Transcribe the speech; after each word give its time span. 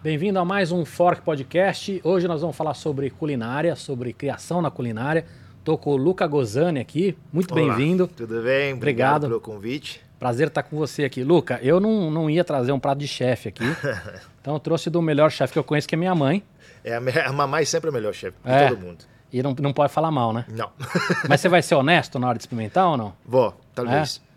Bem-vindo 0.00 0.38
a 0.38 0.44
mais 0.44 0.70
um 0.70 0.84
Fork 0.84 1.22
Podcast. 1.22 2.00
Hoje 2.04 2.28
nós 2.28 2.40
vamos 2.40 2.54
falar 2.56 2.74
sobre 2.74 3.10
culinária, 3.10 3.74
sobre 3.74 4.12
criação 4.12 4.62
na 4.62 4.70
culinária. 4.70 5.26
Estou 5.58 5.76
com 5.76 5.90
o 5.90 5.96
Luca 5.96 6.24
Gozani 6.24 6.78
aqui. 6.78 7.18
Muito 7.32 7.52
bem-vindo. 7.52 8.06
Tudo 8.06 8.40
bem? 8.40 8.74
Obrigado. 8.74 8.76
Obrigado 8.76 9.20
pelo 9.22 9.40
convite. 9.40 10.00
Prazer 10.16 10.46
estar 10.46 10.62
com 10.62 10.76
você 10.76 11.02
aqui. 11.02 11.24
Luca, 11.24 11.58
eu 11.64 11.80
não, 11.80 12.12
não 12.12 12.30
ia 12.30 12.44
trazer 12.44 12.70
um 12.70 12.78
prato 12.78 12.98
de 12.98 13.08
chefe 13.08 13.48
aqui. 13.48 13.64
então 14.40 14.54
eu 14.54 14.60
trouxe 14.60 14.88
do 14.88 15.02
melhor 15.02 15.32
chefe 15.32 15.54
que 15.54 15.58
eu 15.58 15.64
conheço, 15.64 15.88
que 15.88 15.96
é 15.96 15.98
minha 15.98 16.14
mãe. 16.14 16.44
É, 16.84 16.94
a, 16.94 17.28
a 17.28 17.32
mamãe 17.32 17.64
sempre 17.64 17.88
é 17.88 17.90
o 17.90 17.92
melhor 17.92 18.14
chefe 18.14 18.36
de 18.44 18.52
é. 18.52 18.68
todo 18.68 18.78
mundo. 18.78 19.04
E 19.32 19.42
não, 19.42 19.52
não 19.58 19.72
pode 19.72 19.92
falar 19.92 20.12
mal, 20.12 20.32
né? 20.32 20.44
Não. 20.48 20.70
Mas 21.28 21.40
você 21.40 21.48
vai 21.48 21.60
ser 21.60 21.74
honesto 21.74 22.20
na 22.20 22.28
hora 22.28 22.38
de 22.38 22.42
experimentar 22.42 22.86
ou 22.86 22.96
não? 22.96 23.12
Vou, 23.26 23.52
talvez. 23.74 24.22
É? 24.24 24.28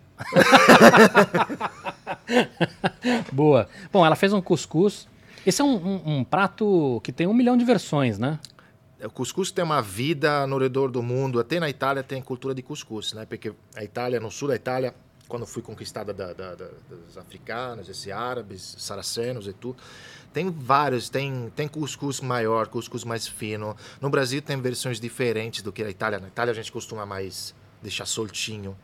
Boa. 3.31 3.69
Bom, 3.93 4.03
ela 4.03 4.15
fez 4.15 4.33
um 4.33 4.41
cuscuz 4.41 5.07
esse 5.45 5.61
é 5.61 5.63
um, 5.63 5.75
um, 5.75 6.17
um, 6.17 6.23
prato 6.23 7.01
que 7.03 7.11
tem 7.11 7.27
um 7.27 7.33
milhão 7.33 7.57
de 7.57 7.65
versões, 7.65 8.19
né? 8.19 8.39
É, 8.99 9.07
o 9.07 9.09
cuscuz 9.09 9.51
tem 9.51 9.63
uma 9.63 9.81
vida 9.81 10.45
no 10.45 10.57
redor 10.57 10.91
do 10.91 11.01
mundo. 11.01 11.39
Até 11.39 11.59
na 11.59 11.69
Itália 11.69 12.03
tem 12.03 12.21
cultura 12.21 12.53
de 12.53 12.61
cuscuz, 12.61 13.13
né? 13.13 13.25
Porque 13.25 13.51
a 13.75 13.83
Itália, 13.83 14.19
no 14.19 14.29
sul 14.29 14.49
da 14.49 14.55
Itália, 14.55 14.93
quando 15.27 15.45
foi 15.45 15.63
conquistada 15.63 16.13
da, 16.13 16.33
da, 16.33 16.55
da, 16.55 16.67
dos 16.89 17.17
africanos, 17.17 17.89
esses 17.89 18.11
árabes, 18.11 18.75
saracenos 18.77 19.47
e 19.47 19.53
tudo, 19.53 19.81
tem 20.31 20.51
vários. 20.51 21.09
Tem, 21.09 21.51
tem 21.55 21.67
cuscuz 21.67 22.21
maior, 22.21 22.67
cuscuz 22.67 23.03
mais 23.03 23.27
fino. 23.27 23.75
No 23.99 24.09
Brasil 24.09 24.41
tem 24.41 24.59
versões 24.61 24.99
diferentes 24.99 25.63
do 25.63 25.71
que 25.71 25.83
na 25.83 25.89
Itália. 25.89 26.19
Na 26.19 26.27
Itália 26.27 26.51
a 26.51 26.55
gente 26.55 26.71
costuma 26.71 27.05
mais 27.05 27.55
deixar 27.81 28.05
soltinho. 28.05 28.77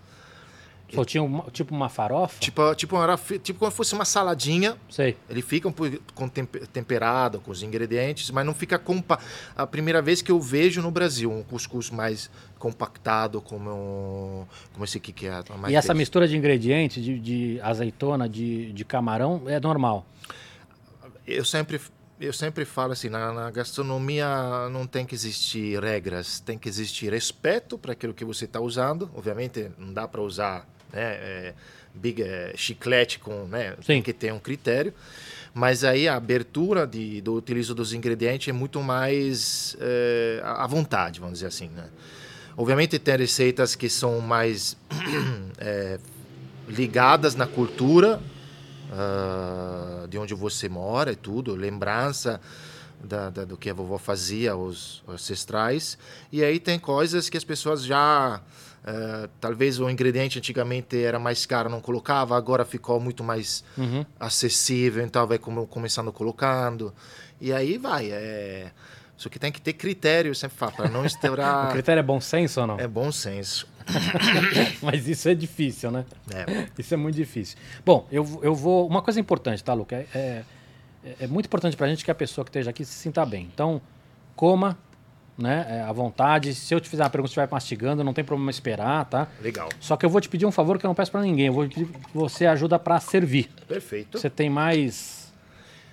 Só 0.93 1.03
tinha 1.03 1.21
uma, 1.21 1.43
tipo 1.51 1.75
uma 1.75 1.89
farofa? 1.89 2.39
Tipo, 2.39 2.73
tipo, 2.75 2.95
era, 3.01 3.17
tipo 3.17 3.59
como 3.59 3.69
se 3.69 3.77
fosse 3.77 3.93
uma 3.93 4.05
saladinha. 4.05 4.77
Sei. 4.89 5.17
Ele 5.29 5.41
fica 5.41 5.67
um 5.67 5.73
com 6.15 6.29
temperado, 6.29 7.41
com 7.41 7.51
os 7.51 7.61
ingredientes, 7.61 8.31
mas 8.31 8.45
não 8.45 8.53
fica 8.53 8.79
compa 8.79 9.19
a 9.55 9.67
primeira 9.67 10.01
vez 10.01 10.21
que 10.21 10.31
eu 10.31 10.39
vejo 10.39 10.81
no 10.81 10.89
Brasil 10.89 11.31
um 11.31 11.43
cuscuz 11.43 11.89
mais 11.89 12.29
compactado 12.57 13.41
como 13.41 14.47
como 14.73 14.85
esse 14.85 14.97
aqui 14.97 15.11
que 15.11 15.27
é. 15.27 15.43
e 15.67 15.75
essa 15.75 15.93
mistura 15.93 16.27
de 16.27 16.35
ingredientes, 16.37 17.03
de, 17.03 17.19
de 17.19 17.61
azeitona, 17.61 18.27
de, 18.27 18.71
de 18.71 18.85
camarão, 18.85 19.43
é 19.47 19.59
normal? 19.59 20.05
Eu 21.25 21.43
sempre 21.43 21.79
eu 22.19 22.33
sempre 22.33 22.65
falo 22.65 22.93
assim, 22.93 23.09
na, 23.09 23.31
na, 23.31 23.51
gastronomia 23.51 24.27
não 24.71 24.87
tem 24.87 25.05
que 25.05 25.13
existir 25.13 25.79
regras, 25.79 26.39
tem 26.39 26.57
que 26.57 26.67
existir 26.67 27.11
respeito 27.11 27.77
para 27.77 27.91
aquilo 27.91 28.13
que 28.13 28.25
você 28.25 28.45
está 28.45 28.59
usando. 28.59 29.09
Obviamente 29.15 29.69
não 29.77 29.93
dá 29.93 30.07
para 30.07 30.21
usar 30.21 30.67
né? 30.91 31.01
É, 31.01 31.53
big, 31.93 32.21
é, 32.21 32.53
chiclete 32.55 33.19
com, 33.19 33.45
né? 33.45 33.71
Sim. 33.77 33.85
Tem 33.87 34.01
que 34.01 34.13
ter 34.13 34.33
um 34.33 34.39
critério. 34.39 34.93
Mas 35.53 35.83
aí 35.83 36.07
a 36.07 36.15
abertura 36.15 36.85
de, 36.85 37.19
do 37.21 37.35
utilizo 37.35 37.73
dos 37.73 37.93
ingredientes 37.93 38.47
é 38.47 38.51
muito 38.51 38.81
mais 38.81 39.75
é, 39.79 40.39
à 40.43 40.67
vontade, 40.67 41.19
vamos 41.19 41.35
dizer 41.35 41.47
assim, 41.47 41.69
né? 41.69 41.89
Obviamente 42.55 42.97
tem 42.99 43.17
receitas 43.17 43.75
que 43.75 43.89
são 43.89 44.19
mais 44.19 44.77
é, 45.57 45.99
ligadas 46.67 47.35
na 47.35 47.47
cultura 47.47 48.19
uh, 48.91 50.07
de 50.07 50.17
onde 50.17 50.33
você 50.33 50.67
mora 50.67 51.11
e 51.11 51.15
tudo, 51.15 51.55
lembrança 51.55 52.41
da, 53.03 53.29
da, 53.29 53.45
do 53.45 53.57
que 53.57 53.69
a 53.69 53.73
vovó 53.73 53.97
fazia, 53.97 54.55
os, 54.55 55.03
os 55.07 55.13
ancestrais. 55.13 55.97
E 56.31 56.43
aí 56.43 56.59
tem 56.59 56.79
coisas 56.79 57.29
que 57.29 57.37
as 57.37 57.43
pessoas 57.43 57.83
já 57.83 58.41
Uh, 58.87 59.27
talvez 59.41 59.81
o 59.81 59.89
ingrediente 59.89 60.39
antigamente 60.39 60.97
era 60.97 61.19
mais 61.19 61.45
caro, 61.45 61.69
não 61.69 61.81
colocava, 61.81 62.37
agora 62.37 62.63
ficou 62.63 63.01
muito 63.01 63.21
mais 63.21 63.61
uhum. 63.77 64.05
acessível, 64.17 65.03
então 65.03 65.27
vai 65.27 65.37
como, 65.37 65.67
começando 65.67 66.09
colocando. 66.13 66.93
E 67.41 67.51
aí 67.51 67.77
vai. 67.77 68.09
É... 68.09 68.71
Só 69.17 69.27
que 69.27 69.37
tem 69.37 69.51
que 69.51 69.59
ter 69.59 69.73
critério, 69.73 70.33
sempre 70.33 70.55
falo, 70.57 70.71
para 70.71 70.87
não 70.89 71.05
estourar. 71.05 71.67
o 71.69 71.71
critério 71.73 71.99
é 71.99 72.03
bom 72.03 72.21
senso 72.21 72.61
ou 72.61 72.67
não? 72.67 72.79
É 72.79 72.87
bom 72.87 73.11
senso. 73.11 73.67
Mas 74.81 75.05
isso 75.05 75.27
é 75.27 75.35
difícil, 75.35 75.91
né? 75.91 76.05
É. 76.33 76.69
Isso 76.77 76.93
é 76.93 76.97
muito 76.97 77.15
difícil. 77.15 77.57
Bom, 77.85 78.07
eu, 78.09 78.39
eu 78.41 78.55
vou. 78.55 78.87
Uma 78.87 79.01
coisa 79.01 79.19
importante, 79.19 79.61
tá, 79.61 79.73
Luca? 79.73 79.97
É, 79.97 80.07
é, 80.15 81.15
é 81.21 81.27
muito 81.27 81.47
importante 81.47 81.75
para 81.75 81.87
a 81.87 81.89
gente 81.89 82.05
que 82.05 82.11
a 82.11 82.15
pessoa 82.15 82.45
que 82.45 82.51
esteja 82.51 82.69
aqui 82.69 82.85
se 82.85 82.93
sinta 82.93 83.25
bem. 83.25 83.49
Então, 83.53 83.81
coma 84.33 84.77
né? 85.37 85.65
É, 85.69 85.81
à 85.81 85.91
vontade. 85.91 86.55
Se 86.55 86.73
eu 86.73 86.79
te 86.79 86.89
fizer 86.89 87.03
uma 87.03 87.09
pergunta, 87.09 87.33
você 87.33 87.39
vai 87.39 87.47
mastigando, 87.51 88.03
não 88.03 88.13
tem 88.13 88.23
problema 88.23 88.49
esperar, 88.49 89.05
tá? 89.05 89.27
Legal. 89.41 89.69
Só 89.79 89.95
que 89.95 90.05
eu 90.05 90.09
vou 90.09 90.19
te 90.19 90.29
pedir 90.29 90.45
um 90.45 90.51
favor 90.51 90.79
que 90.79 90.85
eu 90.85 90.89
não 90.89 90.95
peço 90.95 91.11
para 91.11 91.21
ninguém. 91.21 91.47
Eu 91.47 91.53
vou 91.53 91.67
pedir 91.67 91.85
que 91.85 92.17
você 92.17 92.45
ajuda 92.45 92.79
para 92.79 92.99
servir. 92.99 93.49
Perfeito. 93.67 94.17
Você 94.17 94.29
tem 94.29 94.49
mais 94.49 95.31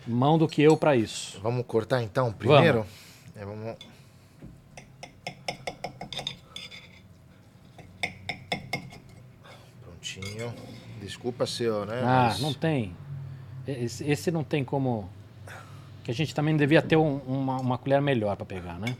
mão 0.06 0.38
do 0.38 0.48
que 0.48 0.62
eu 0.62 0.76
para 0.76 0.96
isso. 0.96 1.38
Vamos 1.42 1.66
cortar 1.66 2.02
então 2.02 2.32
primeiro? 2.32 2.86
Vamos. 3.36 3.36
É, 3.36 3.44
vamos... 3.44 3.76
Prontinho. 9.82 10.54
Desculpa, 11.00 11.46
senhor, 11.46 11.86
né? 11.86 12.00
Ah, 12.02 12.28
Mas... 12.30 12.40
não 12.40 12.54
tem. 12.54 12.96
Esse, 13.66 14.08
esse, 14.08 14.30
não 14.30 14.44
tem 14.44 14.64
como. 14.64 15.08
Que 16.02 16.10
a 16.10 16.14
gente 16.14 16.34
também 16.34 16.56
devia 16.56 16.82
ter 16.82 16.96
um, 16.96 17.16
uma, 17.26 17.56
uma 17.58 17.78
colher 17.78 18.00
melhor 18.00 18.36
para 18.36 18.44
pegar, 18.44 18.78
né? 18.78 18.94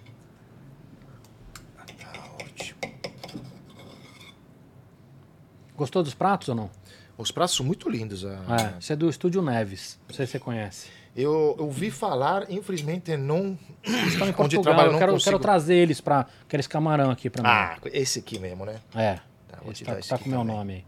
Gostou 5.77 6.03
dos 6.03 6.15
pratos 6.15 6.49
ou 6.49 6.55
não? 6.55 6.71
Os 7.17 7.31
pratos 7.31 7.57
são 7.57 7.65
muito 7.65 7.89
lindos. 7.89 8.25
A... 8.25 8.31
É, 8.31 8.79
isso 8.79 8.93
é 8.93 8.97
do 8.97 9.09
Estúdio 9.09 9.41
Neves. 9.43 9.99
Não 10.09 10.15
sei 10.15 10.27
se 10.27 10.33
você 10.33 10.39
conhece. 10.39 10.89
Eu 11.17 11.55
ouvi 11.59 11.91
falar, 11.91 12.51
infelizmente 12.51 13.17
não. 13.17 13.57
Estão 13.83 14.29
em 14.29 14.33
Portugal. 14.34 14.65
Trabalho, 14.65 14.93
eu 14.93 14.99
quero, 14.99 15.13
consigo... 15.13 15.31
quero, 15.31 15.39
trazer 15.39 15.77
eles 15.77 16.01
para 16.01 16.27
aqueles 16.43 16.67
camarão 16.67 17.11
aqui 17.11 17.31
para 17.31 17.43
mim. 17.43 17.49
Ah, 17.49 17.79
esse 17.93 18.19
aqui 18.19 18.39
mesmo, 18.39 18.65
né? 18.65 18.81
É. 18.95 19.21
Tá, 19.49 19.59
vou 19.63 19.73
te 19.73 19.84
tá, 19.84 19.95
tá 19.95 20.19
com 20.19 20.27
o 20.27 20.29
meu 20.29 20.43
nome 20.43 20.73
aí. 20.75 20.84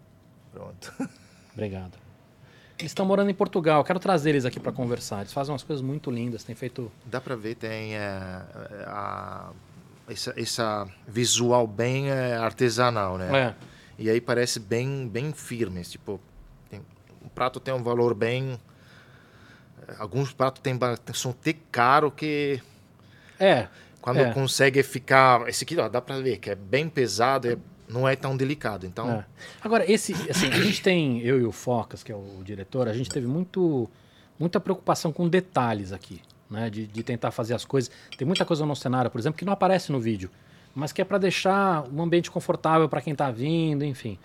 Pronto. 0.53 0.93
Obrigado. 1.55 1.93
Eles 2.79 2.91
estão 2.91 3.07
morando 3.07 3.31
em 3.31 3.35
Portugal. 3.35 3.81
Eu 3.81 3.85
quero 3.85 4.01
trazer 4.01 4.31
eles 4.31 4.45
aqui 4.45 4.59
para 4.59 4.73
conversar. 4.73 5.21
Eles 5.21 5.33
fazem 5.33 5.53
umas 5.53 5.63
coisas 5.63 5.83
muito 5.83 6.11
lindas. 6.11 6.43
Tem 6.43 6.55
feito. 6.55 6.91
Dá 7.05 7.21
para 7.21 7.37
ver, 7.37 7.55
tem 7.55 7.95
é, 7.95 8.43
a, 8.87 9.51
essa, 10.09 10.35
essa 10.37 10.89
visual 11.07 11.67
bem 11.67 12.11
é, 12.11 12.37
artesanal, 12.37 13.17
né? 13.17 13.55
É. 13.63 13.76
E 13.99 14.11
aí 14.11 14.21
parece 14.21 14.61
bem, 14.61 15.09
bem 15.09 15.33
firme. 15.33 15.83
Tipo, 15.83 16.21
tem, 16.69 16.81
o 17.25 17.29
prato 17.31 17.59
tem 17.59 17.73
um 17.73 17.83
valor 17.83 18.15
bem. 18.15 18.61
Eh, 19.89 19.95
alguns 19.99 20.33
pratos 20.33 20.61
tem, 20.62 20.79
são 21.15 21.33
tão 21.33 21.55
caro 21.71 22.11
que. 22.11 22.61
É. 23.41 23.69
Quando 24.01 24.21
é. 24.21 24.33
consegue 24.33 24.83
ficar. 24.83 25.49
Esse 25.49 25.65
aqui, 25.65 25.79
ó, 25.79 25.89
dá 25.89 26.01
para 26.01 26.21
ver 26.21 26.39
que 26.39 26.51
é 26.51 26.55
bem 26.55 26.89
pesado, 26.89 27.49
é, 27.49 27.57
não 27.89 28.07
é 28.07 28.15
tão 28.15 28.37
delicado. 28.37 28.87
Então. 28.87 29.11
É. 29.11 29.25
Agora, 29.62 29.91
esse. 29.91 30.13
Assim, 30.31 30.49
a 30.49 30.61
gente 30.61 30.83
tem. 30.83 31.21
Eu 31.21 31.41
e 31.41 31.45
o 31.45 31.53
Focas, 31.53 32.03
que 32.03 32.13
é 32.13 32.15
o 32.15 32.43
diretor, 32.45 32.89
a 32.89 32.93
gente 32.93 33.09
teve 33.09 33.27
muito, 33.27 33.89
muita 34.39 34.61
preocupação 34.61 35.11
com 35.13 35.28
detalhes 35.28 35.93
aqui. 35.93 36.21
Né, 36.49 36.71
de, 36.71 36.87
de 36.87 37.03
tentar 37.03 37.33
fazer 37.33 37.55
as 37.55 37.65
coisas. 37.65 37.91
Tem 38.17 38.25
muita 38.25 38.45
coisa 38.45 38.65
no 38.65 38.77
cenário, 38.77 39.11
por 39.11 39.19
exemplo, 39.19 39.37
que 39.37 39.45
não 39.45 39.53
aparece 39.53 39.91
no 39.91 39.99
vídeo 39.99 40.31
mas 40.77 40.93
que 40.93 41.01
é 41.01 41.05
para 41.05 41.17
deixar 41.17 41.89
um 41.89 42.03
ambiente 42.03 42.31
confortável 42.31 42.87
para 42.87 43.01
quem 43.01 43.15
está 43.15 43.31
vindo, 43.31 43.83
enfim. 43.83 44.19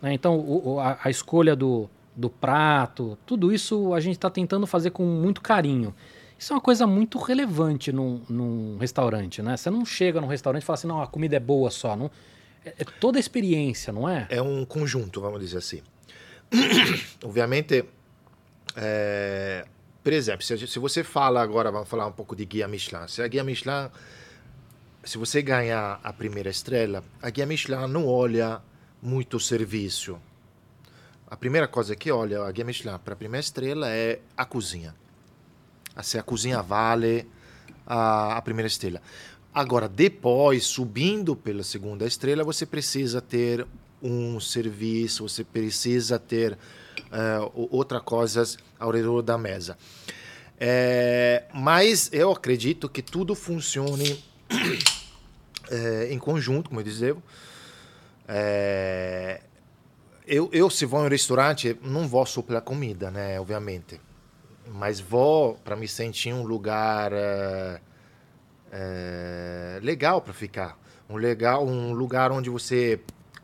Né? 0.00 0.12
Então, 0.14 0.38
o, 0.38 0.78
a, 0.78 0.96
a, 1.02 1.10
escolha 1.10 1.56
do, 1.56 1.90
do 2.14 2.30
prato, 2.30 3.18
tudo 3.26 3.52
isso 3.52 3.92
a 3.92 3.98
gente 3.98 4.14
está 4.14 4.30
tentando 4.30 4.68
fazer 4.68 4.90
com 4.90 5.04
muito 5.04 5.40
carinho. 5.40 5.92
Isso 6.38 6.52
é 6.52 6.56
uma 6.56 6.62
coisa 6.62 6.86
muito 6.86 7.18
relevante 7.18 7.90
num, 7.90 8.22
num 8.28 8.78
restaurante, 8.78 9.42
né? 9.42 9.56
Você 9.56 9.68
não 9.68 9.84
chega 9.84 10.20
num 10.20 10.28
restaurante 10.28 10.62
e 10.62 10.64
fala 10.64 10.74
assim, 10.74 10.86
não, 10.86 11.02
a 11.02 11.08
comida 11.08 11.34
é 11.34 11.40
boa 11.40 11.70
só. 11.70 11.96
Não, 11.96 12.08
é, 12.64 12.74
é 12.78 12.84
toda 13.00 13.18
a 13.18 13.20
experiência, 13.20 13.92
não 13.92 14.08
é? 14.08 14.28
É 14.30 14.40
um 14.40 14.64
conjunto, 14.64 15.20
vamos 15.20 15.40
dizer 15.40 15.58
assim. 15.58 15.82
Obviamente, 17.24 17.84
é, 18.76 19.66
por 20.04 20.12
exemplo, 20.12 20.44
se, 20.44 20.68
se, 20.68 20.78
você 20.78 21.02
fala 21.02 21.42
agora, 21.42 21.72
vamos 21.72 21.88
falar 21.88 22.06
um 22.06 22.12
pouco 22.12 22.36
de 22.36 22.44
guia 22.44 22.68
Michelin. 22.68 23.08
Se 23.08 23.22
a 23.22 23.26
guia 23.26 23.42
Michelin 23.42 23.90
se 25.06 25.16
você 25.18 25.40
ganhar 25.40 26.00
a 26.02 26.12
primeira 26.12 26.50
estrela, 26.50 27.02
a 27.22 27.30
guia 27.30 27.46
Michelin 27.46 27.86
não 27.86 28.08
olha 28.08 28.60
muito 29.00 29.36
o 29.36 29.40
serviço. 29.40 30.18
A 31.28 31.36
primeira 31.36 31.68
coisa 31.68 31.94
que 31.94 32.10
olha 32.10 32.42
a 32.42 32.50
guia 32.50 32.64
Michelin 32.64 32.98
para 32.98 33.14
a 33.14 33.16
primeira 33.16 33.40
estrela 33.40 33.88
é 33.88 34.18
a 34.36 34.44
cozinha. 34.44 34.92
Se 36.02 36.18
a 36.18 36.24
cozinha 36.24 36.60
vale 36.60 37.24
a, 37.86 38.36
a 38.36 38.42
primeira 38.42 38.66
estrela. 38.66 39.00
Agora, 39.54 39.88
depois, 39.88 40.66
subindo 40.66 41.36
pela 41.36 41.62
segunda 41.62 42.04
estrela, 42.04 42.42
você 42.42 42.66
precisa 42.66 43.20
ter 43.20 43.64
um 44.02 44.40
serviço, 44.40 45.26
você 45.26 45.44
precisa 45.44 46.18
ter 46.18 46.52
uh, 46.54 47.68
outra 47.70 48.00
coisas 48.00 48.58
ao 48.78 48.90
redor 48.90 49.22
da 49.22 49.38
mesa. 49.38 49.78
É, 50.58 51.44
mas 51.54 52.10
eu 52.12 52.32
acredito 52.32 52.88
que 52.88 53.00
tudo 53.00 53.36
funcione 53.36 54.22
é, 55.70 56.12
em 56.12 56.18
conjunto, 56.18 56.68
como 56.68 56.80
eu 56.80 56.84
dizia. 56.84 57.16
É, 58.28 59.40
eu, 60.26 60.50
eu, 60.52 60.68
se 60.68 60.84
vou 60.84 61.02
em 61.02 61.06
um 61.06 61.08
restaurante, 61.08 61.78
não 61.82 62.08
vou 62.08 62.26
só 62.26 62.42
pela 62.42 62.60
comida, 62.60 63.10
né? 63.10 63.38
Obviamente. 63.38 64.00
mas 64.72 64.98
vou 64.98 65.54
para 65.64 65.76
me 65.76 65.86
sentir 65.86 66.32
um 66.32 66.42
lugar 66.42 67.12
é, 67.12 67.80
é, 68.72 69.80
legal 69.82 70.20
para 70.20 70.32
ficar, 70.32 70.76
um 71.08 71.16
legal, 71.16 71.64
um 71.64 71.92
lugar 71.92 72.32
onde 72.32 72.50
você 72.50 73.00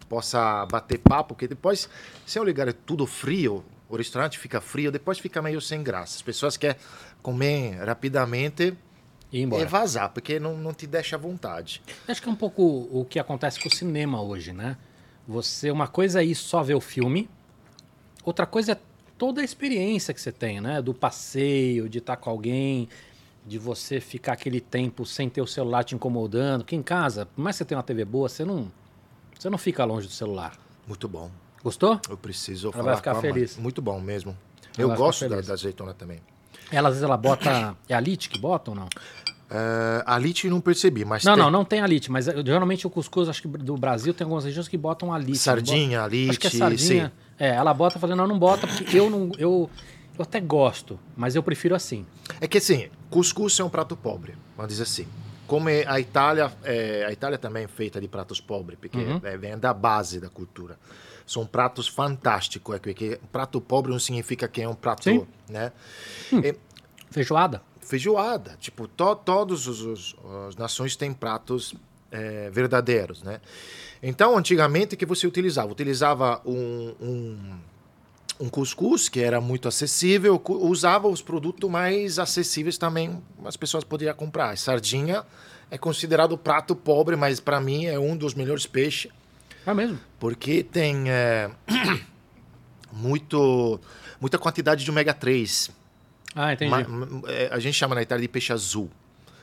possa 0.09 0.67
bater 0.67 0.99
papo, 0.99 1.29
porque 1.35 1.47
depois 1.47 1.89
se 2.27 2.39
é 2.39 2.43
um 2.43 2.45
lugar 2.45 2.73
tudo 2.73 3.07
frio, 3.07 3.65
o 3.89 3.97
restaurante 3.97 4.39
fica 4.39 4.61
frio, 4.61 4.91
depois 4.91 5.19
fica 5.19 5.41
meio 5.41 5.61
sem 5.61 5.83
graça. 5.83 6.17
As 6.17 6.23
pessoas 6.23 6.57
querem 6.57 6.77
comer 7.23 7.77
rapidamente 7.85 8.77
e, 9.33 9.43
e 9.43 9.65
vazar, 9.65 10.11
porque 10.11 10.39
não, 10.39 10.57
não 10.57 10.75
te 10.75 10.87
deixa 10.87 11.17
à 11.17 11.19
vontade. 11.19 11.83
Acho 12.07 12.23
que 12.23 12.29
é 12.29 12.33
um 12.33 12.37
pouco 12.37 12.63
o 12.93 13.07
que 13.09 13.19
acontece 13.19 13.59
com 13.59 13.69
o 13.69 13.75
cinema 13.75 14.21
hoje, 14.21 14.53
né? 14.53 14.77
Você, 15.27 15.71
uma 15.71 15.89
coisa 15.89 16.21
é 16.21 16.25
ir 16.25 16.35
só 16.35 16.63
ver 16.63 16.75
o 16.75 16.81
filme, 16.81 17.31
outra 18.25 18.45
coisa 18.45 18.73
é 18.73 18.79
toda 19.17 19.41
a 19.41 19.45
experiência 19.45 20.13
que 20.13 20.21
você 20.21 20.33
tem, 20.33 20.61
né? 20.61 20.83
Do 20.83 20.93
passeio, 20.93 21.89
de 21.89 21.99
estar 21.99 22.17
com 22.17 22.29
alguém, 22.29 22.89
de 23.47 23.59
você 23.59 24.01
ficar 24.01 24.33
aquele 24.33 24.61
tempo 24.61 25.07
sem 25.07 25.29
ter 25.29 25.41
o 25.41 25.47
celular 25.47 25.85
te 25.85 25.95
incomodando. 25.95 26.65
Que 26.65 26.77
em 26.77 26.83
casa, 26.83 27.27
por 27.27 27.41
mais 27.41 27.57
que 27.57 27.59
você 27.59 27.65
tenha 27.65 27.79
uma 27.79 27.83
TV 27.83 28.05
boa, 28.05 28.29
você 28.29 28.45
não, 28.45 28.71
você 29.39 29.49
não 29.49 29.59
fica 29.59 29.85
longe 29.85 30.07
do 30.07 30.13
celular. 30.13 30.59
Muito 30.87 31.09
bom. 31.09 31.31
Gostou? 31.63 32.01
Eu 32.09 32.17
preciso 32.17 32.69
ela 32.69 32.73
falar 32.73 32.85
vai 32.85 32.97
ficar 32.97 33.15
feliz. 33.17 33.57
Muito 33.57 33.81
bom 33.81 34.01
mesmo. 34.01 34.37
Ela 34.77 34.93
eu 34.93 34.97
gosto 34.97 35.29
da, 35.29 35.41
da, 35.41 35.53
azeitona 35.53 35.95
também. 35.95 36.21
Ela, 36.73 36.89
às 36.89 36.95
vezes 36.95 37.05
ela 37.05 37.17
bota... 37.17 37.77
É 37.89 37.95
a 37.95 38.01
Lite 38.01 38.29
que 38.29 38.39
bota 38.39 38.71
ou 38.71 38.77
não? 38.77 38.87
Uh, 39.53 40.03
a 40.07 40.19
Lite 40.19 40.49
não 40.49 40.63
percebi, 40.63 41.05
mas 41.05 41.25
Não, 41.25 41.35
tem... 41.35 41.43
não, 41.43 41.51
não 41.51 41.65
tem 41.65 41.83
a 41.83 41.87
Lite, 41.87 42.11
mas 42.11 42.27
eh, 42.27 42.35
geralmente 42.43 42.87
o 42.87 42.91
cuscuz, 42.91 43.29
acho 43.29 43.43
que 43.43 43.49
do 43.49 43.77
Brasil 43.77 44.15
tem 44.15 44.25
algumas 44.25 44.47
regiões 44.47 44.67
que 44.67 44.79
botam 44.79 45.13
a 45.13 45.19
Lite. 45.19 45.37
Sardinha, 45.37 46.03
a 46.03 46.09
Lite, 46.09 46.31
Acho 46.31 46.41
que 46.41 46.47
é 46.47 46.51
sardinha. 46.51 47.07
Sim. 47.09 47.13
É, 47.39 47.51
ela 47.51 47.75
bota 47.75 47.99
falando, 47.99 48.17
não, 48.17 48.27
não 48.27 48.39
bota, 48.39 48.67
porque 48.67 48.99
eu 48.99 49.11
não... 49.11 49.31
Eu, 49.37 49.69
eu 50.19 50.23
até 50.23 50.41
gosto, 50.41 50.99
mas 51.15 51.35
eu 51.37 51.43
prefiro 51.43 51.75
assim. 51.75 52.07
É 52.41 52.49
que 52.49 52.57
assim, 52.57 52.89
cuscuz 53.11 53.59
é 53.61 53.65
um 53.65 53.69
prato 53.69 53.95
pobre, 53.95 54.35
vamos 54.57 54.71
dizer 54.71 54.85
assim. 54.85 55.07
Como 55.47 55.69
é 55.69 55.85
a 55.87 56.01
Itália, 56.01 56.51
é, 56.65 57.05
a 57.07 57.13
Itália 57.13 57.37
também 57.37 57.65
é 57.65 57.69
feita 57.69 58.01
de 58.01 58.09
pratos 58.09 58.41
pobres, 58.41 58.79
porque 58.81 58.97
uhum. 58.97 59.21
é, 59.23 59.37
vem 59.37 59.59
da 59.59 59.75
base 59.75 60.19
da 60.19 60.31
cultura. 60.31 60.79
São 61.27 61.47
pratos 61.47 61.89
fantásticos, 61.89 62.77
é 62.77 62.79
que 62.79 63.19
prato 63.31 63.61
pobre 63.61 63.91
não 63.91 63.99
significa 63.99 64.49
que 64.49 64.63
é 64.63 64.69
um 64.69 64.75
prato, 64.75 65.05
Sim. 65.05 65.27
né? 65.49 65.73
Hum. 66.33 66.41
É, 66.45 66.55
Feijoada 67.11 67.63
feijoada. 67.93 68.57
Tipo, 68.59 68.89
to, 68.89 69.15
todos 69.17 69.67
os, 69.67 69.83
os, 69.83 70.17
as 70.49 70.57
nações 70.57 70.97
têm 70.97 71.13
pratos 71.13 71.75
é, 72.11 72.49
verdadeiros, 72.51 73.23
né? 73.23 73.41
Então, 74.03 74.37
antigamente, 74.37 74.97
que 74.97 75.05
você 75.05 75.27
utilizava? 75.27 75.71
Utilizava 75.71 76.41
um, 76.45 76.95
um, 77.01 77.59
um 78.41 78.49
cuscuz, 78.49 79.09
que 79.09 79.21
era 79.21 79.41
muito 79.41 79.69
acessível, 79.69 80.41
usava 80.49 81.07
os 81.07 81.21
produtos 81.21 81.69
mais 81.71 82.19
acessíveis 82.19 82.79
também, 82.79 83.23
as 83.45 83.57
pessoas 83.57 83.85
poderiam 83.85 84.15
comprar. 84.15 84.57
Sardinha 84.57 85.25
é 85.71 85.79
considerado 85.79 86.37
prato 86.37 86.75
pobre, 86.75 87.15
mas 87.15 87.41
para 87.41 87.61
mim 87.61 87.87
é 87.87 87.99
um 87.99 88.17
dos 88.17 88.35
melhores 88.35 88.67
peixes. 88.67 89.11
É 89.67 89.75
mesmo? 89.75 89.99
Porque 90.19 90.63
tem 90.63 91.11
é, 91.11 91.51
muito, 92.93 93.81
muita 94.21 94.39
quantidade 94.39 94.85
de 94.85 94.91
ômega 94.91 95.15
3 95.15 95.83
ah, 96.35 96.53
entendi. 96.53 96.73
É, 97.29 97.49
a 97.53 97.59
gente 97.59 97.75
chama 97.75 97.95
na 97.95 98.03
Itália 98.03 98.23
de 98.23 98.29
peixe 98.29 98.53
azul. 98.53 98.91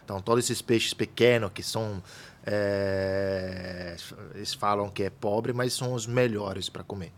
Então, 0.03 0.21
todos 0.21 0.43
esses 0.43 0.61
peixes 0.61 0.93
pequenos 0.93 1.51
que 1.53 1.61
são. 1.61 2.01
É, 2.45 3.95
eles 4.33 4.53
falam 4.53 4.89
que 4.89 5.03
é 5.03 5.09
pobre, 5.09 5.53
mas 5.53 5.73
são 5.73 5.93
os 5.93 6.07
melhores 6.07 6.67
para 6.69 6.83
comer. 6.83 7.11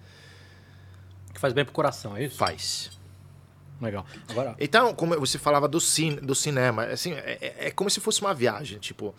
Que 1.33 1.39
faz 1.39 1.53
bem 1.53 1.63
pro 1.63 1.73
coração, 1.73 2.17
é 2.17 2.25
isso? 2.25 2.35
Faz. 2.35 2.99
Legal. 3.79 4.05
Agora... 4.29 4.55
Então, 4.59 4.93
como 4.93 5.17
você 5.19 5.39
falava 5.39 5.67
do, 5.67 5.79
cin 5.79 6.15
do 6.15 6.35
cinema, 6.35 6.83
assim, 6.83 7.13
é, 7.13 7.37
é, 7.41 7.67
é 7.67 7.71
como 7.71 7.89
se 7.89 7.99
fosse 7.99 8.21
uma 8.21 8.33
viagem. 8.33 8.77
Tipo, 8.77 9.15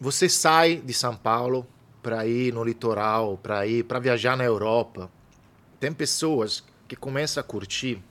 você 0.00 0.28
sai 0.28 0.76
de 0.76 0.94
São 0.94 1.16
Paulo 1.16 1.66
para 2.02 2.26
ir 2.26 2.52
no 2.52 2.64
litoral, 2.64 3.38
para 3.42 3.66
ir 3.66 3.84
para 3.84 3.98
viajar 3.98 4.36
na 4.36 4.44
Europa. 4.44 5.10
Tem 5.78 5.92
pessoas 5.92 6.64
que 6.88 6.96
começam 6.96 7.40
a 7.40 7.44
curtir 7.44 8.02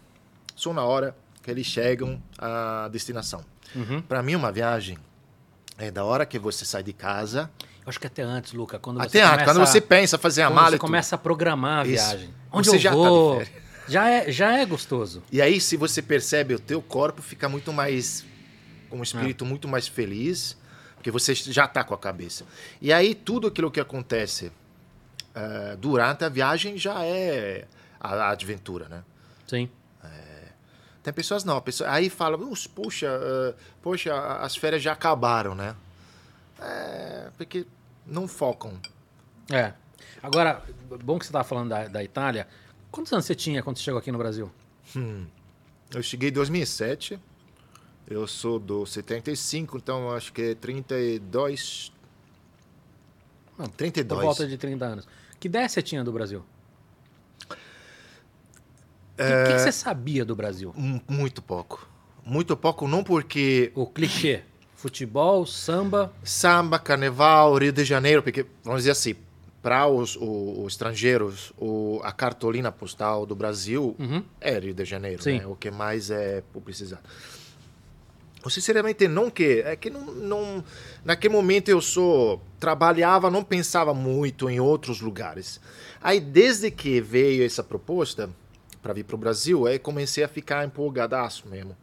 só 0.55 0.73
na 0.73 0.83
hora 0.83 1.15
que 1.41 1.49
eles 1.49 1.65
chegam 1.65 2.21
à 2.37 2.89
destinação. 2.91 3.43
Uhum. 3.75 4.01
Para 4.01 4.21
mim, 4.21 4.35
uma 4.35 4.51
viagem 4.51 4.97
é 5.77 5.89
da 5.89 6.03
hora 6.03 6.25
que 6.25 6.37
você 6.37 6.65
sai 6.65 6.83
de 6.83 6.93
casa. 6.93 7.49
Eu 7.83 7.89
acho 7.89 7.99
que 7.99 8.07
até 8.07 8.21
antes, 8.21 8.53
Luca. 8.53 8.77
Quando 8.77 9.01
até 9.01 9.23
antes, 9.23 9.45
quando 9.45 9.59
você 9.59 9.81
pensa 9.81 10.17
fazer 10.17 10.43
a 10.43 10.49
mala. 10.49 10.71
Você 10.71 10.77
começa 10.77 11.15
a 11.15 11.17
programar 11.17 11.79
a 11.79 11.83
viagem. 11.83 12.25
Isso. 12.25 12.33
Onde 12.51 12.69
você 12.69 12.75
eu 12.75 12.79
já 12.79 12.89
tá 12.91 12.95
vou? 12.95 13.39
Tá 13.39 13.45
já 13.87 14.09
é, 14.09 14.31
já 14.31 14.57
é 14.57 14.65
gostoso. 14.65 15.23
E 15.31 15.41
aí, 15.41 15.59
se 15.59 15.75
você 15.75 16.01
percebe, 16.01 16.53
o 16.53 16.59
teu 16.59 16.81
corpo 16.81 17.21
fica 17.21 17.49
muito 17.49 17.73
mais. 17.73 18.23
com 18.89 18.99
um 18.99 19.03
espírito 19.03 19.43
é. 19.43 19.47
muito 19.47 19.67
mais 19.67 19.87
feliz, 19.87 20.55
porque 21.01 21.09
você 21.09 21.33
já 21.33 21.65
está 21.65 21.83
com 21.83 21.95
a 21.95 21.97
cabeça. 21.97 22.45
E 22.79 22.93
aí, 22.93 23.15
tudo 23.15 23.47
aquilo 23.47 23.71
que 23.71 23.79
acontece 23.79 24.47
uh, 25.35 25.75
durante 25.77 26.23
a 26.23 26.29
viagem 26.29 26.77
já 26.77 27.03
é 27.03 27.67
a, 27.99 28.13
a 28.13 28.29
aventura, 28.29 28.87
né? 28.87 29.03
Sim. 29.47 29.67
Tem 31.03 31.11
pessoas 31.11 31.43
não, 31.43 31.59
pessoa, 31.59 31.89
aí 31.89 32.09
fala, 32.09 32.37
puxa, 32.75 33.07
uh, 33.09 33.55
poxa, 33.81 34.13
as 34.37 34.55
férias 34.55 34.83
já 34.83 34.93
acabaram, 34.93 35.55
né? 35.55 35.75
É, 36.59 37.31
porque 37.35 37.65
não 38.05 38.27
focam. 38.27 38.79
É. 39.51 39.73
Agora, 40.21 40.63
bom 41.03 41.17
que 41.17 41.25
você 41.25 41.29
estava 41.29 41.43
falando 41.43 41.69
da, 41.69 41.87
da 41.87 42.03
Itália. 42.03 42.47
Quantos 42.91 43.11
anos 43.11 43.25
você 43.25 43.33
tinha 43.33 43.63
quando 43.63 43.77
você 43.77 43.83
chegou 43.83 43.99
aqui 43.99 44.11
no 44.11 44.19
Brasil? 44.19 44.51
Hum, 44.95 45.25
eu 45.91 46.03
cheguei 46.03 46.29
em 46.29 46.33
2007. 46.33 47.19
Eu 48.11 48.27
sou 48.27 48.59
do 48.59 48.85
75, 48.85 49.77
então 49.77 50.11
acho 50.11 50.33
que 50.33 50.41
é 50.41 50.55
32. 50.55 51.93
Não, 53.57 53.67
32. 53.67 54.19
Por 54.19 54.25
volta 54.25 54.45
de 54.45 54.57
30 54.57 54.85
anos. 54.85 55.07
Que 55.39 55.47
ideia 55.47 55.67
você 55.67 55.81
tinha 55.81 56.03
do 56.03 56.11
Brasil? 56.11 56.43
O 59.13 59.15
que, 59.15 59.53
que, 59.53 59.59
você 59.59 59.71
sabia 59.71 60.25
do 60.25 60.35
Brasil? 60.35 60.73
Muito 61.07 61.41
pouco. 61.41 61.87
Muito 62.25 62.57
pouco, 62.57 62.87
não 62.87 63.03
porque. 63.03 63.71
O 63.75 63.85
clichê. 63.85 64.41
Futebol, 64.75 65.45
samba. 65.45 66.11
Samba, 66.23 66.79
carnaval, 66.79 67.55
Rio 67.55 67.71
de 67.71 67.85
Janeiro, 67.85 68.23
porque, 68.23 68.45
vamos 68.63 68.81
dizer 68.81 68.91
assim, 68.91 69.15
para 69.61 69.87
os, 69.87 70.15
os, 70.15 70.57
os, 70.57 70.73
estrangeiros, 70.73 71.53
o, 71.57 72.01
a 72.03 72.11
cartolina 72.11 72.71
postal 72.71 73.25
do 73.25 73.35
Brasil 73.35 73.95
uhum. 73.99 74.23
é 74.41 74.57
Rio 74.57 74.73
de 74.73 74.83
Janeiro, 74.83 75.21
Sim. 75.21 75.39
né? 75.39 75.45
o 75.45 75.55
que 75.55 75.69
mais 75.69 76.09
é 76.09 76.41
publicizado. 76.51 77.03
Sinceramente, 78.49 79.07
não 79.07 79.29
que. 79.29 79.61
É 79.65 79.75
que 79.75 79.89
não, 79.89 80.05
não. 80.05 80.63
Naquele 81.05 81.33
momento 81.33 81.69
eu 81.69 81.81
sou. 81.81 82.41
Trabalhava, 82.59 83.29
não 83.29 83.43
pensava 83.43 83.93
muito 83.93 84.49
em 84.49 84.59
outros 84.59 85.01
lugares. 85.01 85.59
Aí, 86.01 86.19
desde 86.19 86.71
que 86.71 86.99
veio 86.99 87.45
essa 87.45 87.63
proposta, 87.63 88.29
para 88.81 88.93
vir 88.93 89.03
para 89.03 89.15
o 89.15 89.17
Brasil, 89.17 89.67
aí 89.67 89.77
comecei 89.77 90.23
a 90.23 90.27
ficar 90.27 90.65
empolgadaço 90.65 91.47
mesmo. 91.47 91.77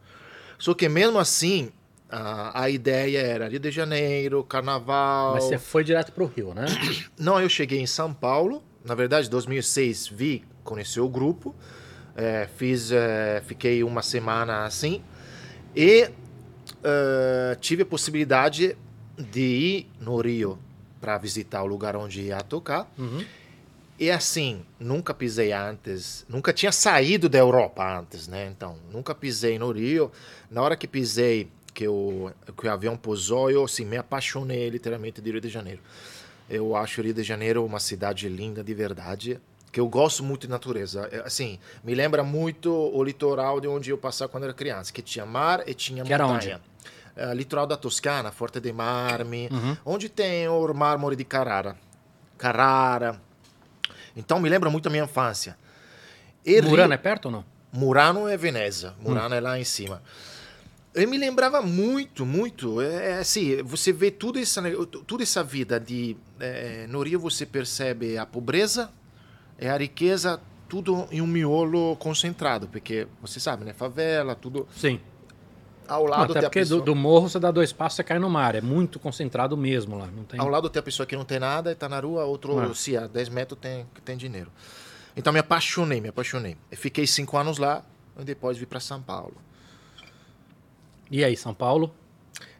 Só 0.57 0.73
que 0.73 0.89
mesmo 0.89 1.17
assim, 1.17 1.71
a, 2.09 2.63
a 2.63 2.69
ideia 2.69 3.19
era 3.19 3.47
Rio 3.47 3.59
de 3.59 3.71
Janeiro, 3.71 4.43
Carnaval. 4.43 5.35
Mas 5.35 5.45
você 5.45 5.57
foi 5.57 5.83
direto 5.83 6.11
para 6.11 6.23
o 6.23 6.27
Rio, 6.27 6.53
né? 6.53 6.65
Não, 7.17 7.39
eu 7.39 7.47
cheguei 7.47 7.79
em 7.79 7.87
São 7.87 8.13
Paulo. 8.13 8.61
Na 8.83 8.95
verdade, 8.95 9.27
em 9.27 9.29
2006 9.29 10.07
vi, 10.07 10.43
conheci 10.63 10.99
o 10.99 11.07
grupo, 11.07 11.55
é, 12.15 12.47
fiz, 12.57 12.91
é, 12.91 13.41
fiquei 13.45 13.83
uma 13.83 14.01
semana 14.01 14.65
assim 14.65 15.01
e 15.75 16.09
uh, 16.79 17.55
tive 17.59 17.83
a 17.83 17.85
possibilidade 17.85 18.77
de 19.17 19.41
ir 19.41 19.87
no 19.99 20.19
Rio 20.19 20.57
para 20.99 21.17
visitar 21.17 21.63
o 21.63 21.65
lugar 21.65 21.95
onde 21.95 22.21
ia 22.21 22.41
tocar. 22.41 22.91
Uhum. 22.97 23.23
E 23.99 24.09
assim, 24.09 24.63
nunca 24.79 25.13
pisei 25.13 25.51
antes, 25.51 26.25
nunca 26.29 26.53
tinha 26.53 26.71
saído 26.71 27.27
da 27.27 27.37
Europa 27.37 27.99
antes, 27.99 28.29
né? 28.29 28.47
Então, 28.47 28.77
nunca 28.91 29.13
pisei 29.13 29.59
no 29.59 29.71
Rio. 29.71 30.09
Na 30.49 30.61
hora 30.61 30.77
que 30.77 30.87
pisei, 30.87 31.49
que 31.73 31.85
o, 31.85 32.31
que 32.57 32.65
o 32.65 32.71
avião 32.71 32.95
pousou, 32.95 33.51
eu 33.51 33.65
assim, 33.65 33.83
me 33.83 33.97
apaixonei 33.97 34.69
literalmente 34.69 35.21
de 35.21 35.31
Rio 35.31 35.41
de 35.41 35.49
Janeiro. 35.49 35.81
Eu 36.49 36.75
acho 36.77 37.01
Rio 37.01 37.13
de 37.13 37.23
Janeiro 37.23 37.65
uma 37.65 37.79
cidade 37.79 38.29
linda 38.29 38.63
de 38.63 38.73
verdade, 38.73 39.39
que 39.71 39.79
eu 39.79 39.87
gosto 39.87 40.23
muito 40.23 40.41
de 40.41 40.49
natureza. 40.49 41.07
É, 41.11 41.19
assim, 41.19 41.59
me 41.83 41.93
lembra 41.93 42.23
muito 42.23 42.71
o 42.71 43.03
litoral 43.03 43.59
de 43.59 43.67
onde 43.67 43.89
eu 43.89 43.97
passava 43.97 44.29
quando 44.29 44.43
era 44.43 44.53
criança, 44.53 44.91
que 44.91 45.01
tinha 45.01 45.25
mar 45.25 45.63
e 45.67 45.73
tinha 45.73 46.03
que 46.03 46.11
montanha. 46.11 46.25
Era 46.25 46.61
onde? 47.17 47.31
Uh, 47.31 47.33
litoral 47.33 47.67
da 47.67 47.75
Toscana, 47.75 48.31
Forte 48.31 48.59
dei 48.59 48.71
Marmi, 48.71 49.49
uhum. 49.51 49.77
onde 49.85 50.07
tem 50.07 50.47
o 50.47 50.73
mármore 50.73 51.15
de 51.15 51.25
Carrara. 51.25 51.75
Carrara, 52.37 53.19
então 54.15 54.39
me 54.39 54.49
lembra 54.49 54.69
muito 54.69 54.87
a 54.87 54.89
minha 54.91 55.03
infância. 55.03 55.57
E 56.45 56.61
Murano 56.61 56.89
Rio... 56.89 56.93
é 56.93 56.97
perto 56.97 57.25
ou 57.25 57.31
não? 57.31 57.45
Murano 57.71 58.27
é 58.27 58.35
Veneza. 58.37 58.95
Murano 59.01 59.35
hum. 59.35 59.37
é 59.37 59.41
lá 59.41 59.59
em 59.59 59.63
cima. 59.63 60.01
Eu 60.93 61.07
me 61.07 61.17
lembrava 61.17 61.61
muito, 61.61 62.25
muito. 62.25 62.81
É, 62.81 63.11
é 63.11 63.17
assim, 63.19 63.61
você 63.63 63.91
vê 63.93 64.09
tudo 64.09 64.39
essa, 64.39 64.61
toda 65.05 65.23
essa 65.23 65.43
vida 65.43 65.79
de. 65.79 66.17
É, 66.39 66.87
no 66.87 67.01
Rio 67.01 67.19
você 67.19 67.45
percebe 67.45 68.17
a 68.17 68.25
pobreza, 68.25 68.89
é 69.59 69.69
a 69.69 69.77
riqueza 69.77 70.41
tudo 70.67 71.07
em 71.11 71.21
um 71.21 71.27
miolo 71.27 71.95
concentrado, 71.97 72.67
porque 72.67 73.07
você 73.21 73.39
sabe, 73.39 73.65
né? 73.65 73.73
Favela, 73.73 74.35
tudo. 74.35 74.67
Sim. 74.75 74.99
Ao 75.87 76.03
Não, 76.03 76.09
lado 76.11 76.23
até 76.25 76.33
tem 76.33 76.39
a 76.45 76.49
porque 76.49 76.59
pessoa... 76.59 76.79
do, 76.81 76.85
do 76.85 76.95
morro 76.95 77.27
você 77.29 77.39
dá 77.39 77.49
dois 77.49 77.73
passos, 77.73 77.95
você 77.97 78.03
cai 78.03 78.19
no 78.19 78.29
mar. 78.29 78.53
É 78.53 78.61
muito 78.61 78.99
concentrado 78.99 79.57
mesmo 79.57 79.97
lá. 79.97 80.05
Não 80.07 80.23
tem... 80.23 80.39
Ao 80.39 80.47
lado 80.47 80.69
tem 80.69 80.79
a 80.79 80.83
pessoa 80.83 81.05
que 81.07 81.15
não 81.15 81.25
tem 81.25 81.39
nada 81.39 81.71
e 81.71 81.75
tá 81.75 81.89
na 81.89 81.99
rua, 81.99 82.25
outro, 82.25 82.59
Ah. 82.59 82.75
se 82.75 82.95
a 82.95 83.07
10 83.07 83.29
metros 83.29 83.59
tem, 83.59 83.87
tem 84.05 84.15
dinheiro. 84.15 84.51
Então 85.17 85.33
me 85.33 85.39
apaixonei, 85.39 85.99
me 85.99 86.09
apaixonei. 86.09 86.55
Eu 86.71 86.77
fiquei 86.77 87.07
cinco 87.07 87.35
anos 87.37 87.57
lá 87.57 87.83
e 88.19 88.23
depois 88.23 88.57
vim 88.57 88.65
para 88.67 88.79
São 88.79 89.01
Paulo. 89.01 89.35
E 91.09 91.23
aí, 91.23 91.35
São 91.35 91.55
Paulo? 91.55 91.91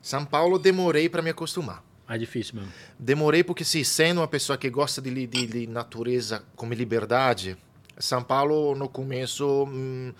São 0.01 0.25
Paulo 0.25 0.57
demorei 0.57 1.07
para 1.07 1.21
me 1.21 1.29
acostumar. 1.29 1.83
É 2.09 2.17
difícil 2.17 2.55
mesmo. 2.55 2.71
Demorei 2.97 3.43
porque, 3.43 3.63
se 3.63 3.85
sendo 3.85 4.19
uma 4.19 4.27
pessoa 4.27 4.57
que 4.57 4.69
gosta 4.69 4.99
de, 4.99 5.27
de, 5.27 5.47
de 5.47 5.67
natureza 5.67 6.43
como 6.55 6.73
liberdade, 6.73 7.55
São 7.97 8.23
Paulo, 8.23 8.75
no 8.75 8.89
começo, 8.89 9.65
hum, 9.65 10.11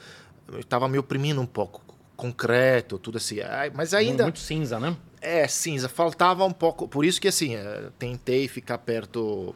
estava 0.59 0.87
me 0.87 0.99
oprimindo 0.99 1.41
um 1.41 1.47
pouco. 1.47 1.81
Concreto, 2.15 2.99
tudo 2.99 3.17
assim. 3.17 3.37
Mas 3.73 3.93
ainda 3.93 4.23
Muito 4.23 4.39
cinza, 4.39 4.79
né? 4.79 4.95
é 5.21 5.47
cinza, 5.47 5.89
faltava 5.89 6.45
um 6.45 6.51
pouco. 6.51 6.87
Por 6.87 7.05
isso 7.05 7.19
que, 7.19 7.27
assim, 7.27 7.55
eh, 7.55 7.89
tentei 7.97 8.47
ficar 8.47 8.77
perto, 8.79 9.55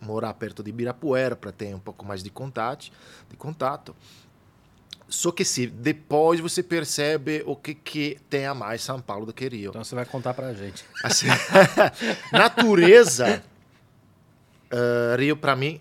morar 0.00 0.34
perto 0.34 0.62
de 0.62 0.70
Ibirapuera 0.70 1.36
para 1.36 1.52
ter 1.52 1.74
um 1.74 1.80
pouco 1.80 2.04
mais 2.04 2.22
de 2.22 2.30
contato. 2.30 2.90
De 3.28 3.36
contato. 3.36 3.94
Só 5.08 5.30
que, 5.30 5.44
sim, 5.44 5.70
depois 5.72 6.40
você 6.40 6.62
percebe 6.62 7.42
o 7.46 7.54
que, 7.54 7.74
que 7.74 8.18
tem 8.28 8.46
a 8.46 8.54
mais 8.54 8.82
São 8.82 9.00
Paulo 9.00 9.26
do 9.26 9.32
que 9.32 9.48
Rio. 9.48 9.70
Então 9.70 9.84
você 9.84 9.94
vai 9.94 10.04
contar 10.04 10.34
pra 10.34 10.52
gente. 10.54 10.84
Assim, 11.02 11.26
natureza, 12.32 13.42
eh, 14.70 15.16
Rio 15.18 15.36
para 15.36 15.54
mim 15.54 15.80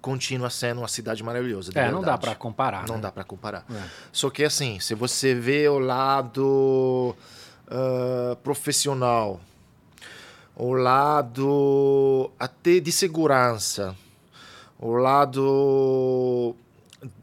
continua 0.00 0.50
sendo 0.50 0.82
uma 0.82 0.88
cidade 0.88 1.22
maravilhosa. 1.22 1.72
É, 1.74 1.86
não 1.90 2.00
dá 2.00 2.12
verdade. 2.12 2.20
pra 2.20 2.34
comparar. 2.34 2.86
Não 2.86 2.96
né? 2.96 3.00
dá 3.00 3.12
para 3.12 3.24
comparar. 3.24 3.64
É. 3.70 3.82
Só 4.12 4.28
que 4.28 4.44
assim, 4.44 4.78
se 4.78 4.94
você 4.94 5.34
vê 5.34 5.66
o 5.66 5.78
lado 5.78 7.16
ah, 7.68 8.36
profissional, 8.42 9.40
o 10.54 10.74
lado 10.74 12.30
até 12.38 12.78
de 12.78 12.92
segurança, 12.92 13.96
o 14.78 14.94
lado 14.94 16.54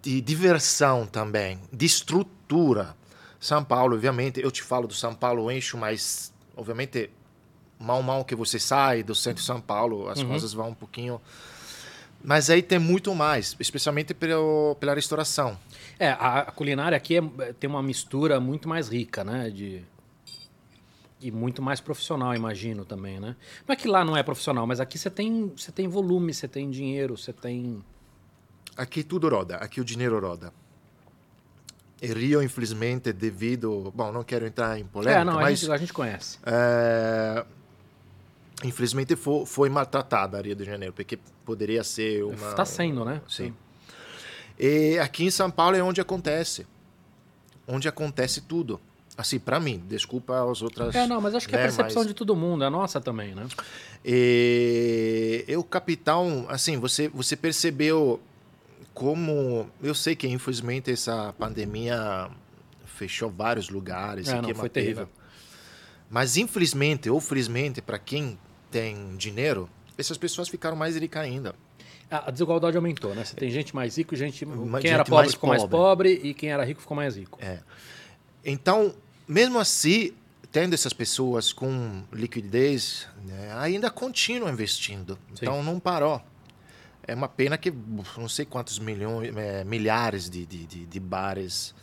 de 0.02 0.22
diversão 0.22 1.06
também, 1.06 1.60
de 1.72 1.86
estrutura. 1.86 2.96
São 3.40 3.64
Paulo, 3.64 3.96
obviamente, 3.96 4.40
eu 4.40 4.52
te 4.52 4.62
falo 4.62 4.88
do 4.88 4.94
São 4.94 5.14
Paulo, 5.16 5.52
encho, 5.52 5.78
mas 5.78 6.32
obviamente 6.56 7.10
mal 7.80 8.02
mal 8.04 8.24
que 8.24 8.36
você 8.36 8.60
sai 8.60 9.02
do 9.02 9.16
centro 9.16 9.40
de 9.42 9.46
São 9.48 9.60
Paulo, 9.60 10.08
as 10.08 10.22
coisas 10.30 10.54
vão 10.54 10.70
um 10.70 10.74
pouquinho. 10.76 11.20
Mas 12.24 12.52
aí 12.52 12.62
tem 12.62 12.78
muito 12.78 13.16
mais, 13.16 13.56
especialmente 13.60 14.14
pelo, 14.14 14.76
pela 14.80 14.94
restauração. 14.94 15.58
É, 15.98 16.10
a, 16.10 16.42
a 16.42 16.52
culinária 16.52 16.96
aqui 16.96 17.18
é- 17.18 17.54
tem 17.54 17.68
uma 17.68 17.82
mistura 17.82 18.40
muito 18.40 18.70
mais 18.70 18.90
rica, 18.90 19.24
né? 19.24 19.50
De... 19.50 19.82
E 21.20 21.32
muito 21.32 21.62
mais 21.62 21.80
profissional, 21.80 22.36
imagino 22.36 22.86
também, 22.86 23.20
né? 23.20 23.36
Não 23.68 23.74
é 23.74 23.76
que 23.76 23.88
lá 23.88 24.06
não 24.06 24.16
é 24.18 24.22
profissional, 24.24 24.66
mas 24.68 24.80
aqui 24.80 24.98
você 25.00 25.10
tem, 25.10 25.52
você 25.56 25.72
tem 25.72 25.88
volume, 25.88 26.32
você 26.34 26.48
tem 26.48 26.70
dinheiro, 26.70 27.18
você 27.18 27.34
tem. 27.34 27.84
Aqui 28.78 29.04
tudo 29.04 29.28
roda, 29.30 29.58
aqui 29.58 29.82
o 29.82 29.86
dinheiro 29.86 30.20
roda. 30.20 30.54
E 32.02 32.08
Rio, 32.08 32.42
infelizmente, 32.42 33.14
devido. 33.14 33.92
Bom, 33.96 34.12
não 34.12 34.24
quero 34.24 34.46
entrar 34.48 34.80
em 34.80 34.86
polêmica, 34.86 35.22
é, 35.22 35.24
não, 35.24 35.38
a 35.38 35.42
mas. 35.44 35.60
gente, 35.60 35.72
a 35.72 35.78
gente 35.78 35.94
conhece. 35.94 36.40
é, 36.46 37.46
infelizmente 38.64 39.16
foi, 39.16 39.46
foi 39.46 39.70
maltratada 39.70 40.40
a 40.40 40.42
Rio 40.42 40.56
de 40.56 40.64
Janeiro, 40.64 40.94
porque 40.94 41.20
poderia 41.46 41.84
ser 41.84 42.24
uma. 42.24 42.50
Está 42.50 42.66
sendo, 42.66 43.06
né? 43.06 43.22
Sim. 43.28 43.54
E 44.58 44.98
aqui 45.00 45.26
em 45.26 45.32
São 45.32 45.52
Paulo 45.52 45.76
é 45.78 45.84
onde 45.84 46.02
acontece. 46.02 46.66
Onde 47.68 47.88
acontece 47.88 48.42
tudo. 48.42 48.80
Assim, 49.18 49.38
para 49.38 49.60
mim, 49.60 49.84
desculpa 49.88 50.50
as 50.50 50.62
outras. 50.62 50.96
É, 50.96 51.06
não, 51.06 51.22
mas 51.22 51.36
acho 51.36 51.48
que 51.48 51.54
é 51.54 51.58
a 51.58 51.62
né, 51.62 51.68
percepção 51.68 52.02
mas- 52.02 52.08
de 52.08 52.14
todo 52.14 52.36
mundo, 52.36 52.64
é 52.64 52.68
a 52.68 52.70
nossa 52.70 53.00
também, 53.00 53.36
né? 53.36 53.46
E, 54.04 55.46
e 55.48 55.56
o 55.56 55.64
capitão, 55.64 56.46
assim, 56.50 56.78
você, 56.78 57.08
você 57.10 57.36
percebeu 57.36 58.20
como. 59.02 59.68
Eu 59.82 59.96
sei 59.96 60.16
que 60.16 60.28
infelizmente 60.28 60.92
essa 60.92 61.34
pandemia 61.34 62.30
fechou 62.86 63.32
vários 63.32 63.68
lugares. 63.68 64.28
É, 64.28 64.36
não, 64.36 64.44
que 64.44 64.52
é 64.52 64.54
foi 64.54 64.70
pena. 64.70 64.86
terrível. 64.86 65.10
Mas 66.08 66.38
infelizmente 66.38 67.10
ou 67.10 67.20
felizmente, 67.20 67.82
para 67.82 67.98
quem 67.98 68.38
tem 68.70 69.16
dinheiro, 69.18 69.68
essas 69.98 70.20
pessoas 70.20 70.48
ficaram 70.50 70.78
mais 70.78 70.96
ricas 70.96 71.24
ainda. 71.24 71.56
A 72.12 72.28
a 72.28 72.32
desigualdade 72.32 72.78
aumentou, 72.78 73.16
né? 73.16 73.26
Você 73.26 73.36
tem 73.36 73.50
gente 73.50 73.74
mais 73.74 73.98
rico, 73.98 74.16
gente. 74.16 74.46
Mais- 74.46 74.84
quem 74.84 74.92
era 74.92 75.00
gente 75.00 75.10
pobre 75.10 75.24
mais 75.24 75.34
ficou 75.34 75.50
mais 75.50 75.62
pobre. 75.64 75.78
pobre 75.78 76.30
e 76.30 76.34
quem 76.36 76.52
era 76.52 76.64
rico 76.64 76.80
ficou 76.80 76.96
mais 76.96 77.16
rico. 77.16 77.40
É. 77.42 77.58
Então, 78.46 78.94
mesmo 79.28 79.58
assim, 79.58 80.12
tendo 80.52 80.76
essas 80.76 80.94
pessoas 80.94 81.52
com 81.52 82.04
liquidez, 82.14 83.08
né, 83.26 83.52
ainda 83.58 83.90
continuam 83.90 84.52
investindo. 84.54 85.18
Então, 85.32 85.64
não 85.64 85.80
parou. 85.80 86.22
É 87.12 87.16
uma 87.16 87.28
pena 87.28 87.58
que 87.58 87.72
não 88.18 88.30
sei 88.30 88.46
quantos 88.46 88.80
milhões, 88.80 89.36
é, 89.36 89.64
milhares 89.64 90.30
de, 90.30 90.46
de, 90.46 90.66
de, 90.66 90.86
de 90.86 91.00
bares 91.00 91.74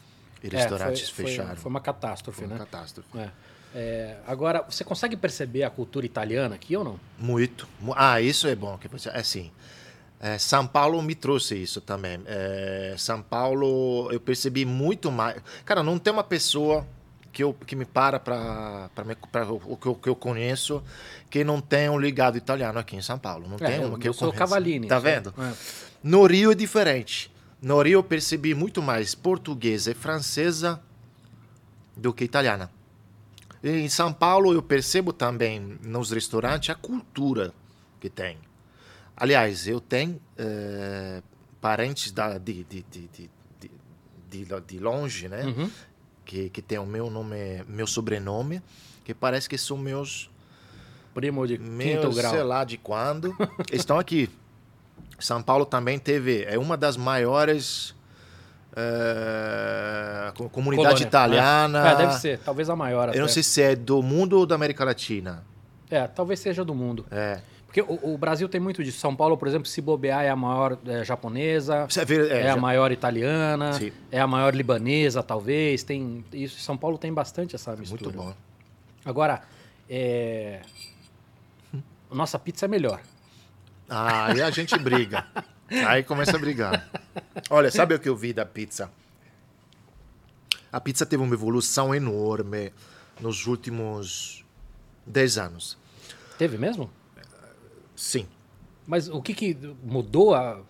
e 0.43 0.47
É, 0.47 0.51
restaurantes 0.59 1.11
foi, 1.11 1.25
foi- 1.25 1.33
fecharam. 1.35 1.57
Foi 1.57 1.71
uma 1.71 1.81
catástrofe, 1.81 2.39
Foi 2.39 2.47
uma 2.47 2.55
né? 2.55 2.61
catástrofe. 2.61 3.09
É. 3.19 3.31
É, 3.75 4.17
agora, 4.27 4.63
você 4.69 4.83
consegue 4.83 5.15
perceber 5.17 5.63
a 5.63 5.69
cultura 5.71 6.07
italiana 6.07 6.55
aqui 6.55 6.75
ou 6.77 6.83
não? 6.83 6.99
Muito. 7.19 7.69
Mu- 7.79 7.93
Ah, 7.97 8.19
isso 8.21 8.49
é 8.49 8.55
bom. 8.57 8.79
Você, 8.91 9.11
assim, 9.11 9.51
é, 10.19 10.39
São 10.39 10.67
Paulo 10.67 11.03
me 11.03 11.15
trouxe 11.15 11.55
isso 11.63 11.81
também. 11.83 12.19
É, 12.25 12.95
São 12.97 13.21
Paulo, 13.21 14.11
eu 14.11 14.19
percebi 14.19 14.65
muito 14.65 15.13
mais. 15.13 15.37
Cara, 15.67 15.83
não 15.83 15.99
tem 15.99 16.11
uma 16.13 16.25
pessoa 16.25 16.87
que, 17.39 17.45
eu, 17.45 17.55
que 17.55 17.77
me 17.77 17.85
para 17.85 18.19
para 18.19 18.91
o 19.65 19.77
que 19.77 19.87
eu, 19.87 19.95
que 19.95 20.09
eu 20.09 20.17
conheço 20.17 20.83
que 21.31 21.45
não 21.45 21.61
tem 21.61 21.89
um 21.89 21.97
ligado 21.97 22.37
italiano 22.37 22.81
aqui 22.81 22.97
em 22.97 23.01
São 23.01 23.17
Paulo. 23.17 23.47
Não 23.49 23.57
tem 23.57 23.77
É, 23.77 23.87
uma 23.87 23.97
que 23.97 24.09
eu, 24.09 24.13
sou 24.13 24.33
conheço. 24.33 24.39
Cavallini. 24.41 24.89
Tá 24.89 24.99
vendo? 24.99 25.33
é. 25.39 25.53
No 26.03 26.27
Rio 26.27 26.51
é 26.51 26.55
diferente. 26.57 27.31
No 27.63 27.81
Rio 27.81 27.99
eu 28.01 28.03
percebi 28.03 28.55
muito 28.55 28.83
mais 28.83 29.15
portuguesa 29.15 29.93
e 29.93 29.95
francesa 29.95 30.81
do 31.97 32.13
que 32.13 32.25
italiana. 32.25 32.73
E 33.63 33.71
em 33.71 33.89
São 33.89 34.13
Paulo 34.13 34.53
eu 34.53 34.61
percebo 34.63 35.13
também 35.13 35.79
nos 35.85 36.11
restaurantes 36.11 36.71
a 36.71 36.75
cultura 36.75 37.55
que 38.01 38.11
tem. 38.11 38.37
Aliás, 39.17 39.69
eu 39.69 39.81
tenho 39.81 40.21
eh, 40.37 41.23
parentes 41.61 42.11
da, 42.11 42.37
de, 42.37 42.65
de, 42.65 42.85
de, 42.91 43.09
de, 43.09 43.31
de, 43.61 44.45
de- 44.45 44.61
de 44.67 44.79
longe, 44.81 45.29
né? 45.29 45.45
Uhum. 45.45 45.71
Que, 46.29 46.51
que 46.51 46.61
tem 46.61 46.79
o 46.79 46.85
meu 46.85 47.09
nome, 47.09 47.65
meu 47.67 47.87
sobrenome, 47.87 48.61
que 49.03 49.15
parece 49.15 49.49
que 49.49 49.57
são 49.57 49.79
meus 49.79 50.29
Primo 51.15 51.47
de 51.47 51.57
quinto 51.57 51.71
meu, 51.71 52.13
grau. 52.13 52.31
sei 52.35 52.43
lá 52.43 52.65
de 52.65 52.77
quando, 52.77 53.35
estão 53.73 53.99
aqui. 53.99 54.29
São 55.19 55.43
Paulo 55.43 55.65
também 55.65 55.99
teve, 55.99 56.45
é 56.45 56.59
uma 56.59 56.77
das 56.77 56.99
maiores 56.99 57.95
co- 60.37 60.49
comunidade 60.51 60.89
Colônia, 60.89 61.07
italiana. 61.09 61.83
né? 61.83 61.93
É, 61.93 61.97
deve 61.97 62.13
ser, 62.15 62.39
talvez 62.41 62.69
a 62.71 62.77
maior. 62.77 63.09
Eu 63.09 63.17
não 63.17 63.25
até. 63.25 63.33
sei 63.33 63.43
se 63.43 63.63
é 63.63 63.75
do 63.75 64.03
mundo 64.03 64.39
ou 64.39 64.47
da 64.47 64.55
América 64.55 64.85
Latina. 64.85 65.43
É, 65.91 66.07
talvez 66.07 66.41
seja 66.41 66.65
do 66.65 66.75
mundo. 66.75 67.07
É. 67.11 67.41
Porque 67.69 67.83
o, 67.83 68.15
o 68.15 68.17
Brasil 68.19 68.49
tem 68.49 68.59
muito 68.59 68.83
disso. 68.83 68.99
São 68.99 69.15
Paulo, 69.15 69.37
por 69.37 69.47
exemplo, 69.47 69.69
se 69.69 69.83
bobear, 69.83 70.25
é 70.25 70.31
a 70.31 70.35
maior 70.37 70.79
é, 70.87 71.05
japonesa, 71.05 71.87
é, 71.97 72.39
é, 72.39 72.51
a 72.51 72.55
já- 72.55 72.57
maior 72.57 72.91
italiana, 72.91 73.75
Sim. 73.75 73.93
é 74.11 74.19
a 74.19 74.27
maior 74.27 74.55
libanesa, 74.55 75.23
talvez. 75.23 75.83
Tem 75.83 76.25
isso. 76.33 76.59
São 76.61 76.79
Paulo 76.79 76.97
tem 76.97 77.13
bastante 77.13 77.55
essa 77.55 77.77
mistura. 77.77 78.05
muito 78.05 78.17
bom. 78.17 78.35
Agora, 79.05 79.43
é... 79.89 80.63
nossa 82.11 82.39
pizza 82.39 82.65
é 82.65 82.69
melhor. 82.69 83.03
Ah, 83.87 84.33
aí 84.33 84.41
a 84.41 84.51
gente 84.51 84.77
briga. 84.79 85.27
Aí 85.87 86.03
começa 86.03 86.39
a 86.39 86.41
brigar. 86.41 86.89
Olha, 87.51 87.71
sabe 87.71 87.95
o 87.95 87.99
que 88.01 88.09
eu 88.09 88.17
vi 88.17 88.33
da 88.33 88.47
pizza? 88.47 88.91
A 90.73 90.81
pizza 90.81 91.05
teve 91.05 91.23
uma 91.23 91.35
evolução 91.35 91.95
enorme 91.95 92.73
nos 93.21 93.47
últimos 93.47 94.43
10 95.07 95.37
anos. 95.37 95.79
Teve 96.39 96.57
mesmo? 96.57 96.91
Sim. 97.99 98.29
Mas 98.87 99.09
o 99.09 99.21
que, 99.21 99.35
que 99.35 99.59
mudou? 99.83 100.33
A... 100.33 100.61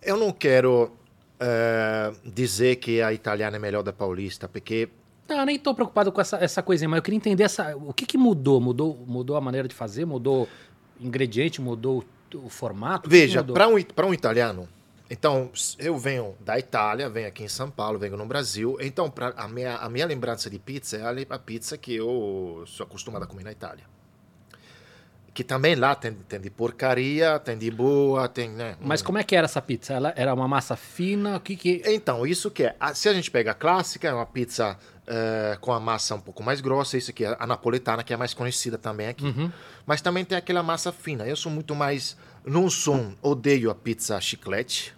Eu 0.00 0.16
não 0.16 0.30
quero 0.30 0.92
eh, 1.40 2.12
dizer 2.24 2.76
que 2.76 3.02
a 3.02 3.12
italiana 3.12 3.56
é 3.56 3.58
melhor 3.58 3.82
da 3.82 3.92
paulista, 3.92 4.48
porque 4.48 4.88
Não, 5.28 5.40
eu 5.40 5.44
nem 5.44 5.56
estou 5.56 5.74
preocupado 5.74 6.12
com 6.12 6.20
essa, 6.20 6.36
essa 6.36 6.62
coisinha, 6.62 6.88
mas 6.88 6.98
eu 6.98 7.02
queria 7.02 7.16
entender 7.16 7.42
essa, 7.42 7.76
o 7.76 7.92
que, 7.92 8.06
que 8.06 8.16
mudou? 8.16 8.60
mudou. 8.60 8.96
Mudou 9.08 9.36
a 9.36 9.40
maneira 9.40 9.66
de 9.66 9.74
fazer? 9.74 10.04
Mudou 10.04 10.48
ingrediente? 11.00 11.60
Mudou 11.60 12.04
o, 12.32 12.48
formato? 12.48 13.10
Veja, 13.10 13.42
para 13.42 13.66
um, 13.66 13.82
pra 13.82 14.06
um 14.06 14.14
italiano, 14.14 14.68
então 15.10 15.50
eu 15.80 15.98
venho 15.98 16.36
da 16.40 16.56
Itália, 16.56 17.10
venho 17.10 17.26
aqui 17.26 17.42
em 17.42 17.48
São 17.48 17.68
Paulo, 17.68 17.98
venho 17.98 18.16
no 18.16 18.24
Brasil, 18.24 18.78
então 18.80 19.10
pra, 19.10 19.34
a, 19.36 19.48
minha, 19.48 19.76
a 19.78 19.88
minha 19.88 20.06
lembrança 20.06 20.48
de 20.48 20.60
pizza 20.60 20.96
é 20.96 21.26
a 21.28 21.38
pizza 21.40 21.76
que 21.76 21.96
eu 21.96 22.62
sou 22.68 22.86
acostumado 22.86 23.24
a 23.24 23.26
comer 23.26 23.42
na 23.42 23.50
Itália. 23.50 23.95
Que 25.36 25.44
também 25.44 25.74
lá 25.74 25.94
tem, 25.94 26.14
tem 26.14 26.40
de 26.40 26.48
porcaria, 26.48 27.38
tem 27.38 27.58
de 27.58 27.70
boa, 27.70 28.26
tem, 28.26 28.48
né? 28.48 28.74
Mas 28.80 29.02
como 29.02 29.18
é 29.18 29.22
que 29.22 29.36
era 29.36 29.44
essa 29.44 29.60
pizza? 29.60 29.92
Ela 29.92 30.14
era 30.16 30.32
uma 30.32 30.48
massa 30.48 30.76
fina? 30.76 31.36
O 31.36 31.40
que 31.40 31.54
que... 31.54 31.82
Então, 31.84 32.26
isso 32.26 32.50
que 32.50 32.64
é. 32.64 32.74
Se 32.94 33.06
a 33.06 33.12
gente 33.12 33.30
pega 33.30 33.50
a 33.50 33.54
clássica, 33.54 34.08
é 34.08 34.14
uma 34.14 34.24
pizza 34.24 34.78
uh, 35.02 35.60
com 35.60 35.74
a 35.74 35.78
massa 35.78 36.14
um 36.14 36.20
pouco 36.22 36.42
mais 36.42 36.62
grossa. 36.62 36.96
Isso 36.96 37.10
aqui 37.10 37.26
é 37.26 37.36
a 37.38 37.46
napoletana, 37.46 38.02
que 38.02 38.14
é 38.14 38.16
mais 38.16 38.32
conhecida 38.32 38.78
também 38.78 39.08
aqui. 39.08 39.26
Uhum. 39.26 39.52
Mas 39.84 40.00
também 40.00 40.24
tem 40.24 40.38
aquela 40.38 40.62
massa 40.62 40.90
fina. 40.90 41.26
Eu 41.26 41.36
sou 41.36 41.52
muito 41.52 41.74
mais. 41.74 42.16
Não 42.42 42.70
sou. 42.70 43.12
Odeio 43.20 43.70
a 43.70 43.74
pizza 43.74 44.18
chiclete. 44.18 44.96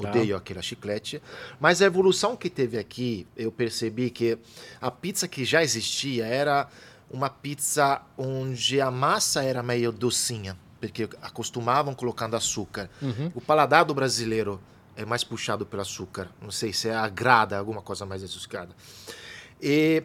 Tá. 0.00 0.08
Odeio 0.08 0.34
aquela 0.34 0.62
chiclete. 0.62 1.20
Mas 1.60 1.82
a 1.82 1.84
evolução 1.84 2.38
que 2.38 2.48
teve 2.48 2.78
aqui, 2.78 3.26
eu 3.36 3.52
percebi 3.52 4.08
que 4.08 4.38
a 4.80 4.90
pizza 4.90 5.28
que 5.28 5.44
já 5.44 5.62
existia 5.62 6.24
era 6.24 6.68
uma 7.10 7.30
pizza 7.30 8.02
onde 8.16 8.80
a 8.80 8.90
massa 8.90 9.42
era 9.42 9.62
meio 9.62 9.92
docinha. 9.92 10.56
Porque 10.80 11.08
acostumavam 11.22 11.94
colocando 11.94 12.36
açúcar. 12.36 12.90
Uhum. 13.00 13.32
O 13.34 13.40
paladar 13.40 13.84
do 13.84 13.94
brasileiro 13.94 14.60
é 14.94 15.04
mais 15.04 15.24
puxado 15.24 15.64
pelo 15.64 15.80
açúcar. 15.80 16.28
Não 16.42 16.50
sei 16.50 16.72
se 16.72 16.88
é 16.88 16.94
agrada 16.94 17.58
alguma 17.58 17.80
coisa 17.80 18.04
mais 18.04 18.22
açucarada. 18.22 18.74
E, 19.62 20.02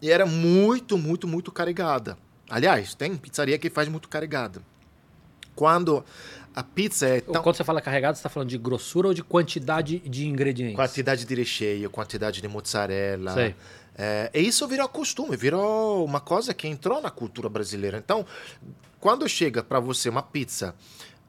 e 0.00 0.10
era 0.10 0.24
muito, 0.24 0.96
muito, 0.96 1.28
muito 1.28 1.52
carregada. 1.52 2.16
Aliás, 2.48 2.94
tem 2.94 3.14
pizzaria 3.16 3.58
que 3.58 3.68
faz 3.68 3.88
muito 3.88 4.08
carregada. 4.08 4.62
Quando 5.54 6.02
a 6.54 6.62
pizza 6.62 7.06
é 7.06 7.20
tão... 7.20 7.42
Quando 7.42 7.56
você 7.56 7.64
fala 7.64 7.80
carregado, 7.80 8.14
você 8.14 8.20
está 8.20 8.28
falando 8.30 8.48
de 8.48 8.56
grossura 8.56 9.08
ou 9.08 9.14
de 9.14 9.22
quantidade 9.22 9.98
de 9.98 10.26
ingredientes? 10.26 10.76
Quantidade 10.76 11.26
de 11.26 11.34
recheio, 11.34 11.90
quantidade 11.90 12.40
de 12.40 12.48
mozzarella. 12.48 13.34
Sei. 13.34 13.54
É, 13.96 14.30
e 14.34 14.40
isso 14.40 14.66
virou 14.66 14.88
costume, 14.88 15.36
virou 15.36 16.04
uma 16.04 16.20
coisa 16.20 16.54
que 16.54 16.66
entrou 16.66 17.00
na 17.00 17.10
cultura 17.10 17.48
brasileira. 17.48 17.98
Então, 17.98 18.24
quando 18.98 19.28
chega 19.28 19.62
para 19.62 19.80
você 19.80 20.08
uma 20.08 20.22
pizza 20.22 20.74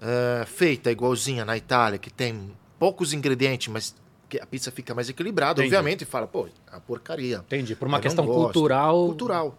é, 0.01 0.45
feita 0.45 0.91
igualzinha 0.91 1.43
na 1.43 1.57
Itália, 1.57 1.99
que 1.99 2.09
tem 2.09 2.51
poucos 2.79 3.13
ingredientes, 3.13 3.67
mas 3.67 3.95
que 4.29 4.39
a 4.39 4.45
pizza 4.45 4.71
fica 4.71 4.95
mais 4.95 5.09
equilibrada, 5.09 5.61
Entendi. 5.61 5.75
obviamente 5.75 6.05
fala, 6.05 6.25
pô, 6.25 6.47
é 6.47 6.71
uma 6.71 6.81
porcaria. 6.81 7.37
Entendi. 7.37 7.75
Por 7.75 7.87
uma 7.87 7.97
Eu 7.97 8.01
questão 8.01 8.25
cultural. 8.25 9.05
Cultural. 9.05 9.57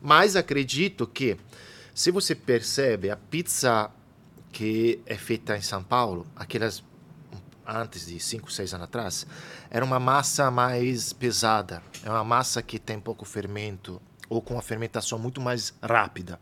Mas 0.00 0.36
acredito 0.36 1.06
que, 1.06 1.36
se 1.94 2.10
você 2.10 2.34
percebe, 2.34 3.10
a 3.10 3.16
pizza 3.16 3.90
que 4.52 5.00
é 5.04 5.16
feita 5.16 5.56
em 5.56 5.60
São 5.60 5.82
Paulo, 5.82 6.26
aquelas 6.36 6.82
antes 7.66 8.06
de 8.06 8.18
5, 8.18 8.50
6 8.50 8.74
anos 8.74 8.84
atrás, 8.84 9.26
era 9.70 9.84
uma 9.84 9.98
massa 9.98 10.50
mais 10.50 11.12
pesada. 11.12 11.82
É 12.04 12.10
uma 12.10 12.24
massa 12.24 12.62
que 12.62 12.78
tem 12.78 13.00
pouco 13.00 13.24
fermento 13.24 14.00
ou 14.28 14.40
com 14.40 14.54
uma 14.54 14.62
fermentação 14.62 15.18
muito 15.18 15.40
mais 15.40 15.74
rápida. 15.82 16.38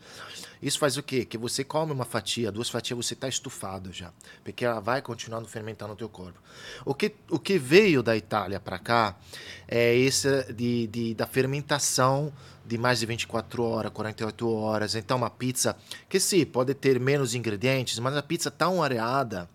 Isso 0.62 0.78
faz 0.78 0.96
o 0.96 1.02
quê? 1.02 1.24
Que 1.24 1.36
você 1.36 1.64
come 1.64 1.92
uma 1.92 2.04
fatia, 2.04 2.52
duas 2.52 2.70
fatias, 2.70 2.96
você 2.96 3.14
está 3.14 3.28
estufado 3.28 3.92
já, 3.92 4.12
porque 4.44 4.64
ela 4.64 4.80
vai 4.80 5.02
continuando 5.02 5.48
fermentando 5.48 5.90
no 5.90 5.96
teu 5.96 6.08
corpo. 6.08 6.40
O 6.84 6.94
que, 6.94 7.14
o 7.28 7.38
que 7.38 7.58
veio 7.58 8.02
da 8.02 8.16
Itália 8.16 8.60
para 8.60 8.78
cá 8.78 9.16
é 9.66 9.94
esse 9.96 10.52
de, 10.52 10.86
de, 10.86 11.14
da 11.14 11.26
fermentação 11.26 12.32
de 12.64 12.78
mais 12.78 13.00
de 13.00 13.06
24 13.06 13.64
horas, 13.64 13.92
48 13.92 14.48
horas. 14.48 14.94
Então, 14.94 15.16
uma 15.16 15.30
pizza 15.30 15.76
que 16.08 16.20
sim, 16.20 16.44
pode 16.46 16.74
ter 16.74 17.00
menos 17.00 17.34
ingredientes, 17.34 17.98
mas 17.98 18.16
a 18.16 18.22
pizza 18.22 18.50
tão 18.50 18.82
areada 18.82 19.48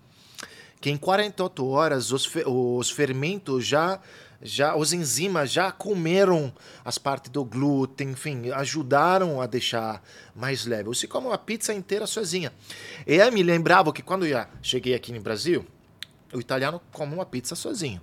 que 0.80 0.90
em 0.90 0.98
48 0.98 1.66
horas 1.68 2.12
os, 2.12 2.26
fe- 2.26 2.44
os 2.46 2.90
fermentos 2.90 3.66
já, 3.66 4.00
já, 4.42 4.76
os 4.76 4.94
enzimas 4.94 5.52
já 5.52 5.72
comeram 5.72 6.54
as 6.86 6.98
partes 6.98 7.32
do 7.32 7.44
glúten, 7.44 8.12
enfim, 8.12 8.52
ajudaram 8.52 9.42
a 9.42 9.48
deixar 9.48 10.04
mais 10.36 10.66
leve. 10.66 10.84
Você 10.84 11.08
come 11.08 11.28
uma 11.28 11.38
pizza 11.38 11.74
inteira 11.74 12.06
sozinha. 12.06 12.54
E 13.06 13.16
eu 13.16 13.32
me 13.32 13.42
lembrava 13.42 13.92
que 13.92 14.02
quando 14.04 14.26
eu 14.26 14.46
cheguei 14.62 14.94
aqui 14.94 15.12
no 15.12 15.20
Brasil, 15.20 15.66
o 16.34 16.40
italiano 16.40 16.80
come 16.92 17.14
uma 17.14 17.26
pizza 17.26 17.56
sozinho. 17.56 18.02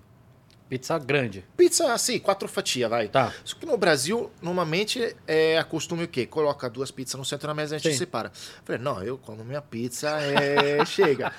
Pizza 0.69 0.99
grande. 0.99 1.45
Pizza 1.57 1.93
assim, 1.93 2.19
quatro 2.19 2.49
fatias, 2.49 2.89
vai. 2.89 3.09
Tá. 3.09 3.33
Só 3.45 3.55
que 3.57 3.67
no 3.67 3.77
Brasil, 3.77 4.31
normalmente, 4.41 5.15
é 5.27 5.59
a 5.59 5.65
costume 5.65 6.05
o 6.05 6.09
quê? 6.09 6.27
Coloca 6.27 6.69
duas 6.71 6.91
pizzas 6.91 7.15
no 7.17 7.25
centro 7.25 7.47
da 7.47 7.55
mesa 7.55 7.75
e 7.75 7.77
a 7.77 7.79
gente 7.79 7.93
Sim. 7.93 7.99
separa. 7.99 8.33
Falei, 8.65 8.81
não, 8.81 9.03
eu 9.03 9.19
como 9.19 9.45
minha 9.45 9.61
pizza, 9.61 10.09
é... 10.21 10.83
chega. 10.87 11.33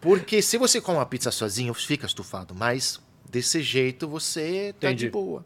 Porque 0.00 0.40
se 0.40 0.56
você 0.58 0.80
come 0.80 0.98
uma 0.98 1.06
pizza 1.06 1.30
sozinho, 1.32 1.74
fica 1.74 2.06
estufado. 2.06 2.54
Mas 2.54 3.00
desse 3.28 3.60
jeito 3.62 4.06
você 4.08 4.72
tá 4.78 4.86
Entendi. 4.88 5.06
de 5.06 5.10
boa. 5.10 5.44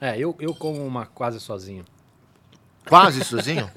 É, 0.00 0.16
eu, 0.16 0.36
eu 0.38 0.54
como 0.54 0.86
uma 0.86 1.04
quase 1.04 1.40
sozinho. 1.40 1.84
Quase 2.88 3.24
sozinho. 3.24 3.68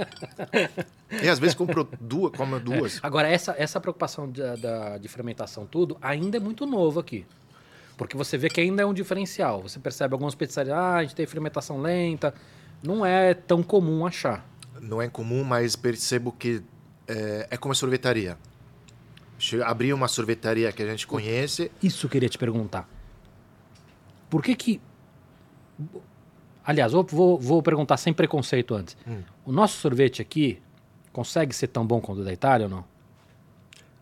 e 1.21 1.27
às 1.27 1.39
vezes 1.39 1.55
compro 1.55 1.89
duas, 1.99 2.31
como 2.37 2.59
duas. 2.59 2.99
Agora, 3.01 3.27
essa, 3.27 3.55
essa 3.57 3.81
preocupação 3.81 4.31
da- 4.31 4.97
de 4.99 5.07
fermentação, 5.07 5.65
tudo, 5.65 5.97
ainda 6.01 6.37
é 6.37 6.39
muito 6.39 6.65
novo 6.67 6.99
aqui. 6.99 7.25
Porque 7.97 8.17
você 8.17 8.37
vê 8.37 8.49
que 8.49 8.59
ainda 8.61 8.81
é 8.81 8.85
um 8.85 8.93
diferencial. 8.93 9.61
Você 9.61 9.79
percebe 9.79 10.13
algumas 10.13 10.35
pizzarias, 10.35 10.75
ah, 10.75 10.95
a 10.95 11.03
gente 11.03 11.15
tem 11.15 11.25
fermentação 11.25 11.81
lenta. 11.81 12.33
Não 12.83 13.05
é 13.05 13.33
tão 13.33 13.61
comum 13.61 14.05
achar. 14.05 14.45
Não 14.79 15.01
é 15.01 15.07
comum, 15.07 15.43
mas 15.43 15.75
percebo 15.75 16.31
que 16.31 16.63
é, 17.07 17.47
é 17.51 17.57
como 17.57 17.71
a 17.71 17.75
sorvetaria. 17.75 18.37
Abrir 19.65 19.93
uma 19.93 20.07
sorvetaria 20.07 20.71
que 20.71 20.83
a 20.83 20.87
gente 20.87 21.07
conhece, 21.07 21.71
Isso 21.81 22.05
eu 22.05 22.09
queria 22.09 22.29
te 22.29 22.37
perguntar. 22.37 22.87
Por 24.29 24.41
que 24.41 24.55
que... 24.55 24.81
Aliás, 26.63 26.91
vou, 26.91 27.03
vou, 27.03 27.39
vou 27.39 27.63
perguntar 27.63 27.97
sem 27.97 28.13
preconceito 28.13 28.75
antes. 28.75 28.95
Hum. 29.07 29.21
O 29.45 29.51
nosso 29.51 29.77
sorvete 29.77 30.21
aqui 30.21 30.61
consegue 31.11 31.53
ser 31.55 31.67
tão 31.67 31.85
bom 31.85 31.99
quanto 31.99 32.21
o 32.21 32.23
da 32.23 32.31
Itália 32.31 32.65
ou 32.67 32.69
não? 32.69 32.91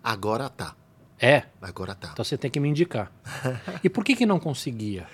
agora 0.04 0.50
tá. 0.50 0.76
É? 1.20 1.44
Agora 1.62 1.94
tá. 1.94 2.10
Então 2.14 2.24
você 2.24 2.38
tem 2.38 2.50
que 2.50 2.60
me 2.60 2.70
indicar. 2.70 3.12
E 3.84 3.90
por 3.90 4.04
que 4.04 4.16
que 4.16 4.26
não 4.26 4.40
conseguia? 4.40 5.08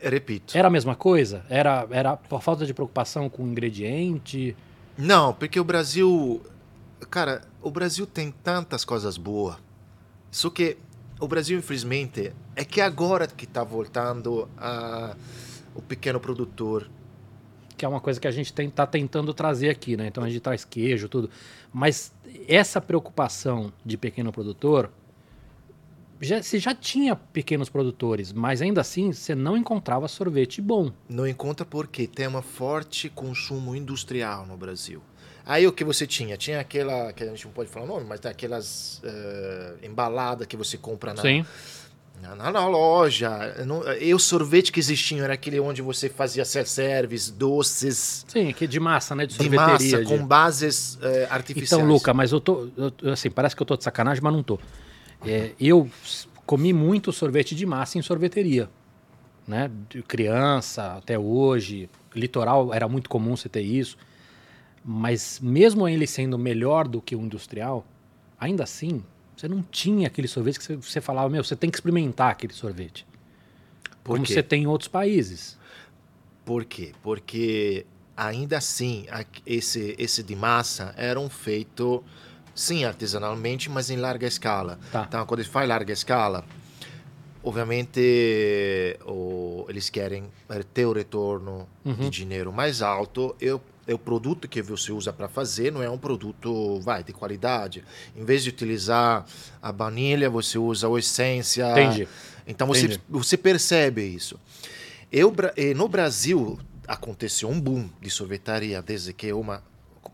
Repito. 0.00 0.56
Era 0.56 0.68
a 0.68 0.70
mesma 0.70 0.94
coisa? 0.94 1.44
Era, 1.48 1.86
era 1.90 2.16
por 2.16 2.42
falta 2.42 2.66
de 2.66 2.74
preocupação 2.74 3.28
com 3.28 3.44
o 3.44 3.46
ingrediente? 3.46 4.56
Não, 4.98 5.32
porque 5.32 5.58
o 5.58 5.64
Brasil. 5.64 6.42
Cara, 7.10 7.42
o 7.62 7.70
Brasil 7.70 8.06
tem 8.06 8.30
tantas 8.30 8.84
coisas 8.84 9.16
boas. 9.16 9.56
Só 10.30 10.50
que 10.50 10.76
o 11.18 11.26
Brasil, 11.26 11.58
infelizmente, 11.58 12.32
é 12.54 12.64
que 12.64 12.80
agora 12.80 13.26
que 13.26 13.44
está 13.44 13.64
voltando 13.64 14.48
a, 14.56 15.16
o 15.74 15.82
pequeno 15.82 16.20
produtor. 16.20 16.90
Que 17.76 17.84
é 17.84 17.88
uma 17.88 18.00
coisa 18.00 18.20
que 18.20 18.26
a 18.26 18.30
gente 18.30 18.52
tem, 18.52 18.70
tá 18.70 18.86
tentando 18.86 19.34
trazer 19.34 19.68
aqui, 19.68 19.96
né? 19.96 20.06
Então 20.06 20.24
a 20.24 20.28
gente 20.28 20.40
traz 20.40 20.64
queijo, 20.64 21.08
tudo. 21.08 21.30
Mas 21.72 22.12
essa 22.48 22.80
preocupação 22.80 23.72
de 23.84 23.96
pequeno 23.96 24.32
produtor, 24.32 24.90
já, 26.20 26.42
você 26.42 26.58
já 26.58 26.74
tinha 26.74 27.14
pequenos 27.14 27.68
produtores, 27.68 28.32
mas 28.32 28.62
ainda 28.62 28.80
assim 28.80 29.12
você 29.12 29.34
não 29.34 29.56
encontrava 29.56 30.08
sorvete 30.08 30.62
bom. 30.62 30.90
Não 31.08 31.26
encontra 31.26 31.66
porque 31.66 32.06
tem 32.06 32.26
um 32.28 32.40
forte 32.40 33.10
consumo 33.10 33.76
industrial 33.76 34.46
no 34.46 34.56
Brasil. 34.56 35.02
Aí 35.44 35.64
o 35.64 35.72
que 35.72 35.84
você 35.84 36.06
tinha? 36.06 36.36
Tinha 36.36 36.58
aquela, 36.58 37.12
que 37.12 37.22
a 37.22 37.26
gente 37.26 37.44
não 37.44 37.52
pode 37.52 37.70
falar 37.70 37.84
o 37.84 37.88
nome, 37.88 38.04
mas 38.04 38.18
tem 38.18 38.28
aquelas 38.30 39.00
eh, 39.04 39.74
embaladas 39.84 40.44
que 40.46 40.56
você 40.56 40.76
compra 40.76 41.14
na, 41.14 41.22
na, 42.22 42.34
na- 42.34 42.50
na 42.52 42.66
loja. 42.68 43.54
E 44.00 44.12
o 44.14 44.18
sorvete 44.18 44.72
que 44.72 44.80
existia 44.80 45.22
era 45.22 45.34
aquele 45.34 45.60
onde 45.60 45.82
você 45.82 46.08
fazia 46.08 46.44
self-service, 46.44 47.32
doces, 47.32 48.24
Sim, 48.28 48.52
que 48.52 48.66
de 48.66 48.80
massa, 48.80 49.14
né? 49.14 49.26
De 49.26 49.32
de 49.36 49.42
sorveteria. 49.44 49.66
massa, 49.72 50.04
de- 50.04 50.18
com 50.18 50.26
bases 50.26 50.98
eh, 51.02 51.26
artificiais. 51.30 51.72
Então, 51.82 51.86
Luca, 51.86 52.12
mas 52.14 52.32
eu 52.32 52.40
tô. 52.40 52.68
eu- 53.02 53.12
assim, 53.12 53.30
parece 53.30 53.54
que 53.54 53.62
eu 53.62 53.66
tô 53.66 53.76
de 53.76 53.84
sacanagem, 53.84 54.22
mas 54.22 54.32
não 54.32 54.42
tô. 54.42 54.58
É, 55.26 55.52
eu 55.60 55.88
comi 56.44 56.72
muito 56.72 57.12
sorvete 57.12 57.54
de 57.54 57.64
massa 57.66 57.98
em 57.98 58.02
sorveteria. 58.02 58.68
Né? 59.46 59.70
De 59.88 60.02
criança 60.02 60.94
até 60.96 61.18
hoje. 61.18 61.88
Litoral 62.14 62.72
era 62.74 62.88
muito 62.88 63.08
comum 63.08 63.36
você 63.36 63.48
ter 63.48 63.60
isso. 63.62 63.96
Mas 64.84 65.38
mesmo 65.40 65.88
ele 65.88 66.06
sendo 66.06 66.38
melhor 66.38 66.86
do 66.88 67.00
que 67.00 67.14
o 67.14 67.20
industrial, 67.20 67.84
ainda 68.40 68.62
assim, 68.64 69.02
você 69.36 69.46
não 69.48 69.62
tinha 69.62 70.06
aquele 70.06 70.26
sorvete 70.28 70.58
que 70.58 70.64
você, 70.64 70.76
você 70.76 71.00
falava, 71.00 71.28
meu, 71.28 71.44
você 71.44 71.54
tem 71.54 71.68
que 71.70 71.76
experimentar 71.76 72.30
aquele 72.30 72.52
sorvete. 72.54 73.06
Por 74.02 74.14
como 74.14 74.24
quê? 74.24 74.34
você 74.34 74.42
tem 74.42 74.62
em 74.62 74.66
outros 74.66 74.88
países. 74.88 75.58
Por 76.44 76.64
quê? 76.64 76.92
Porque 77.02 77.84
ainda 78.16 78.56
assim, 78.58 79.06
esse, 79.44 79.94
esse 79.98 80.22
de 80.22 80.34
massa 80.36 80.94
eram 80.96 81.28
feito, 81.28 82.02
sim, 82.54 82.84
artesanalmente, 82.84 83.68
mas 83.68 83.90
em 83.90 83.96
larga 83.96 84.26
escala. 84.26 84.78
Tá. 84.90 85.04
Então, 85.08 85.26
quando 85.26 85.40
ele 85.40 85.48
faz 85.48 85.68
larga 85.68 85.92
escala, 85.92 86.44
obviamente 87.42 88.98
o- 89.06 89.66
eles 89.68 89.90
querem 89.90 90.24
ter 90.72 90.86
o 90.86 90.92
retorno 90.92 91.68
Uhum. 91.84 91.94
de 91.94 92.10
dinheiro 92.10 92.52
mais 92.52 92.82
alto. 92.82 93.34
Eu, 93.40 93.60
é 93.86 93.94
o 93.94 93.98
produto 93.98 94.48
que 94.48 94.60
você 94.60 94.90
usa 94.92 95.12
para 95.12 95.28
fazer 95.28 95.70
não 95.72 95.82
é 95.82 95.88
um 95.88 95.98
produto 95.98 96.80
vai 96.80 97.04
de 97.04 97.12
qualidade. 97.12 97.84
Em 98.16 98.24
vez 98.24 98.42
de 98.42 98.50
utilizar 98.50 99.24
a 99.62 99.70
baunilha, 99.72 100.28
você 100.28 100.58
usa 100.58 100.88
a 100.92 100.98
essência. 100.98 101.70
Entendi. 101.72 102.08
Então 102.46 102.66
você, 102.66 102.86
Entendi. 102.86 103.00
você 103.08 103.36
percebe 103.36 104.02
isso. 104.04 104.38
Eu, 105.10 105.32
eh, 105.56 105.72
no 105.74 105.86
Brasil 105.88 106.58
aconteceu 106.86 107.48
um 107.48 107.60
boom 107.60 107.88
de 108.00 108.10
sorvetaria 108.10 108.82
desde 108.82 109.12
que 109.12 109.32
uma 109.32 109.62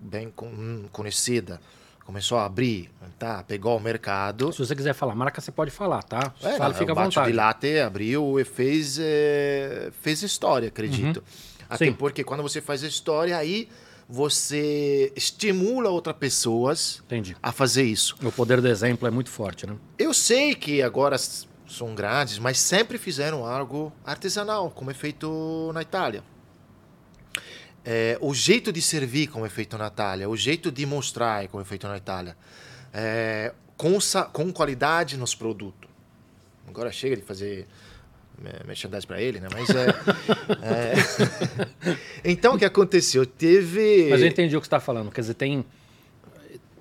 bem 0.00 0.30
con- 0.30 0.84
conhecida, 0.92 1.60
começou 2.04 2.36
a 2.38 2.44
abrir, 2.46 2.90
tá? 3.18 3.42
Pegou 3.42 3.76
o 3.76 3.80
mercado. 3.80 4.52
Se 4.52 4.58
você 4.58 4.74
quiser 4.74 4.92
falar 4.92 5.14
marca, 5.14 5.40
você 5.40 5.52
pode 5.52 5.70
falar, 5.70 6.02
tá? 6.02 6.32
É, 6.42 6.56
Fala, 6.56 6.74
fica 6.74 6.92
à 6.92 6.94
o 6.94 7.04
vontade. 7.04 7.30
de 7.30 7.36
Latte 7.36 7.78
abriu 7.78 8.40
e 8.40 8.44
fez, 8.44 8.98
eh, 9.00 9.90
fez 10.02 10.22
história, 10.22 10.68
acredito. 10.68 11.22
Até. 11.74 11.86
Sim. 11.86 11.92
porque 11.92 12.22
quando 12.22 12.42
você 12.42 12.60
faz 12.60 12.82
história, 12.82 13.36
aí 13.36 13.68
você 14.08 15.12
estimula 15.16 15.88
outras 15.88 16.16
pessoas 16.16 17.02
Entendi. 17.06 17.36
a 17.42 17.50
fazer 17.50 17.84
isso. 17.84 18.16
O 18.22 18.30
poder 18.30 18.60
do 18.60 18.68
exemplo 18.68 19.08
é 19.08 19.10
muito 19.10 19.30
forte, 19.30 19.66
né? 19.66 19.76
Eu 19.98 20.12
sei 20.12 20.54
que 20.54 20.82
agora 20.82 21.16
são 21.66 21.94
grandes, 21.94 22.38
mas 22.38 22.58
sempre 22.58 22.98
fizeram 22.98 23.46
algo 23.46 23.92
artesanal, 24.04 24.70
como 24.70 24.90
é 24.90 24.94
feito 24.94 25.70
na 25.72 25.80
Itália. 25.82 26.22
É, 27.84 28.18
o 28.20 28.34
jeito 28.34 28.72
de 28.72 28.82
servir, 28.82 29.28
como 29.28 29.46
é 29.46 29.48
feito 29.48 29.76
na 29.78 29.86
Itália, 29.86 30.28
o 30.28 30.36
jeito 30.36 30.70
de 30.70 30.84
mostrar, 30.84 31.48
como 31.48 31.62
é 31.62 31.64
feito 31.64 31.88
na 31.88 31.96
Itália, 31.96 32.36
é, 32.92 33.52
com, 33.76 33.98
com 34.32 34.52
qualidade 34.52 35.16
nos 35.16 35.34
produtos. 35.34 35.90
Agora 36.68 36.92
chega 36.92 37.16
de 37.16 37.22
fazer 37.22 37.66
merchandising 38.66 39.06
para 39.06 39.20
ele, 39.20 39.40
né? 39.40 39.48
Mas 39.52 39.68
é, 39.70 39.88
é- 40.62 41.96
então 42.24 42.54
o 42.54 42.58
que 42.58 42.64
aconteceu? 42.64 43.24
Teve. 43.26 44.08
Mas 44.10 44.20
eu 44.20 44.26
entendi 44.26 44.56
o 44.56 44.60
que 44.60 44.66
você 44.66 44.68
está 44.68 44.80
falando. 44.80 45.10
Quer 45.10 45.20
dizer, 45.22 45.34
tem. 45.34 45.64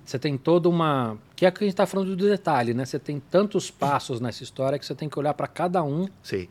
Você 0.04 0.18
tem 0.18 0.36
toda 0.36 0.68
uma. 0.68 1.16
Que 1.36 1.46
é 1.46 1.50
que 1.50 1.64
a 1.64 1.66
gente 1.66 1.72
está 1.74 1.86
falando 1.86 2.14
do 2.16 2.28
detalhe, 2.28 2.74
né? 2.74 2.84
Você 2.84 2.98
tem 2.98 3.20
tantos 3.20 3.70
passos 3.70 4.20
nessa 4.20 4.42
história 4.42 4.78
que 4.78 4.84
você 4.84 4.94
tem 4.94 5.08
que 5.08 5.18
olhar 5.18 5.34
para 5.34 5.46
cada 5.46 5.82
um. 5.82 6.08
Sim. 6.22 6.48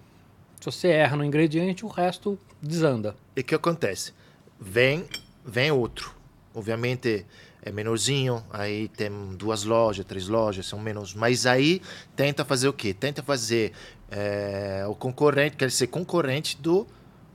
Se 0.59 0.65
você 0.65 0.87
erra 0.89 1.17
no 1.17 1.25
ingrediente, 1.25 1.85
o 1.85 1.87
resto 1.87 2.37
desanda. 2.61 3.15
E 3.35 3.41
o 3.41 3.43
que 3.43 3.55
acontece? 3.55 4.13
Vem, 4.59 5.05
vem 5.45 5.71
outro. 5.71 6.13
Obviamente 6.53 7.25
é 7.63 7.71
menorzinho, 7.71 8.43
aí 8.51 8.87
tem 8.89 9.11
duas 9.35 9.63
lojas, 9.63 10.03
três 10.05 10.27
lojas, 10.27 10.65
são 10.65 10.79
menos. 10.79 11.13
Mas 11.13 11.45
aí 11.45 11.81
tenta 12.15 12.43
fazer 12.43 12.67
o 12.67 12.73
quê? 12.73 12.93
Tenta 12.93 13.21
fazer 13.21 13.71
é, 14.11 14.83
o 14.87 14.93
concorrente, 14.93 15.55
quer 15.55 15.71
ser 15.71 15.87
concorrente 15.87 16.57
do, 16.57 16.85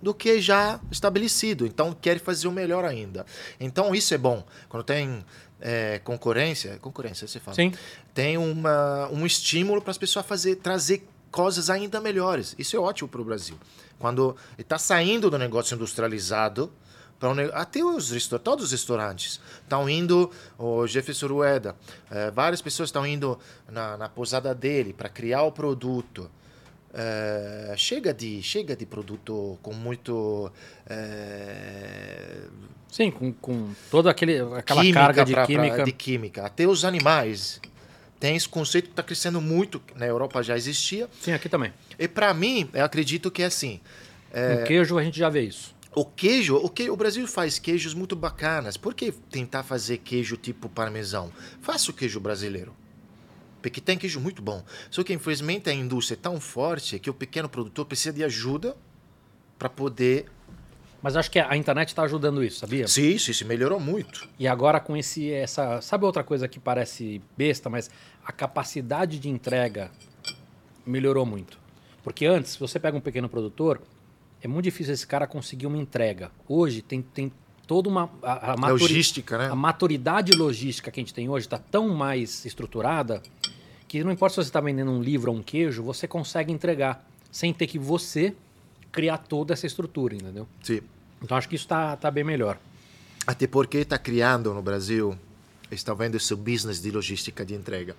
do 0.01 0.13
que 0.15 0.41
já 0.41 0.79
estabelecido. 0.91 1.67
Então 1.67 1.93
quer 1.93 2.21
fazer 2.21 2.47
o 2.47 2.53
melhor 2.53 2.85
ainda. 2.85 3.25
Então 3.59 3.95
isso 3.95 4.13
é 4.13 4.19
bom. 4.19 4.45
Quando 4.69 4.85
tem 4.85 5.25
é, 5.61 5.99
concorrência, 6.05 6.79
concorrência 6.81 7.27
você 7.27 7.41
fala. 7.41 7.55
Sim. 7.55 7.73
Tem 8.13 8.37
uma, 8.37 9.09
um 9.11 9.25
estímulo 9.25 9.81
para 9.81 9.91
as 9.91 9.99
pessoas 9.99 10.27
fazer, 10.27 10.57
trazer 10.57 11.09
coisas 11.31 11.71
ainda 11.71 12.01
melhores. 12.01 12.55
Isso 12.59 12.77
é 12.77 12.79
ótimo 12.79 13.09
para 13.09 13.21
o 13.21 13.25
Brasil. 13.25 13.59
Quando 13.99 14.37
está 14.59 14.79
saindo 14.79 15.31
do 15.31 15.39
negócio 15.39 15.75
industrializado, 15.75 16.71
um 17.23 17.51
até 17.55 17.83
os 17.83 18.11
restaurantes, 18.11 18.45
todos 18.45 18.65
os 18.67 18.73
restaurantes 18.73 19.41
estão 19.63 19.89
indo, 19.89 20.31
o 20.59 20.87
Jefferson 20.87 21.29
Rueda, 21.29 21.75
eh, 22.11 22.31
várias 22.31 22.61
pessoas 22.61 22.89
estão 22.89 23.07
indo 23.07 23.39
na, 23.71 23.97
na 23.97 24.09
posada 24.09 24.55
dele 24.55 24.93
para 24.93 25.09
criar 25.09 25.43
o 25.45 25.53
produto. 25.53 26.31
Eh, 26.95 27.75
chega 27.77 28.15
de 28.15 28.43
chega 28.43 28.75
de 28.75 28.87
produto 28.87 29.59
com 29.63 29.75
muito 29.75 30.51
eh, 30.89 32.43
Sim, 32.91 33.11
com, 33.11 33.33
com 33.33 33.71
toda 33.91 34.11
aquele, 34.11 34.39
aquela 34.57 34.83
carga 34.93 35.25
de 35.25 35.33
pra- 35.33 35.47
pra- 35.47 35.55
química. 35.55 35.85
de 35.85 35.93
química. 35.93 36.47
Até 36.47 36.67
os 36.67 36.85
animais. 36.85 37.61
Tem 38.19 38.35
esse 38.35 38.49
conceito 38.49 38.87
que 38.87 38.93
está 38.93 39.03
crescendo 39.03 39.41
muito. 39.43 39.83
Na 39.95 40.07
Europa 40.07 40.43
já 40.43 40.57
existia. 40.57 41.07
Sim, 41.21 41.33
aqui 41.33 41.49
também. 41.51 41.73
E 41.99 42.09
para 42.09 42.33
mim, 42.33 42.69
eu 42.73 42.85
acredito 42.85 43.31
que 43.31 43.43
é 43.43 43.47
assim. 43.47 43.81
Com 44.31 44.65
queijo 44.65 44.97
a 44.99 45.05
gente 45.05 45.19
já 45.19 45.29
vê 45.29 45.43
isso. 45.43 45.75
O 45.95 46.05
queijo, 46.05 46.57
o, 46.57 46.69
que, 46.69 46.89
o 46.91 46.97
Brasil 46.97 47.27
faz 47.27 47.59
queijos 47.59 47.93
muito 47.95 48.17
bacanas. 48.17 48.77
Por 48.77 48.95
que 48.95 49.13
tentar 49.13 49.63
fazer 49.63 49.99
queijo 49.99 50.37
tipo 50.37 50.69
parmesão? 50.69 51.31
Faça 51.61 51.91
o 51.91 51.95
queijo 51.95 52.21
brasileiro. 52.21 52.75
Porque 53.71 53.81
tem 53.81 53.99
queijo 53.99 54.21
muito 54.21 54.41
bom. 54.41 54.63
Só 54.91 55.03
que, 55.03 55.13
infelizmente, 55.13 55.69
a 55.69 55.73
indústria 55.73 56.17
é 56.17 56.21
tão 56.21 56.41
forte 56.41 56.99
que 56.99 57.11
o 57.11 57.15
pequeno 57.15 57.49
produtor 57.49 57.85
precisa 57.85 58.13
de 58.13 58.23
ajuda 58.23 58.77
para 59.59 59.69
poder. 59.69 60.27
Mas 61.03 61.17
acho 61.17 61.31
que 61.31 61.39
a 61.39 61.57
internet 61.57 61.89
está 61.89 62.03
ajudando 62.03 62.43
isso, 62.43 62.61
sabia? 62.61 62.89
Sim, 62.89 63.19
sim, 63.19 63.33
se 63.33 63.45
melhorou 63.45 63.79
muito. 63.79 64.29
E 64.39 64.49
agora 64.49 64.81
com 64.81 64.97
esse 64.97 65.31
essa, 65.31 65.81
sabe 65.81 66.05
outra 66.05 66.25
coisa 66.25 66.49
que 66.49 66.59
parece 66.59 67.21
besta, 67.37 67.69
mas 67.69 67.91
a 68.25 68.33
capacidade 68.33 69.19
de 69.19 69.29
entrega 69.29 69.91
melhorou 70.85 71.27
muito. 71.27 71.59
Porque 72.03 72.25
antes, 72.25 72.53
se 72.53 72.61
você 72.61 72.79
pega 72.79 72.97
um 72.97 73.01
pequeno 73.01 73.29
produtor, 73.29 73.83
é 74.41 74.49
muito 74.49 74.65
difícil 74.65 74.95
esse 74.95 75.07
cara 75.07 75.27
conseguir 75.27 75.67
uma 75.67 75.77
entrega. 75.77 76.31
Hoje 76.49 76.83
tem, 76.83 77.03
tem 77.03 77.33
toda 77.67 77.89
uma 77.89 78.11
a, 78.23 78.53
a 78.53 78.71
Logística, 78.71 79.37
né? 79.37 79.49
A 79.49 79.55
maturidade 79.57 80.33
logística 80.33 80.91
que 80.91 81.01
a 81.01 81.03
gente 81.03 81.13
tem 81.13 81.29
hoje 81.29 81.47
está 81.47 81.59
tão 81.59 81.89
mais 81.89 82.45
estruturada 82.45 83.23
que 83.89 84.03
não 84.03 84.11
importa 84.11 84.35
se 84.35 84.43
você 84.43 84.49
está 84.49 84.61
vendendo 84.61 84.91
um 84.91 85.03
livro 85.03 85.31
ou 85.31 85.39
um 85.39 85.43
queijo, 85.43 85.83
você 85.83 86.09
consegue 86.09 86.53
entregar 86.53 87.07
sem 87.31 87.53
ter 87.53 87.67
que 87.67 87.79
você 87.79 88.35
criar 88.91 89.19
toda 89.19 89.53
essa 89.53 89.67
estrutura, 89.67 90.15
entendeu? 90.15 90.49
Sim. 90.63 90.81
Então 91.23 91.37
acho 91.37 91.49
que 91.49 91.55
isso 91.55 91.65
está 91.65 91.97
tá 91.97 92.11
bem 92.11 92.25
melhor. 92.25 92.59
Até 93.27 93.47
porque 93.47 93.79
está 93.79 93.99
criando 93.99 94.55
no 94.55 94.63
Brasil, 94.63 95.17
está 95.71 95.93
vendo 95.95 96.17
esse 96.17 96.35
business 96.35 96.81
de 96.81 96.91
logística 96.91 97.45
de 97.45 97.55
entrega. 97.55 97.97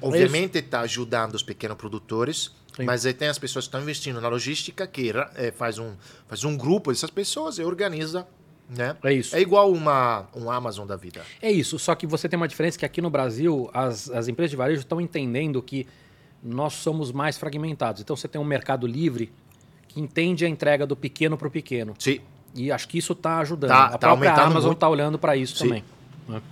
Obviamente 0.00 0.58
está 0.58 0.80
ajudando 0.80 1.34
os 1.34 1.42
pequenos 1.42 1.76
produtores, 1.76 2.52
Sim. 2.76 2.84
mas 2.84 3.06
aí 3.06 3.14
tem 3.14 3.28
as 3.28 3.38
pessoas 3.38 3.64
que 3.64 3.68
estão 3.68 3.80
investindo 3.80 4.20
na 4.20 4.28
logística 4.28 4.86
que 4.86 5.12
eh, 5.36 5.52
faz, 5.52 5.78
um, 5.78 5.94
faz 6.28 6.44
um 6.44 6.56
grupo 6.56 6.92
dessas 6.92 7.10
pessoas 7.10 7.58
e 7.58 7.62
organiza. 7.62 8.26
Né? 8.68 8.96
É 9.04 9.12
isso. 9.12 9.36
É 9.36 9.40
igual 9.40 9.70
uma, 9.70 10.26
um 10.34 10.50
Amazon 10.50 10.86
da 10.86 10.96
vida. 10.96 11.22
É 11.40 11.50
isso, 11.50 11.78
só 11.78 11.94
que 11.94 12.06
você 12.06 12.28
tem 12.28 12.36
uma 12.36 12.48
diferença 12.48 12.78
que 12.78 12.84
aqui 12.84 13.00
no 13.02 13.10
Brasil 13.10 13.70
as, 13.74 14.10
as 14.10 14.26
empresas 14.28 14.50
de 14.50 14.56
varejo 14.56 14.80
estão 14.80 15.00
entendendo 15.00 15.60
que 15.62 15.86
nós 16.42 16.74
somos 16.74 17.12
mais 17.12 17.36
fragmentados. 17.38 18.00
Então 18.02 18.16
você 18.16 18.28
tem 18.28 18.40
um 18.40 18.44
mercado 18.44 18.86
livre 18.86 19.30
que 19.88 20.00
entende 20.00 20.44
a 20.44 20.48
entrega 20.48 20.86
do 20.86 20.96
pequeno 20.96 21.36
para 21.36 21.48
o 21.48 21.50
pequeno. 21.50 21.94
Sim. 21.98 22.20
E 22.54 22.70
acho 22.70 22.88
que 22.88 22.98
isso 22.98 23.12
está 23.12 23.38
ajudando. 23.38 23.70
Tá- 23.70 23.86
a 23.86 23.90
tá 23.90 23.98
própria 23.98 24.32
Amazon 24.34 24.72
está 24.72 24.88
olhando 24.88 25.18
para 25.18 25.36
isso 25.36 25.56
Sim. 25.56 25.64
também. 25.68 25.84
né? 26.28 26.42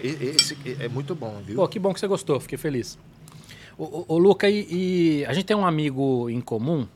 Esse 0.00 0.56
é 0.80 0.88
muito 0.88 1.14
bom, 1.14 1.40
viu? 1.44 1.56
Pô, 1.56 1.66
que 1.66 1.78
bom 1.78 1.94
que 1.94 2.00
você 2.00 2.06
gostou, 2.06 2.38
fiquei 2.38 2.58
feliz. 2.58 2.98
Ô, 3.78 3.84
ô, 3.84 4.04
ô, 4.08 4.18
Luca, 4.18 4.48
e, 4.50 4.66
e 4.70 5.24
a 5.26 5.32
gente 5.32 5.46
tem 5.46 5.56
um 5.56 5.66
amigo 5.66 6.28
em 6.28 6.40
comum, 6.42 6.86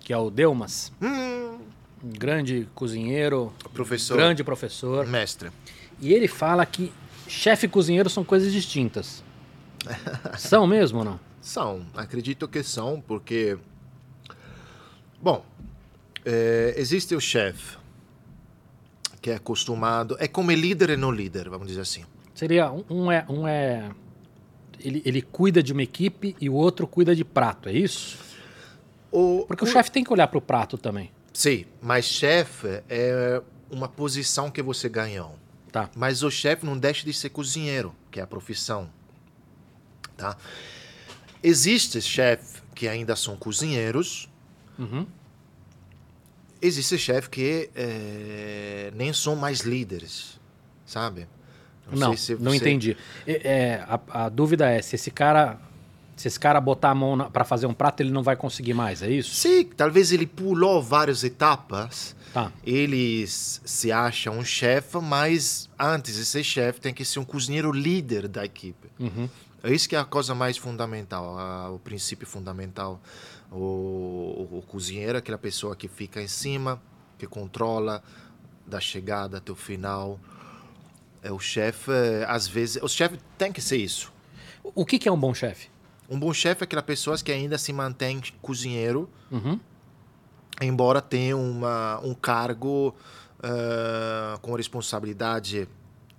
que 0.00 0.12
é 0.12 0.16
o 0.16 0.30
Delmas, 0.30 0.92
Hum, 1.02 1.58
um 2.02 2.10
grande 2.10 2.68
cozinheiro, 2.74 3.52
professor, 3.72 4.16
grande 4.16 4.44
professor. 4.44 5.06
mestre. 5.06 5.50
E 6.00 6.12
ele 6.12 6.28
fala 6.28 6.64
que 6.64 6.92
chefe 7.26 7.66
e 7.66 7.68
cozinheiro 7.68 8.08
são 8.08 8.24
coisas 8.24 8.52
distintas. 8.52 9.22
são 10.38 10.66
mesmo 10.66 11.00
ou 11.00 11.04
não? 11.04 11.20
São, 11.40 11.86
acredito 11.94 12.46
que 12.46 12.62
são, 12.62 13.00
porque. 13.00 13.58
Bom, 15.20 15.44
eh, 16.24 16.74
existe 16.76 17.14
o 17.14 17.20
chefe 17.20 17.76
que 19.20 19.30
é 19.30 19.34
acostumado. 19.34 20.16
É 20.20 20.28
como 20.28 20.52
líder 20.52 20.90
e 20.90 20.96
não 20.96 21.10
líder, 21.10 21.48
vamos 21.48 21.68
dizer 21.68 21.80
assim. 21.80 22.04
Seria 22.34 22.70
um, 22.70 23.10
é, 23.10 23.24
um 23.28 23.48
é 23.48 23.90
ele, 24.80 25.02
ele 25.04 25.22
cuida 25.22 25.62
de 25.62 25.72
uma 25.72 25.82
equipe 25.82 26.36
e 26.40 26.48
o 26.48 26.54
outro 26.54 26.86
cuida 26.86 27.14
de 27.14 27.24
prato, 27.24 27.68
é 27.68 27.72
isso? 27.72 28.18
O, 29.10 29.44
Porque 29.46 29.64
o 29.64 29.66
chefe 29.66 29.90
tem 29.90 30.04
que 30.04 30.12
olhar 30.12 30.28
para 30.28 30.38
o 30.38 30.40
prato 30.40 30.76
também. 30.78 31.10
Sim, 31.38 31.66
mas 31.80 32.04
chefe 32.04 32.82
é 32.88 33.40
uma 33.70 33.88
posição 33.88 34.50
que 34.50 34.60
você 34.60 34.88
ganhou. 34.88 35.38
Tá. 35.70 35.88
Mas 35.94 36.24
o 36.24 36.30
chefe 36.32 36.66
não 36.66 36.76
deixa 36.76 37.04
de 37.06 37.12
ser 37.12 37.28
cozinheiro, 37.28 37.94
que 38.10 38.18
é 38.18 38.22
a 38.24 38.26
profissão. 38.26 38.90
Tá? 40.16 40.36
Existe 41.40 42.00
chefe 42.02 42.60
que 42.74 42.88
ainda 42.88 43.14
são 43.14 43.36
cozinheiros, 43.36 44.28
Uhum. 44.76 45.06
existe 46.60 46.98
chefe 46.98 47.30
que 47.30 47.70
eh, 47.76 48.90
nem 48.96 49.12
são 49.12 49.36
mais 49.36 49.60
líderes, 49.60 50.40
sabe? 50.84 51.28
Não, 51.92 52.16
sei 52.16 52.36
se 52.36 52.42
não 52.42 52.50
você- 52.50 52.56
entendi. 52.56 52.96
É, 53.24 53.32
é, 53.48 53.74
a, 53.88 54.24
a 54.24 54.28
dúvida 54.28 54.68
é 54.68 54.82
se 54.82 54.96
esse 54.96 55.12
cara 55.12 55.60
se 56.18 56.28
esse 56.28 56.38
cara 56.38 56.60
botar 56.60 56.90
a 56.90 56.94
mão 56.94 57.30
para 57.30 57.44
fazer 57.44 57.66
um 57.66 57.72
prato 57.72 58.02
ele 58.02 58.10
não 58.10 58.22
vai 58.22 58.36
conseguir 58.36 58.74
mais, 58.74 59.00
é 59.02 59.10
isso? 59.10 59.34
Sim, 59.34 59.64
talvez 59.64 60.12
ele 60.12 60.26
pulou 60.26 60.82
várias 60.82 61.22
etapas. 61.24 62.14
Tá. 62.34 62.52
Ele 62.64 63.24
se 63.26 63.90
acha 63.90 64.30
um 64.30 64.44
chefe, 64.44 64.98
mas 64.98 65.70
antes 65.78 66.16
de 66.16 66.24
ser 66.26 66.42
chefe 66.44 66.80
tem 66.80 66.92
que 66.92 67.04
ser 67.04 67.18
um 67.20 67.24
cozinheiro 67.24 67.72
líder 67.72 68.28
da 68.28 68.44
equipe. 68.44 68.88
Uhum. 68.98 69.28
É 69.62 69.72
isso 69.72 69.88
que 69.88 69.96
é 69.96 69.98
a 69.98 70.04
coisa 70.04 70.34
mais 70.34 70.56
fundamental, 70.56 71.38
a- 71.38 71.70
o 71.70 71.78
princípio 71.78 72.26
fundamental. 72.26 73.00
O, 73.50 73.56
o, 74.52 74.58
o 74.58 74.62
cozinheiro 74.68 75.14
é 75.14 75.18
aquela 75.20 75.38
pessoa 75.38 75.74
que 75.74 75.88
fica 75.88 76.20
em 76.20 76.28
cima, 76.28 76.80
que 77.18 77.26
controla 77.26 78.02
da 78.66 78.78
chegada 78.80 79.38
até 79.38 79.50
o 79.50 79.56
final. 79.56 80.20
É 81.22 81.32
o 81.32 81.38
chefe, 81.38 81.90
às 82.26 82.46
vezes, 82.46 82.80
o 82.82 82.88
chefe 82.88 83.18
tem 83.38 83.50
que 83.52 83.60
ser 83.60 83.78
isso. 83.78 84.12
O 84.62 84.84
que, 84.84 84.98
que 84.98 85.08
é 85.08 85.12
um 85.12 85.18
bom 85.18 85.32
chefe? 85.32 85.68
Um 86.08 86.18
bom 86.18 86.32
chefe 86.32 86.62
é 86.62 86.64
aquela 86.64 86.82
pessoa 86.82 87.16
que 87.18 87.30
ainda 87.30 87.58
se 87.58 87.72
mantém 87.72 88.20
cozinheiro, 88.40 89.10
Uhum. 89.30 89.60
embora 90.62 91.02
tenha 91.02 91.36
uma, 91.36 92.00
um 92.02 92.14
cargo 92.14 92.94
uh, 93.40 94.38
com 94.40 94.54
responsabilidade 94.54 95.68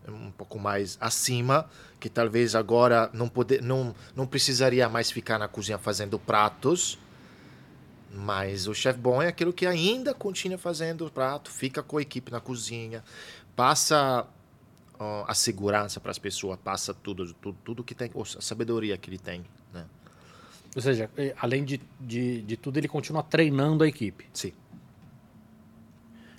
um 0.08 0.32
pouco 0.32 0.60
mais 0.60 0.98
acima, 1.00 1.70
que 2.00 2.10
talvez 2.10 2.56
agora 2.56 3.10
não, 3.14 3.28
poder, 3.28 3.62
não, 3.62 3.94
não 4.16 4.26
precisaria 4.26 4.88
mais 4.90 5.12
ficar 5.12 5.38
na 5.38 5.48
cozinha 5.48 5.78
fazendo 5.78 6.18
pratos, 6.18 6.98
mas 8.12 8.68
o 8.68 8.74
chefe 8.74 9.00
bom 9.00 9.22
é 9.22 9.28
aquele 9.28 9.54
que 9.54 9.68
ainda 9.68 10.14
continua 10.14 10.58
fazendo 10.58 11.06
o 11.06 11.12
prato, 11.12 11.52
fica 11.52 11.84
com 11.84 11.98
a 11.98 12.02
equipe 12.02 12.32
na 12.32 12.40
cozinha, 12.40 13.04
passa 13.56 14.26
ó, 14.98 15.26
a 15.28 15.34
segurança 15.36 16.00
para 16.00 16.10
as 16.12 16.18
pessoas, 16.18 16.58
passa 16.64 16.94
tudo, 16.94 17.34
tudo, 17.36 17.58
tudo 17.64 17.84
que 17.84 17.94
tem, 17.94 18.10
a 18.16 18.42
sabedoria 18.42 18.98
que 18.98 19.10
ele 19.10 19.20
tem. 19.20 19.46
Ou 20.76 20.82
seja, 20.82 21.10
além 21.40 21.64
de, 21.64 21.82
de, 22.00 22.42
de 22.42 22.58
tudo, 22.58 22.78
ele 22.78 22.88
continua 22.88 23.24
treinando 23.24 23.84
a 23.84 23.88
equipe. 23.88 24.28
Sim. 24.34 24.54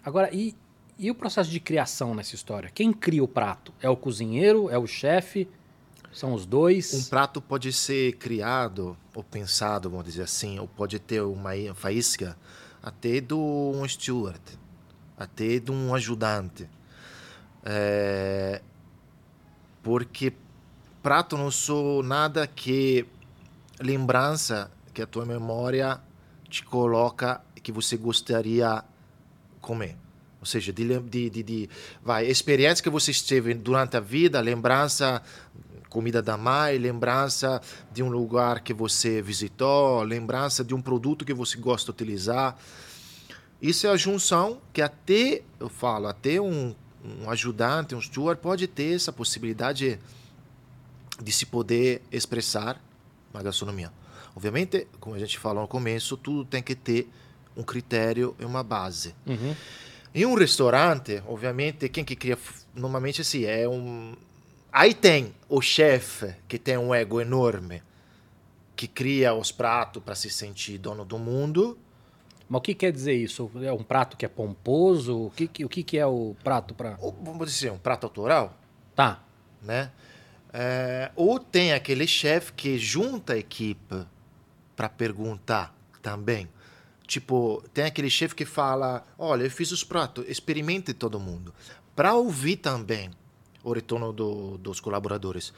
Agora, 0.05 0.31
e, 0.33 0.55
e 0.99 1.11
o 1.11 1.15
processo 1.15 1.51
de 1.51 1.59
criação 1.61 2.15
nessa 2.15 2.35
história? 2.35 2.71
Quem 2.71 2.93
cria 2.93 3.23
o 3.23 3.29
prato? 3.29 3.73
É 3.81 3.89
o 3.89 3.97
cozinheiro? 3.97 4.71
É 4.71 4.79
o 4.79 4.87
chefe? 4.87 5.49
São 6.13 6.33
os 6.35 6.47
dois? 6.47 6.93
Um 6.95 7.05
prato 7.05 7.41
pode 7.41 7.73
ser 7.73 8.17
criado 8.17 8.97
ou 9.15 9.23
pensado, 9.23 9.89
vamos 9.91 10.07
dizer 10.07 10.23
assim, 10.23 10.59
ou 10.59 10.67
pode 10.67 10.99
ter 10.99 11.23
uma 11.23 11.53
faísca 11.75 12.37
até 12.83 13.21
de 13.21 13.35
um 13.35 13.87
steward, 13.87 14.41
até 15.17 15.59
de 15.59 15.71
um 15.71 15.95
ajudante. 15.95 16.69
É... 17.65 18.63
Porque 19.83 20.33
prato 21.03 21.37
não 21.37 21.51
sou 21.51 22.03
nada 22.03 22.47
que 22.47 23.07
lembrança 23.81 24.71
que 24.93 25.03
a 25.03 25.07
tua 25.07 25.25
memória 25.25 26.01
te 26.49 26.65
coloca 26.65 27.41
que 27.63 27.73
você 27.73 27.97
gostaria 27.97 28.85
comer. 29.61 29.97
Ou 30.41 30.47
seja, 30.47 30.73
de, 30.73 30.99
de, 31.01 31.31
de, 31.31 31.43
de 31.43 31.71
vai, 32.03 32.27
experiência 32.27 32.83
que 32.83 32.91
você 32.91 33.11
esteve 33.11 33.53
durante 33.55 33.97
a 33.97 34.01
vida, 34.01 34.41
lembrança 34.41 35.23
comida 35.91 36.23
da 36.23 36.37
mãe, 36.37 36.79
lembrança 36.79 37.61
de 37.93 38.03
um 38.03 38.09
lugar 38.09 38.61
que 38.61 38.73
você 38.73 39.21
visitou, 39.21 40.03
lembrança 40.03 40.65
de 40.65 40.73
um 40.73 40.81
produto 40.81 41.25
que 41.25 41.35
você 41.35 41.59
gosta 41.59 41.87
de 41.87 41.91
utilizar. 41.91 42.57
Isso 43.61 43.87
é 43.87 43.91
a 43.91 43.97
junção 43.97 44.61
que 44.73 44.81
até, 44.81 45.43
eu 45.59 45.69
falo, 45.69 46.07
até 46.07 46.41
um, 46.41 46.75
um 47.05 47.29
ajudante, 47.29 47.95
um 47.95 48.01
steward 48.01 48.41
pode 48.41 48.67
ter 48.69 48.95
essa 48.95 49.13
possibilidade 49.13 49.99
de 51.23 51.33
se 51.33 51.45
poder 51.45 52.03
expressar 52.11 52.81
na 53.33 53.43
gastronomia. 53.43 53.93
Obviamente, 54.35 54.87
como 54.99 55.15
a 55.17 55.19
gente 55.19 55.39
falou 55.39 55.63
no 55.63 55.69
começo, 55.69 56.17
tudo 56.17 56.45
tem 56.45 56.63
que 56.63 56.75
ter 56.75 57.09
um 57.57 57.63
critério 57.63 58.35
e 58.39 58.45
uma 58.45 58.63
base. 58.63 59.15
Uhum. 59.27 59.55
Em 60.15 60.27
um 60.27 60.35
restaurante, 60.35 61.23
obviamente, 61.27 61.89
quem 61.89 62.05
que 62.05 62.17
cria 62.17 62.39
normalmente 62.75 63.21
assim 63.21 63.45
é 63.45 63.69
um 63.69 64.15
aí 64.73 64.95
tem 64.95 65.35
o 65.49 65.61
chefe 65.61 66.35
que 66.49 66.59
tem 66.59 66.79
um 66.79 66.95
ego 66.95 67.21
enorme 67.21 67.83
que 68.81 68.89
cria 68.89 69.35
os 69.35 69.53
pratos 69.53 70.03
para 70.03 70.15
se 70.15 70.31
sentir 70.31 70.79
dono 70.79 71.05
do 71.05 71.19
mundo. 71.19 71.79
Mas 72.49 72.59
o 72.59 72.63
que 72.63 72.75
quer 72.75 72.91
dizer 72.91 73.13
isso? 73.13 73.51
É 73.63 73.71
um 73.71 73.83
prato 73.83 74.17
que 74.17 74.25
é 74.25 74.29
pomposo? 74.29 75.27
O 75.27 75.31
que, 75.31 75.65
o 75.65 75.69
que, 75.69 75.99
é 75.99 76.07
o 76.07 76.35
prato 76.43 76.75
para? 76.75 76.99
Vamos 77.23 77.47
dizer, 77.47 77.71
um 77.71 77.79
prato 77.79 78.05
autoral? 78.05 78.59
Tá. 78.97 79.23
Né? 79.63 79.93
É, 80.53 81.11
ou 81.15 81.39
tem 81.39 81.73
aquele 81.73 82.07
chefe 82.07 82.53
que 82.53 82.79
junta 82.79 83.35
a 83.35 83.39
equipe 83.39 84.05
para 84.75 84.89
perguntar 84.89 85.75
também. 86.03 86.49
Tipo, 87.07 87.63
tem 87.73 87.85
aquele 87.85 88.11
chefe 88.11 88.35
que 88.35 88.45
fala: 88.45 89.05
Olha, 89.19 89.45
eu 89.45 89.51
fiz 89.51 89.71
os 89.73 89.85
pratos, 89.85 90.25
experimente 90.29 90.93
todo 90.93 91.21
mundo. 91.21 91.55
Para 91.95 92.15
ouvir 92.15 92.57
também 92.57 93.11
o 93.63 93.73
retorno 93.73 94.13
do, 94.13 94.59
dos 94.59 94.81
colaboradores. 94.81 95.53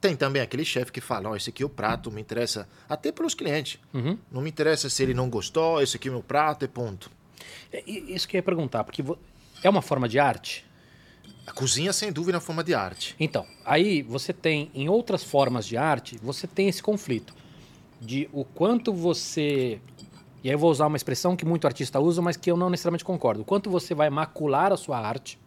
Tem 0.00 0.14
também 0.14 0.42
aquele 0.42 0.64
chefe 0.64 0.92
que 0.92 1.00
fala: 1.00 1.30
oh, 1.30 1.36
esse 1.36 1.50
aqui 1.50 1.62
é 1.62 1.66
o 1.66 1.70
prato, 1.70 2.10
me 2.10 2.20
interessa 2.20 2.68
até 2.88 3.10
para 3.10 3.24
os 3.24 3.34
clientes. 3.34 3.80
Uhum. 3.92 4.18
Não 4.30 4.42
me 4.42 4.50
interessa 4.50 4.90
se 4.90 5.02
ele 5.02 5.14
não 5.14 5.30
gostou, 5.30 5.80
esse 5.80 5.96
aqui 5.96 6.08
é 6.08 6.10
o 6.10 6.14
meu 6.14 6.22
prato 6.22 6.64
e 6.64 6.68
ponto. 6.68 7.10
É, 7.72 7.82
isso 7.88 8.28
que 8.28 8.36
eu 8.36 8.38
ia 8.38 8.42
perguntar, 8.42 8.84
porque 8.84 9.02
é 9.62 9.70
uma 9.70 9.82
forma 9.82 10.08
de 10.08 10.18
arte? 10.18 10.66
A 11.46 11.52
cozinha, 11.52 11.92
sem 11.92 12.10
dúvida, 12.10 12.36
é 12.36 12.38
uma 12.38 12.40
forma 12.40 12.64
de 12.64 12.74
arte. 12.74 13.14
Então, 13.20 13.46
aí 13.64 14.02
você 14.02 14.32
tem, 14.32 14.70
em 14.74 14.88
outras 14.88 15.22
formas 15.22 15.66
de 15.66 15.76
arte, 15.76 16.18
você 16.22 16.46
tem 16.46 16.68
esse 16.68 16.82
conflito 16.82 17.34
de 18.00 18.28
o 18.32 18.44
quanto 18.44 18.92
você. 18.92 19.80
E 20.42 20.48
aí 20.48 20.54
eu 20.54 20.58
vou 20.58 20.70
usar 20.70 20.86
uma 20.86 20.96
expressão 20.96 21.36
que 21.36 21.44
muito 21.44 21.66
artista 21.66 22.00
usa, 22.00 22.20
mas 22.20 22.36
que 22.36 22.50
eu 22.50 22.56
não 22.56 22.68
necessariamente 22.70 23.04
concordo. 23.04 23.42
O 23.42 23.44
quanto 23.44 23.70
você 23.70 23.94
vai 23.94 24.10
macular 24.10 24.72
a 24.72 24.76
sua 24.76 24.98
arte 24.98 25.38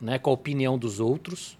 né, 0.00 0.18
com 0.18 0.30
a 0.30 0.32
opinião 0.32 0.78
dos 0.78 1.00
outros 1.00 1.58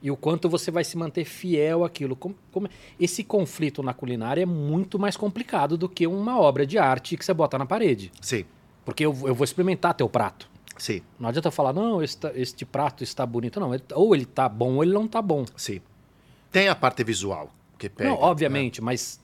e 0.00 0.10
o 0.10 0.16
quanto 0.16 0.48
você 0.48 0.70
vai 0.70 0.84
se 0.84 0.96
manter 0.96 1.24
fiel 1.24 1.84
àquilo. 1.84 2.16
Como, 2.16 2.34
como... 2.52 2.68
Esse 2.98 3.22
conflito 3.22 3.82
na 3.82 3.92
culinária 3.92 4.42
é 4.42 4.46
muito 4.46 4.98
mais 4.98 5.16
complicado 5.16 5.76
do 5.76 5.88
que 5.88 6.06
uma 6.06 6.38
obra 6.38 6.66
de 6.66 6.78
arte 6.78 7.16
que 7.16 7.24
você 7.24 7.34
bota 7.34 7.58
na 7.58 7.66
parede. 7.66 8.12
Sim. 8.20 8.44
Porque 8.84 9.04
eu, 9.04 9.14
eu 9.26 9.34
vou 9.34 9.44
experimentar 9.44 9.94
teu 9.94 10.08
prato. 10.08 10.48
Sim. 10.78 11.02
Não 11.18 11.28
adianta 11.28 11.50
falar, 11.50 11.72
não, 11.72 12.02
este, 12.02 12.26
este 12.34 12.64
prato 12.64 13.02
está 13.02 13.26
bonito. 13.26 13.58
Não, 13.58 13.74
ele, 13.74 13.82
ou 13.94 14.14
ele 14.14 14.24
está 14.24 14.48
bom 14.48 14.76
ou 14.76 14.82
ele 14.82 14.92
não 14.92 15.04
está 15.04 15.20
bom. 15.20 15.44
Sim. 15.56 15.80
Tem 16.50 16.68
a 16.68 16.74
parte 16.74 17.02
visual 17.04 17.52
que 17.76 17.88
pega. 17.88 18.10
Não, 18.10 18.16
obviamente, 18.16 18.80
né? 18.80 18.84
mas, 18.86 19.20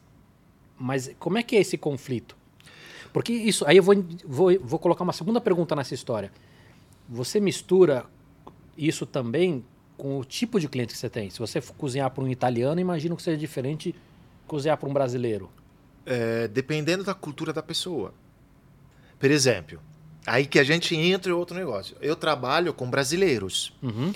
mas 0.76 1.10
como 1.18 1.38
é 1.38 1.42
que 1.42 1.56
é 1.56 1.60
esse 1.60 1.78
conflito? 1.78 2.36
Porque 3.12 3.32
isso, 3.32 3.64
aí 3.66 3.76
eu 3.76 3.82
vou, 3.82 3.94
vou, 4.24 4.60
vou 4.60 4.78
colocar 4.78 5.04
uma 5.04 5.12
segunda 5.12 5.40
pergunta 5.40 5.76
nessa 5.76 5.94
história. 5.94 6.32
Você 7.08 7.38
mistura 7.38 8.06
isso 8.76 9.06
também 9.06 9.64
com 9.96 10.18
o 10.18 10.24
tipo 10.24 10.58
de 10.58 10.68
cliente 10.68 10.92
que 10.92 10.98
você 10.98 11.08
tem. 11.08 11.30
Se 11.30 11.38
você 11.38 11.60
for 11.60 11.74
cozinhar 11.74 12.10
para 12.10 12.24
um 12.24 12.28
italiano, 12.28 12.80
imagino 12.80 13.16
que 13.16 13.22
seja 13.22 13.38
diferente 13.38 13.94
cozinhar 14.46 14.76
para 14.76 14.88
um 14.88 14.92
brasileiro. 14.92 15.50
É, 16.04 16.48
dependendo 16.48 17.04
da 17.04 17.14
cultura 17.14 17.52
da 17.52 17.62
pessoa. 17.62 18.12
Por 19.18 19.30
exemplo, 19.30 19.80
aí 20.26 20.46
que 20.46 20.58
a 20.58 20.64
gente 20.64 20.94
entra 20.96 21.30
em 21.30 21.34
outro 21.34 21.56
negócio. 21.56 21.96
Eu 22.00 22.16
trabalho 22.16 22.72
com 22.72 22.88
brasileiros. 22.88 23.72
Uhum. 23.82 24.12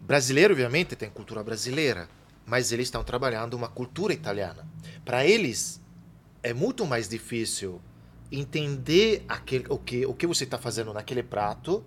Brasileiro, 0.00 0.52
obviamente, 0.52 0.96
tem 0.96 1.10
cultura 1.10 1.42
brasileira, 1.42 2.08
mas 2.46 2.72
eles 2.72 2.86
estão 2.86 3.04
trabalhando 3.04 3.54
uma 3.54 3.68
cultura 3.68 4.12
italiana. 4.12 4.66
Para 5.04 5.26
eles, 5.26 5.80
é 6.42 6.52
muito 6.52 6.84
mais 6.86 7.08
difícil 7.08 7.80
entender 8.32 9.24
aquele, 9.28 9.66
o, 9.68 9.78
que, 9.78 10.06
o 10.06 10.14
que 10.14 10.26
você 10.26 10.44
está 10.44 10.58
fazendo 10.58 10.92
naquele 10.92 11.22
prato 11.22 11.84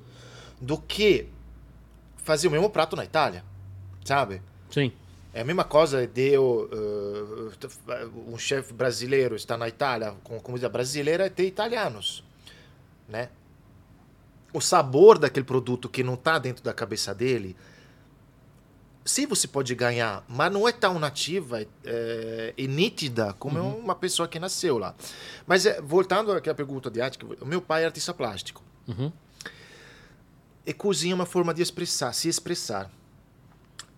do 0.62 0.78
que 0.78 1.28
fazia 2.18 2.50
o 2.50 2.52
mesmo 2.52 2.70
prato 2.70 2.96
na 2.96 3.04
Itália, 3.04 3.44
sabe? 4.04 4.42
Sim. 4.70 4.92
É 5.34 5.42
a 5.42 5.44
mesma 5.44 5.64
coisa 5.64 6.06
de 6.06 6.38
uh, 6.38 7.52
um 8.28 8.38
chefe 8.38 8.72
brasileiro 8.72 9.36
estar 9.36 9.58
na 9.58 9.68
Itália 9.68 10.14
com 10.24 10.40
comida 10.40 10.70
brasileira 10.70 11.26
e 11.26 11.30
ter 11.30 11.46
italianos, 11.46 12.24
né? 13.14 13.30
O 14.52 14.60
sabor 14.60 15.20
daquele 15.20 15.46
produto 15.46 15.88
que 15.88 16.04
não 16.04 16.16
está 16.16 16.40
dentro 16.40 16.64
da 16.64 16.74
cabeça 16.74 17.14
dele, 17.14 17.56
sim, 19.06 19.28
você 19.28 19.48
pode 19.48 19.74
ganhar, 19.76 20.24
mas 20.28 20.52
não 20.52 20.68
é 20.68 20.72
tão 20.72 20.98
nativa 20.98 21.64
é, 21.84 22.54
e 22.58 22.68
nítida 22.68 23.34
como 23.34 23.60
uhum. 23.60 23.78
uma 23.78 23.96
pessoa 23.96 24.28
que 24.28 24.40
nasceu 24.40 24.80
lá. 24.80 24.96
Mas 25.46 25.66
é, 25.68 25.80
voltando 25.80 26.32
àquela 26.32 26.56
pergunta 26.56 26.90
de 26.90 27.02
arte, 27.02 27.20
o 27.40 27.46
meu 27.46 27.62
pai 27.62 27.84
é 27.84 27.86
artista 27.86 28.14
plástico. 28.14 28.64
Uhum. 28.88 29.12
E 30.66 30.74
cozinha 30.74 31.14
é 31.14 31.16
uma 31.16 31.26
forma 31.26 31.54
de 31.54 31.62
expressar, 31.62 32.14
se 32.14 32.28
expressar. 32.28 32.90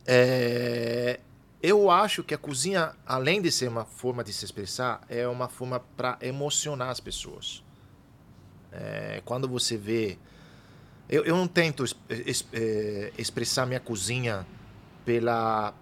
É, 0.05 1.19
eu 1.63 1.89
acho 1.89 2.21
que 2.23 2.33
a 2.33 2.37
cozinha, 2.37 2.93
além 3.05 3.41
de 3.41 3.51
ser 3.51 3.69
uma 3.69 3.85
forma 3.85 4.23
de 4.23 4.33
se 4.33 4.43
expressar, 4.43 5.01
é 5.07 5.25
uma 5.27 5.47
forma 5.47 5.79
para 5.79 6.17
emocionar 6.21 6.89
as 6.89 6.99
pessoas. 6.99 7.64
É, 8.75 9.21
quando 9.23 9.47
você 9.47 9.77
vê. 9.77 10.17
Eu, 11.07 11.23
eu 11.23 11.35
não 11.35 11.47
tento 11.47 11.83
es, 11.83 11.95
es, 12.09 12.45
é, 12.51 13.13
expressar 13.17 13.65
minha 13.65 13.79
cozinha 13.79 14.45
pela. 15.05 15.73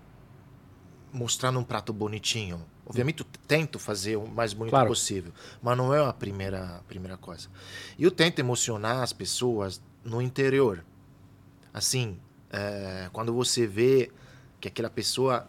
mostrando 1.12 1.60
um 1.60 1.64
prato 1.64 1.92
bonitinho. 1.92 2.64
Obviamente, 2.86 3.22
eu 3.22 3.26
tento 3.48 3.80
fazer 3.80 4.18
o 4.18 4.28
mais 4.28 4.54
bonito 4.54 4.72
claro. 4.72 4.90
possível, 4.90 5.32
mas 5.62 5.78
não 5.78 5.94
é 5.94 6.06
a 6.06 6.12
primeira, 6.12 6.78
a 6.78 6.80
primeira 6.84 7.16
coisa. 7.16 7.48
Eu 7.98 8.12
tento 8.12 8.40
emocionar 8.40 9.02
as 9.02 9.14
pessoas 9.14 9.82
no 10.04 10.22
interior. 10.22 10.84
Assim, 11.74 12.20
é, 12.52 13.10
quando 13.14 13.34
você 13.34 13.66
vê 13.66 14.12
que 14.60 14.68
aquela 14.68 14.90
pessoa. 14.90 15.48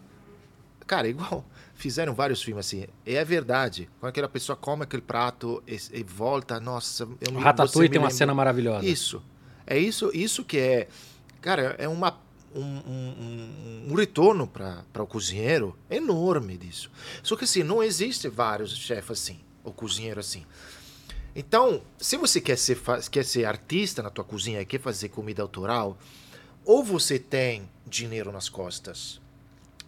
Cara, 0.86 1.08
igual 1.08 1.44
fizeram 1.74 2.14
vários 2.14 2.42
filmes 2.42 2.66
assim. 2.66 2.86
É 3.04 3.24
verdade. 3.24 3.88
Quando 4.00 4.10
aquela 4.10 4.28
pessoa 4.28 4.56
come 4.56 4.84
aquele 4.84 5.02
prato 5.02 5.62
e, 5.66 5.78
e 5.92 6.02
volta, 6.02 6.58
nossa. 6.60 7.08
Eu 7.20 7.32
me, 7.32 7.40
Ratatouille 7.40 7.88
tem 7.88 8.00
uma 8.00 8.10
cena 8.10 8.34
maravilhosa. 8.34 8.86
Isso. 8.86 9.22
É 9.66 9.78
isso, 9.78 10.10
isso 10.14 10.44
que 10.44 10.58
é. 10.58 10.88
Cara, 11.40 11.74
é 11.78 11.88
uma, 11.88 12.18
um, 12.54 12.62
um, 12.62 13.86
um 13.90 13.94
retorno 13.94 14.46
para 14.46 15.02
o 15.02 15.06
cozinheiro 15.06 15.76
enorme 15.90 16.56
disso. 16.56 16.90
Só 17.22 17.36
que 17.36 17.44
assim, 17.44 17.62
não 17.62 17.82
existe 17.82 18.28
vários 18.28 18.76
chefes 18.76 19.10
assim, 19.10 19.40
ou 19.62 19.72
cozinheiro 19.72 20.20
assim. 20.20 20.44
Então, 21.36 21.82
se 21.98 22.16
você 22.16 22.40
quer 22.40 22.56
ser, 22.56 22.80
quer 23.10 23.24
ser 23.24 23.44
artista 23.44 24.02
na 24.02 24.10
tua 24.10 24.24
cozinha 24.24 24.60
e 24.60 24.64
quer 24.64 24.80
fazer 24.80 25.08
comida 25.08 25.42
autoral, 25.42 25.98
ou 26.64 26.84
você 26.84 27.18
tem 27.18 27.68
dinheiro 27.86 28.30
nas 28.30 28.48
costas 28.48 29.20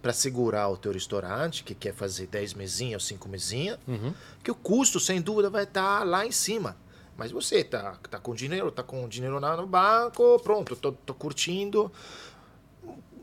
para 0.06 0.12
segurar 0.12 0.68
o 0.68 0.76
teu 0.76 0.92
restaurante, 0.92 1.64
que 1.64 1.74
quer 1.74 1.92
fazer 1.92 2.28
10 2.28 2.54
mesinhas 2.54 3.02
ou 3.02 3.08
5 3.08 3.28
mesinhas, 3.28 3.76
Uhum. 3.88 4.14
que 4.40 4.48
o 4.52 4.54
custo, 4.54 5.00
sem 5.00 5.20
dúvida, 5.20 5.50
vai 5.50 5.64
estar 5.64 6.06
lá 6.06 6.24
em 6.24 6.30
cima. 6.30 6.76
Mas 7.16 7.32
você 7.32 7.64
tá, 7.64 7.98
tá 8.08 8.20
com 8.20 8.32
dinheiro, 8.32 8.70
tá 8.70 8.84
com 8.84 9.08
dinheiro 9.08 9.40
lá 9.40 9.56
no 9.56 9.66
banco, 9.66 10.38
pronto, 10.44 10.76
tô, 10.76 10.92
tô 10.92 11.12
curtindo, 11.12 11.90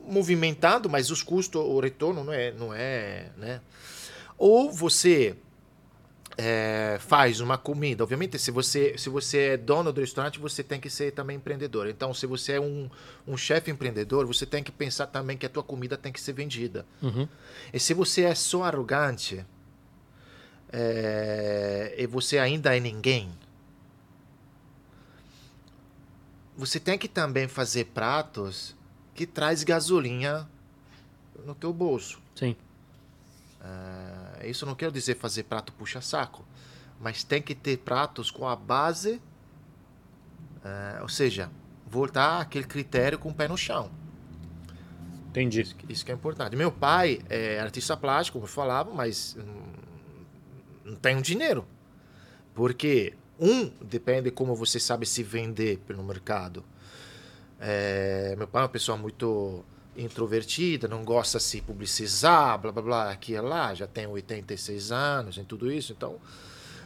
movimentado, 0.06 0.90
mas 0.90 1.10
os 1.10 1.24
custos, 1.24 1.62
o 1.62 1.80
retorno 1.80 2.22
não 2.22 2.34
é, 2.34 2.52
não 2.52 2.74
é, 2.74 3.30
né? 3.38 3.62
Ou 4.38 4.70
você 4.70 5.38
é, 6.38 6.98
faz 7.00 7.40
uma 7.40 7.58
comida, 7.58 8.04
obviamente, 8.04 8.40
se 8.40 8.50
você, 8.50 8.98
se 8.98 9.10
você 9.10 9.38
é 9.38 9.58
dono 9.58 9.94
do 9.94 10.02
restaurante, 10.02 10.40
você 10.40 10.64
tem 10.64 10.80
que 10.80 10.90
ser 10.90 11.12
também 11.12 11.38
empreendedor. 11.38 11.88
Então, 11.88 12.14
se 12.14 12.26
você 12.26 12.54
é 12.54 12.62
um, 12.62 12.90
um 13.28 13.38
chefe 13.38 13.70
empreendedor, 13.70 14.26
você 14.26 14.46
tem 14.46 14.64
que 14.64 14.72
pensar 14.72 15.08
também 15.08 15.38
que 15.38 15.46
a 15.46 15.50
tua 15.50 15.64
comida 15.64 15.98
tem 15.98 16.12
que 16.12 16.20
ser 16.20 16.34
vendida. 16.34 16.86
Uhum. 17.02 17.28
E 17.72 17.80
se 17.80 17.94
você 17.94 18.24
é 18.24 18.34
só 18.34 18.64
arrogante 18.64 19.46
é, 20.72 21.94
e 21.98 22.08
você 22.08 22.40
ainda 22.40 22.76
é 22.76 22.80
ninguém, 22.80 23.32
você 26.58 26.80
tem 26.80 26.98
que 26.98 27.08
também 27.08 27.48
fazer 27.48 27.86
pratos 27.86 28.76
que 29.14 29.28
traz 29.28 29.64
gasolina 29.64 30.50
no 31.46 31.54
teu 31.54 31.72
bolso. 31.72 32.20
Sim. 32.36 32.56
É, 33.62 34.33
isso 34.50 34.66
não 34.66 34.76
quero 34.76 34.92
dizer 34.92 35.16
fazer 35.16 35.44
prato 35.44 35.74
puxa-saco, 35.74 36.46
mas 37.00 37.24
tem 37.24 37.42
que 37.42 37.54
ter 37.54 37.78
pratos 37.78 38.32
com 38.32 38.48
a 38.48 38.56
base, 38.56 39.22
é, 40.64 41.02
ou 41.02 41.10
seja, 41.10 41.50
voltar 41.86 42.42
àquele 42.42 42.66
critério 42.66 43.20
com 43.20 43.30
o 43.30 43.34
pé 43.34 43.48
no 43.48 43.58
chão. 43.58 43.92
Entendi. 45.30 45.76
Isso 45.90 46.06
que 46.06 46.12
é 46.12 46.16
importante. 46.16 46.56
Meu 46.56 46.72
pai 46.72 47.20
é 47.30 47.60
artista 47.60 47.98
plástico, 47.98 48.38
como 48.38 48.46
eu 48.46 48.54
falava, 48.54 48.94
mas 48.94 49.36
hum, 49.36 49.74
não 50.86 50.96
tem 50.96 51.20
dinheiro. 51.22 51.66
Porque, 52.54 53.14
um, 53.40 53.68
depende 53.82 54.30
como 54.30 54.56
você 54.56 54.80
sabe 54.80 55.08
se 55.08 55.24
vender 55.24 55.80
pelo 55.88 56.04
mercado. 56.04 56.64
É, 57.60 58.36
meu 58.38 58.48
pai 58.48 58.62
é 58.62 58.64
uma 58.64 58.70
pessoa 58.70 58.96
muito 58.96 59.66
introvertida, 59.96 60.88
não 60.88 61.04
gosta 61.04 61.38
de 61.38 61.44
se 61.44 61.62
publicizar, 61.62 62.58
blá 62.60 62.72
blá 62.72 62.82
blá, 62.82 63.12
aqui 63.12 63.34
e 63.34 63.42
lá, 63.42 63.74
já 63.74 63.88
tem 63.88 64.08
86 64.08 64.92
anos 64.92 65.38
e 65.38 65.44
tudo 65.44 65.72
isso, 65.72 65.94
então. 65.94 66.18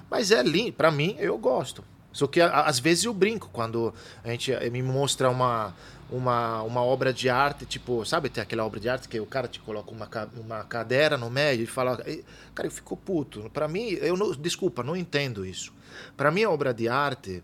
Mas 0.09 0.31
é 0.31 0.41
lindo, 0.41 0.73
para 0.73 0.91
mim, 0.91 1.15
eu 1.19 1.37
gosto. 1.37 1.83
Só 2.11 2.25
que 2.25 2.41
às 2.41 2.79
vezes 2.79 3.03
eu 3.03 3.13
brinco 3.13 3.49
quando 3.53 3.93
a 4.23 4.29
gente 4.29 4.51
eh, 4.51 4.69
me 4.71 4.81
mostra 4.81 5.29
uma, 5.29 5.75
uma, 6.09 6.63
uma 6.63 6.81
obra 6.81 7.13
de 7.13 7.29
arte, 7.29 7.65
tipo, 7.65 8.03
sabe, 8.05 8.29
tem 8.29 8.41
aquela 8.41 8.65
obra 8.65 8.79
de 8.79 8.89
arte 8.89 9.07
que 9.07 9.19
o 9.19 9.25
cara 9.25 9.47
te 9.47 9.59
coloca 9.59 9.91
uma, 9.91 10.09
uma 10.35 10.63
cadeira 10.63 11.17
no 11.17 11.29
meio 11.29 11.61
e 11.61 11.67
fala, 11.67 12.01
"Ei, 12.05 12.25
cara, 12.55 12.67
eu 12.67 12.71
fico 12.71 12.97
puto. 12.97 13.49
Para 13.51 13.67
mim, 13.67 13.89
eu 14.01 14.17
não, 14.17 14.31
desculpa, 14.31 14.81
não 14.81 14.95
entendo 14.95 15.45
isso. 15.45 15.71
Para 16.15 16.31
mim, 16.31 16.43
a 16.43 16.49
obra 16.49 16.73
de 16.73 16.87
arte 16.87 17.43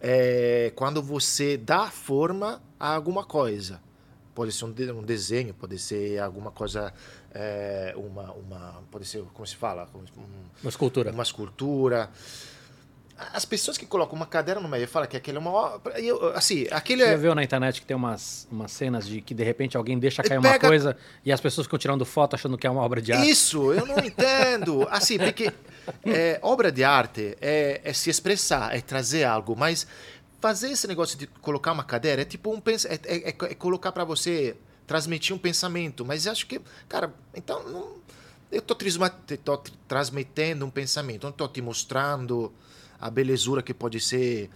é 0.00 0.72
quando 0.74 1.02
você 1.02 1.56
dá 1.56 1.86
forma 1.88 2.60
a 2.80 2.94
alguma 2.94 3.24
coisa. 3.24 3.80
Pode 4.38 4.52
ser 4.52 4.66
um, 4.66 4.70
de- 4.70 4.92
um 4.92 5.02
desenho, 5.02 5.52
pode 5.52 5.76
ser 5.80 6.20
alguma 6.20 6.52
coisa, 6.52 6.94
é, 7.34 7.92
uma, 7.96 8.30
uma, 8.34 8.84
pode 8.88 9.04
ser, 9.04 9.20
como 9.34 9.44
se 9.44 9.56
fala, 9.56 9.88
um- 9.92 10.04
Uma 10.62 10.68
escultura. 10.68 11.10
uma 11.10 11.24
escultura. 11.24 12.08
As 13.34 13.44
pessoas 13.44 13.76
que 13.76 13.84
colocam 13.84 14.14
uma 14.14 14.26
cadeira 14.26 14.60
no 14.60 14.68
meio 14.68 14.84
e 14.84 14.86
falam 14.86 15.08
que 15.08 15.16
aquele 15.16 15.38
é 15.38 15.40
uma 15.40 15.50
obra. 15.50 16.00
eu- 16.00 16.28
Assim, 16.36 16.68
aquele 16.70 17.02
Você 17.02 17.14
é. 17.14 17.16
viu 17.16 17.34
na 17.34 17.42
internet 17.42 17.80
que 17.80 17.86
tem 17.88 17.96
umas, 17.96 18.46
umas 18.48 18.70
cenas 18.70 19.08
de 19.08 19.20
que 19.20 19.34
de 19.34 19.42
repente 19.42 19.76
alguém 19.76 19.98
deixa 19.98 20.22
cair 20.22 20.38
uma 20.38 20.52
pega- 20.52 20.68
coisa 20.68 20.96
e 21.24 21.32
as 21.32 21.40
pessoas 21.40 21.66
ficam 21.66 21.80
tirando 21.80 22.04
foto 22.04 22.34
achando 22.36 22.56
que 22.56 22.64
é 22.64 22.70
uma 22.70 22.80
obra 22.82 23.02
de 23.02 23.12
arte? 23.12 23.28
Isso, 23.28 23.72
eu 23.72 23.84
não 23.86 23.98
entendo. 23.98 24.86
Assim, 24.88 25.18
porque 25.18 25.52
é, 26.06 26.38
obra 26.42 26.70
de 26.70 26.84
arte 26.84 27.36
é, 27.40 27.80
é 27.82 27.92
se 27.92 28.08
expressar, 28.08 28.72
é 28.76 28.80
trazer 28.80 29.24
algo, 29.24 29.56
mas 29.56 29.84
fazer 30.40 30.70
esse 30.70 30.86
negócio 30.86 31.18
de 31.18 31.26
colocar 31.26 31.72
uma 31.72 31.84
cadeira 31.84 32.22
é 32.22 32.24
tipo 32.24 32.52
um 32.52 32.60
pens- 32.60 32.84
é, 32.84 32.94
é- 33.04 33.28
é- 33.30 33.36
é 33.50 33.54
colocar 33.54 33.92
para 33.92 34.04
você 34.04 34.56
transmitir 34.86 35.34
um 35.34 35.38
pensamento. 35.38 36.04
Mas 36.04 36.26
acho 36.26 36.46
que, 36.46 36.60
cara, 36.88 37.12
então 37.34 37.62
não- 37.68 37.96
eu 38.50 38.62
tô, 38.62 38.74
trisma- 38.74 39.10
tô 39.44 39.56
tr- 39.58 39.72
transmitendo 39.86 40.64
um 40.64 40.70
pensamento, 40.70 41.24
não 41.24 41.32
tô 41.32 41.46
te 41.48 41.60
mostrando 41.60 42.52
a 43.00 43.10
belezura 43.10 43.62
que 43.62 43.74
pode 43.74 44.00
ser. 44.00 44.48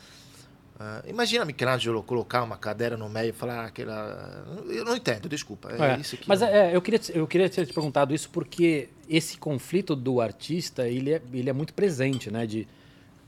Ah, 0.81 1.03
imagina 1.07 1.45
Michelangelo 1.45 2.03
colocar 2.03 2.43
uma 2.43 2.57
cadeira 2.57 2.97
no 2.97 3.09
meio 3.09 3.29
e 3.29 3.33
falar 3.33 3.67
aquela. 3.67 4.45
Eu 4.69 4.85
não 4.85 4.97
entendo, 4.97 5.29
desculpa. 5.29 5.71
É, 5.71 5.93
É, 5.95 6.01
isso 6.01 6.17
que 6.17 6.27
Mas 6.29 6.41
não- 6.41 6.49
é, 6.49 6.75
eu, 6.75 6.81
queria, 6.81 7.01
eu 7.15 7.27
queria 7.27 7.49
ter 7.51 7.67
te 7.67 7.73
perguntado 7.73 8.15
isso 8.15 8.29
porque 8.31 8.89
esse 9.09 9.37
conflito 9.37 9.95
do 9.95 10.21
artista, 10.21 10.89
ele 10.89 11.13
é, 11.13 11.23
ele 11.33 11.51
é 11.51 11.53
muito 11.53 11.75
presente, 11.75 12.31
né? 12.31 12.47
De, 12.47 12.67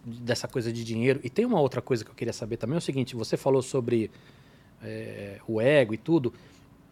dessa 0.04 0.46
coisa 0.46 0.72
de 0.72 0.84
dinheiro. 0.84 1.20
E 1.24 1.30
tem 1.30 1.44
uma 1.44 1.60
outra 1.60 1.80
coisa 1.80 2.04
que 2.04 2.10
eu 2.10 2.14
queria 2.14 2.32
saber 2.32 2.56
também, 2.56 2.74
é 2.74 2.78
o 2.78 2.82
seguinte, 2.82 3.16
você 3.16 3.36
falou 3.36 3.62
sobre 3.62 4.10
é, 4.82 5.38
o 5.48 5.60
ego 5.60 5.94
e 5.94 5.96
tudo. 5.96 6.32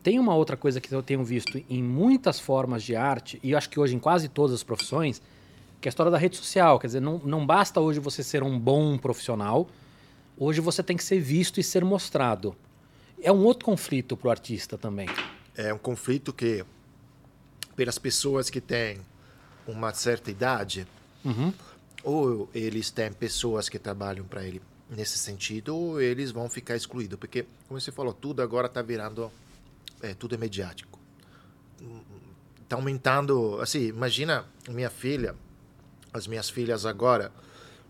Tem 0.02 0.18
uma 0.18 0.34
outra 0.34 0.56
coisa 0.56 0.80
que 0.80 0.92
eu 0.92 1.02
tenho 1.02 1.22
visto 1.22 1.62
em 1.70 1.82
muitas 1.82 2.40
formas 2.40 2.82
de 2.82 2.96
arte, 2.96 3.38
e 3.42 3.52
eu 3.52 3.58
acho 3.58 3.68
que 3.70 3.78
hoje 3.78 3.94
em 3.94 3.98
quase 3.98 4.28
todas 4.28 4.54
as 4.54 4.62
profissões, 4.62 5.22
que 5.80 5.86
é 5.86 5.88
a 5.88 5.90
história 5.90 6.10
da 6.10 6.18
rede 6.18 6.36
social. 6.36 6.78
Quer 6.78 6.88
dizer, 6.88 7.00
não, 7.00 7.18
não 7.18 7.46
basta 7.46 7.80
hoje 7.80 8.00
você 8.00 8.22
ser 8.22 8.42
um 8.42 8.58
bom 8.58 8.98
profissional, 8.98 9.68
hoje 10.36 10.60
você 10.60 10.82
tem 10.82 10.96
que 10.96 11.04
ser 11.04 11.20
visto 11.20 11.60
e 11.60 11.62
ser 11.62 11.84
mostrado. 11.84 12.56
É 13.22 13.30
um 13.30 13.44
outro 13.44 13.64
conflito 13.64 14.16
para 14.16 14.28
o 14.28 14.30
artista 14.30 14.76
também. 14.76 15.08
é 15.56 15.72
um 15.72 15.78
conflito 15.78 16.32
que, 16.32 16.64
pelas 17.76 17.98
pessoas 17.98 18.50
que 18.50 18.60
têm 18.60 18.98
uma 19.66 19.92
certa 19.94 20.30
idade, 20.30 20.86
Uhum. 21.24 21.52
Ou 22.04 22.48
eles 22.54 22.90
têm 22.90 23.12
pessoas 23.12 23.68
que 23.68 23.78
trabalham 23.78 24.24
para 24.24 24.44
ele 24.44 24.60
nesse 24.90 25.18
sentido, 25.18 25.74
ou 25.76 26.00
eles 26.00 26.30
vão 26.30 26.48
ficar 26.50 26.76
excluídos. 26.76 27.18
Porque, 27.18 27.46
como 27.68 27.80
você 27.80 27.90
falou, 27.92 28.12
tudo 28.12 28.42
agora 28.42 28.66
está 28.66 28.82
virando. 28.82 29.30
É, 30.02 30.14
tudo 30.14 30.34
é 30.34 30.38
mediático. 30.38 30.98
Está 32.62 32.76
aumentando. 32.76 33.60
Assim, 33.60 33.86
imagina 33.88 34.44
minha 34.68 34.90
filha, 34.90 35.34
as 36.12 36.26
minhas 36.26 36.50
filhas 36.50 36.84
agora, 36.86 37.32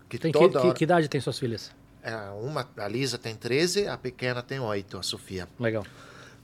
que 0.09 0.17
Tem 0.17 0.31
que, 0.31 0.37
toda 0.39 0.59
que, 0.59 0.67
hora. 0.67 0.75
que 0.75 0.83
idade 0.83 1.07
tem 1.07 1.19
suas 1.21 1.37
filhas? 1.39 1.71
É, 2.01 2.15
uma, 2.41 2.67
a 2.77 2.87
Lisa 2.87 3.17
tem 3.17 3.35
13, 3.35 3.87
a 3.87 3.97
pequena 3.97 4.41
tem 4.43 4.59
8, 4.59 4.97
a 4.97 5.03
Sofia. 5.03 5.47
Legal. 5.59 5.85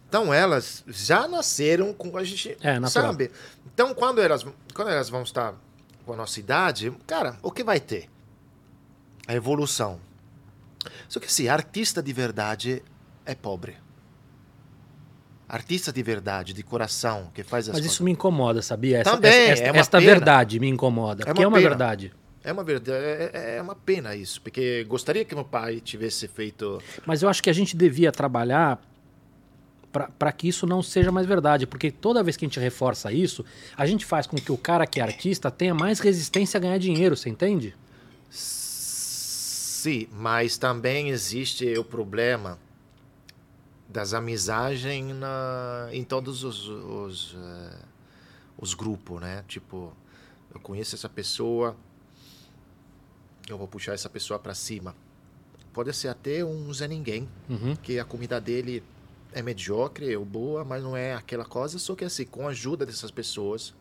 Então 0.08 0.34
elas 0.34 0.84
já 0.88 1.28
nasceram 1.28 1.94
com 1.94 2.18
a 2.18 2.24
gente, 2.24 2.58
É, 2.62 2.80
natural. 2.80 3.12
sabe? 3.12 3.32
Então 3.74 3.94
quando 3.94 4.20
elas, 4.22 4.44
quando 4.74 4.88
elas 4.90 5.10
vão 5.10 5.22
estar 5.22 5.54
com 6.10 6.14
a 6.14 6.18
nossa 6.18 6.40
idade, 6.40 6.92
cara, 7.06 7.38
o 7.44 7.52
que 7.52 7.64
vai 7.64 7.80
ter? 7.80 8.10
A 9.28 9.36
evolução. 9.36 10.00
Só 11.08 11.20
que 11.20 11.28
assim, 11.28 11.48
artista 11.48 12.02
de 12.02 12.12
verdade 12.12 12.82
é 13.28 13.36
pobre. 13.36 13.78
Artista 15.48 15.94
de 15.94 16.02
verdade, 16.02 16.52
de 16.52 16.64
coração, 16.64 17.30
que 17.32 17.44
faz 17.44 17.66
as 17.66 17.74
Mas 17.74 17.82
coisas. 17.82 17.92
isso 17.94 18.04
me 18.04 18.10
incomoda, 18.12 18.60
sabia? 18.64 18.98
Essa, 19.02 19.12
Também, 19.12 19.50
essa- 19.52 19.64
é 19.64 19.72
uma 19.72 19.80
esta 19.80 20.00
verdade 20.00 20.60
me 20.60 20.68
incomoda. 20.68 21.22
É 21.22 21.26
porque 21.28 21.42
uma 21.42 21.46
é 21.46 21.48
uma 21.48 21.58
pena. 21.58 21.70
verdade. 21.70 22.14
É 22.44 22.52
uma 22.52 22.64
verdade, 22.64 22.98
é, 23.06 23.58
é 23.58 23.62
uma 23.62 23.76
pena 23.76 24.16
isso, 24.16 24.42
porque 24.42 24.84
gostaria 24.86 25.24
que 25.24 25.36
meu 25.36 25.46
pai 25.46 25.80
tivesse 25.80 26.28
feito. 26.28 26.82
Mas 27.06 27.22
eu 27.22 27.30
acho 27.30 27.44
que 27.44 27.52
a 27.52 27.54
gente 27.54 27.78
devia 27.78 28.12
trabalhar 28.12 28.82
para 29.92 30.32
que 30.32 30.48
isso 30.48 30.68
não 30.68 30.82
seja 30.84 31.12
mais 31.12 31.26
verdade. 31.26 31.66
Porque 31.66 31.90
toda 31.92 32.22
vez 32.24 32.38
que 32.38 32.46
a 32.46 32.48
gente 32.48 32.60
reforça 32.60 33.12
isso, 33.12 33.44
a 33.76 33.86
gente 33.86 34.06
faz 34.06 34.28
com 34.28 34.38
que 34.38 34.52
o 34.52 34.58
cara 34.58 34.86
que 34.86 35.00
é 35.00 35.04
artista 35.04 35.50
tenha 35.50 35.74
mais 35.74 36.00
resistência 36.00 36.58
a 36.58 36.62
ganhar 36.62 36.78
dinheiro, 36.78 37.16
você 37.18 37.30
entende? 37.30 37.76
Sim, 38.30 40.08
mas 40.12 40.58
também 40.58 41.10
existe 41.10 41.66
o 41.78 41.84
problema 41.84 42.60
das 43.88 44.14
amizades 44.14 44.84
na, 45.16 45.90
em 45.92 46.04
todos 46.04 46.44
os, 46.44 46.68
os, 46.68 47.36
eh, 47.40 47.76
os 48.58 48.74
grupos, 48.74 49.20
né? 49.22 49.44
Tipo, 49.48 49.92
eu 50.54 50.60
conheço 50.60 50.94
essa 50.96 51.10
pessoa, 51.10 51.76
eu 53.48 53.58
vou 53.58 53.68
puxar 53.68 53.94
essa 53.94 54.10
pessoa 54.10 54.38
para 54.38 54.54
cima. 54.54 54.94
Pode 55.74 55.92
ser 55.96 56.10
até 56.10 56.44
um 56.44 56.72
Zé 56.74 56.88
Ninguém, 56.88 57.28
Uhum. 57.50 57.76
que 57.78 57.98
a 57.98 58.06
comida 58.06 58.40
dele 58.40 58.84
é 59.34 59.42
mediocre, 59.42 60.16
ou 60.16 60.26
boa, 60.26 60.64
mas 60.64 60.84
não 60.84 60.96
é 60.96 61.14
aquela 61.14 61.46
coisa, 61.46 61.78
só 61.80 61.96
que 61.96 62.06
assim, 62.06 62.26
com 62.26 62.48
a 62.48 62.52
ajuda 62.52 62.86
dessas 62.86 63.12
pessoas, 63.12 63.74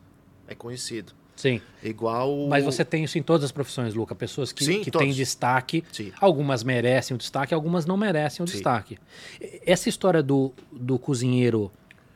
é 0.47 0.55
conhecido. 0.55 1.13
Sim. 1.35 1.61
Igual... 1.81 2.47
Mas 2.49 2.65
você 2.65 2.83
tem 2.83 3.05
isso 3.05 3.17
em 3.17 3.23
todas 3.23 3.45
as 3.45 3.51
profissões, 3.51 3.93
Luca. 3.93 4.13
Pessoas 4.13 4.51
que, 4.51 4.63
Sim, 4.63 4.81
que 4.81 4.91
todos. 4.91 5.07
têm 5.07 5.15
destaque. 5.15 5.85
Sim. 5.89 6.11
Algumas 6.19 6.63
merecem 6.63 7.15
o 7.15 7.17
destaque, 7.17 7.53
algumas 7.53 7.85
não 7.85 7.95
merecem 7.95 8.43
o 8.43 8.47
Sim. 8.47 8.55
destaque. 8.55 8.99
Essa 9.65 9.87
história 9.87 10.21
do, 10.21 10.51
do 10.69 10.99
cozinheiro 10.99 11.71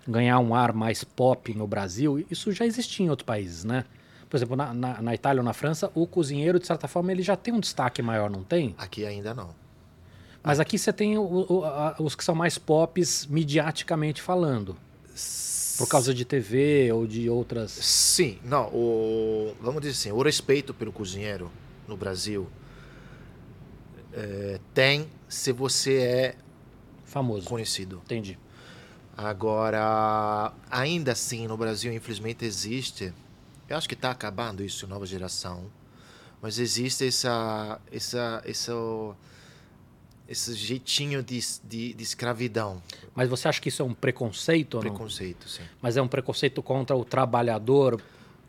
ganhar 0.05 0.39
um 0.39 0.53
ar 0.53 0.73
mais 0.73 1.05
pop 1.05 1.53
no 1.53 1.65
Brasil, 1.65 2.25
isso 2.29 2.51
já 2.51 2.65
existia 2.65 3.05
em 3.05 3.09
outros 3.09 3.25
países, 3.25 3.63
né? 3.63 3.85
por 4.33 4.37
exemplo, 4.37 4.55
na, 4.55 4.73
na, 4.73 4.99
na 4.99 5.13
Itália 5.13 5.41
ou 5.41 5.45
na 5.45 5.53
França, 5.53 5.91
o 5.93 6.07
cozinheiro, 6.07 6.59
de 6.59 6.65
certa 6.65 6.87
forma, 6.87 7.11
ele 7.11 7.21
já 7.21 7.35
tem 7.35 7.53
um 7.53 7.59
destaque 7.59 8.01
maior, 8.01 8.31
não 8.31 8.43
tem? 8.43 8.73
Aqui 8.79 9.05
ainda 9.05 9.31
não. 9.31 9.53
Mas 10.43 10.59
aqui 10.59 10.77
você 10.77 10.91
tem 10.91 11.17
o- 11.17 11.45
o- 11.49 11.63
a- 11.63 11.95
os 11.99 12.15
que 12.15 12.23
são 12.23 12.35
mais 12.35 12.57
pops 12.57 13.25
midiaticamente 13.27 14.21
falando. 14.21 14.75
Por 15.77 15.87
causa 15.87 16.13
de 16.13 16.23
TV 16.25 16.91
ou 16.91 17.07
de 17.07 17.29
outras. 17.29 17.71
Sim, 17.71 18.37
não, 18.43 18.67
o, 18.67 19.55
vamos 19.61 19.81
dizer 19.81 19.93
assim, 19.93 20.11
o 20.11 20.21
respeito 20.21 20.73
pelo 20.73 20.91
cozinheiro 20.91 21.49
no 21.87 21.97
Brasil 21.97 22.47
é, 24.13 24.59
tem 24.73 25.09
se 25.27 25.51
você 25.51 25.97
é 25.97 26.35
Famoso. 27.05 27.47
conhecido. 27.47 28.01
Entendi. 28.05 28.37
Agora, 29.17 30.51
ainda 30.69 31.11
assim, 31.11 31.47
no 31.47 31.55
Brasil, 31.57 31.91
infelizmente, 31.93 32.45
existe. 32.45 33.13
Eu 33.69 33.77
acho 33.77 33.87
que 33.87 33.93
está 33.95 34.11
acabando 34.11 34.63
isso, 34.63 34.87
nova 34.87 35.05
geração. 35.05 35.65
Mas 36.41 36.59
existe 36.59 37.07
essa, 37.07 37.79
essa, 37.91 38.41
essa, 38.45 38.73
esse 40.27 40.53
jeitinho 40.53 41.21
de, 41.21 41.39
de, 41.63 41.93
de 41.93 42.03
escravidão, 42.03 42.81
Mas 43.13 43.27
você 43.29 43.47
acha 43.47 43.59
que 43.61 43.69
isso 43.69 43.81
é 43.81 43.85
um 43.85 43.93
preconceito 43.93 44.75
ou 44.75 44.83
não? 44.83 44.89
preconceito, 44.91 45.47
sim. 45.49 45.61
Mas 45.81 45.97
é 45.97 46.01
um 46.01 46.07
preconceito 46.07 46.61
contra 46.63 46.95
o 46.95 47.03
trabalhador? 47.05 48.01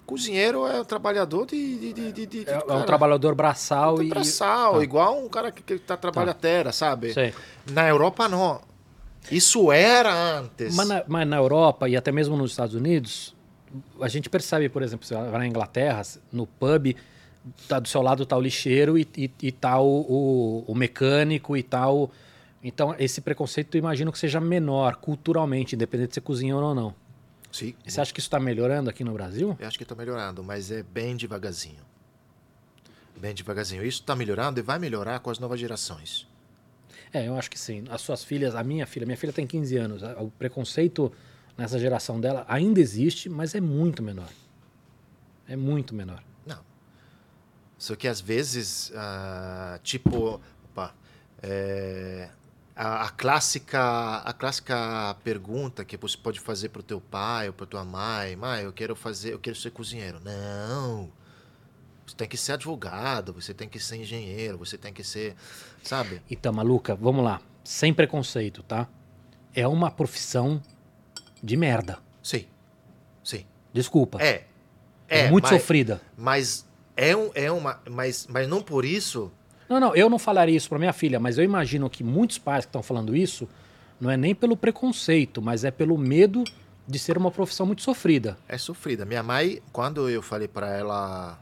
Cozinheiro 0.06 0.66
é 0.66 0.80
um 0.80 0.84
trabalhador 0.84 1.46
de, 1.46 1.92
de, 1.92 2.12
de, 2.12 2.26
de, 2.26 2.48
É, 2.48 2.62
é 2.68 2.72
um 2.74 2.84
trabalhador 2.84 3.34
braçal 3.34 4.02
e. 4.02 4.08
braçal, 4.08 4.74
Tá. 4.76 4.82
igual 4.84 5.18
um 5.18 5.28
cara 5.28 5.50
que, 5.50 5.62
que 5.62 5.78
tá 5.78 5.96
trabalha 5.96 6.30
a 6.32 6.34
terra, 6.34 6.72
sabe? 6.72 7.12
Sei. 7.12 7.32
Na 7.70 7.88
Europa 7.88 8.28
não. 8.28 8.60
Isso 9.30 9.72
era 9.72 10.12
antes. 10.38 10.74
Mas 10.76 10.86
na, 10.86 11.02
mas 11.08 11.26
na 11.26 11.36
Europa 11.36 11.88
e 11.88 11.96
até 11.96 12.12
mesmo 12.12 12.36
nos 12.36 12.50
Estados 12.50 12.74
Unidos, 12.74 13.34
a 13.98 14.06
gente 14.06 14.28
percebe, 14.28 14.68
por 14.68 14.82
exemplo, 14.82 15.06
você 15.06 15.14
vai 15.14 15.38
na 15.38 15.46
Inglaterra, 15.46 16.02
no 16.30 16.46
pub, 16.46 16.94
tá 17.68 17.78
do 17.78 17.88
seu 17.88 18.00
lado 18.02 18.24
tá 18.26 18.36
o 18.36 18.40
lixeiro 18.40 18.98
e, 18.98 19.06
e, 19.16 19.30
e 19.42 19.52
tá 19.52 19.78
o, 19.80 20.00
o, 20.00 20.64
o 20.68 20.74
mecânico 20.74 21.56
e 21.56 21.62
tal. 21.62 22.10
Então, 22.62 22.94
esse 22.98 23.20
preconceito 23.20 23.74
eu 23.74 23.78
imagino 23.78 24.10
que 24.10 24.18
seja 24.18 24.40
menor 24.40 24.96
culturalmente, 24.96 25.74
independente 25.74 26.08
de 26.08 26.14
ser 26.14 26.20
cozinheiro 26.22 26.60
ou 26.60 26.74
não. 26.74 26.94
Sim, 27.52 27.74
E 27.86 27.90
você 27.90 28.00
acha 28.00 28.12
que 28.12 28.18
isso 28.18 28.26
está 28.26 28.40
melhorando 28.40 28.90
aqui 28.90 29.04
no 29.04 29.12
Brasil? 29.12 29.56
eu 29.60 29.68
acho 29.68 29.76
que 29.78 29.84
está 29.84 29.94
melhorando, 29.94 30.42
mas 30.42 30.70
é 30.70 30.82
bem 30.82 31.14
devagarzinho. 31.16 31.82
Bem 33.16 33.32
devagarzinho. 33.34 33.84
Isso 33.84 34.00
está 34.00 34.16
melhorando 34.16 34.58
e 34.58 34.62
vai 34.62 34.78
melhorar 34.78 35.20
com 35.20 35.30
as 35.30 35.38
novas 35.38 35.60
gerações. 35.60 36.26
É, 37.12 37.28
eu 37.28 37.36
acho 37.36 37.48
que 37.48 37.58
sim. 37.58 37.84
As 37.90 38.00
suas 38.00 38.24
filhas, 38.24 38.56
a 38.56 38.64
minha 38.64 38.86
filha, 38.86 39.06
minha 39.06 39.16
filha 39.16 39.32
tem 39.32 39.46
15 39.46 39.76
anos. 39.76 40.02
O 40.18 40.30
preconceito 40.36 41.12
nessa 41.56 41.78
geração 41.78 42.18
dela 42.20 42.44
ainda 42.48 42.80
existe, 42.80 43.28
mas 43.28 43.54
é 43.54 43.60
muito 43.60 44.02
menor. 44.02 44.28
É 45.46 45.54
muito 45.54 45.94
menor. 45.94 46.22
Só 47.78 47.94
que 47.96 48.08
às 48.08 48.20
vezes, 48.20 48.92
ah, 48.94 49.78
tipo, 49.82 50.40
opa, 50.64 50.94
é, 51.42 52.28
a, 52.74 53.06
a 53.06 53.10
clássica, 53.10 54.16
a 54.18 54.32
clássica 54.32 55.16
pergunta 55.22 55.84
que 55.84 55.96
você 55.96 56.16
pode 56.16 56.40
fazer 56.40 56.70
para 56.70 56.80
o 56.80 56.82
teu 56.82 57.00
pai 57.00 57.48
ou 57.48 57.52
para 57.52 57.66
tua 57.66 57.84
mãe, 57.84 58.36
mãe, 58.36 58.64
eu 58.64 58.72
quero 58.72 58.96
fazer, 58.96 59.32
eu 59.32 59.38
quero 59.38 59.56
ser 59.56 59.70
cozinheiro. 59.70 60.20
Não. 60.20 61.10
Você 62.06 62.16
tem 62.16 62.28
que 62.28 62.36
ser 62.36 62.52
advogado, 62.52 63.32
você 63.32 63.54
tem 63.54 63.68
que 63.68 63.78
ser 63.78 63.96
engenheiro, 63.96 64.58
você 64.58 64.76
tem 64.76 64.92
que 64.92 65.02
ser, 65.02 65.34
sabe? 65.82 66.20
Então, 66.30 66.52
maluca, 66.52 66.94
vamos 66.94 67.24
lá. 67.24 67.40
Sem 67.62 67.94
preconceito, 67.94 68.62
tá? 68.62 68.88
É 69.54 69.66
uma 69.66 69.90
profissão 69.90 70.60
de 71.42 71.56
merda. 71.56 71.98
Sim. 72.22 72.46
Sim. 73.22 73.46
Desculpa. 73.72 74.22
É. 74.22 74.44
É 75.08 75.30
muito 75.30 75.44
mas, 75.44 75.60
sofrida. 75.60 76.00
Mas 76.16 76.66
é, 76.96 77.16
um, 77.16 77.30
é 77.34 77.50
uma, 77.50 77.80
mas, 77.90 78.26
mas 78.28 78.48
não 78.48 78.62
por 78.62 78.84
isso. 78.84 79.30
Não, 79.68 79.80
não, 79.80 79.94
eu 79.94 80.08
não 80.10 80.18
falaria 80.18 80.56
isso 80.56 80.68
pra 80.68 80.78
minha 80.78 80.92
filha, 80.92 81.18
mas 81.18 81.38
eu 81.38 81.44
imagino 81.44 81.88
que 81.88 82.04
muitos 82.04 82.38
pais 82.38 82.64
que 82.64 82.68
estão 82.68 82.82
falando 82.82 83.16
isso 83.16 83.48
não 84.00 84.10
é 84.10 84.16
nem 84.16 84.34
pelo 84.34 84.56
preconceito, 84.56 85.40
mas 85.40 85.64
é 85.64 85.70
pelo 85.70 85.96
medo 85.96 86.44
de 86.86 86.98
ser 86.98 87.16
uma 87.16 87.30
profissão 87.30 87.64
muito 87.64 87.82
sofrida. 87.82 88.36
É 88.46 88.58
sofrida. 88.58 89.04
Minha 89.04 89.22
mãe, 89.22 89.62
quando 89.72 90.08
eu 90.08 90.20
falei 90.20 90.46
para 90.46 90.68
ela, 90.68 91.38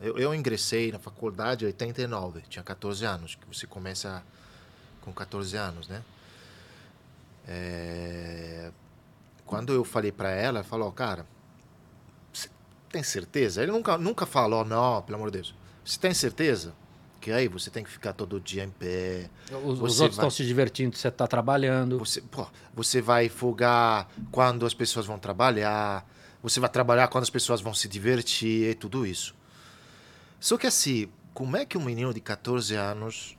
eu, 0.00 0.16
eu 0.18 0.34
ingressei 0.34 0.90
na 0.90 0.98
faculdade 0.98 1.64
em 1.64 1.68
89, 1.68 2.42
tinha 2.48 2.62
14 2.62 3.04
anos, 3.04 3.34
que 3.34 3.46
você 3.46 3.66
começa 3.66 4.22
com 5.02 5.12
14 5.12 5.56
anos, 5.56 5.88
né? 5.88 6.02
É, 7.48 8.70
Quando 9.44 9.72
eu 9.72 9.84
falei 9.84 10.10
para 10.10 10.30
ela, 10.30 10.58
ela 10.58 10.64
falou, 10.64 10.90
cara, 10.90 11.24
tem 12.90 13.02
certeza? 13.02 13.62
Ele 13.62 13.72
nunca, 13.72 13.96
nunca 13.98 14.24
falou, 14.26 14.64
não, 14.64 15.02
pelo 15.02 15.16
amor 15.16 15.30
de 15.30 15.38
Deus. 15.38 15.54
Você 15.84 15.98
tem 15.98 16.12
certeza? 16.14 16.74
Que 17.20 17.32
aí 17.32 17.48
você 17.48 17.70
tem 17.70 17.82
que 17.82 17.90
ficar 17.90 18.12
todo 18.12 18.38
dia 18.40 18.62
em 18.64 18.70
pé, 18.70 19.28
Os, 19.50 19.80
os 19.80 19.80
outros 19.80 19.98
vai- 19.98 20.08
estão 20.10 20.30
se 20.30 20.44
divertindo, 20.46 20.96
você 20.96 21.08
está 21.08 21.26
trabalhando. 21.26 21.98
você, 21.98 22.20
pô, 22.20 22.46
você 22.74 23.00
vai 23.00 23.28
folgar 23.28 24.08
quando 24.30 24.64
as 24.64 24.74
pessoas 24.74 25.06
vão 25.06 25.18
trabalhar, 25.18 26.06
você 26.42 26.60
vai 26.60 26.68
trabalhar 26.70 27.08
quando 27.08 27.24
as 27.24 27.30
pessoas 27.30 27.60
vão 27.60 27.74
se 27.74 27.88
divertir 27.88 28.70
e 28.70 28.74
tudo 28.74 29.04
isso. 29.06 29.34
Só 30.38 30.56
que 30.56 30.66
assim, 30.66 31.08
como 31.34 31.56
é 31.56 31.64
que 31.64 31.76
um 31.76 31.84
menino 31.84 32.14
de 32.14 32.20
14 32.20 32.74
anos, 32.76 33.36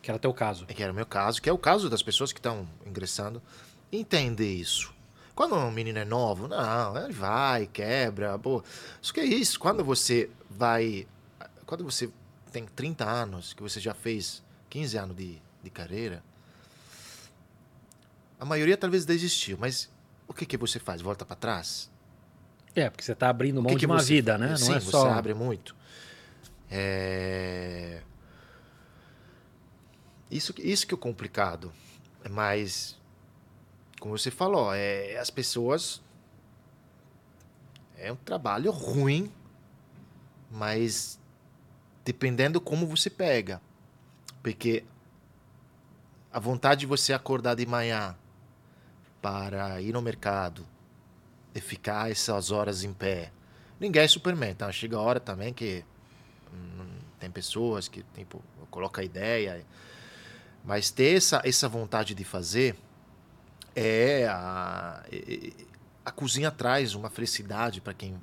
Que 0.00 0.10
era 0.10 0.18
teu 0.18 0.32
caso. 0.32 0.66
que 0.66 0.80
era 0.82 0.92
o 0.92 0.94
meu 0.94 1.06
caso, 1.06 1.42
que 1.42 1.48
é 1.48 1.52
o 1.52 1.58
caso 1.58 1.90
das 1.90 2.02
pessoas 2.02 2.32
que 2.32 2.38
estão 2.38 2.68
ingressando, 2.86 3.42
entender 3.90 4.52
isso? 4.54 4.94
Quando 5.36 5.54
um 5.54 5.70
menino 5.70 5.98
é 5.98 6.04
novo, 6.04 6.48
não, 6.48 6.96
ele 6.96 7.12
vai, 7.12 7.66
quebra, 7.66 8.38
pô. 8.38 8.64
Só 9.02 9.12
que 9.12 9.20
é 9.20 9.24
isso, 9.24 9.60
quando 9.60 9.84
você 9.84 10.30
vai. 10.48 11.06
Quando 11.66 11.84
você 11.84 12.10
tem 12.50 12.64
30 12.64 13.04
anos, 13.04 13.52
que 13.52 13.62
você 13.62 13.78
já 13.78 13.92
fez 13.92 14.42
15 14.70 14.96
anos 14.96 15.14
de, 15.14 15.38
de 15.62 15.68
carreira, 15.68 16.24
a 18.40 18.46
maioria 18.46 18.78
talvez 18.78 19.04
desistiu, 19.04 19.58
mas 19.60 19.90
o 20.26 20.32
que, 20.32 20.46
que 20.46 20.56
você 20.56 20.78
faz? 20.78 21.02
Volta 21.02 21.26
para 21.26 21.36
trás? 21.36 21.90
É, 22.74 22.88
porque 22.88 23.04
você 23.04 23.12
está 23.12 23.28
abrindo 23.28 23.62
mão 23.62 23.68
que 23.68 23.76
de 23.76 23.80
que 23.80 23.86
uma 23.86 24.00
você 24.00 24.14
vida, 24.14 24.38
né? 24.38 24.48
Não 24.48 24.56
Sim, 24.56 24.74
é 24.74 24.80
você 24.80 24.90
só. 24.90 25.10
abre 25.10 25.34
muito. 25.34 25.76
É... 26.70 28.00
Isso, 30.30 30.54
isso 30.58 30.86
que 30.86 30.94
é 30.94 30.96
complicado. 30.96 31.70
Mas, 32.30 32.96
como 34.00 34.16
você 34.16 34.30
falou, 34.30 34.72
é, 34.72 35.16
as 35.18 35.30
pessoas. 35.30 36.02
É 37.98 38.12
um 38.12 38.16
trabalho 38.16 38.70
ruim, 38.70 39.32
mas 40.50 41.18
dependendo 42.04 42.60
como 42.60 42.86
você 42.86 43.08
pega. 43.08 43.60
Porque 44.42 44.84
a 46.30 46.38
vontade 46.38 46.80
de 46.80 46.86
você 46.86 47.12
acordar 47.12 47.54
de 47.54 47.64
manhã 47.64 48.14
para 49.22 49.80
ir 49.80 49.92
no 49.92 50.02
mercado 50.02 50.66
e 51.54 51.60
ficar 51.60 52.10
essas 52.10 52.50
horas 52.50 52.84
em 52.84 52.92
pé. 52.92 53.32
Ninguém 53.80 54.02
é 54.02 54.08
Superman, 54.08 54.54
tá? 54.54 54.70
Chega 54.70 54.98
a 54.98 55.00
hora 55.00 55.18
também 55.18 55.52
que 55.54 55.82
hum, 56.52 56.98
tem 57.18 57.30
pessoas 57.30 57.88
que 57.88 58.04
tipo, 58.14 58.42
coloca 58.70 59.00
a 59.00 59.04
ideia, 59.04 59.64
mas 60.62 60.90
ter 60.90 61.16
essa, 61.16 61.40
essa 61.44 61.68
vontade 61.68 62.14
de 62.14 62.24
fazer 62.24 62.76
é 63.76 64.26
a, 64.26 65.04
a 66.04 66.10
cozinha 66.10 66.50
traz 66.50 66.94
uma 66.94 67.10
felicidade 67.10 67.80
para 67.80 67.92
quem 67.92 68.18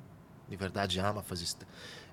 de 0.48 0.56
verdade 0.56 0.98
ama 0.98 1.22
fazer 1.22 1.44
isso. 1.44 1.56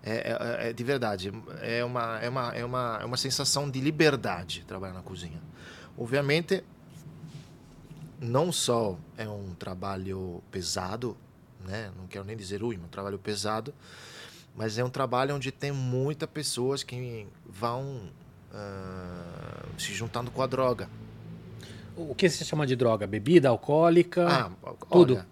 É, 0.04 0.32
é- 0.32 0.70
é 0.70 0.74
de 0.74 0.84
verdade, 0.84 1.32
é 1.62 1.84
uma, 1.84 2.20
é, 2.20 2.30
uma, 2.30 2.54
é, 2.56 2.64
uma, 2.66 3.00
é 3.02 3.06
uma 3.06 3.18
sensação 3.18 3.70
de 3.70 3.82
liberdade 3.82 4.64
trabalhar 4.68 4.94
na 4.94 5.02
cozinha. 5.02 5.42
Obviamente, 5.98 6.64
não 8.20 8.52
só 8.52 8.98
é 9.18 9.28
um 9.28 9.54
trabalho 9.56 10.42
pesado, 10.52 11.18
né? 11.66 11.92
Não 11.98 12.08
quero 12.08 12.24
nem 12.24 12.38
dizer 12.38 12.62
ruim, 12.62 12.78
um 12.78 12.88
trabalho 12.88 13.18
pesado, 13.20 13.74
mas 14.56 14.78
é 14.78 14.84
um 14.84 14.90
trabalho 14.90 15.36
onde 15.36 15.52
tem 15.52 15.72
muitas 15.72 16.30
pessoas 16.30 16.84
que 16.84 17.28
vão 17.46 18.10
ah, 18.54 19.66
se 19.78 19.94
juntando 19.94 20.30
com 20.32 20.42
a 20.42 20.48
droga. 20.48 20.90
O 21.96 22.16
que 22.16 22.30
se 22.30 22.44
chama 22.46 22.66
de 22.66 22.76
droga? 22.76 23.06
Bebida 23.08 23.50
alcoólica? 23.50 24.26
Ah, 24.28 24.52
tudo. 24.90 25.16
olha, 25.16 25.28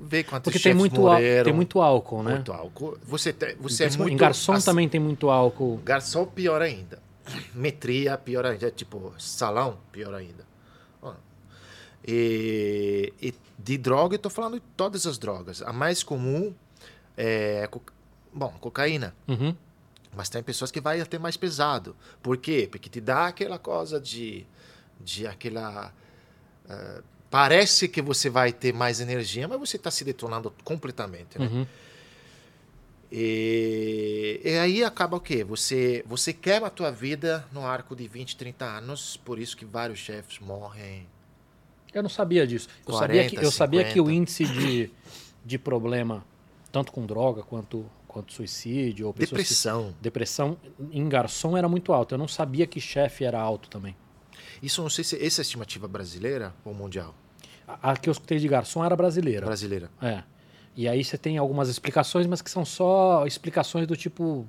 vê 0.00 0.22
quantos 0.24 0.44
porque 0.52 0.58
tem 0.58 0.74
muito, 0.74 1.00
morreram, 1.00 1.44
tem 1.44 1.52
muito 1.52 1.80
álcool, 1.80 2.22
né? 2.22 2.34
muito 2.34 2.52
álcool. 2.52 2.98
Você, 3.04 3.32
tem, 3.32 3.54
você 3.56 3.84
é 3.84 3.90
muito... 3.96 4.12
Em 4.12 4.16
garçom 4.16 4.52
ass- 4.52 4.64
também 4.64 4.88
tem 4.88 5.00
muito 5.00 5.28
álcool. 5.30 5.80
Garçom, 5.84 6.24
pior 6.26 6.62
ainda. 6.62 7.00
Metria, 7.54 8.16
pior 8.16 8.46
ainda. 8.46 8.70
Tipo, 8.70 9.12
salão, 9.18 9.78
pior 9.92 10.14
ainda. 10.14 10.46
E, 12.06 13.12
e 13.20 13.34
de 13.58 13.76
droga, 13.76 14.14
eu 14.14 14.18
tô 14.18 14.30
falando 14.30 14.54
de 14.54 14.62
todas 14.76 15.06
as 15.06 15.18
drogas. 15.18 15.62
A 15.62 15.72
mais 15.72 16.02
comum 16.02 16.54
é, 17.16 17.66
co- 17.66 17.82
bom, 18.32 18.52
cocaína. 18.60 19.14
Uhum. 19.26 19.54
Mas 20.16 20.28
tem 20.28 20.42
pessoas 20.42 20.70
que 20.70 20.80
vai 20.80 21.00
até 21.00 21.18
mais 21.18 21.36
pesado. 21.36 21.94
Por 22.22 22.36
quê? 22.38 22.68
Porque 22.70 22.88
te 22.88 23.00
dá 23.00 23.26
aquela 23.26 23.58
coisa 23.58 24.00
de, 24.00 24.46
de 25.00 25.26
aquela... 25.26 25.92
ah, 26.68 27.00
parece 27.30 27.88
que 27.88 28.00
você 28.02 28.28
vai 28.30 28.52
ter 28.52 28.72
mais 28.72 29.00
energia, 29.00 29.46
mas 29.48 29.58
você 29.58 29.76
está 29.76 29.90
se 29.90 30.04
detonando 30.04 30.52
completamente, 30.64 31.38
né? 31.38 31.46
Uhum. 31.46 31.66
E, 33.10 34.40
e 34.44 34.58
aí 34.58 34.84
acaba 34.84 35.16
o 35.16 35.20
quê? 35.20 35.42
Você, 35.44 36.04
você 36.06 36.32
queima 36.32 36.66
a 36.66 36.70
tua 36.70 36.90
vida 36.90 37.46
no 37.52 37.66
arco 37.66 37.96
de 37.96 38.06
20, 38.06 38.36
30 38.36 38.64
anos, 38.66 39.16
por 39.24 39.38
isso 39.38 39.56
que 39.56 39.64
vários 39.64 39.98
chefes 39.98 40.38
morrem. 40.38 41.06
Eu 41.92 42.02
não 42.02 42.10
sabia 42.10 42.46
disso. 42.46 42.68
Eu, 42.86 42.92
40, 42.92 43.00
sabia, 43.00 43.30
que, 43.40 43.46
eu 43.46 43.50
sabia 43.50 43.84
que 43.84 44.00
o 44.00 44.04
50. 44.06 44.12
índice 44.12 44.44
de, 44.46 44.90
de 45.44 45.58
problema, 45.58 46.22
tanto 46.70 46.92
com 46.92 47.06
droga 47.06 47.42
quanto, 47.42 47.86
quanto 48.06 48.32
suicídio 48.34 49.06
ou 49.06 49.14
pessoas 49.14 49.40
que- 49.40 49.48
Depressão. 49.48 49.94
depressão 50.02 50.58
em 50.92 51.08
garçom 51.08 51.56
era 51.56 51.66
muito 51.68 51.94
alto. 51.94 52.14
Eu 52.14 52.18
não 52.18 52.28
sabia 52.28 52.66
que 52.66 52.78
chefe 52.78 53.24
era 53.24 53.40
alto 53.40 53.70
também. 53.70 53.96
Isso 54.62 54.82
não 54.82 54.90
sei 54.90 55.04
se 55.04 55.16
essa 55.24 55.40
é 55.40 55.42
a 55.42 55.46
estimativa 55.46 55.86
brasileira 55.88 56.54
ou 56.64 56.74
mundial? 56.74 57.14
A, 57.66 57.92
a 57.92 57.96
que 57.96 58.08
eu 58.08 58.12
escutei 58.12 58.38
de 58.38 58.48
garçom 58.48 58.84
era 58.84 58.96
brasileira. 58.96 59.46
Brasileira. 59.46 59.90
É. 60.00 60.22
E 60.76 60.88
aí 60.88 61.02
você 61.02 61.18
tem 61.18 61.38
algumas 61.38 61.68
explicações, 61.68 62.26
mas 62.26 62.40
que 62.40 62.50
são 62.50 62.64
só 62.64 63.26
explicações 63.26 63.86
do 63.86 63.96
tipo. 63.96 64.46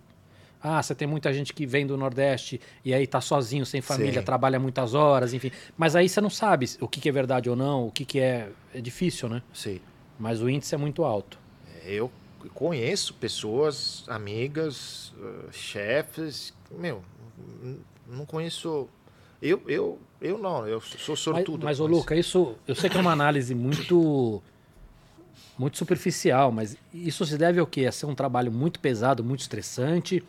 Ah, 0.62 0.84
você 0.84 0.94
tem 0.94 1.08
muita 1.08 1.34
gente 1.34 1.54
que 1.54 1.66
vem 1.66 1.88
do 1.88 1.98
Nordeste 1.98 2.60
e 2.84 2.94
aí 2.94 3.08
tá 3.08 3.22
sozinho, 3.22 3.66
sem 3.66 3.82
família, 3.82 4.20
Sim. 4.20 4.26
trabalha 4.26 4.60
muitas 4.60 4.94
horas, 4.94 5.34
enfim. 5.34 5.52
Mas 5.78 5.96
aí 5.96 6.10
você 6.10 6.20
não 6.20 6.30
sabe 6.30 6.70
o 6.82 6.88
que, 6.88 7.00
que 7.00 7.08
é 7.08 7.12
verdade 7.12 7.50
ou 7.50 7.56
não, 7.56 7.88
o 7.88 7.92
que, 7.92 8.04
que 8.06 8.20
é. 8.20 8.52
É 8.74 8.82
difícil, 8.82 9.30
né? 9.30 9.42
Sim. 9.54 9.80
Mas 10.20 10.42
o 10.42 10.50
índice 10.50 10.76
é 10.76 10.78
muito 10.78 11.04
alto. 11.04 11.40
Eu 11.86 12.12
conheço 12.54 13.14
pessoas, 13.16 14.04
amigas, 14.08 15.14
eh, 15.20 15.52
chefes. 15.52 16.54
Meu, 16.70 17.02
não 18.08 18.26
conheço. 18.26 18.88
Eu, 19.42 19.62
eu, 19.68 20.00
eu 20.22 20.38
não, 20.38 20.68
eu 20.68 20.82
sou 20.82 21.14
Mas, 21.14 21.20
sortudo. 21.20 21.66
mas 21.66 21.80
ô 21.80 21.84
com 21.84 21.90
isso. 21.90 22.00
Luca, 22.00 22.16
isso. 22.16 22.56
Eu 22.68 22.76
sei 22.76 22.90
que 22.90 22.98
é 22.98 23.00
uma 23.02 23.12
análise 23.12 23.54
muito. 23.56 24.42
Muito 25.58 25.78
superficial, 25.78 26.54
mas 26.54 26.78
isso 26.94 27.26
se 27.26 27.38
deve 27.38 27.60
ao 27.60 27.68
quê? 27.68 27.86
A 27.86 27.92
ser 27.92 28.06
um 28.06 28.16
trabalho 28.16 28.50
muito 28.50 28.80
pesado, 28.80 29.24
muito 29.26 29.42
estressante, 29.42 30.24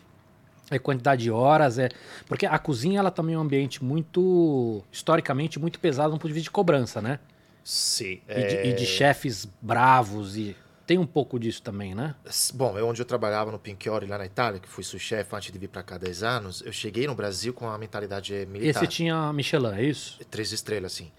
é 0.69 0.77
quantidade 0.79 1.23
de 1.23 1.31
horas, 1.31 1.79
é. 1.79 1.89
Porque 2.27 2.47
a 2.47 2.59
cozinha 2.59 2.99
ela 2.99 3.13
também 3.13 3.37
é 3.37 3.39
um 3.39 3.43
ambiente 3.43 3.83
muito. 3.83 4.83
historicamente 4.91 5.59
muito 5.59 5.79
pesado 5.79 6.13
no 6.13 6.19
ponto 6.19 6.29
de 6.29 6.35
vista 6.35 6.45
de 6.45 6.51
cobrança, 6.51 7.01
né? 7.01 7.21
Sim. 7.63 8.21
E, 8.29 8.35
de, 8.35 8.57
é, 8.57 8.67
e 8.69 8.73
de 8.75 8.87
chefes 8.87 9.49
bravos 9.61 10.37
e. 10.37 10.57
Tem 10.91 10.99
um 10.99 11.07
pouco 11.07 11.39
disso 11.39 11.63
também, 11.63 11.95
né? 11.95 12.17
Bom, 12.53 12.77
eu 12.77 12.89
onde 12.89 13.01
eu 13.01 13.07
trabalhava 13.07 13.53
no 13.53 13.61
Pinchiori, 13.61 14.07
lá 14.09 14.19
na 14.19 14.27
Itália, 14.27 14.59
que 14.59 14.69
fui 14.69 14.83
sous-chefe 14.83 15.37
antes 15.37 15.53
de 15.53 15.57
vir 15.57 15.69
para 15.69 15.85
cá 15.85 15.95
há 15.95 15.99
10 15.99 16.25
anos, 16.25 16.63
eu 16.67 16.73
cheguei 16.73 17.07
no 17.07 17.15
Brasil 17.15 17.55
com 17.55 17.69
a 17.69 17.79
mentalidade 17.79 18.45
militar. 18.47 18.83
Esse 18.83 18.89
tinha 18.89 19.33
Michelin, 19.33 19.73
é 19.77 19.85
isso? 19.85 20.19
Três 20.29 20.51
estrelas, 20.51 20.91
sim. 20.91 21.13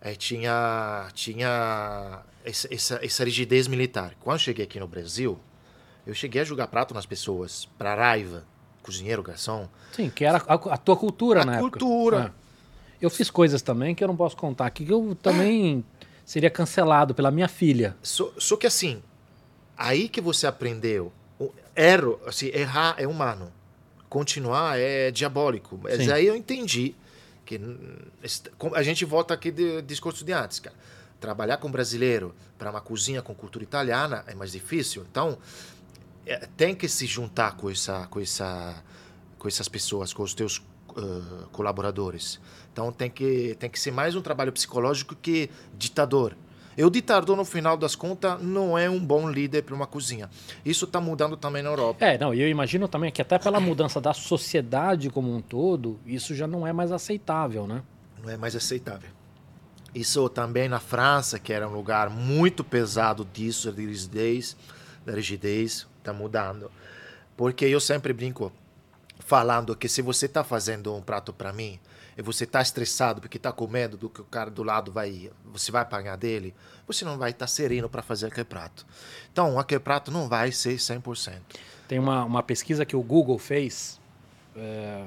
Aí 0.00 0.14
tinha, 0.14 1.08
tinha 1.14 2.22
essa, 2.44 2.72
essa, 2.72 3.04
essa 3.04 3.24
rigidez 3.24 3.66
militar. 3.66 4.14
Quando 4.20 4.36
eu 4.36 4.38
cheguei 4.38 4.64
aqui 4.64 4.78
no 4.78 4.86
Brasil, 4.86 5.36
eu 6.06 6.14
cheguei 6.14 6.42
a 6.42 6.44
jogar 6.44 6.68
prato 6.68 6.94
nas 6.94 7.04
pessoas, 7.04 7.68
para 7.76 7.96
raiva, 7.96 8.44
cozinheiro, 8.84 9.20
garçom. 9.24 9.68
Sim, 9.96 10.10
que 10.10 10.24
era 10.24 10.38
a, 10.46 10.54
a 10.54 10.76
tua 10.76 10.96
cultura 10.96 11.42
A 11.42 11.44
na 11.44 11.56
época. 11.56 11.80
cultura. 11.80 12.32
É. 12.44 13.04
Eu 13.04 13.10
fiz 13.10 13.30
coisas 13.30 13.62
também 13.62 13.96
que 13.96 14.04
eu 14.04 14.06
não 14.06 14.16
posso 14.16 14.36
contar 14.36 14.66
aqui, 14.66 14.86
que 14.86 14.92
eu 14.92 15.16
também 15.20 15.84
seria 16.28 16.50
cancelado 16.50 17.14
pela 17.14 17.30
minha 17.30 17.48
filha. 17.48 17.96
Só, 18.02 18.30
só 18.36 18.54
que 18.54 18.66
assim, 18.66 19.02
aí 19.78 20.10
que 20.10 20.20
você 20.20 20.46
aprendeu, 20.46 21.10
erro, 21.74 22.20
assim, 22.26 22.48
errar 22.48 22.96
é 22.98 23.06
humano, 23.06 23.50
continuar 24.10 24.78
é 24.78 25.10
diabólico. 25.10 25.80
Mas 25.82 25.96
Sim. 25.96 26.12
aí 26.12 26.26
eu 26.26 26.36
entendi 26.36 26.94
que 27.46 27.58
a 28.74 28.82
gente 28.82 29.06
volta 29.06 29.32
aqui 29.32 29.50
de 29.50 29.80
discurso 29.80 30.22
de 30.22 30.32
antes, 30.34 30.60
cara. 30.60 30.76
Trabalhar 31.18 31.56
com 31.56 31.70
brasileiro 31.70 32.34
para 32.58 32.70
uma 32.70 32.82
cozinha 32.82 33.22
com 33.22 33.34
cultura 33.34 33.64
italiana 33.64 34.22
é 34.26 34.34
mais 34.34 34.52
difícil. 34.52 35.06
Então, 35.10 35.38
é, 36.26 36.46
tem 36.58 36.74
que 36.74 36.90
se 36.90 37.06
juntar 37.06 37.56
com 37.56 37.70
essa, 37.70 38.06
com 38.08 38.20
essa, 38.20 38.84
com 39.38 39.48
essas 39.48 39.66
pessoas, 39.66 40.12
com 40.12 40.24
os 40.24 40.34
teus 40.34 40.62
ah, 40.94 41.46
colaboradores. 41.52 42.38
Então 42.78 42.92
tem 42.92 43.10
que 43.10 43.56
tem 43.58 43.68
que 43.68 43.80
ser 43.80 43.90
mais 43.90 44.14
um 44.14 44.22
trabalho 44.22 44.52
psicológico 44.52 45.16
que 45.16 45.50
ditador. 45.76 46.36
E 46.76 46.84
o 46.84 46.88
ditador, 46.88 47.36
no 47.36 47.44
final 47.44 47.76
das 47.76 47.96
contas, 47.96 48.40
não 48.40 48.78
é 48.78 48.88
um 48.88 49.04
bom 49.04 49.28
líder 49.28 49.64
para 49.64 49.74
uma 49.74 49.84
cozinha. 49.84 50.30
Isso 50.64 50.84
está 50.84 51.00
mudando 51.00 51.36
também 51.36 51.60
na 51.60 51.70
Europa. 51.70 52.04
É, 52.04 52.16
não, 52.16 52.32
e 52.32 52.40
eu 52.40 52.48
imagino 52.48 52.86
também 52.86 53.10
que 53.10 53.20
até 53.20 53.36
pela 53.36 53.58
mudança 53.58 54.00
da 54.00 54.14
sociedade 54.14 55.10
como 55.10 55.34
um 55.34 55.40
todo, 55.40 55.98
isso 56.06 56.36
já 56.36 56.46
não 56.46 56.64
é 56.64 56.72
mais 56.72 56.92
aceitável, 56.92 57.66
né? 57.66 57.82
Não 58.22 58.30
é 58.30 58.36
mais 58.36 58.54
aceitável. 58.54 59.10
Isso 59.92 60.28
também 60.28 60.68
na 60.68 60.78
França, 60.78 61.36
que 61.36 61.52
era 61.52 61.66
um 61.68 61.72
lugar 61.72 62.08
muito 62.08 62.62
pesado 62.62 63.26
disso, 63.32 63.72
da 63.72 63.82
rigidez, 63.82 64.56
da 65.04 65.12
rigidez, 65.14 65.84
está 65.98 66.12
mudando. 66.12 66.70
Porque 67.36 67.64
eu 67.64 67.80
sempre 67.80 68.12
brinco 68.12 68.52
falando 69.18 69.74
que 69.74 69.88
se 69.88 70.00
você 70.00 70.26
está 70.26 70.44
fazendo 70.44 70.94
um 70.94 71.02
prato 71.02 71.32
para 71.32 71.52
mim 71.52 71.80
você 72.22 72.44
está 72.44 72.60
estressado 72.60 73.20
porque 73.20 73.36
está 73.36 73.52
com 73.52 73.66
medo 73.66 73.96
do 73.96 74.08
que 74.08 74.20
o 74.20 74.24
cara 74.24 74.50
do 74.50 74.62
lado 74.62 74.90
vai, 74.90 75.30
você 75.44 75.70
vai 75.70 75.82
apanhar 75.82 76.16
dele, 76.16 76.54
você 76.86 77.04
não 77.04 77.16
vai 77.16 77.30
estar 77.30 77.46
sereno 77.46 77.88
para 77.88 78.02
fazer 78.02 78.26
aquele 78.26 78.44
prato. 78.44 78.86
Então, 79.32 79.58
aquele 79.58 79.80
prato 79.80 80.10
não 80.10 80.28
vai 80.28 80.50
ser 80.50 80.76
100%. 80.76 81.40
Tem 81.86 81.98
uma, 81.98 82.24
uma 82.24 82.42
pesquisa 82.42 82.84
que 82.84 82.96
o 82.96 83.02
Google 83.02 83.38
fez 83.38 84.00
é, 84.56 85.04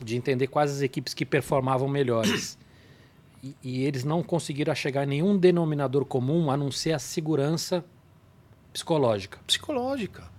de 0.00 0.16
entender 0.16 0.46
quais 0.46 0.70
as 0.70 0.80
equipes 0.80 1.14
que 1.14 1.26
performavam 1.26 1.88
melhores. 1.88 2.58
E, 3.42 3.56
e 3.60 3.84
eles 3.84 4.04
não 4.04 4.22
conseguiram 4.22 4.72
chegar 4.72 5.02
a 5.02 5.06
nenhum 5.06 5.36
denominador 5.36 6.04
comum 6.04 6.48
a 6.48 6.56
não 6.56 6.70
ser 6.70 6.92
a 6.92 6.98
segurança 7.00 7.84
psicológica. 8.72 9.40
Psicológica. 9.46 10.30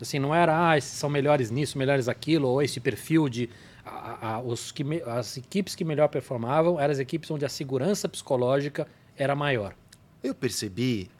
Assim, 0.00 0.18
não 0.18 0.34
era, 0.34 0.70
ah, 0.70 0.78
esses 0.78 0.92
são 0.92 1.10
melhores 1.10 1.50
nisso, 1.50 1.78
melhores 1.78 2.08
aquilo, 2.08 2.48
ou 2.48 2.62
esse 2.62 2.80
perfil 2.80 3.28
de. 3.28 3.50
A- 3.88 4.34
a- 4.34 4.40
os 4.40 4.70
que 4.72 4.84
me- 4.84 5.02
as 5.02 5.36
equipes 5.36 5.74
que 5.74 5.84
melhor 5.84 6.08
performavam 6.08 6.78
eram 6.78 6.92
as 6.92 6.98
equipes 6.98 7.30
onde 7.30 7.44
a 7.44 7.48
segurança 7.48 8.08
psicológica 8.08 8.86
era 9.16 9.34
maior. 9.34 9.74
Eu 10.22 10.34
percebi 10.34 11.10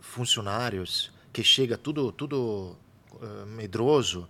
funcionários 0.00 1.10
que 1.32 1.42
chega 1.42 1.76
tudo 1.78 2.12
tudo 2.12 2.76
eh, 3.20 3.44
medroso 3.46 4.28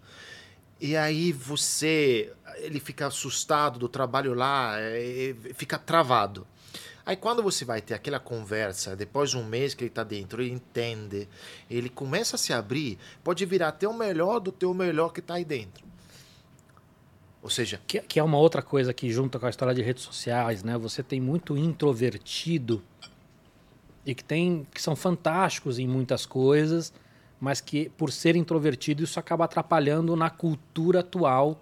e 0.81 0.97
aí 0.97 1.33
você 1.33 2.33
ele 2.59 2.79
fica 2.81 3.07
assustado 3.07 3.79
do 3.79 3.89
trabalho 3.89 4.35
lá, 4.35 4.75
eh, 4.79 5.35
fica 5.55 5.79
travado. 5.79 6.47
Aí 7.05 7.17
quando 7.17 7.43
você 7.43 7.65
vai 7.65 7.81
ter 7.81 7.95
aquela 7.95 8.21
conversa, 8.21 8.95
depois 8.95 9.31
de 9.31 9.37
um 9.37 9.45
mês 9.45 9.75
que 9.75 9.83
ele 9.83 9.91
está 9.91 10.05
dentro, 10.05 10.41
ele 10.41 10.53
entende, 10.53 11.29
ele 11.69 11.89
começa 11.89 12.37
a 12.37 12.39
se 12.39 12.53
abrir, 12.53 12.97
pode 13.25 13.45
virar 13.45 13.69
até 13.69 13.89
o 13.89 13.93
melhor 13.95 14.39
do 14.39 14.53
teu 14.53 14.73
melhor 14.73 15.13
que 15.13 15.19
está 15.21 15.35
aí 15.35 15.45
dentro. 15.45 15.85
Ou 17.43 17.51
seja, 17.51 17.81
Que, 17.87 18.01
que 18.01 18.21
é 18.21 18.23
uma 18.23 18.39
outra 18.39 18.63
coisa 18.63 18.95
que 18.95 19.11
junta 19.11 19.39
com 19.39 19.47
a 19.47 19.51
história 19.51 19.75
de 19.75 19.83
redes 19.83 20.05
sociais, 20.05 20.63
né? 20.63 20.79
Você 20.79 21.03
tem 21.03 21.21
muito 21.21 21.57
introvertido 21.59 22.83
e 24.07 24.15
que 24.15 24.25
tem 24.25 24.67
que 24.73 24.81
são 24.81 24.95
fantásticos 24.95 25.79
em 25.79 25.87
muitas 25.87 26.25
coisas, 26.25 26.93
mas 27.41 27.61
que 27.61 27.89
por 27.91 28.13
ser 28.13 28.37
introvertido 28.37 29.03
isso 29.03 29.19
acaba 29.19 29.45
atrapalhando 29.45 30.15
na 30.15 30.31
cultura 30.31 31.01
atual, 31.01 31.61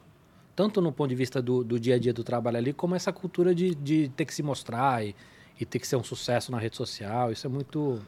tanto 0.54 0.80
no 0.82 0.92
ponto 0.92 1.08
de 1.08 1.14
vista 1.14 1.40
do, 1.40 1.64
do 1.64 1.80
dia 1.80 1.94
a 1.94 1.98
dia 1.98 2.12
do 2.12 2.22
trabalho 2.22 2.58
ali, 2.58 2.72
como 2.72 2.94
essa 2.94 3.12
cultura 3.12 3.54
de, 3.54 3.74
de 3.74 4.08
ter 4.10 4.26
que 4.26 4.34
se 4.34 4.42
mostrar 4.42 5.04
e, 5.04 5.14
e 5.58 5.64
ter 5.64 5.78
que 5.78 5.86
ser 5.86 5.96
um 5.96 6.04
sucesso 6.04 6.52
na 6.52 6.58
rede 6.58 6.76
social. 6.76 7.32
Isso 7.32 7.46
é 7.46 7.50
muito. 7.50 8.00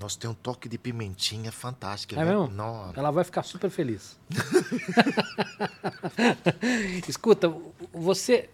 Nós 0.00 0.16
tem 0.16 0.30
um 0.30 0.34
toque 0.34 0.68
de 0.68 0.78
pimentinha 0.78 1.52
fantástico. 1.52 2.14
É 2.14 2.24
né? 2.24 2.24
mesmo? 2.24 2.48
Não, 2.48 2.90
Ela 2.96 3.10
vai 3.10 3.22
ficar 3.22 3.42
super 3.42 3.68
feliz. 3.68 4.18
Escuta, 7.06 7.52
você 7.92 8.48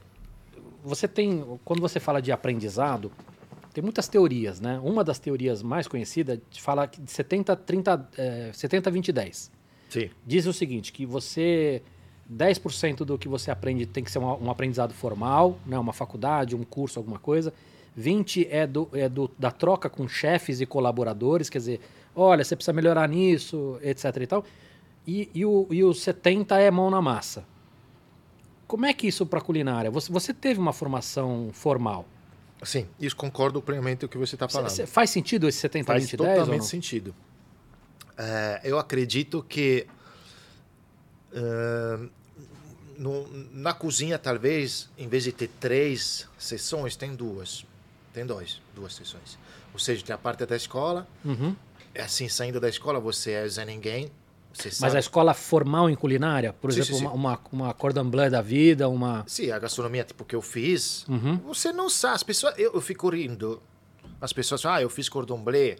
você 0.82 1.06
tem 1.06 1.44
quando 1.64 1.80
você 1.80 2.00
fala 2.00 2.20
de 2.20 2.32
aprendizado, 2.32 3.12
tem 3.72 3.82
muitas 3.82 4.08
teorias, 4.08 4.60
né? 4.60 4.80
Uma 4.82 5.04
das 5.04 5.20
teorias 5.20 5.62
mais 5.62 5.86
conhecidas 5.86 6.40
fala 6.58 6.86
que 6.88 7.00
de 7.00 7.10
70 7.10 7.54
30 7.56 8.08
é, 8.18 8.50
70 8.52 8.90
20 8.90 9.12
10. 9.12 9.50
Sim. 9.88 10.10
Diz 10.26 10.46
o 10.46 10.52
seguinte, 10.52 10.92
que 10.92 11.06
você 11.06 11.80
10% 12.28 13.04
do 13.04 13.16
que 13.16 13.28
você 13.28 13.52
aprende 13.52 13.86
tem 13.86 14.02
que 14.02 14.10
ser 14.10 14.18
um, 14.18 14.46
um 14.46 14.50
aprendizado 14.50 14.92
formal, 14.92 15.60
né, 15.64 15.78
uma 15.78 15.92
faculdade, 15.92 16.56
um 16.56 16.64
curso, 16.64 16.98
alguma 16.98 17.20
coisa. 17.20 17.54
20 17.96 18.46
é, 18.50 18.66
do, 18.66 18.88
é 18.92 19.08
do, 19.08 19.30
da 19.38 19.50
troca 19.50 19.88
com 19.88 20.06
chefes 20.06 20.60
e 20.60 20.66
colaboradores, 20.66 21.48
quer 21.48 21.58
dizer, 21.58 21.80
olha, 22.14 22.44
você 22.44 22.54
precisa 22.54 22.72
melhorar 22.74 23.08
nisso, 23.08 23.78
etc 23.82 24.04
e 24.20 24.26
tal. 24.26 24.44
E, 25.06 25.30
e, 25.34 25.44
o, 25.46 25.66
e 25.70 25.82
o 25.82 25.94
70 25.94 26.58
é 26.60 26.70
mão 26.70 26.90
na 26.90 27.00
massa. 27.00 27.44
Como 28.66 28.84
é 28.84 28.92
que 28.92 29.06
isso 29.06 29.24
para 29.24 29.40
culinária? 29.40 29.90
Você, 29.90 30.12
você 30.12 30.34
teve 30.34 30.60
uma 30.60 30.72
formação 30.72 31.50
formal. 31.52 32.04
Sim, 32.62 32.86
isso 32.98 33.16
concordo 33.16 33.62
plenamente 33.62 34.00
com 34.00 34.06
o 34.06 34.08
que 34.08 34.18
você 34.18 34.34
está 34.34 34.46
falando. 34.48 34.86
Faz 34.86 35.10
sentido 35.10 35.48
esse 35.48 35.58
70 35.58 35.86
Faz 35.86 36.02
20 36.04 36.16
10 36.16 36.20
ou 36.30 36.36
totalmente 36.36 36.64
sentido. 36.66 37.14
É, 38.18 38.60
eu 38.64 38.78
acredito 38.78 39.42
que 39.48 39.86
é, 41.32 41.98
no- 42.98 43.28
na 43.52 43.72
cozinha, 43.72 44.18
talvez, 44.18 44.88
em 44.98 45.06
vez 45.08 45.22
de 45.24 45.32
ter 45.32 45.48
três 45.60 46.26
sessões, 46.38 46.96
tem 46.96 47.14
duas. 47.14 47.64
Tem 48.16 48.24
dois, 48.24 48.62
duas 48.74 48.94
sessões. 48.94 49.38
Ou 49.74 49.78
seja, 49.78 50.02
tem 50.02 50.14
a 50.14 50.16
parte 50.16 50.46
da 50.46 50.56
escola, 50.56 51.06
Uhum. 51.22 51.54
é 51.94 52.00
assim, 52.00 52.30
saindo 52.30 52.58
da 52.58 52.66
escola, 52.66 52.98
você 52.98 53.32
é 53.32 53.46
Zé 53.46 53.62
Ninguém, 53.66 54.10
Você 54.54 54.70
Mas 54.80 54.94
a 54.94 54.98
escola 54.98 55.34
formal 55.34 55.90
em 55.90 55.94
culinária, 55.94 56.50
por 56.50 56.72
Sim, 56.72 56.80
exemplo, 56.80 56.98
sim, 57.00 57.04
uma, 57.04 57.12
uma, 57.12 57.40
uma 57.52 57.74
cordon 57.74 58.08
bleu 58.08 58.30
da 58.30 58.40
vida, 58.40 58.88
uma. 58.88 59.22
Sim, 59.26 59.50
a 59.50 59.58
gastronomia 59.58 60.02
tipo 60.02 60.24
que 60.24 60.34
eu 60.34 60.40
fiz, 60.40 61.06
Uhum. 61.06 61.36
você 61.44 61.70
não 61.74 61.90
sabe. 61.90 62.14
As 62.14 62.22
pessoas, 62.22 62.54
eu, 62.58 62.72
eu 62.72 62.80
fico 62.80 63.10
rindo. 63.10 63.62
As 64.18 64.32
pessoas 64.32 64.62
falam, 64.62 64.78
ah, 64.78 64.82
eu 64.82 64.88
fiz 64.88 65.10
cordon 65.10 65.42
bleu. 65.44 65.76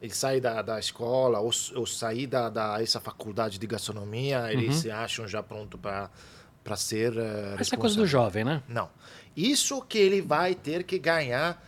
Ele 0.00 0.14
sai 0.14 0.40
da, 0.40 0.62
da 0.62 0.78
escola, 0.80 1.38
ou, 1.40 1.50
ou 1.74 1.86
sair 1.86 2.26
da, 2.26 2.48
da 2.48 2.82
essa 2.82 2.98
faculdade 2.98 3.58
de 3.58 3.66
gastronomia, 3.66 4.50
eles 4.50 4.76
se 4.76 4.90
acham 4.90 5.28
já 5.28 5.42
pronto 5.42 5.76
para 5.76 6.08
para 6.64 6.76
ser 6.76 7.12
uh, 7.12 7.60
Essa 7.60 7.74
é 7.74 7.78
coisa 7.78 7.94
do 7.94 8.06
jovem, 8.06 8.42
né? 8.42 8.62
Não. 8.66 8.88
Isso 9.36 9.82
que 9.82 9.98
ele 9.98 10.22
vai 10.22 10.54
ter 10.54 10.82
que 10.82 10.98
ganhar 10.98 11.62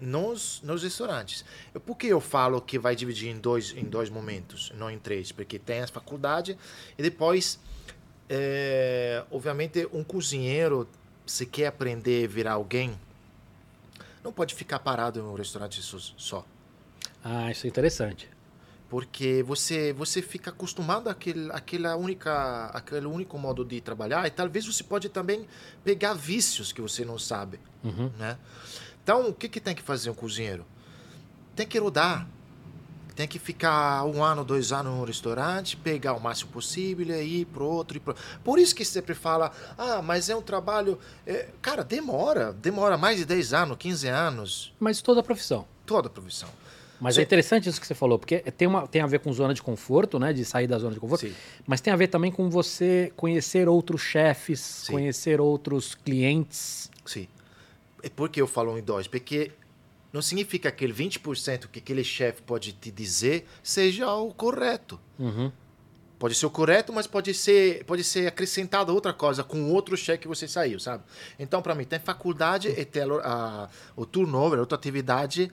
nos, 0.00 0.60
nos 0.62 0.82
restaurantes. 0.82 1.44
Por 1.84 1.96
que 1.96 2.06
eu 2.08 2.20
falo 2.20 2.60
que 2.60 2.78
vai 2.78 2.94
dividir 2.96 3.28
em 3.30 3.38
dois, 3.38 3.72
em 3.76 3.84
dois 3.84 4.10
momentos, 4.10 4.72
não 4.76 4.90
em 4.90 4.98
três? 4.98 5.32
Porque 5.32 5.58
tem 5.58 5.80
a 5.80 5.86
faculdade 5.88 6.56
e 6.98 7.02
depois, 7.02 7.58
é, 8.28 9.24
obviamente, 9.30 9.88
um 9.92 10.04
cozinheiro, 10.04 10.88
se 11.24 11.46
quer 11.46 11.66
aprender 11.68 12.24
a 12.24 12.28
virar 12.28 12.52
alguém, 12.52 12.98
não 14.22 14.32
pode 14.32 14.54
ficar 14.54 14.78
parado 14.80 15.18
em 15.18 15.22
um 15.22 15.34
restaurante 15.34 15.80
só- 15.82 15.98
só. 16.16 16.46
Ah, 17.24 17.50
isso 17.50 17.66
é 17.66 17.68
interessante. 17.68 18.28
Porque 18.88 19.42
você 19.42 19.92
você 19.92 20.22
fica 20.22 20.50
acostumado 20.50 21.08
àquele, 21.08 21.50
àquela 21.50 21.96
única, 21.96 22.66
àquele 22.66 23.06
único 23.06 23.36
modo 23.36 23.64
de 23.64 23.80
trabalhar 23.80 24.24
e 24.28 24.30
talvez 24.30 24.64
você 24.64 24.84
pode 24.84 25.08
também 25.08 25.44
pegar 25.82 26.14
vícios 26.14 26.70
que 26.72 26.80
você 26.80 27.04
não 27.04 27.18
sabe, 27.18 27.58
Uhum. 27.82 28.10
né? 28.16 28.38
Então, 29.06 29.28
o 29.28 29.32
que, 29.32 29.48
que 29.48 29.60
tem 29.60 29.72
que 29.72 29.82
fazer 29.82 30.10
um 30.10 30.14
cozinheiro? 30.14 30.66
Tem 31.54 31.64
que 31.64 31.78
rodar. 31.78 32.26
Tem 33.14 33.28
que 33.28 33.38
ficar 33.38 34.04
um 34.04 34.20
ano, 34.20 34.44
dois 34.44 34.72
anos 34.72 34.92
no 34.92 35.04
restaurante, 35.04 35.76
pegar 35.76 36.14
o 36.14 36.20
máximo 36.20 36.50
possível 36.50 37.06
e 37.14 37.42
ir 37.42 37.44
pro 37.44 37.64
outro. 37.64 37.96
E 37.96 38.00
pro... 38.00 38.16
Por 38.42 38.58
isso 38.58 38.74
que 38.74 38.84
sempre 38.84 39.14
fala, 39.14 39.52
ah, 39.78 40.02
mas 40.02 40.28
é 40.28 40.34
um 40.34 40.42
trabalho... 40.42 40.98
é, 41.24 41.50
Cara, 41.62 41.84
demora. 41.84 42.52
Demora 42.52 42.98
mais 42.98 43.18
de 43.18 43.24
10 43.24 43.52
anos, 43.52 43.76
15 43.78 44.08
anos. 44.08 44.74
Mas 44.80 45.00
toda 45.00 45.20
a 45.20 45.22
profissão. 45.22 45.64
Toda 45.86 46.08
a 46.08 46.10
profissão. 46.10 46.48
Mas 47.00 47.14
Sim. 47.14 47.20
é 47.20 47.24
interessante 47.24 47.68
isso 47.68 47.80
que 47.80 47.86
você 47.86 47.94
falou, 47.94 48.18
porque 48.18 48.40
tem, 48.40 48.66
uma, 48.66 48.88
tem 48.88 49.02
a 49.02 49.06
ver 49.06 49.20
com 49.20 49.32
zona 49.32 49.54
de 49.54 49.62
conforto, 49.62 50.18
né? 50.18 50.32
De 50.32 50.44
sair 50.44 50.66
da 50.66 50.80
zona 50.80 50.94
de 50.94 50.98
conforto. 50.98 51.28
Sim. 51.28 51.34
Mas 51.64 51.80
tem 51.80 51.92
a 51.92 51.96
ver 51.96 52.08
também 52.08 52.32
com 52.32 52.50
você 52.50 53.12
conhecer 53.14 53.68
outros 53.68 54.00
chefes, 54.00 54.58
Sim. 54.58 54.92
conhecer 54.94 55.40
outros 55.40 55.94
clientes. 55.94 56.90
Sim. 57.04 57.28
Por 58.10 58.28
que 58.28 58.40
eu 58.40 58.46
falo 58.46 58.76
em 58.78 58.82
dois? 58.82 59.06
Porque 59.06 59.52
não 60.12 60.22
significa 60.22 60.70
que 60.70 60.84
aquele 60.84 60.92
20% 60.92 61.66
que 61.68 61.78
aquele 61.78 62.02
chefe 62.04 62.42
pode 62.42 62.72
te 62.72 62.90
dizer 62.90 63.46
seja 63.62 64.12
o 64.14 64.32
correto. 64.32 64.98
Uhum. 65.18 65.50
Pode 66.18 66.34
ser 66.34 66.46
o 66.46 66.50
correto, 66.50 66.92
mas 66.94 67.06
pode 67.06 67.34
ser, 67.34 67.84
pode 67.84 68.02
ser 68.02 68.26
acrescentado 68.26 68.94
outra 68.94 69.12
coisa 69.12 69.44
com 69.44 69.70
outro 69.70 69.94
chefe 69.98 70.20
que 70.22 70.28
você 70.28 70.48
saiu, 70.48 70.80
sabe? 70.80 71.02
Então, 71.38 71.60
para 71.60 71.74
mim, 71.74 71.84
tem 71.84 71.98
faculdade 71.98 72.68
e 72.68 72.84
tem 72.86 73.02
a, 73.02 73.06
a- 73.22 73.68
o 73.94 74.06
turnover, 74.06 74.58
outra 74.58 74.78
atividade 74.78 75.52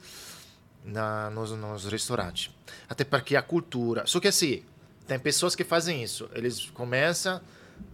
na, 0.82 1.28
nos, 1.30 1.50
nos 1.52 1.84
restaurantes. 1.84 2.50
Até 2.88 3.04
porque 3.04 3.36
a 3.36 3.42
cultura. 3.42 4.06
Só 4.06 4.18
que 4.20 4.28
assim, 4.28 4.62
tem 5.06 5.18
pessoas 5.18 5.54
que 5.54 5.64
fazem 5.64 6.02
isso. 6.02 6.30
Eles 6.34 6.70
começam 6.70 7.42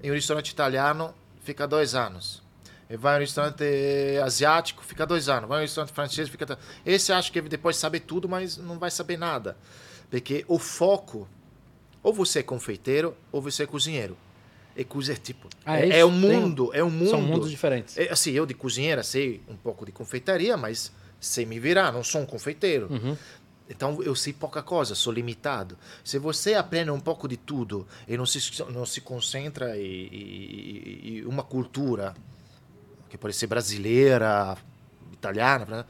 em 0.00 0.10
um 0.10 0.14
restaurante 0.14 0.50
italiano, 0.50 1.12
fica 1.42 1.66
dois 1.66 1.96
anos. 1.96 2.40
Vai 2.96 3.14
em 3.14 3.16
um 3.18 3.20
restaurante 3.20 3.64
asiático, 4.24 4.84
fica 4.84 5.06
dois 5.06 5.28
anos. 5.28 5.48
Vai 5.48 5.58
em 5.58 5.60
um 5.60 5.64
restaurante 5.66 5.92
francês, 5.94 6.28
fica. 6.28 6.58
Esse 6.84 7.12
acha 7.12 7.30
que 7.30 7.40
depois 7.42 7.76
sabe 7.76 8.00
tudo, 8.00 8.28
mas 8.28 8.56
não 8.56 8.78
vai 8.78 8.90
saber 8.90 9.16
nada. 9.16 9.56
Porque 10.10 10.44
o 10.48 10.58
foco, 10.58 11.28
ou 12.02 12.12
você 12.12 12.40
é 12.40 12.42
confeiteiro, 12.42 13.16
ou 13.30 13.40
você 13.40 13.62
é 13.62 13.66
cozinheiro. 13.66 14.16
E 14.76 14.84
cozinha, 14.84 15.16
tipo, 15.16 15.48
Ah, 15.64 15.78
é 15.78 15.88
é, 15.88 15.98
é 16.00 16.04
um 16.04 16.20
Tem- 16.20 16.30
mundo, 16.40 16.70
é 16.72 16.82
um 16.82 16.90
mundo. 16.90 17.10
São 17.10 17.20
mundos 17.20 17.50
diferentes. 17.50 17.96
É, 17.98 18.10
assim, 18.10 18.30
eu 18.32 18.46
de 18.46 18.54
cozinheira 18.54 19.02
sei 19.02 19.40
um 19.48 19.56
pouco 19.56 19.84
de 19.84 19.92
confeitaria, 19.92 20.56
mas 20.56 20.92
sei 21.20 21.44
me 21.44 21.58
virar, 21.60 21.92
não 21.92 22.02
sou 22.02 22.20
um 22.20 22.26
confeiteiro. 22.26 22.88
Uhum. 22.90 23.16
Então 23.68 24.02
eu 24.02 24.14
sei 24.16 24.32
pouca 24.32 24.62
coisa, 24.62 24.94
sou 24.96 25.12
limitado. 25.12 25.76
Se 26.02 26.18
você 26.18 26.54
aprende 26.54 26.90
um 26.90 26.98
pouco 27.00 27.28
de 27.28 27.36
tudo 27.36 27.86
e 28.08 28.16
não 28.16 28.24
se, 28.26 28.62
não 28.72 28.84
se 28.86 29.00
concentra 29.00 29.76
em, 29.76 29.82
em- 30.06 31.18
em 31.18 31.24
uma 31.26 31.42
cultura, 31.44 32.14
que 33.10 33.18
pode 33.18 33.34
ser 33.34 33.48
brasileira, 33.48 34.56
italiana, 35.12 35.66
né? 35.66 35.84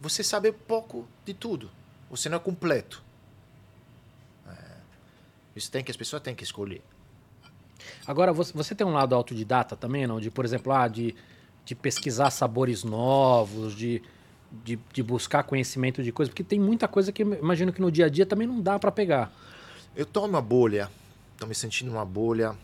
você 0.00 0.24
sabe 0.24 0.50
pouco 0.52 1.06
de 1.24 1.34
tudo. 1.34 1.70
Você 2.10 2.28
não 2.28 2.36
é 2.36 2.40
completo. 2.40 3.02
É, 4.48 4.52
isso 5.54 5.70
tem 5.70 5.84
que 5.84 5.90
as 5.90 5.96
pessoas 5.96 6.22
têm 6.22 6.34
que 6.34 6.42
escolher. 6.42 6.82
Agora, 8.06 8.32
você, 8.32 8.74
tem 8.74 8.86
um 8.86 8.92
lado 8.92 9.14
autodidata 9.14 9.76
também, 9.76 10.06
não? 10.06 10.18
De, 10.18 10.30
por 10.30 10.44
exemplo, 10.44 10.72
ah, 10.72 10.88
de, 10.88 11.14
de 11.64 11.74
pesquisar 11.74 12.30
sabores 12.30 12.82
novos, 12.82 13.74
de, 13.74 14.02
de, 14.64 14.78
de 14.92 15.02
buscar 15.02 15.42
conhecimento 15.42 16.02
de 16.02 16.10
coisas, 16.10 16.30
porque 16.30 16.44
tem 16.44 16.58
muita 16.58 16.88
coisa 16.88 17.12
que 17.12 17.22
imagino 17.22 17.72
que 17.72 17.80
no 17.80 17.90
dia 17.90 18.06
a 18.06 18.08
dia 18.08 18.26
também 18.26 18.46
não 18.46 18.60
dá 18.60 18.78
para 18.78 18.90
pegar. 18.90 19.32
Eu 19.94 20.06
tô 20.06 20.26
numa 20.26 20.40
bolha, 20.40 20.90
tô 21.38 21.46
me 21.46 21.54
sentindo 21.54 21.90
uma 21.90 22.04
bolha 22.04 22.56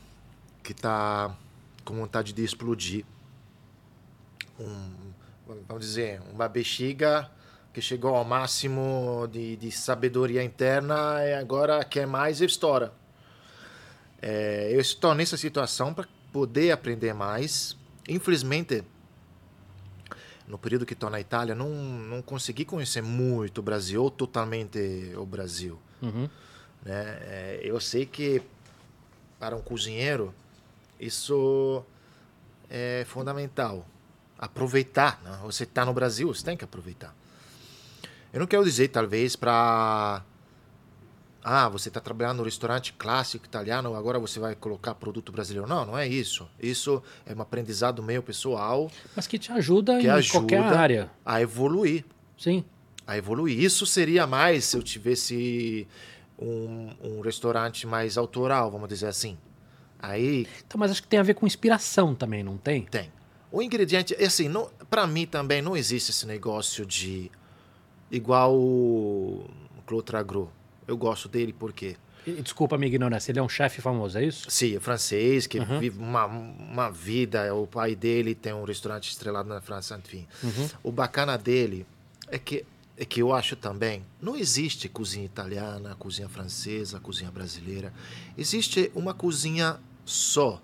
que 0.63 0.75
tá 0.75 1.37
com 1.85 1.95
vontade 1.95 2.33
de 2.33 2.43
explodir. 2.43 3.05
Um, 4.59 5.13
vamos 5.69 5.85
dizer, 5.85 6.21
uma 6.33 6.49
bexiga 6.49 7.31
que 7.73 7.81
chegou 7.81 8.15
ao 8.15 8.25
máximo 8.25 9.29
de, 9.31 9.57
de 9.57 9.71
sabedoria 9.71 10.43
interna 10.43 11.23
e 11.25 11.35
agora 11.35 11.85
quer 11.85 12.07
mais 12.07 12.41
e 12.41 12.45
estoura. 12.47 12.93
É, 14.21 14.71
eu 14.73 14.81
estou 14.81 15.15
nessa 15.15 15.37
situação 15.37 15.93
para 15.93 16.09
poder 16.33 16.71
aprender 16.71 17.13
mais. 17.13 17.77
Infelizmente, 18.09 18.83
no 20.49 20.57
período 20.59 20.87
que 20.87 20.95
estou 20.95 21.11
na 21.11 21.21
Itália, 21.21 21.55
não, 21.55 21.69
não 21.69 22.23
consegui 22.23 22.65
conhecer 22.65 23.03
muito 23.03 23.59
o 23.59 23.63
Brasil, 23.63 24.03
ou 24.03 24.11
totalmente 24.11 25.13
o 25.17 25.27
Brasil 25.27 25.79
Uhum. 26.03 26.29
né? 26.85 27.19
É, 27.23 27.61
eu 27.63 27.81
sei 27.81 28.05
que 28.05 28.43
para 29.39 29.57
um 29.57 29.63
cozinheiro 29.63 30.33
isso 31.01 31.83
é 32.71 33.05
fundamental. 33.07 33.87
Aproveitar. 34.39 35.21
Né? 35.25 35.39
Você 35.45 35.65
está 35.65 35.85
no 35.85 35.93
Brasil, 35.93 36.29
você 36.33 36.45
tem 36.45 36.57
que 36.57 36.65
aproveitar. 36.65 37.15
Eu 38.33 38.41
não 38.41 38.47
quero 38.47 38.65
dizer, 38.65 38.89
talvez, 38.89 39.35
para. 39.37 40.23
Ah, 41.43 41.69
você 41.69 41.89
está 41.89 42.01
trabalhando 42.01 42.39
no 42.39 42.45
restaurante 42.45 42.93
clássico 42.93 43.45
italiano, 43.47 43.95
agora 43.95 44.19
você 44.19 44.41
vai 44.41 44.57
colocar 44.57 44.97
produto 44.97 45.31
brasileiro. 45.31 45.69
Não, 45.69 45.87
não 45.87 45.97
é 45.97 46.07
isso. 46.07 46.47
Isso 46.61 47.01
é 47.25 47.33
um 47.33 47.41
aprendizado 47.41 48.03
meu 48.03 48.21
pessoal 48.21 48.91
Mas 49.15 49.29
que 49.29 49.39
te 49.39 49.53
ajuda 49.53 49.99
que 50.01 50.07
em 50.07 50.11
ajuda 50.11 50.39
qualquer 50.41 50.61
área. 50.65 51.11
a 51.25 51.41
evoluir 51.41 52.05
Sim. 52.37 52.65
a 53.07 53.17
evoluir. 53.17 53.61
Isso 53.61 53.87
seria 53.87 54.27
mais 54.27 54.65
se 54.65 54.77
eu 54.77 54.83
tivesse 54.83 55.87
um, 56.37 56.91
um 57.01 57.21
restaurante 57.21 57.87
mais 57.87 58.19
autoral, 58.19 58.69
vamos 58.69 58.89
dizer 58.89 59.07
assim. 59.07 59.39
Aí 60.01 60.49
Então, 60.67 60.79
mas 60.81 60.91
acho 60.91 61.01
que 61.01 61.09
tem 61.09 61.21
a 61.21 61.23
ver 61.23 61.35
com 61.35 61.47
inspiração 61.47 62.13
também, 62.13 62.43
não 62.43 62.57
tem? 62.59 62.83
tem. 62.87 63.13
O 63.51 63.63
ingrediente, 63.63 64.15
é 64.19 64.27
assim, 64.27 64.51
para 64.91 65.07
mim 65.07 65.27
também 65.27 65.63
não 65.63 65.77
existe 65.77 66.11
esse 66.11 66.27
negócio 66.27 66.85
de 66.85 67.31
igual 68.11 68.55
o 68.55 69.49
Claude 69.87 70.05
Tragro. 70.07 70.51
Eu 70.87 70.97
gosto 70.97 71.29
dele 71.29 71.53
porque, 71.53 71.97
Desculpa 72.43 72.75
a 72.75 72.79
minha 72.79 72.89
ignorância, 72.89 73.31
ele 73.31 73.39
é 73.39 73.43
um 73.43 73.49
chefe 73.49 73.81
famoso, 73.81 74.19
é 74.19 74.25
isso? 74.25 74.51
sim, 74.51 74.75
é 74.77 74.81
francês 74.81 75.47
que 75.47 75.61
Uhum. 75.61 75.79
vive 75.79 75.97
uma, 75.99 76.27
uma 76.27 76.91
vida. 76.91 77.55
O 77.55 77.69
pai 77.69 77.95
dele 77.95 78.35
tem 78.35 78.53
um 78.53 78.65
restaurante 78.65 79.09
estrelado 79.11 79.49
na 79.49 79.61
França, 79.61 79.97
enfim. 80.05 80.27
Uhum. 80.43 80.69
O 80.83 80.91
bacana 80.93 81.39
dele 81.39 81.87
é 82.29 82.37
que 82.39 82.65
é 82.99 83.05
que 83.05 83.21
eu 83.21 83.31
acho 83.33 83.55
também, 83.57 84.03
não 84.23 84.35
existe 84.35 84.89
cozinha 84.89 85.25
italiana, 85.27 85.95
cozinha 85.97 86.29
francesa, 86.31 86.99
cozinha 86.99 87.31
brasileira. 87.31 87.93
Existe 88.39 88.91
uma 88.95 89.13
cozinha 89.13 89.79
só. 90.05 90.61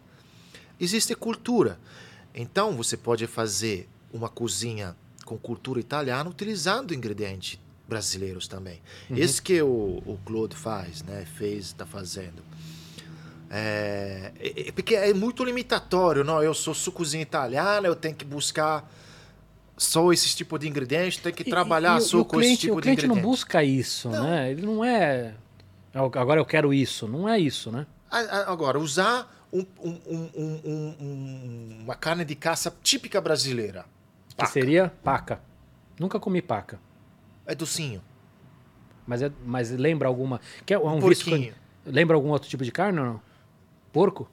Existe 0.80 1.14
cultura. 1.14 1.78
Então 2.34 2.72
você 2.76 2.96
pode 2.96 3.26
fazer 3.26 3.88
uma 4.12 4.28
cozinha 4.28 4.96
com 5.24 5.36
cultura 5.38 5.78
italiana 5.80 6.28
utilizando 6.28 6.94
ingredientes 6.94 7.58
brasileiros 7.88 8.48
também. 8.48 8.80
Esse 9.10 9.40
que 9.42 9.60
o, 9.62 10.02
o 10.06 10.18
Claude 10.24 10.56
faz, 10.56 11.02
né? 11.02 11.26
Fez, 11.36 11.66
está 11.66 11.84
fazendo. 11.84 12.42
É, 13.50 14.32
é- 14.40 14.68
é 14.68 14.72
porque 14.72 14.94
é 14.94 15.12
muito 15.12 15.44
limitatório, 15.44 16.24
não? 16.24 16.42
Eu 16.42 16.54
sou, 16.54 16.72
sou 16.74 16.92
cozinha 16.92 17.22
italiana, 17.22 17.86
eu 17.86 17.94
tenho 17.94 18.14
que 18.14 18.24
buscar 18.24 18.90
só 19.76 20.12
esse 20.12 20.34
tipo 20.34 20.58
de 20.58 20.68
ingrediente, 20.68 21.20
tenho 21.20 21.34
que 21.34 21.44
trabalhar 21.44 21.96
e, 21.96 21.98
e 21.98 22.06
só 22.06 22.20
o 22.20 22.24
com 22.24 22.38
cliente, 22.38 22.52
esse 22.54 22.60
tipo 22.62 22.76
o 22.76 22.80
de 22.80 22.82
cliente 22.84 23.06
não 23.06 23.14
ingrediente. 23.16 23.30
busca 23.30 23.62
isso, 23.64 24.08
Não. 24.08 24.24
né? 24.24 24.50
Ele 24.50 24.62
não 24.62 24.82
é. 24.84 25.34
"Ah, 25.94 26.00
Agora 26.00 26.40
eu 26.40 26.46
quero 26.46 26.72
isso. 26.72 27.06
Não 27.06 27.28
é 27.28 27.38
isso, 27.38 27.70
né? 27.70 27.86
Agora, 28.10 28.78
usar 28.78 29.41
um- 29.52 29.66
um- 29.82 30.00
um- 30.06 30.30
um- 30.34 30.60
um- 30.64 30.96
um- 31.00 31.78
uma 31.84 31.94
carne 31.94 32.24
de 32.24 32.34
caça 32.34 32.74
típica 32.82 33.20
brasileira. 33.20 33.84
Que 34.30 34.36
Paca. 34.36 34.50
seria 34.52 34.92
paca. 35.04 35.40
Nunca 36.00 36.18
comi 36.18 36.40
paca. 36.40 36.80
É 37.46 37.54
docinho. 37.54 38.02
Mas, 39.06 39.20
é, 39.22 39.30
mas 39.44 39.70
lembra 39.70 40.08
alguma. 40.08 40.40
Que 40.64 40.72
é 40.74 40.78
um 40.78 41.00
porquinho. 41.00 41.54
Lembra 41.84 42.16
algum 42.16 42.28
outro 42.30 42.48
tipo 42.48 42.64
de 42.64 42.70
carne 42.72 42.98
ou 43.00 43.04
não? 43.06 43.20
Porco? 43.92 44.28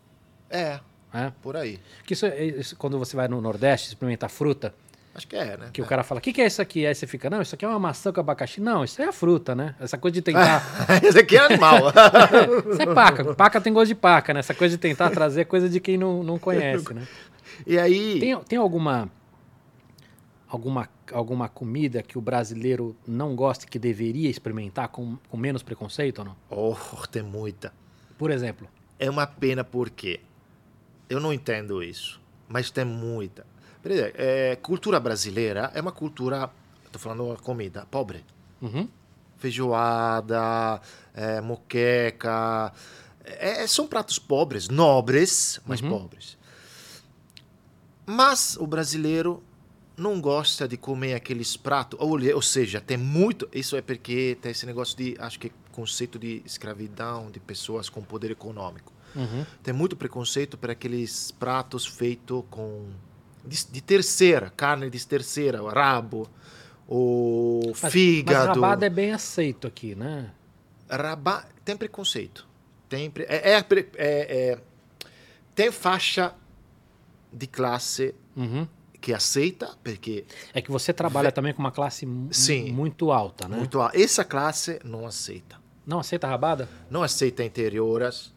É, 0.50 0.80
É. 1.14 1.32
por 1.42 1.58
aí. 1.58 1.80
Que 2.06 2.14
isso, 2.14 2.26
é- 2.26 2.44
isso- 2.46 2.76
quando 2.78 2.98
você 2.98 3.16
vai 3.16 3.28
no 3.28 3.42
Nordeste 3.42 3.88
experimentar 3.90 4.30
fruta, 4.30 4.74
Acho 5.14 5.28
que 5.28 5.36
é, 5.36 5.58
né? 5.58 5.70
que 5.74 5.82
o 5.82 5.86
cara 5.86 6.04
fala, 6.04 6.20
o 6.20 6.22
que, 6.22 6.32
que 6.32 6.42
é 6.42 6.46
isso 6.46 6.62
aqui? 6.62 6.86
Aí 6.86 6.94
você 6.94 7.08
fica, 7.08 7.30
não, 7.30 7.42
isso 7.42 7.56
aqui 7.56 7.66
é 7.66 7.68
uma 7.68 7.80
maçã 7.80 8.12
com 8.14 8.20
abacaxi. 8.20 8.62
Não, 8.62 8.84
isso 8.84 9.02
aí 9.02 9.08
é 9.08 9.10
a 9.10 9.14
fruta, 9.14 9.56
né? 9.56 9.76
Essa 9.80 9.98
coisa 9.98 10.14
de 10.14 10.22
tentar. 10.22 10.64
Esse 11.04 11.20
aqui 11.20 11.36
é 11.36 11.46
animal. 11.46 11.90
isso 12.72 12.82
é 12.82 12.94
paca. 12.94 13.36
Paca 13.36 13.60
tem 13.60 13.74
gosto 13.74 13.88
de 13.88 13.96
paca, 13.96 14.34
né? 14.34 14.40
Essa 14.40 14.54
coisa 14.54 14.76
de 14.76 14.82
tentar 14.82 15.10
trazer 15.10 15.46
coisa 15.46 15.68
de 15.68 15.80
quem 15.80 15.98
não, 15.98 16.24
não 16.24 16.38
conhece, 16.38 16.94
né? 16.94 17.08
e 17.66 17.78
aí. 17.78 18.20
Tem, 18.20 18.40
tem 18.42 18.60
alguma, 18.60 19.10
alguma, 20.48 20.88
alguma 21.12 21.50
comida 21.50 22.04
que 22.04 22.18
o 22.18 22.22
brasileiro 22.22 22.96
não 23.08 23.36
gosta 23.36 23.66
e 23.66 23.68
que 23.68 23.80
deveria 23.80 24.30
experimentar 24.30 24.90
com, 24.90 25.18
com 25.28 25.38
menos 25.38 25.64
preconceito 25.64 26.20
ou 26.20 26.26
não? 26.26 26.36
Oh, 26.50 26.76
tem 27.08 27.24
muita. 27.24 27.74
Por 28.18 28.32
exemplo. 28.32 28.68
É 28.98 29.10
uma 29.10 29.26
pena 29.26 29.64
porque 29.64 30.20
eu 31.10 31.20
não 31.20 31.34
entendo 31.34 31.82
isso, 31.82 32.22
mas 32.48 32.70
tem 32.70 32.86
muita. 32.86 33.46
Por 33.82 33.92
exemplo, 33.92 34.14
é, 34.16 34.56
cultura 34.58 35.00
brasileira 35.00 35.72
é 35.74 35.82
uma 35.82 35.92
cultura, 35.92 36.50
estou 36.86 37.00
falando 37.00 37.32
a 37.32 37.38
comida, 37.38 37.86
pobre. 37.90 38.24
Uhum. 38.62 38.88
Feijoada, 39.38 40.82
é, 41.14 41.40
moqueca. 41.42 42.74
É, 43.24 43.66
são 43.68 43.88
pratos 43.88 44.20
pobres, 44.20 44.68
nobres, 44.68 45.60
mas 45.66 45.82
Uhum. 45.82 45.90
pobres. 45.90 46.38
Mas 48.06 48.58
o 48.58 48.66
brasileiro 48.66 49.44
não 49.96 50.20
gosta 50.20 50.68
de 50.68 50.78
comer 50.78 51.14
aqueles 51.14 51.56
pratos, 51.56 52.00
ou, 52.02 52.18
ou 52.34 52.42
seja, 52.42 52.82
tem 52.82 52.98
muito. 52.98 53.48
Isso 53.54 53.76
é 53.76 53.82
porque 53.82 54.38
tem 54.42 54.52
esse 54.52 54.66
negócio 54.66 54.98
de, 54.98 55.16
acho 55.20 55.40
que 55.40 55.52
conceito 55.72 56.18
de 56.18 56.42
escravidão 56.46 57.30
de 57.30 57.40
pessoas 57.40 57.88
com 57.90 58.02
poder 58.02 58.32
econômico. 58.32 58.92
Uhum. 59.16 59.46
Tem 59.64 59.74
muito 59.74 59.96
preconceito 59.96 60.58
para 60.58 60.74
aqueles 60.74 61.32
pratos 61.32 61.86
feitos 61.86 62.44
com 62.50 62.88
de, 63.46 63.66
de 63.68 63.82
terceira, 63.82 64.52
carne 64.56 64.90
de 64.90 65.06
terceira, 65.08 65.62
rabo, 65.70 66.28
o 66.88 67.72
Mas, 67.82 67.92
fígado. 67.92 68.48
Mas 68.48 68.56
rabada 68.56 68.86
é 68.86 68.90
bem 68.90 69.12
aceito 69.12 69.68
aqui, 69.68 69.96
né? 69.96 70.32
Rabá 70.90 71.46
tem 71.64 71.78
preconceito. 71.78 72.48
Tem, 72.88 73.10
pre- 73.12 73.26
é, 73.30 73.52
é, 73.52 73.58
é- 73.58 73.68
é- 73.98 74.58
tem 75.54 75.72
faixa 75.72 76.34
de 77.32 77.46
classe 77.46 78.16
Uhum. 78.36 78.68
que 79.00 79.14
aceita, 79.14 79.78
porque 79.84 80.26
É 80.54 80.62
que 80.62 80.72
você 80.72 80.92
trabalha 80.92 81.32
também 81.32 81.54
com 81.54 81.60
uma 81.60 81.72
classe 81.72 82.08
Sim. 82.32 82.72
muito 82.72 83.12
alta, 83.12 83.48
né? 83.48 83.58
muito 83.58 83.80
a- 83.82 83.92
essa 83.94 84.24
classe 84.26 84.80
não 84.84 85.06
aceita. 85.06 85.58
Não 85.86 86.00
aceita 86.00 86.28
rabada? 86.28 86.68
Não 86.90 87.04
aceita 87.04 87.44
interioras, 87.44 88.34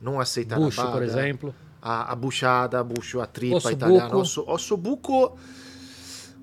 não 0.00 0.20
aceita 0.20 0.56
Bucho, 0.56 0.76
rabada, 0.80 0.96
por 0.96 1.02
exemplo. 1.04 1.54
A, 1.86 2.12
a 2.12 2.16
buchada, 2.16 2.80
a 2.80 2.82
bucho, 2.82 3.20
a 3.20 3.26
tripa 3.26 3.56
Ossobuco. 3.58 3.76
italiana. 3.76 4.16
Osso, 4.16 4.42
ossobuco, 4.48 5.36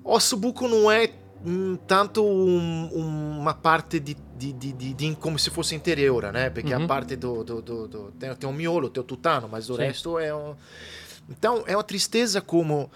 ossobuco 0.04 0.68
não 0.68 0.88
é 0.88 1.12
hum, 1.44 1.76
tanto 1.84 2.22
um- 2.24 2.90
um- 2.96 3.38
uma 3.40 3.52
parte 3.52 3.98
de, 3.98 4.16
de, 4.38 4.52
de, 4.52 4.72
de- 4.72 4.94
de- 4.94 5.16
como 5.16 5.36
se 5.40 5.50
fosse 5.50 5.74
interiora, 5.74 6.30
né? 6.30 6.48
Porque 6.48 6.72
Uhum. 6.72 6.84
a 6.84 6.86
parte 6.86 7.16
do, 7.16 7.42
do, 7.42 7.60
do, 7.60 7.88
do- 7.88 8.12
tem, 8.12 8.32
tem 8.36 8.48
um 8.48 8.52
miolo, 8.52 8.88
tem 8.88 9.00
o 9.00 9.04
tutano, 9.04 9.48
mas 9.50 9.68
o 9.68 9.74
Sim. 9.74 9.82
resto 9.82 10.16
é 10.18 10.32
um... 10.32 10.54
Então, 11.28 11.64
é 11.66 11.76
uma 11.76 11.82
tristeza 11.82 12.40
como 12.40 12.88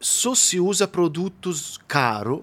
só 0.00 0.32
se 0.34 0.60
usa 0.60 0.86
produtos 0.86 1.76
caros 1.88 2.42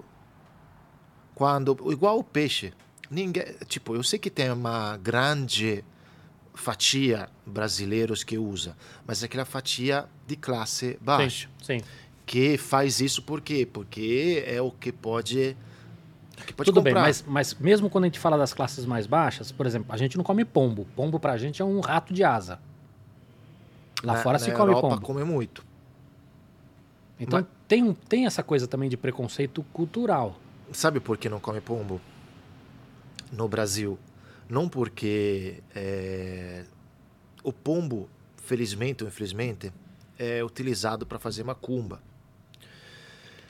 quando 1.34 1.76
igual 1.90 2.18
o 2.18 2.24
peixe 2.24 2.72
ninguém 3.10 3.44
tipo 3.68 3.94
eu 3.94 4.02
sei 4.02 4.18
que 4.18 4.28
tem 4.30 4.50
uma 4.50 4.96
grande 4.96 5.84
fatia 6.54 7.28
brasileiros 7.46 8.22
que 8.22 8.36
usa 8.38 8.76
mas 9.06 9.22
é 9.22 9.26
aquela 9.26 9.44
fatia 9.44 10.06
de 10.26 10.36
classe 10.36 10.98
baixa 11.00 11.48
Sim, 11.62 11.78
sim. 11.78 11.84
que 12.26 12.58
faz 12.58 13.00
isso 13.00 13.22
por 13.22 13.40
quê 13.40 13.66
porque 13.70 14.44
é 14.46 14.60
o 14.60 14.70
que 14.70 14.92
pode 14.92 15.56
que 16.46 16.52
pode 16.52 16.66
Tudo 16.66 16.82
bem, 16.82 16.92
comprar 16.92 17.06
mas, 17.06 17.24
mas 17.26 17.54
mesmo 17.54 17.88
quando 17.88 18.04
a 18.04 18.06
gente 18.08 18.18
fala 18.18 18.36
das 18.36 18.52
classes 18.52 18.84
mais 18.84 19.06
baixas, 19.06 19.52
por 19.52 19.64
exemplo, 19.64 19.92
a 19.94 19.96
gente 19.96 20.16
não 20.16 20.24
come 20.24 20.44
pombo. 20.44 20.84
Pombo 20.96 21.20
pra 21.20 21.36
gente 21.38 21.62
é 21.62 21.64
um 21.64 21.78
rato 21.78 22.12
de 22.12 22.24
asa. 22.24 22.58
Lá 24.02 24.14
na, 24.14 24.22
fora 24.24 24.38
na 24.40 24.44
se 24.44 24.50
come 24.50 24.72
Europa 24.72 24.88
pombo. 24.88 25.02
come 25.02 25.22
muito 25.22 25.64
Então 27.20 27.38
Mas- 27.38 27.48
tem, 27.68 27.92
tem 28.08 28.26
essa 28.26 28.42
coisa 28.42 28.66
também 28.66 28.88
de 28.88 28.96
preconceito 28.96 29.62
cultural. 29.72 30.36
Sabe 30.72 30.98
por 30.98 31.16
que 31.16 31.28
não 31.28 31.38
come 31.38 31.60
pombo 31.60 32.00
no 33.30 33.46
Brasil? 33.46 33.96
Não 34.48 34.68
porque 34.68 35.62
é, 35.74 36.64
o 37.42 37.52
pombo, 37.52 38.08
felizmente 38.36 39.02
ou 39.02 39.08
infelizmente, 39.08 39.72
é 40.18 40.42
utilizado 40.44 41.06
para 41.06 41.18
fazer 41.18 41.42
macumba. 41.44 42.02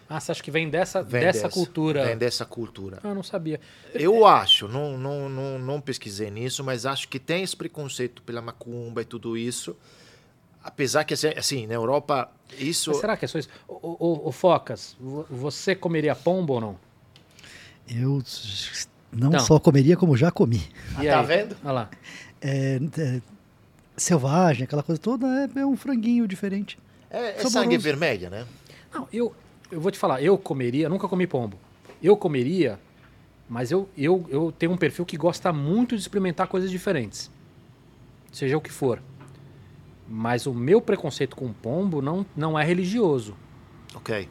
Ah, 0.08 0.20
você 0.20 0.32
acha 0.32 0.42
que 0.42 0.50
vem 0.50 0.68
dessa, 0.68 1.02
Vem 1.02 1.22
dessa 1.22 1.48
cultura? 1.48 2.04
Vem 2.04 2.18
dessa 2.18 2.44
cultura. 2.44 3.00
Ah, 3.02 3.08
eu 3.08 3.14
não 3.14 3.22
sabia. 3.22 3.58
Eu 3.94 4.26
acho, 4.26 4.68
não, 4.68 4.98
não, 4.98 5.28
não, 5.28 5.58
não 5.58 5.80
pesquisei 5.80 6.30
nisso, 6.30 6.62
mas 6.62 6.84
acho 6.84 7.08
que 7.08 7.18
tem 7.18 7.42
esse 7.42 7.56
preconceito 7.56 8.22
pela 8.22 8.42
macumba 8.42 9.00
e 9.00 9.04
tudo 9.06 9.36
isso. 9.38 9.74
Apesar 10.62 11.04
que, 11.04 11.14
assim, 11.14 11.28
assim 11.28 11.66
na 11.66 11.74
Europa, 11.74 12.30
isso. 12.58 12.90
Mas 12.90 13.00
será 13.00 13.16
que 13.16 13.24
é 13.24 13.28
só 13.28 13.38
isso? 13.38 13.48
Ô, 13.66 13.74
ô, 13.74 13.96
ô, 13.98 14.28
ô, 14.28 14.32
Focas, 14.32 14.94
vo- 15.00 15.26
você 15.30 15.74
comeria 15.74 16.14
pombo 16.14 16.52
ou 16.54 16.60
não? 16.60 16.78
Eu 17.88 18.22
não 19.12 19.28
Então. 19.28 19.40
só 19.40 19.58
comeria, 19.58 19.96
como 19.96 20.16
já 20.16 20.30
comi. 20.30 20.62
E 21.00 21.06
tá 21.06 21.22
vendo? 21.22 21.56
Olha 21.62 21.72
lá. 21.72 21.90
É, 22.40 22.80
é, 22.98 23.20
selvagem, 23.96 24.64
aquela 24.64 24.82
coisa 24.82 25.00
toda, 25.00 25.26
é, 25.26 25.60
é 25.60 25.66
um 25.66 25.76
franguinho 25.76 26.26
diferente. 26.26 26.78
É, 27.10 27.40
é 27.40 27.48
sangue 27.48 27.76
vermelha, 27.76 28.30
né? 28.30 28.46
Não, 28.92 29.06
eu, 29.12 29.34
eu 29.70 29.80
vou 29.80 29.90
te 29.92 29.98
falar, 29.98 30.22
eu 30.22 30.36
comeria, 30.38 30.88
nunca 30.88 31.06
comi 31.06 31.26
pombo. 31.26 31.58
Eu 32.02 32.16
comeria, 32.16 32.80
mas 33.48 33.70
eu, 33.70 33.88
eu, 33.96 34.26
eu 34.28 34.50
tenho 34.50 34.72
um 34.72 34.76
perfil 34.76 35.04
que 35.04 35.16
gosta 35.16 35.52
muito 35.52 35.94
de 35.94 36.00
experimentar 36.00 36.46
coisas 36.48 36.70
diferentes. 36.70 37.30
Seja 38.32 38.56
o 38.56 38.60
que 38.60 38.72
for. 38.72 39.00
Mas 40.08 40.46
o 40.46 40.52
meu 40.54 40.80
preconceito 40.80 41.36
com 41.36 41.52
pombo 41.52 42.02
não, 42.02 42.26
não 42.36 42.58
é 42.58 42.64
religioso. 42.64 43.36
Ok. 43.94 44.28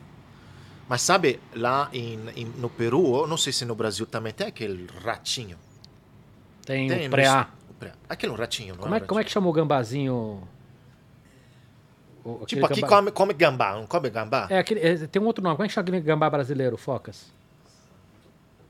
Mas 0.92 1.04
sabe, 1.04 1.40
lá 1.56 1.90
em, 1.94 2.20
em- 2.36 2.46
no 2.58 2.70
Peru, 2.70 3.16
eu 3.22 3.26
não 3.26 3.38
sei 3.38 3.54
se 3.54 3.64
no 3.64 3.74
Brasil 3.74 4.06
também 4.06 4.34
tem 4.34 4.46
aquele 4.48 4.86
ratinho. 5.06 5.58
Tem, 6.66 6.86
Tem, 6.90 7.08
o 7.08 7.10
preá. 7.10 7.48
preá. 7.80 7.94
Aquele 8.10 8.34
é 8.34 8.36
ratinho, 8.36 8.76
não 8.76 8.82
Como 8.84 8.94
é? 8.96 8.98
é, 8.98 9.00
como 9.00 9.18
é 9.18 9.24
que 9.24 9.32
chama 9.32 9.48
o 9.48 9.54
gambazinho? 9.54 10.46
O- 12.26 12.46
Tipo, 12.46 12.66
aqui 12.66 12.82
gambá- 12.82 12.88
come, 12.90 13.12
come 13.12 13.34
gambá, 13.34 13.74
não 13.76 13.88
come 13.88 14.10
gambá? 14.10 14.48
É, 14.50 14.60
aquele, 14.60 14.82
é, 14.82 15.08
tem 15.08 15.22
um 15.22 15.26
outro 15.28 15.42
nome. 15.42 15.56
Como 15.56 15.64
é 15.64 15.70
que 15.70 15.74
chama 15.74 15.84
aquele 15.84 16.02
gambá 16.02 16.30
brasileiro, 16.30 16.76
Focas? 16.76 17.32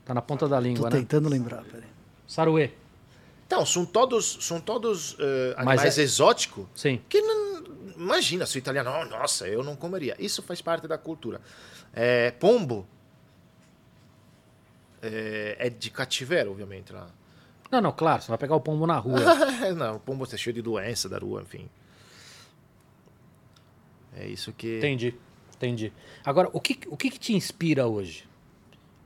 Tá 0.04 0.14
na 0.14 0.22
ponta 0.22 0.46
da 0.48 0.58
Tô 0.58 0.62
língua, 0.62 0.90
né? 0.90 0.98
tentando 0.98 1.28
lembrar, 1.28 1.64
peraí. 1.64 1.88
Saruê. 2.24 2.70
Então, 3.48 3.66
são 3.66 3.84
todos, 3.84 4.38
são 4.40 4.60
todos 4.60 5.16
Mas 5.18 5.56
animais 5.58 5.98
é- 5.98 6.02
exóticos 6.02 6.66
Sim. 6.72 7.00
que 7.08 7.20
não, 7.20 7.64
imagina, 7.96 8.46
se 8.46 8.56
o 8.56 8.60
italiano, 8.60 8.90
"Oh, 8.90 9.04
nossa, 9.06 9.48
eu 9.48 9.64
não 9.64 9.74
comeria. 9.74 10.14
Isso 10.20 10.40
faz 10.40 10.62
parte 10.62 10.86
da 10.86 10.96
cultura. 10.96 11.40
É, 11.92 12.30
pombo 12.30 12.86
é, 15.00 15.56
é 15.58 15.70
de 15.70 15.90
cativeiro, 15.90 16.50
obviamente, 16.50 16.92
lá. 16.92 17.08
Não, 17.70 17.80
não, 17.80 17.92
claro, 17.92 18.22
você 18.22 18.28
vai 18.28 18.38
pegar 18.38 18.54
o 18.54 18.60
pombo 18.60 18.86
na 18.86 18.98
rua. 18.98 19.18
não, 19.74 19.96
o 19.96 20.00
pombo 20.00 20.24
está 20.24 20.36
cheio 20.36 20.54
de 20.54 20.62
doença 20.62 21.08
da 21.08 21.18
rua, 21.18 21.42
enfim. 21.42 21.68
É 24.14 24.26
isso 24.26 24.52
que... 24.52 24.78
Entendi, 24.78 25.14
entendi. 25.56 25.92
Agora, 26.24 26.50
o 26.52 26.60
que, 26.60 26.78
o 26.88 26.96
que, 26.96 27.10
que 27.10 27.18
te 27.18 27.34
inspira 27.34 27.86
hoje? 27.86 28.28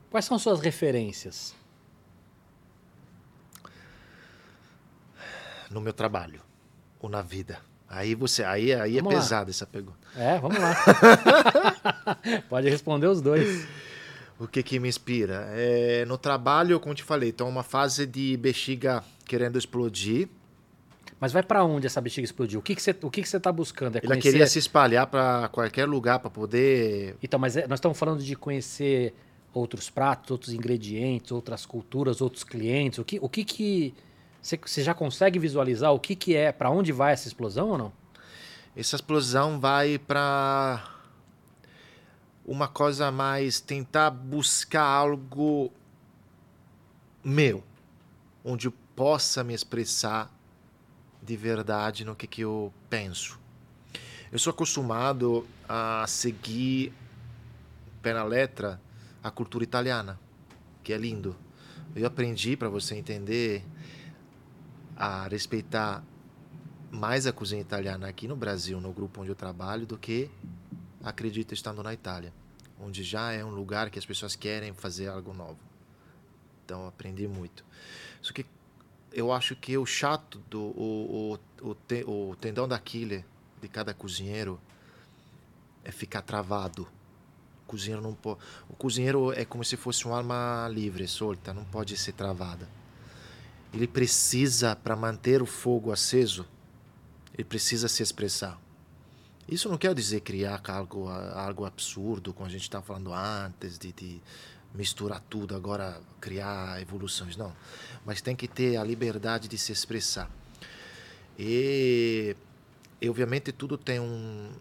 Quais 0.09 0.25
são 0.25 0.37
suas 0.37 0.59
referências? 0.59 1.55
no 5.69 5.81
meu 5.81 5.93
trabalho 5.93 6.41
ou 6.99 7.09
na 7.09 7.21
vida? 7.21 7.59
Aí 7.89 8.15
você, 8.15 8.43
aí, 8.43 8.73
aí 8.73 8.97
é 8.97 9.01
Vamos 9.01 9.15
pesada 9.15 9.49
essa 9.49 9.65
pergunta. 9.65 9.97
É, 10.15 10.37
vamos 10.39 10.57
lá. 10.59 10.75
Pode 12.49 12.69
responder 12.69 13.07
os 13.07 13.21
dois. 13.21 13.65
O 14.39 14.47
que 14.47 14.61
que 14.61 14.79
me 14.79 14.89
inspira? 14.89 15.47
É, 15.51 16.05
no 16.05 16.17
trabalho, 16.17 16.79
como 16.79 16.93
te 16.93 17.03
falei, 17.03 17.29
estou 17.29 17.47
uma 17.47 17.63
fase 17.63 18.05
de 18.05 18.37
bexiga 18.37 19.03
querendo 19.25 19.57
explodir. 19.57 20.27
Mas 21.19 21.31
vai 21.31 21.41
pra 21.41 21.63
onde 21.63 21.87
essa 21.87 21.99
bexiga 21.99 22.25
explodiu? 22.25 22.59
O 22.59 22.63
que, 22.63 22.75
que, 22.75 22.81
você, 22.81 22.95
o 23.01 23.09
que, 23.09 23.23
que 23.23 23.29
você 23.29 23.39
tá 23.39 23.51
buscando? 23.51 23.95
É 23.95 23.99
Ela 23.99 24.09
conhecer... 24.09 24.31
queria 24.31 24.45
se 24.45 24.59
espalhar 24.59 25.07
para 25.07 25.47
qualquer 25.47 25.85
lugar 25.85 26.19
para 26.19 26.29
poder. 26.29 27.15
Então, 27.23 27.39
mas 27.39 27.57
é- 27.57 27.67
nós 27.67 27.79
estamos 27.79 27.97
falando 27.97 28.21
de 28.21 28.35
conhecer 28.35 29.15
outros 29.51 29.89
pratos, 29.89 30.29
outros 30.29 30.53
ingredientes, 30.53 31.31
outras 31.31 31.65
culturas, 31.65 32.21
outros 32.21 32.43
clientes. 32.43 32.99
O 32.99 33.05
que, 33.05 33.17
o 33.19 33.27
que 33.27 33.43
que 33.43 33.93
você, 34.47 34.83
já 34.83 34.93
consegue 34.93 35.37
visualizar 35.37 35.91
o 35.91 35.99
que 35.99 36.15
que 36.15 36.35
é, 36.35 36.51
Pra 36.51 36.69
onde 36.69 36.93
vai 36.93 37.11
essa 37.11 37.27
explosão 37.27 37.69
ou 37.69 37.77
não? 37.77 37.93
Essa 38.75 38.95
explosão 38.95 39.59
vai 39.59 39.97
para 39.97 40.87
uma 42.45 42.67
coisa 42.67 43.11
mais 43.11 43.59
tentar 43.59 44.09
buscar 44.09 44.83
algo 44.83 45.71
meu, 47.21 47.61
onde 48.45 48.69
possa 48.95 49.43
me 49.43 49.53
expressar 49.53 50.31
de 51.21 51.35
verdade 51.35 52.05
no 52.05 52.15
que, 52.15 52.25
que 52.25 52.41
eu 52.41 52.71
penso. 52.89 53.37
Eu 54.31 54.39
sou 54.39 54.51
acostumado 54.51 55.45
a 55.67 56.05
seguir 56.07 56.93
pé 58.01 58.13
na 58.13 58.23
letra 58.23 58.79
a 59.21 59.29
cultura 59.29 59.63
italiana, 59.63 60.17
que 60.83 60.93
é 60.93 60.97
lindo. 60.97 61.35
Eu 61.95 62.05
aprendi, 62.05 62.55
para 62.55 62.69
você 62.69 62.95
entender, 62.95 63.65
a 64.97 65.27
respeitar 65.27 66.03
mais 66.91 67.27
a 67.27 67.31
cozinha 67.31 67.61
italiana 67.61 68.07
aqui 68.07 68.27
no 68.27 68.35
Brasil, 68.35 68.81
no 68.81 68.91
grupo 68.91 69.21
onde 69.21 69.29
eu 69.29 69.35
trabalho, 69.35 69.85
do 69.85 69.97
que 69.97 70.29
acredito 71.03 71.53
estando 71.53 71.83
na 71.83 71.93
Itália, 71.93 72.33
onde 72.79 73.03
já 73.03 73.31
é 73.31 73.45
um 73.45 73.51
lugar 73.51 73.89
que 73.89 73.99
as 73.99 74.05
pessoas 74.05 74.35
querem 74.35 74.73
fazer 74.73 75.07
algo 75.07 75.33
novo. 75.33 75.59
Então 76.65 76.87
aprendi 76.87 77.27
muito. 77.27 77.63
Só 78.21 78.33
que 78.33 78.45
eu 79.13 79.31
acho 79.31 79.55
que 79.55 79.77
o 79.77 79.85
chato 79.85 80.39
do 80.49 80.61
o, 80.61 81.39
o, 81.61 81.69
o, 81.69 82.31
o 82.31 82.35
tendão 82.35 82.67
de 82.67 83.67
cada 83.67 83.93
cozinheiro 83.93 84.59
é 85.83 85.91
ficar 85.91 86.21
travado. 86.21 86.87
O 87.63 87.67
cozinheiro 87.67 88.01
não 88.01 88.13
pode, 88.13 88.39
o 88.69 88.73
cozinheiro 88.73 89.31
é 89.31 89.45
como 89.45 89.63
se 89.63 89.77
fosse 89.77 90.05
uma 90.05 90.17
arma 90.17 90.67
livre, 90.71 91.07
solta, 91.07 91.53
não 91.53 91.65
pode 91.65 91.95
ser 91.97 92.13
travada. 92.13 92.76
Ele 93.73 93.87
precisa 93.87 94.75
para 94.75 94.95
manter 94.95 95.41
o 95.41 95.45
fogo 95.45 95.91
aceso, 95.91 96.45
ele 97.33 97.43
precisa 97.43 97.87
se 97.87 98.01
expressar. 98.01 98.59
Isso 99.47 99.69
não 99.69 99.77
quer 99.77 99.93
dizer 99.93 100.21
criar 100.21 100.61
algo, 100.67 101.07
algo 101.07 101.65
absurdo, 101.65 102.33
como 102.33 102.47
a 102.47 102.51
gente 102.51 102.63
estava 102.63 102.85
falando 102.85 103.13
antes, 103.13 103.77
de, 103.77 103.93
de 103.93 104.21
misturar 104.73 105.21
tudo, 105.29 105.55
agora 105.55 106.01
criar 106.19 106.81
evoluções, 106.81 107.37
não. 107.37 107.53
Mas 108.05 108.21
tem 108.21 108.35
que 108.35 108.47
ter 108.47 108.75
a 108.75 108.83
liberdade 108.83 109.47
de 109.47 109.57
se 109.57 109.71
expressar. 109.71 110.29
E, 111.39 112.35
e 112.99 113.09
obviamente, 113.09 113.51
tudo 113.53 113.77
tem 113.77 113.99
um, 113.99 114.51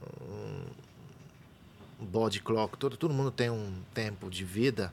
um 2.00 2.04
body 2.04 2.40
clock, 2.40 2.78
todo, 2.78 2.96
todo 2.96 3.12
mundo 3.12 3.30
tem 3.30 3.50
um 3.50 3.82
tempo 3.92 4.30
de 4.30 4.44
vida 4.44 4.92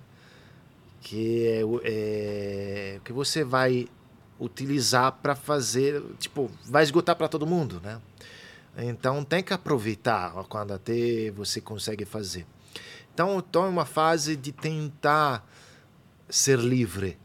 que 1.01 1.45
é, 1.45 1.61
é 1.83 2.99
que 3.03 3.11
você 3.11 3.43
vai 3.43 3.87
utilizar 4.39 5.11
para 5.13 5.35
fazer, 5.35 6.01
tipo, 6.19 6.49
vai 6.65 6.83
esgotar 6.83 7.15
para 7.15 7.27
todo 7.27 7.45
mundo, 7.45 7.79
né? 7.81 8.01
Então 8.77 9.23
tem 9.23 9.43
que 9.43 9.53
aproveitar 9.53 10.31
quando 10.45 10.73
até 10.73 11.29
você 11.31 11.61
consegue 11.61 12.05
fazer. 12.05 12.45
Então 13.13 13.39
estou 13.39 13.67
uma 13.67 13.85
fase 13.85 14.35
de 14.35 14.51
tentar 14.51 15.47
ser 16.27 16.57
livre. 16.57 17.17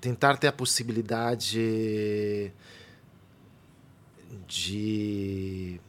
Tentar 0.00 0.36
ter 0.36 0.48
a 0.48 0.52
possibilidade 0.52 2.52
de, 4.46 5.80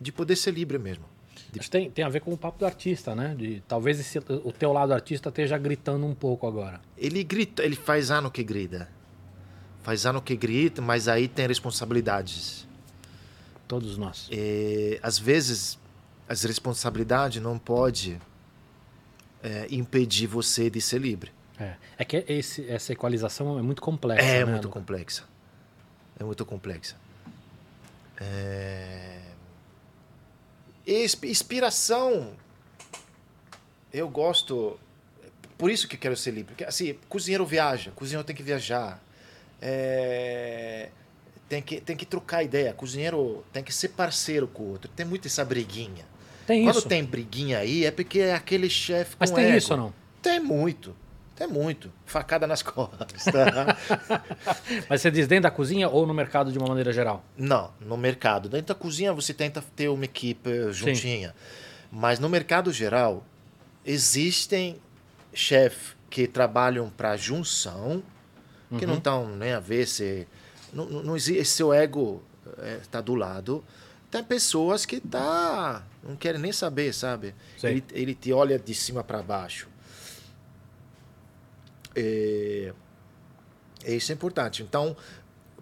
de 0.00 0.12
poder 0.12 0.36
ser 0.36 0.52
livre 0.52 0.78
mesmo. 0.78 1.15
Isso 1.60 1.70
tem, 1.70 1.90
tem 1.90 2.04
a 2.04 2.08
ver 2.08 2.20
com 2.20 2.32
o 2.32 2.36
papo 2.36 2.58
do 2.58 2.66
artista, 2.66 3.14
né? 3.14 3.34
De, 3.36 3.62
talvez 3.66 3.98
esse, 4.00 4.18
o 4.18 4.52
teu 4.52 4.72
lado 4.72 4.92
artista 4.92 5.28
esteja 5.28 5.56
gritando 5.58 6.06
um 6.06 6.14
pouco 6.14 6.46
agora. 6.46 6.80
Ele 6.96 7.22
grita, 7.24 7.62
ele 7.64 7.76
faz 7.76 8.10
ano 8.10 8.30
que 8.30 8.42
grita. 8.42 8.88
Faz 9.82 10.04
ano 10.04 10.20
que 10.20 10.34
grita, 10.36 10.82
mas 10.82 11.08
aí 11.08 11.28
tem 11.28 11.46
responsabilidades. 11.46 12.66
Todos 13.68 13.96
nós. 13.96 14.28
E, 14.30 14.98
às 15.02 15.18
vezes, 15.18 15.78
as 16.28 16.42
responsabilidades 16.44 17.42
não 17.42 17.58
pode 17.58 18.20
é, 19.42 19.66
impedir 19.70 20.26
você 20.26 20.68
de 20.68 20.80
ser 20.80 21.00
livre. 21.00 21.32
É, 21.58 21.74
é 21.98 22.04
que 22.04 22.24
esse, 22.28 22.68
essa 22.68 22.92
equalização 22.92 23.58
é 23.58 23.62
muito 23.62 23.80
complexa. 23.80 24.24
É 24.24 24.44
né, 24.44 24.52
muito 24.52 24.66
Luca? 24.66 24.78
complexa. 24.78 25.24
É 26.18 26.24
muito 26.24 26.44
complexa. 26.44 26.96
É... 28.18 29.15
Inspiração. 30.86 32.34
Eu 33.92 34.08
gosto. 34.08 34.78
Por 35.58 35.70
isso 35.70 35.88
que 35.88 35.96
quero 35.96 36.16
ser 36.16 36.30
livre. 36.32 36.54
Porque, 36.54 36.64
assim, 36.64 36.96
cozinheiro 37.08 37.44
viaja, 37.44 37.90
cozinheiro 37.92 38.24
tem 38.24 38.36
que 38.36 38.42
viajar. 38.42 39.02
É... 39.60 40.90
Tem, 41.48 41.62
que, 41.62 41.80
tem 41.80 41.96
que 41.96 42.04
trocar 42.04 42.42
ideia. 42.42 42.72
Cozinheiro 42.72 43.44
tem 43.52 43.62
que 43.62 43.72
ser 43.72 43.88
parceiro 43.88 44.46
com 44.46 44.64
o 44.64 44.70
outro. 44.72 44.90
Tem 44.94 45.06
muito 45.06 45.28
essa 45.28 45.44
briguinha. 45.44 46.04
Tem 46.46 46.62
Quando 46.64 46.78
isso. 46.78 46.88
tem 46.88 47.04
briguinha 47.04 47.58
aí, 47.58 47.84
é 47.84 47.90
porque 47.90 48.20
é 48.20 48.34
aquele 48.34 48.68
chefe 48.70 49.12
com 49.12 49.16
Mas 49.20 49.30
tem 49.30 49.46
ego. 49.46 49.56
isso 49.56 49.72
ou 49.72 49.78
não? 49.78 49.94
Tem 50.22 50.38
muito. 50.38 50.94
Tem 51.36 51.46
muito. 51.46 51.92
Facada 52.06 52.46
nas 52.46 52.62
costas. 52.64 53.24
tá? 53.24 53.76
Mas 54.88 55.02
você 55.02 55.10
diz 55.10 55.28
dentro 55.28 55.42
da 55.44 55.50
cozinha 55.50 55.88
ou 55.88 56.06
no 56.06 56.14
mercado 56.14 56.50
de 56.50 56.58
uma 56.58 56.66
maneira 56.66 56.92
geral? 56.92 57.22
Não, 57.36 57.70
no 57.80 57.96
mercado. 57.96 58.48
Dentro 58.48 58.68
da 58.68 58.74
cozinha 58.74 59.12
você 59.12 59.32
tenta 59.34 59.62
ter 59.76 59.88
uma 59.88 60.04
equipe 60.06 60.72
juntinha. 60.72 61.34
Mas 61.92 62.18
no 62.18 62.28
mercado 62.28 62.72
geral, 62.72 63.22
existem 63.84 64.80
chefes 65.32 65.94
que 66.10 66.26
trabalham 66.26 66.88
para 66.90 67.16
junção, 67.16 68.02
que 68.78 68.84
Uhum. 68.84 68.90
não 68.92 68.98
estão 68.98 69.28
nem 69.36 69.52
a 69.52 69.60
ver 69.60 69.86
se. 69.86 70.26
Não, 70.72 70.86
não, 70.86 71.16
existe, 71.16 71.44
seu 71.46 71.72
ego 71.72 72.22
está 72.82 73.00
do 73.00 73.14
lado. 73.14 73.64
Tem 74.10 74.22
pessoas 74.24 74.86
que 74.86 75.00
tá, 75.00 75.82
não 76.02 76.16
querem 76.16 76.40
nem 76.40 76.52
saber, 76.52 76.92
sabe? 76.94 77.34
Ele, 77.62 77.84
ele 77.92 78.14
te 78.14 78.32
olha 78.32 78.58
de 78.58 78.74
cima 78.74 79.02
para 79.04 79.22
baixo. 79.22 79.68
É, 81.96 82.72
isso 83.86 84.12
é 84.12 84.14
importante. 84.14 84.62
Então, 84.62 84.96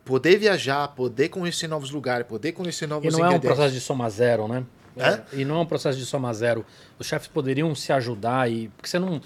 poder 0.05 0.37
viajar, 0.39 0.89
poder 0.89 1.29
conhecer 1.29 1.69
novos 1.69 1.91
lugares, 1.91 2.27
poder 2.27 2.53
conhecer 2.53 2.87
novos 2.87 3.13
E 3.13 3.17
não 3.17 3.25
é 3.25 3.31
um 3.31 3.41
processo 3.41 3.75
de 3.75 3.81
soma 3.81 4.09
zero, 4.11 4.49
né? 4.49 4.65
É, 4.97 5.21
e 5.33 5.45
não 5.45 5.57
é 5.57 5.61
um 5.61 5.67
processo 5.67 5.99
de 5.99 6.07
soma 6.07 6.33
zero. 6.33 6.65
Os 6.99 7.07
chefes 7.07 7.27
poderiam 7.27 7.75
se 7.75 7.93
ajudar 7.93 8.51
e 8.51 8.69
porque 8.69 8.89
você 8.89 8.99
não 8.99 9.21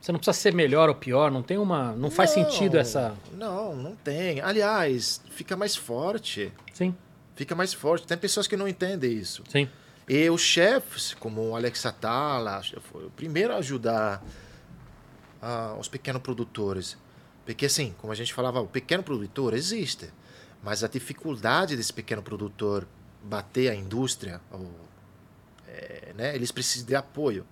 você 0.00 0.12
não 0.12 0.18
precisa 0.20 0.32
ser 0.40 0.54
melhor 0.54 0.88
ou 0.88 0.94
pior, 0.94 1.28
não 1.30 1.42
tem 1.42 1.58
uma, 1.58 1.92
não 1.92 2.08
faz 2.08 2.36
Não, 2.36 2.44
sentido 2.44 2.78
essa. 2.78 3.14
Não, 3.32 3.74
não 3.74 3.96
tem. 3.96 4.40
Aliás, 4.40 5.20
fica 5.30 5.56
mais 5.56 5.74
forte. 5.74 6.52
Sim, 6.72 6.94
Fica 7.34 7.54
mais 7.54 7.72
forte. 7.72 8.06
Tem 8.06 8.16
pessoas 8.16 8.46
que 8.46 8.56
não 8.56 8.66
entendem 8.68 9.12
isso. 9.12 9.42
sim. 9.48 9.68
E 10.08 10.30
os 10.30 10.40
chefes, 10.40 11.14
como 11.20 11.50
o 11.50 11.54
Alex 11.56 11.84
Atala, 11.84 12.62
foi 12.80 13.04
o 13.04 13.10
primeiro 13.10 13.52
a 13.52 13.56
ajudar 13.56 14.24
ah, 15.42 15.76
os 15.78 15.88
pequenos 15.88 16.22
produtores. 16.22 16.96
Porque, 17.44 17.66
assim, 17.66 17.94
como 17.98 18.12
a 18.12 18.16
gente 18.16 18.32
falava, 18.34 18.60
o 18.60 18.66
pequeno 18.66 19.02
produtor 19.02 19.54
existe, 19.54 20.10
mas 20.62 20.84
a 20.84 20.88
dificuldade 20.88 21.76
desse 21.76 21.92
pequeno 21.92 22.22
produtor 22.22 22.86
bater 23.22 23.70
a 23.70 23.74
indústria, 23.74 24.40
ou, 24.50 24.70
é, 25.66 26.12
né, 26.16 26.34
eles 26.34 26.52
precisam 26.52 26.86
de 26.86 26.94
apoio 26.94 27.46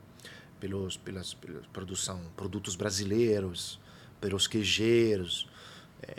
pelos, 0.61 0.97
pelas, 0.97 1.35
pela 1.35 1.61
produção, 1.73 2.21
produtos 2.37 2.77
brasileiros, 2.77 3.79
pelos 4.21 4.47
queijeiros. 4.47 5.49
é. 6.03 6.15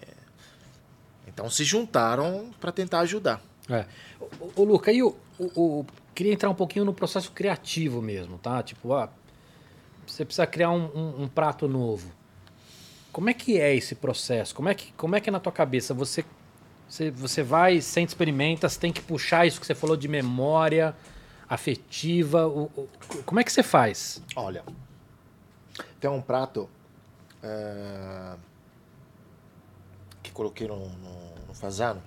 então 1.28 1.50
se 1.50 1.64
juntaram 1.64 2.52
para 2.60 2.72
tentar 2.72 3.00
ajudar. 3.02 3.42
É. 3.70 3.86
O, 4.40 4.62
o 4.62 4.64
Luca, 4.64 4.92
e 4.92 5.04
o, 5.04 5.16
o- 5.40 5.86
queria 6.16 6.34
entrar 6.34 6.50
um 6.50 6.56
pouquinho 6.56 6.86
no 6.86 6.94
processo 6.94 7.32
criativo 7.32 8.02
mesmo, 8.02 8.38
tá? 8.38 8.64
Tipo, 8.64 8.94
ah, 8.94 9.10
você 10.08 10.24
precisa 10.26 10.48
criar 10.48 10.72
um, 10.72 10.86
um- 10.96 11.24
um 11.24 11.28
prato 11.28 11.68
novo. 11.68 12.12
Como 13.12 13.30
é 13.30 13.34
que 13.34 13.60
é 13.60 13.76
esse 13.76 13.96
processo? 13.96 14.56
Como 14.56 14.70
é 14.70 14.76
que, 14.76 14.92
como 14.94 15.16
é 15.16 15.20
que 15.22 15.30
na 15.32 15.40
tua 15.40 15.52
cabeça 15.52 15.94
você, 15.94 16.24
você, 16.88 17.10
você 17.12 17.44
vai, 17.44 17.82
sente, 17.82 18.10
experimenta, 18.10 18.70
você 18.70 18.80
tem 18.80 18.92
que 18.94 19.02
puxar 19.02 19.46
isso 19.46 19.60
que 19.60 19.66
você 19.66 19.76
falou 19.76 19.98
de 19.98 20.08
memória 20.08 20.96
afetiva? 21.50 22.48
o- 22.48 22.64
o- 22.76 22.90
como 23.26 23.40
é 23.40 23.44
que 23.44 23.52
você 23.52 23.64
faz? 23.64 24.22
Olha, 24.36 24.64
tem 26.00 26.10
um 26.10 26.22
prato 26.22 26.70
eh, 27.44 28.36
que 30.24 30.32
coloquei 30.32 30.68
no, 30.68 30.78
no, 30.90 31.36
no 31.48 31.54
fazano. 31.54 32.02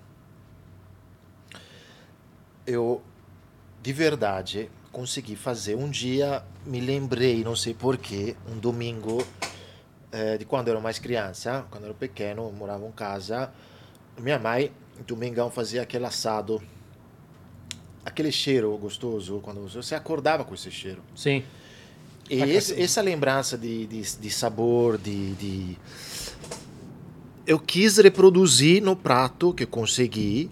Eu, 2.66 3.02
de 3.82 3.92
verdade, 3.92 4.70
consegui 4.92 5.36
fazer. 5.36 5.74
Um 5.76 5.88
dia 5.88 6.42
me 6.66 6.80
lembrei, 6.80 7.42
não 7.44 7.54
sei 7.56 7.74
porquê, 7.74 8.36
um 8.50 8.58
domingo 8.58 9.24
eh, 10.12 10.36
de 10.38 10.44
quando 10.44 10.68
eu 10.68 10.72
era 10.74 10.80
mais 10.80 10.98
criança, 10.98 11.64
quando 11.70 11.84
eu 11.84 11.90
era 11.90 11.98
pequeno, 11.98 12.42
eu 12.44 12.52
morava 12.52 12.84
em 12.86 12.90
casa. 12.92 13.50
Minha 14.18 14.38
mãe, 14.38 14.70
domingão, 15.06 15.50
fazia 15.50 15.82
aquele 15.82 16.04
assado. 16.06 16.60
Aquele 18.04 18.32
cheiro 18.32 18.76
gostoso, 18.78 19.40
quando 19.42 19.66
você 19.68 19.94
acordava 19.94 20.44
com 20.44 20.54
esse 20.54 20.70
cheiro. 20.70 21.02
Sim. 21.14 21.44
E 22.28 22.40
esse- 22.42 22.80
essa 22.80 23.00
lembrança 23.02 23.58
de, 23.58 23.86
de, 23.86 24.00
de 24.16 24.30
sabor, 24.30 24.96
de, 24.98 25.32
de. 25.34 25.78
Eu 27.46 27.58
quis 27.58 27.96
reproduzir 27.98 28.80
no 28.82 28.94
prato 28.94 29.52
que 29.52 29.66
consegui 29.66 30.50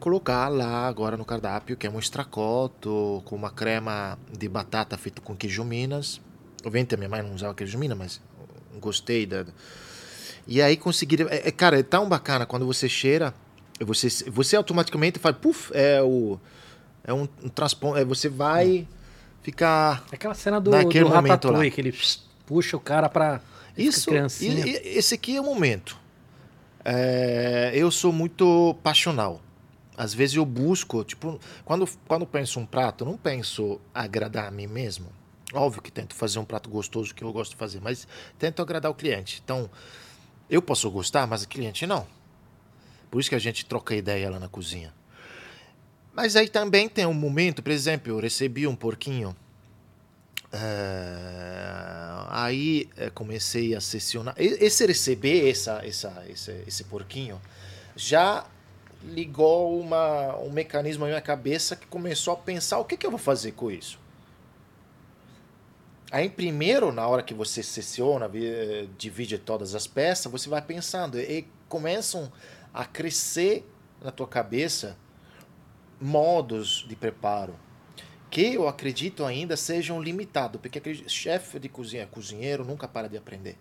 colocar 0.00 0.48
lá 0.48 0.88
agora 0.88 1.16
no 1.16 1.24
cardápio, 1.24 1.76
que 1.76 1.86
é 1.86 1.90
um 1.90 1.98
extracoto 1.98 3.22
com 3.24 3.36
uma 3.36 3.50
crema 3.50 4.18
de 4.36 4.48
batata 4.48 4.96
feito 4.96 5.22
com 5.22 5.36
queijo 5.36 5.62
Minas. 5.64 6.20
Obviamente 6.64 6.94
a 6.94 6.98
minha 6.98 7.08
mãe 7.08 7.22
não 7.22 7.34
usava 7.34 7.54
queijo 7.54 7.78
Minas, 7.78 7.96
mas 7.96 8.20
gostei 8.80 9.26
da. 9.26 9.44
E 10.46 10.60
aí 10.60 10.76
conseguir. 10.76 11.20
É, 11.30 11.48
é, 11.48 11.50
cara, 11.52 11.78
é 11.78 11.82
tão 11.82 12.08
bacana 12.08 12.44
quando 12.46 12.66
você 12.66 12.88
cheira, 12.88 13.32
você, 13.80 14.08
você 14.30 14.56
automaticamente 14.56 15.18
faz, 15.18 15.36
puf, 15.36 15.70
é 15.74 16.02
o. 16.02 16.38
É 17.04 17.12
um, 17.14 17.28
um 17.42 17.48
transpon, 17.48 17.96
é, 17.96 18.04
Você 18.04 18.28
vai 18.28 18.86
ficar. 19.42 20.04
Aquela 20.12 20.34
cena 20.34 20.60
do, 20.60 20.70
Naquele 20.70 21.04
do 21.04 21.10
momento 21.14 21.50
lá. 21.50 21.70
que 21.70 21.80
ele 21.80 21.94
puxa 22.46 22.76
o 22.76 22.80
cara 22.80 23.08
pra. 23.08 23.40
Isso, 23.76 24.10
e- 24.40 24.46
e- 24.48 24.98
esse 24.98 25.14
aqui 25.14 25.36
é 25.36 25.40
o 25.40 25.44
momento. 25.44 25.96
É, 26.84 27.70
eu 27.74 27.90
sou 27.90 28.12
muito 28.12 28.74
passional. 28.82 29.40
Às 30.00 30.14
vezes 30.14 30.36
eu 30.36 30.46
busco, 30.46 31.04
tipo, 31.04 31.38
quando, 31.62 31.86
quando 32.08 32.26
penso 32.26 32.58
um 32.58 32.64
prato, 32.64 33.04
eu 33.04 33.10
não 33.10 33.18
penso 33.18 33.78
agradar 33.94 34.48
a 34.48 34.50
mim 34.50 34.66
mesmo. 34.66 35.12
Óbvio 35.52 35.82
que 35.82 35.92
tento 35.92 36.14
fazer 36.14 36.38
um 36.38 36.44
prato 36.46 36.70
gostoso 36.70 37.14
que 37.14 37.22
eu 37.22 37.30
gosto 37.30 37.50
de 37.50 37.58
fazer, 37.58 37.82
mas 37.82 38.08
tento 38.38 38.62
agradar 38.62 38.90
o 38.90 38.94
cliente. 38.94 39.42
Então, 39.44 39.68
eu 40.48 40.62
posso 40.62 40.90
gostar, 40.90 41.26
mas 41.26 41.42
o 41.42 41.48
cliente 41.48 41.86
não. 41.86 42.06
Por 43.10 43.20
isso 43.20 43.28
que 43.28 43.34
a 43.34 43.38
gente 43.38 43.66
troca 43.66 43.94
ideia 43.94 44.30
lá 44.30 44.38
na 44.38 44.48
cozinha. 44.48 44.94
Mas 46.14 46.34
aí 46.34 46.48
também 46.48 46.88
tem 46.88 47.04
um 47.04 47.12
momento, 47.12 47.62
por 47.62 47.70
exemplo, 47.70 48.10
eu 48.10 48.20
recebi 48.20 48.66
um 48.66 48.74
porquinho 48.74 49.36
é, 50.50 52.24
aí 52.30 52.88
é, 52.96 53.10
comecei 53.10 53.74
a 53.74 53.82
sessionar. 53.82 54.34
Esse 54.38 54.86
receber 54.86 55.50
essa, 55.50 55.84
essa, 55.84 56.24
esse, 56.26 56.64
esse 56.66 56.84
porquinho 56.84 57.38
já 57.94 58.46
ligou 59.02 59.80
uma, 59.80 60.36
um 60.38 60.50
mecanismo 60.50 61.04
na 61.04 61.10
minha 61.10 61.20
cabeça 61.20 61.74
que 61.74 61.86
começou 61.86 62.34
a 62.34 62.36
pensar 62.36 62.78
o 62.78 62.84
que, 62.84 62.96
que 62.96 63.06
eu 63.06 63.10
vou 63.10 63.18
fazer 63.18 63.52
com 63.52 63.70
isso. 63.70 63.98
Aí 66.10 66.28
primeiro, 66.28 66.92
na 66.92 67.06
hora 67.06 67.22
que 67.22 67.32
você 67.32 67.62
sessiona, 67.62 68.28
vi- 68.28 68.88
divide 68.98 69.38
todas 69.38 69.74
as 69.74 69.86
peças, 69.86 70.30
você 70.30 70.48
vai 70.48 70.60
pensando 70.60 71.18
e 71.18 71.46
começam 71.68 72.30
a 72.74 72.84
crescer 72.84 73.64
na 74.02 74.10
tua 74.10 74.26
cabeça 74.26 74.96
modos 76.00 76.84
de 76.88 76.96
preparo 76.96 77.54
que 78.30 78.54
eu 78.54 78.68
acredito 78.68 79.24
ainda 79.24 79.56
sejam 79.56 80.00
limitados, 80.00 80.60
porque 80.60 80.94
chefe 81.08 81.58
de 81.58 81.68
cozinha, 81.68 82.06
cozinheiro, 82.06 82.64
nunca 82.64 82.86
para 82.86 83.08
de 83.08 83.16
aprender. 83.16 83.58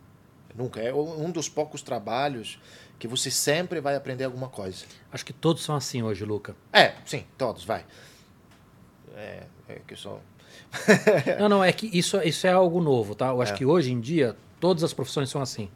Nunca. 0.55 0.79
É 0.79 0.93
um 0.93 1.31
dos 1.31 1.49
poucos 1.49 1.81
trabalhos 1.81 2.59
que 2.99 3.07
você 3.07 3.31
sempre 3.31 3.79
vai 3.81 3.95
aprender 3.95 4.25
alguma 4.25 4.49
coisa. 4.49 4.85
Acho 5.11 5.25
que 5.25 5.33
todos 5.33 5.63
são 5.63 5.73
assim 5.75 6.03
hoje, 6.03 6.23
Luca. 6.25 6.55
É, 6.73 6.93
sim, 7.05 7.25
todos, 7.37 7.63
vai. 7.63 7.85
É, 9.15 9.43
é 9.67 9.75
que 9.87 9.93
eu 9.93 9.97
sou... 9.97 10.21
Não, 11.39 11.49
não, 11.49 11.63
é 11.63 11.71
que 11.71 11.89
isso, 11.97 12.21
isso 12.21 12.45
é 12.45 12.51
algo 12.51 12.79
novo, 12.81 13.15
tá? 13.15 13.27
Eu 13.29 13.41
acho 13.41 13.53
É. 13.53 13.55
que 13.57 13.65
hoje 13.65 13.91
em 13.91 13.99
dia 13.99 14.35
todas 14.59 14.83
as 14.83 14.93
profissões 14.93 15.29
são 15.29 15.41
assim. 15.41 15.69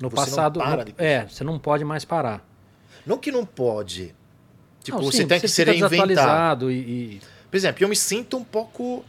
No 0.00 0.08
Você 0.08 0.16
não 0.16 0.24
passado. 0.24 0.58
no- 0.60 0.84
de 0.84 0.94
é, 0.98 1.26
você 1.26 1.44
não 1.44 1.58
pode 1.58 1.84
mais 1.84 2.04
parar. 2.04 2.44
Não 3.06 3.18
que 3.18 3.30
não 3.30 3.44
pode. 3.46 4.14
Tipo, 4.82 4.98
Não, 4.98 5.04
você 5.04 5.18
sim, 5.18 5.26
tem 5.28 5.38
que 5.40 5.46
se 5.48 5.56
fica 5.62 5.70
reinventar. 5.72 6.06
desatualizado 6.06 6.70
e, 6.70 6.76
e- 7.16 7.20
Por 7.50 7.56
exemplo, 7.56 7.84
eu 7.84 7.88
me 7.88 7.96
sinto 7.96 8.36
um 8.36 8.44
pouco. 8.44 9.04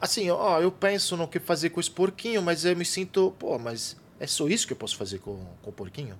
Assim, 0.00 0.30
ó, 0.30 0.60
eu 0.60 0.70
penso 0.70 1.16
no 1.16 1.26
que 1.28 1.38
fazer 1.40 1.70
com 1.70 1.80
esse 1.80 1.90
porquinho, 1.90 2.40
mas 2.42 2.64
eu 2.64 2.74
me 2.76 2.84
sinto, 2.84 3.34
pô, 3.38 3.58
mas 3.58 3.96
é 4.20 4.26
só 4.26 4.48
isso 4.48 4.66
que 4.66 4.72
eu 4.72 4.76
posso 4.76 4.96
fazer 4.96 5.18
com, 5.18 5.44
com 5.62 5.70
o 5.70 5.72
porquinho? 5.72 6.16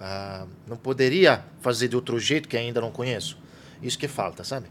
Ah, 0.00 0.46
não 0.66 0.76
poderia 0.76 1.44
fazer 1.60 1.88
de 1.88 1.96
outro 1.96 2.18
jeito 2.18 2.48
que 2.48 2.56
ainda 2.56 2.80
não 2.80 2.90
conheço? 2.90 3.36
Isso 3.82 3.98
que 3.98 4.08
falta, 4.08 4.44
sabe? 4.44 4.66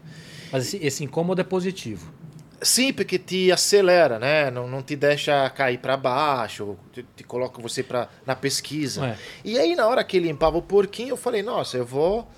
Mas 0.50 0.66
esse, 0.66 0.84
esse 0.84 1.04
incômodo 1.04 1.40
é 1.40 1.44
positivo. 1.44 2.12
Sim, 2.60 2.92
porque 2.92 3.18
te 3.18 3.52
acelera, 3.52 4.18
né? 4.18 4.50
Não, 4.50 4.66
não 4.66 4.82
te 4.82 4.96
deixa 4.96 5.48
cair 5.50 5.78
para 5.78 5.96
baixo, 5.96 6.76
te, 6.92 7.06
te 7.14 7.22
coloca 7.22 7.62
você 7.62 7.82
pra, 7.82 8.08
na 8.26 8.34
pesquisa. 8.34 9.06
É. 9.06 9.18
E 9.44 9.58
aí, 9.58 9.76
na 9.76 9.86
hora 9.86 10.02
que 10.02 10.18
limpava 10.18 10.58
o 10.58 10.62
porquinho, 10.62 11.10
eu 11.10 11.16
falei, 11.16 11.42
nossa, 11.42 11.76
eu 11.76 11.84
vou 11.84 12.28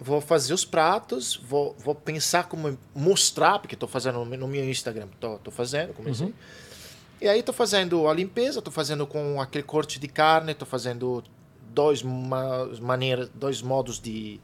vou 0.00 0.20
fazer 0.20 0.54
os 0.54 0.64
pratos, 0.64 1.34
vou, 1.34 1.74
vou 1.76 1.92
pensar 1.92 2.44
como 2.44 2.78
mostrar, 2.94 3.58
porque 3.58 3.74
estou 3.74 3.88
fazendo 3.88 4.24
no, 4.24 4.46
meu 4.46 4.64
Instagram, 4.70 5.08
tô 5.18 5.50
fazendo, 5.50 5.92
comecei. 5.92 6.28
Uhum. 6.28 6.32
E 7.20 7.26
aí 7.26 7.40
estou 7.40 7.54
fazendo 7.54 8.06
a 8.06 8.14
limpeza, 8.14 8.60
estou 8.60 8.72
fazendo 8.72 9.04
com 9.08 9.40
aquele 9.40 9.64
corte 9.64 9.98
de 9.98 10.06
carne, 10.06 10.52
estou 10.52 10.68
fazendo 10.68 11.24
dois 11.78 12.02
ma 12.02 12.68
maneiras, 12.80 13.30
dois 13.32 13.62
modos 13.62 14.00
de, 14.00 14.40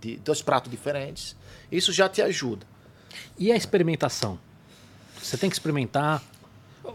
de 0.00 0.16
dois 0.16 0.40
pratos 0.40 0.70
diferentes. 0.70 1.36
Isso 1.70 1.92
já 1.92 2.08
te 2.08 2.22
ajuda. 2.22 2.66
E 3.38 3.52
a 3.52 3.56
experimentação? 3.56 4.38
Você 5.22 5.36
tem 5.36 5.50
que 5.50 5.54
experimentar. 5.54 6.22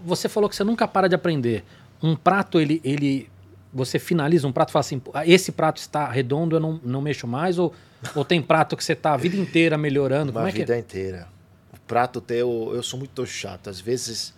Você 0.04 0.28
falou 0.28 0.50
que 0.50 0.56
você 0.56 0.64
nunca 0.64 0.88
para 0.88 1.08
de 1.08 1.14
aprender. 1.14 1.64
Um 2.02 2.16
prato, 2.16 2.60
ele, 2.60 2.82
ele 2.84 3.30
você 3.72 4.00
finaliza 4.00 4.48
um 4.48 4.52
prato 4.52 4.70
e 4.70 4.74
fala 4.74 4.82
assim: 4.82 5.00
"Ah, 5.14 5.28
esse 5.28 5.52
prato 5.52 5.78
está 5.78 6.10
redondo, 6.10 6.56
eu 6.56 6.60
não, 6.60 6.80
não 6.84 7.00
mexo 7.00 7.28
mais? 7.28 7.60
Ou, 7.60 7.72
ou 8.16 8.26
tem 8.26 8.42
prato 8.42 8.76
que 8.76 8.84
você 8.84 8.94
está 8.94 9.14
a 9.14 9.18
vida 9.18 9.38
inteira 9.38 9.78
melhorando? 9.78 10.32
Uma 10.32 10.40
Como 10.40 10.48
é 10.48 10.52
que 10.52 10.60
vida 10.60 10.78
inteira. 10.78 11.28
O 11.72 11.80
prato 11.86 12.20
teu, 12.20 12.72
eu 12.74 12.82
sou 12.82 12.98
muito 12.98 13.24
chato. 13.28 13.70
Às 13.70 13.80
vezes, 13.80 14.34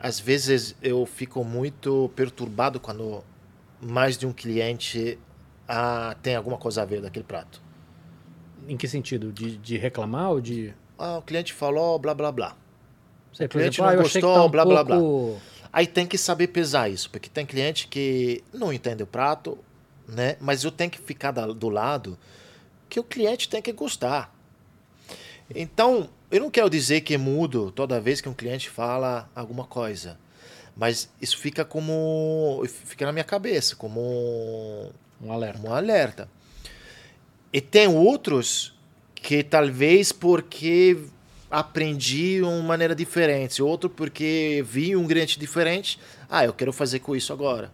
às 0.00 0.18
vezes 0.18 0.74
eu 0.82 1.06
fico 1.06 1.44
muito 1.44 2.10
perturbado 2.16 2.80
quando 2.80 3.22
mais 3.80 4.16
de 4.16 4.26
um 4.26 4.32
cliente 4.32 5.18
ah, 5.66 6.16
tem 6.22 6.34
alguma 6.34 6.56
coisa 6.56 6.82
a 6.82 6.84
ver 6.84 7.00
daquele 7.00 7.24
prato. 7.24 7.60
Em 8.66 8.76
que 8.76 8.88
sentido? 8.88 9.32
De, 9.32 9.56
de 9.56 9.76
reclamar 9.76 10.30
ou 10.30 10.40
de. 10.40 10.74
Ah, 10.98 11.18
o 11.18 11.22
cliente 11.22 11.52
falou 11.52 11.98
blá 11.98 12.14
blá 12.14 12.32
blá. 12.32 12.56
Sei, 13.32 13.46
O 13.46 13.48
cliente 13.48 13.80
exemplo, 13.80 13.84
ah, 13.84 13.96
não 13.96 14.02
que 14.02 14.02
gostou, 14.08 14.34
tá 14.34 14.44
um 14.44 14.50
blá, 14.50 14.64
blá, 14.64 14.84
blá. 14.84 14.96
pouco... 14.98 15.40
Aí 15.72 15.86
tem 15.86 16.06
que 16.06 16.16
saber 16.16 16.48
pesar 16.48 16.88
isso, 16.88 17.10
porque 17.10 17.28
tem 17.28 17.44
cliente 17.44 17.86
que 17.88 18.42
não 18.52 18.72
entende 18.72 19.02
o 19.02 19.06
prato, 19.06 19.58
né? 20.08 20.36
Mas 20.40 20.64
eu 20.64 20.72
tenho 20.72 20.90
que 20.90 20.98
ficar 20.98 21.30
do 21.30 21.68
lado 21.68 22.18
que 22.88 22.98
o 22.98 23.04
cliente 23.04 23.48
tem 23.48 23.60
que 23.60 23.72
gostar. 23.72 24.34
Então, 25.54 26.08
eu 26.30 26.40
não 26.40 26.50
quero 26.50 26.68
dizer 26.68 27.02
que 27.02 27.16
mudo 27.16 27.70
toda 27.70 28.00
vez 28.00 28.20
que 28.20 28.28
um 28.28 28.34
cliente 28.34 28.68
fala 28.68 29.30
alguma 29.34 29.64
coisa, 29.64 30.18
mas 30.78 31.10
isso 31.20 31.36
fica 31.36 31.64
como 31.64 32.62
fica 32.66 33.04
na 33.04 33.12
minha 33.12 33.24
cabeça 33.24 33.74
como 33.74 34.92
Um 35.20 35.32
alerta. 35.32 35.68
um 35.68 35.74
alerta. 35.74 36.28
E 37.52 37.60
tem 37.60 37.88
outros 37.88 38.78
que 39.14 39.42
talvez 39.42 40.12
porque 40.12 40.96
aprendi 41.50 42.40
uma 42.42 42.62
maneira 42.62 42.94
diferente, 42.94 43.60
outro 43.62 43.90
porque 43.90 44.64
vi 44.66 44.94
um 44.94 45.02
ingrediente 45.02 45.40
diferente, 45.40 45.98
ah, 46.30 46.44
eu 46.44 46.52
quero 46.52 46.72
fazer 46.72 47.00
com 47.00 47.16
isso 47.16 47.32
agora. 47.32 47.72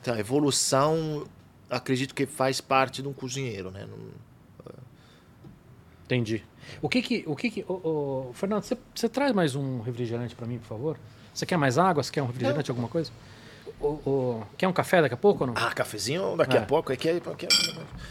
Então, 0.00 0.14
a 0.14 0.20
evolução, 0.20 1.26
acredito 1.70 2.14
que 2.14 2.26
faz 2.26 2.60
parte 2.60 3.02
de 3.02 3.08
um 3.08 3.12
cozinheiro, 3.12 3.70
né? 3.70 3.88
Entendi. 6.04 6.44
O 6.80 6.88
que 6.88 7.02
que. 7.02 7.24
O 7.26 7.34
que, 7.34 7.50
que 7.50 7.64
Fernando, 8.34 8.62
você 8.94 9.08
traz 9.08 9.32
mais 9.32 9.56
um 9.56 9.80
refrigerante 9.80 10.34
para 10.34 10.46
mim, 10.46 10.58
por 10.58 10.66
favor? 10.66 10.98
Você 11.32 11.46
quer 11.46 11.56
mais 11.56 11.78
água? 11.78 12.02
Você 12.02 12.12
quer 12.12 12.22
um 12.22 12.26
refrigerante, 12.26 12.70
alguma 12.70 12.88
coisa? 12.88 13.10
Ô, 13.80 13.98
ô, 14.06 14.42
quer 14.56 14.68
um 14.68 14.72
café 14.72 15.00
daqui 15.02 15.14
a 15.14 15.18
pouco 15.18 15.42
ou 15.44 15.48
não? 15.48 15.54
Ah, 15.56 15.72
cafezinho 15.72 16.36
daqui 16.36 16.56
É. 16.56 16.60
a 16.60 16.66
pouco, 16.66 16.92
aqui 16.92 17.08
é, 17.08 17.16
aqui 17.16 17.46
é, 17.46 17.48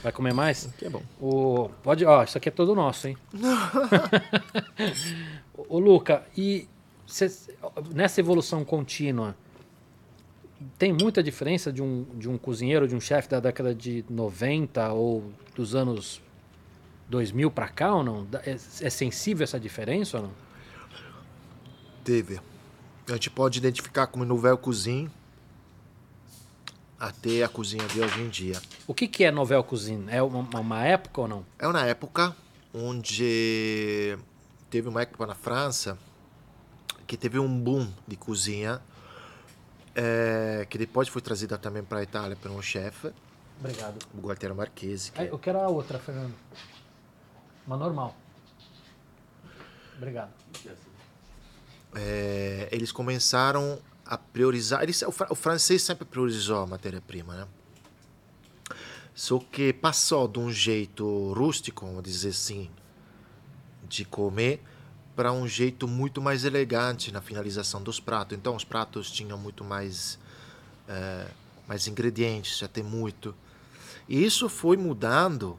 Vai 0.03 0.11
comer 0.11 0.33
mais? 0.33 0.65
aqui 0.67 0.85
é 0.85 0.89
bom. 0.89 1.01
O, 1.19 1.69
pode, 1.83 2.05
ó, 2.05 2.23
isso 2.23 2.37
aqui 2.37 2.49
é 2.49 2.51
todo 2.51 2.75
nosso, 2.75 3.07
hein? 3.07 3.17
Ô, 5.69 5.79
Luca, 5.79 6.23
e 6.37 6.67
cê- 7.07 7.31
nessa 7.93 8.19
evolução 8.19 8.65
contínua, 8.65 9.35
tem 10.77 10.91
muita 10.91 11.23
diferença 11.23 11.71
de 11.71 11.81
um, 11.81 12.05
de 12.15 12.27
um 12.29 12.37
cozinheiro, 12.37 12.87
de 12.87 12.95
um 12.95 12.99
chefe 12.99 13.29
da 13.29 13.39
década 13.39 13.73
de 13.73 14.03
90 14.09 14.91
ou 14.91 15.31
dos 15.55 15.73
anos 15.75 16.21
2000 17.09 17.49
para 17.51 17.67
cá 17.69 17.95
ou 17.95 18.03
não? 18.03 18.27
É, 18.45 18.51
é 18.51 18.89
sensível 18.89 19.43
essa 19.43 19.59
diferença 19.59 20.17
ou 20.17 20.23
não? 20.23 20.31
Teve. 22.03 22.39
A 23.11 23.15
gente 23.15 23.29
pode 23.29 23.57
identificar 23.59 24.07
como 24.07 24.23
nouvelle 24.23 24.57
cuisine 24.57 25.11
até 26.97 27.43
a 27.43 27.49
cozinha 27.49 27.85
de 27.87 27.99
hoje 27.99 28.21
em 28.21 28.29
dia. 28.29 28.61
O 28.87 28.93
que, 28.93 29.05
que 29.07 29.25
é 29.25 29.31
novel 29.31 29.61
cuisine? 29.65 30.05
É 30.09 30.21
uma, 30.21 30.59
uma 30.59 30.85
época 30.85 31.21
ou 31.21 31.27
não? 31.27 31.45
É 31.59 31.67
uma 31.67 31.85
época 31.85 32.33
onde 32.73 34.17
teve 34.69 34.87
uma 34.87 35.01
época 35.01 35.25
na 35.27 35.35
França 35.35 35.97
que 37.05 37.17
teve 37.17 37.37
um 37.37 37.59
boom 37.59 37.91
de 38.07 38.15
cozinha 38.15 38.81
eh, 39.93 40.65
que 40.69 40.77
depois 40.77 41.09
foi 41.09 41.21
trazida 41.21 41.57
também 41.57 41.83
para 41.83 41.99
a 41.99 42.03
Itália 42.03 42.37
por 42.37 42.49
um 42.49 42.61
chefe, 42.61 43.11
Obrigado. 43.59 43.99
o 44.15 44.21
Gualtiero 44.21 44.55
Marchesi. 44.55 45.11
que- 45.11 45.21
eu 45.23 45.37
quero 45.37 45.59
a 45.59 45.67
outra, 45.67 45.99
Fernando. 45.99 46.33
Uma 47.67 47.75
normal. 47.75 48.15
Obrigado. 49.97 50.31
Eh, 51.95 52.67
eles 52.71 52.91
começaram 52.91 53.79
a 54.05 54.17
priorizar. 54.17 54.83
Eles, 54.83 55.01
o, 55.01 55.13
o 55.29 55.35
francês 55.35 55.81
sempre 55.83 56.05
priorizou 56.05 56.63
a 56.63 56.67
matéria-prima, 56.67 57.35
né? 57.35 57.47
Só 59.13 59.39
que 59.39 59.73
passou 59.73 60.27
de 60.27 60.39
um 60.39 60.51
jeito 60.51 61.33
rústico, 61.33 61.85
vamos 61.85 62.03
dizer 62.03 62.29
assim, 62.29 62.69
de 63.87 64.05
comer, 64.05 64.61
para 65.15 65.31
um 65.31 65.47
jeito 65.47 65.87
muito 65.87 66.21
mais 66.21 66.45
elegante 66.45 67.11
na 67.11 67.21
finalização 67.21 67.83
dos 67.83 67.99
pratos. 67.99 68.37
Então, 68.37 68.55
os 68.55 68.63
pratos 68.63 69.11
tinham 69.11 69.37
muito 69.37 69.63
mais 69.63 70.17
eh, 70.87 71.27
mais 71.67 71.87
ingredientes, 71.87 72.61
tem 72.73 72.83
muito. 72.83 73.33
E 74.09 74.25
isso 74.25 74.49
foi 74.49 74.75
mudando 74.75 75.57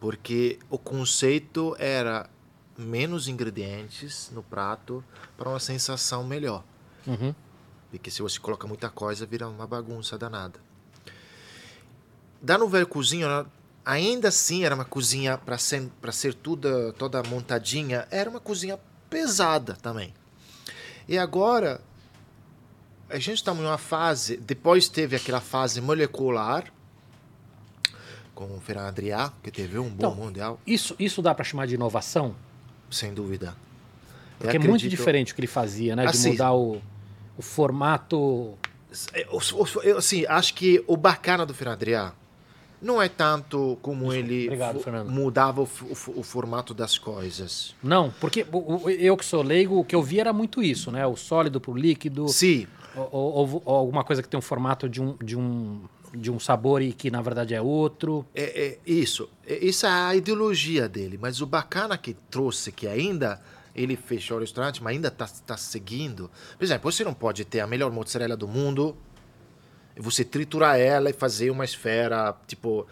porque 0.00 0.58
o 0.70 0.78
conceito 0.78 1.76
era 1.78 2.30
menos 2.78 3.26
ingredientes 3.26 4.30
no 4.32 4.42
prato 4.42 5.04
para 5.36 5.48
uma 5.48 5.58
sensação 5.58 6.22
melhor. 6.22 6.62
Uhum. 7.06 7.34
Porque 7.90 8.10
se 8.10 8.22
você 8.22 8.38
coloca 8.38 8.66
muita 8.68 8.88
coisa, 8.88 9.26
vira 9.26 9.48
uma 9.48 9.66
bagunça 9.66 10.16
danada. 10.16 10.60
Da 12.40 12.56
Nouvelle 12.56 12.86
Cozinha, 12.86 13.46
ainda 13.84 14.28
assim 14.28 14.64
era 14.64 14.74
uma 14.74 14.84
cozinha 14.84 15.36
para 15.36 15.58
ser, 15.58 15.90
pra 16.00 16.12
ser 16.12 16.34
toda, 16.34 16.92
toda 16.92 17.22
montadinha, 17.24 18.06
era 18.10 18.30
uma 18.30 18.38
cozinha 18.38 18.78
pesada 19.10 19.74
também. 19.74 20.14
E 21.08 21.18
agora, 21.18 21.80
a 23.08 23.18
gente 23.18 23.38
está 23.38 23.52
numa 23.52 23.78
fase, 23.78 24.36
depois 24.36 24.88
teve 24.88 25.16
aquela 25.16 25.40
fase 25.40 25.80
molecular, 25.80 26.70
com 28.34 28.56
o 28.56 28.60
Ferran 28.60 28.86
Adrià, 28.86 29.32
que 29.42 29.50
teve 29.50 29.78
um 29.80 29.88
bom 29.88 30.12
Então, 30.12 30.14
mundial, 30.14 30.60
Isso, 30.64 30.94
isso 30.96 31.20
dá 31.20 31.34
para 31.34 31.44
chamar 31.44 31.66
de 31.66 31.74
inovação? 31.74 32.36
Sem 32.90 33.12
dúvida. 33.14 33.48
Eu 34.40 34.44
Porque 34.44 34.56
é 34.56 34.58
muito 34.60 34.70
acredito- 34.76 34.90
diferente 34.90 35.32
o 35.32 35.34
que 35.34 35.40
ele 35.40 35.46
fazia, 35.48 35.96
né? 35.96 36.02
De 36.04 36.10
Assim- 36.10 36.30
mudar 36.32 36.52
o, 36.54 36.80
o 37.36 37.42
formato. 37.42 38.54
É, 39.12 39.26
Eu, 39.84 39.96
assim, 39.96 40.24
acho 40.28 40.54
que 40.54 40.82
o 40.86 40.96
bacana 40.96 41.44
do 41.44 41.52
Fernando 41.52 41.74
Adrià 41.76 42.12
não 42.80 43.02
é 43.02 43.08
tanto 43.08 43.76
como 43.82 44.12
ele 44.12 44.44
Obrigado, 44.46 44.80
mudava 45.10 45.60
o, 45.62 45.64
o 45.64 46.20
o 46.20 46.22
formato 46.22 46.72
das 46.72 46.96
coisas. 46.96 47.74
Não, 47.82 48.10
porque 48.20 48.46
o- 48.52 48.84
o- 48.86 48.90
eu 48.90 49.16
que 49.16 49.24
sou 49.24 49.42
leigo, 49.42 49.78
o 49.78 49.84
que 49.84 49.94
eu 49.94 50.02
vi 50.02 50.20
era 50.20 50.32
muito 50.32 50.62
isso, 50.62 50.90
né? 50.90 51.04
O 51.06 51.16
sólido 51.16 51.60
pro 51.60 51.74
líquido, 51.76 52.28
Sim, 52.28 52.66
ou, 52.96 53.08
ou- 53.12 53.62
ou 53.64 53.76
alguma 53.76 54.04
coisa 54.04 54.22
que 54.22 54.28
tem 54.28 54.38
um 54.38 54.42
formato 54.42 54.88
de 54.88 55.02
um, 55.02 55.16
de 55.22 55.36
um, 55.36 55.80
de 56.14 56.30
um 56.30 56.38
sabor 56.38 56.82
e 56.82 56.92
que 56.92 57.10
na 57.10 57.20
verdade 57.22 57.54
é 57.54 57.60
outro. 57.60 58.26
é, 58.34 58.68
é 58.68 58.78
isso. 58.86 59.28
É, 59.46 59.64
isso 59.64 59.86
é 59.86 59.90
a 59.90 60.14
ideologia 60.14 60.88
dele. 60.88 61.18
Mas 61.20 61.40
o 61.40 61.46
bacana 61.46 61.96
que 61.98 62.14
trouxe, 62.30 62.72
que 62.72 62.86
ainda 62.86 63.40
ele 63.74 63.96
fechou 63.96 64.38
o 64.38 64.40
restaurante, 64.40 64.82
mas 64.82 64.94
ainda 64.94 65.08
está 65.08 65.56
seguindo. 65.56 66.30
Por 66.56 66.64
exemplo, 66.64 66.90
você 66.90 67.04
não 67.04 67.14
pode 67.14 67.44
ter 67.44 67.60
a 67.60 67.66
melhor 67.66 67.90
mozzarella 67.92 68.36
do 68.36 68.48
mundo 68.48 68.96
você 69.98 70.24
triturar 70.24 70.78
ela 70.78 71.10
e 71.10 71.12
fazer 71.12 71.50
uma 71.50 71.64
esfera, 71.64 72.34
tipo... 72.46 72.86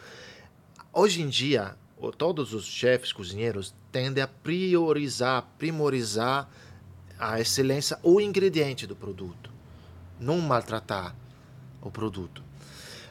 Hoje 0.92 1.22
em 1.22 1.28
dia, 1.28 1.76
todos 2.16 2.54
os 2.54 2.64
chefes 2.64 3.12
cozinheiros 3.12 3.74
tendem 3.92 4.24
a 4.24 4.26
priorizar, 4.26 5.46
primorizar 5.58 6.48
a 7.18 7.38
excelência, 7.38 7.98
o 8.02 8.20
ingrediente 8.20 8.86
do 8.86 8.96
produto. 8.96 9.50
Não 10.18 10.38
maltratar 10.40 11.14
o 11.82 11.90
produto. 11.90 12.42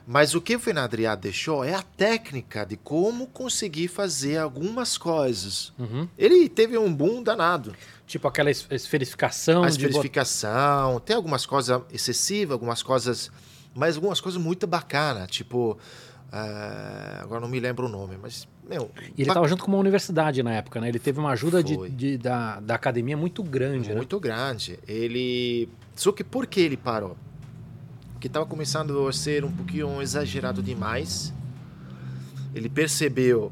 Mas 0.07 0.35
o 0.35 0.41
que 0.41 0.55
o 0.55 0.59
Fenadriá 0.59 1.15
deixou 1.15 1.63
é 1.63 1.73
a 1.73 1.81
técnica 1.81 2.63
de 2.65 2.77
como 2.77 3.25
conseguir 3.27 3.87
fazer 3.87 4.37
algumas 4.37 4.97
coisas. 4.99 5.73
Uhum. 5.79 6.07
Ele 6.17 6.47
teve 6.47 6.77
um 6.77 6.93
boom 6.93 7.23
danado. 7.23 7.73
Tipo 8.05 8.27
aquela 8.27 8.51
es- 8.51 8.67
esferificação 8.69 9.63
A 9.63 9.67
bot- 9.67 9.79
especificação, 9.79 10.99
tem 10.99 11.15
algumas 11.15 11.45
coisas 11.45 11.81
excessivas, 11.91 12.53
algumas 12.53 12.83
coisas. 12.83 13.31
Mas 13.73 13.95
algumas 13.95 14.21
coisas 14.21 14.39
muito 14.41 14.67
bacanas, 14.67 15.29
tipo. 15.31 15.77
eh, 16.31 17.19
agora 17.21 17.41
não 17.41 17.47
me 17.47 17.59
lembro 17.59 17.87
o 17.87 17.89
nome, 17.89 18.17
mas. 18.21 18.47
Meu, 18.67 18.89
E 19.15 19.21
ele 19.21 19.29
estava 19.29 19.47
junto 19.47 19.63
com 19.63 19.71
uma 19.71 19.77
universidade 19.79 20.41
na 20.41 20.51
época, 20.53 20.81
né? 20.81 20.89
Ele 20.89 20.97
teve 20.99 21.19
uma 21.19 21.31
ajuda 21.31 21.63
de, 21.63 21.77
de- 21.89 22.17
da, 22.17 22.59
da 22.59 22.73
academia 22.75 23.15
muito 23.15 23.43
grande, 23.43 23.89
né? 23.89 23.95
muito 23.95 24.19
grande. 24.19 24.79
Ele. 24.87 25.69
Só 25.95 26.11
que 26.11 26.23
por 26.23 26.45
que 26.47 26.59
ele 26.61 26.75
parou? 26.77 27.15
Porque 28.15 28.27
estava 28.27 28.45
começando 28.45 29.07
a 29.07 29.13
ser 29.13 29.43
um 29.45 29.51
pouquinho 29.51 30.01
exagerado 30.01 30.63
demais. 30.63 31.33
Ele 32.55 32.69
percebeu 32.69 33.51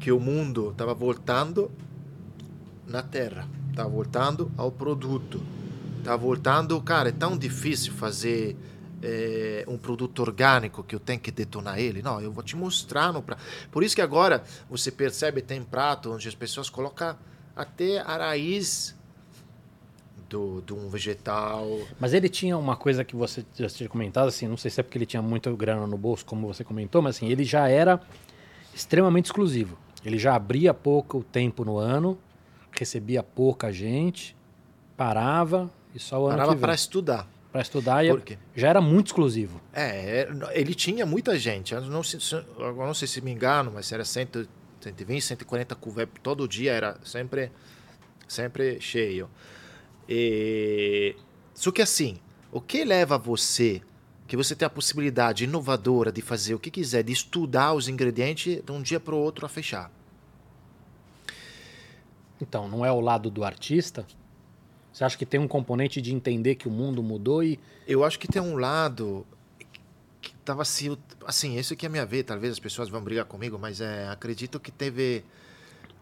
que 0.00 0.10
o 0.10 0.18
mundo 0.18 0.70
estava 0.70 0.94
voltando 0.94 1.70
na 2.86 3.02
Terra, 3.02 3.46
estava 3.70 3.88
voltando 3.88 4.50
ao 4.56 4.72
produto, 4.72 5.42
estava 5.98 6.16
voltando. 6.16 6.80
Cara, 6.80 7.10
é 7.10 7.12
tão 7.12 7.36
difícil 7.36 7.92
fazer 7.92 8.56
eh, 9.02 9.62
um 9.68 9.76
produto 9.76 10.20
orgânico 10.20 10.82
que 10.82 10.94
eu 10.94 11.00
tenho 11.00 11.20
que 11.20 11.30
detonar 11.30 11.78
ele. 11.78 12.00
Não, 12.00 12.22
eu 12.22 12.32
vou 12.32 12.42
te 12.42 12.56
mostrar 12.56 13.12
no 13.12 13.22
prato. 13.22 13.42
Por 13.70 13.84
isso 13.84 13.94
que 13.94 14.00
agora 14.00 14.42
você 14.68 14.90
percebe 14.90 15.42
tem 15.42 15.62
prato 15.62 16.10
onde 16.10 16.26
as 16.26 16.34
pessoas 16.34 16.70
colocam 16.70 17.14
até 17.54 18.00
a 18.00 18.16
raiz 18.16 18.96
do, 20.34 20.60
de 20.62 20.72
um 20.74 20.88
vegetal. 20.88 21.66
Mas 22.00 22.12
ele 22.12 22.28
tinha 22.28 22.58
uma 22.58 22.74
coisa 22.76 23.04
que 23.04 23.14
você 23.14 23.44
já 23.56 23.68
tinha 23.68 23.88
comentado, 23.88 24.26
assim, 24.28 24.48
não 24.48 24.56
sei 24.56 24.68
se 24.70 24.80
é 24.80 24.82
porque 24.82 24.98
ele 24.98 25.06
tinha 25.06 25.22
muita 25.22 25.50
grana 25.52 25.86
no 25.86 25.96
bolso, 25.96 26.26
como 26.26 26.46
você 26.46 26.64
comentou, 26.64 27.00
mas 27.00 27.16
assim, 27.16 27.28
ele 27.28 27.44
já 27.44 27.68
era 27.68 28.00
extremamente 28.74 29.26
exclusivo. 29.26 29.78
Ele 30.04 30.18
já 30.18 30.34
abria 30.34 30.74
pouco 30.74 31.22
tempo 31.22 31.64
no 31.64 31.78
ano, 31.78 32.18
recebia 32.72 33.22
pouca 33.22 33.72
gente, 33.72 34.36
parava 34.96 35.70
e 35.94 35.98
só 36.00 36.20
o 36.20 36.26
ano 36.26 36.36
Parava 36.36 36.56
para 36.56 36.74
estudar. 36.74 37.28
Para 37.52 37.62
estudar 37.62 38.04
e 38.04 38.08
já 38.56 38.68
era 38.68 38.80
muito 38.80 39.06
exclusivo. 39.06 39.60
É, 39.72 40.28
ele 40.52 40.74
tinha 40.74 41.06
muita 41.06 41.38
gente. 41.38 41.72
Eu 41.72 41.82
não, 41.82 42.02
sei, 42.02 42.18
se- 42.18 42.34
eu 42.34 42.74
não 42.76 42.92
sei 42.92 43.06
se 43.06 43.20
me 43.20 43.30
engano, 43.30 43.70
mas 43.72 43.92
era 43.92 44.04
100, 44.04 44.28
120, 44.80 45.22
140 45.22 45.74
cuvées 45.76 46.08
todo 46.20 46.48
dia, 46.48 46.72
era 46.72 46.96
sempre, 47.04 47.52
sempre 48.26 48.80
cheio. 48.80 49.30
E, 50.08 51.16
só 51.54 51.70
que 51.70 51.82
assim, 51.82 52.18
o 52.52 52.60
que 52.60 52.84
leva 52.84 53.16
você, 53.16 53.82
que 54.26 54.36
você 54.36 54.54
tem 54.54 54.66
a 54.66 54.70
possibilidade 54.70 55.44
inovadora 55.44 56.12
de 56.12 56.22
fazer 56.22 56.54
o 56.54 56.58
que 56.58 56.70
quiser, 56.70 57.02
de 57.02 57.12
estudar 57.12 57.74
os 57.74 57.88
ingredientes 57.88 58.62
de 58.62 58.72
um 58.72 58.82
dia 58.82 59.00
para 59.00 59.14
o 59.14 59.18
outro 59.18 59.46
a 59.46 59.48
fechar? 59.48 59.90
Então, 62.40 62.68
não 62.68 62.84
é 62.84 62.92
o 62.92 63.00
lado 63.00 63.30
do 63.30 63.44
artista? 63.44 64.06
Você 64.92 65.04
acha 65.04 65.16
que 65.16 65.26
tem 65.26 65.40
um 65.40 65.48
componente 65.48 66.00
de 66.00 66.14
entender 66.14 66.54
que 66.54 66.68
o 66.68 66.70
mundo 66.70 67.02
mudou 67.02 67.42
e 67.42 67.58
Eu 67.86 68.04
acho 68.04 68.18
que 68.18 68.28
tem 68.28 68.40
um 68.40 68.56
lado 68.56 69.26
que 70.20 70.34
tava 70.44 70.62
assim, 70.62 70.96
assim, 71.26 71.58
isso 71.58 71.74
aqui 71.74 71.84
é 71.84 71.88
a 71.88 71.90
minha 71.90 72.06
ver, 72.06 72.22
talvez 72.22 72.52
as 72.52 72.60
pessoas 72.60 72.88
vão 72.88 73.02
brigar 73.02 73.24
comigo, 73.24 73.58
mas 73.58 73.80
é, 73.80 74.08
acredito 74.08 74.60
que 74.60 74.70
teve 74.70 75.24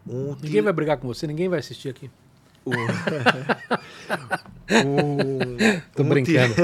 um 0.07 0.35
ninguém 0.35 0.61
vai 0.61 0.73
brigar 0.73 0.99
com 0.99 1.07
você, 1.07 1.27
ninguém 1.27 1.49
vai 1.49 1.61
assistir 1.61 1.89
aqui. 1.89 2.11
Um, 2.67 2.77
Tô 5.95 6.03
um 6.03 6.09
brincando. 6.09 6.55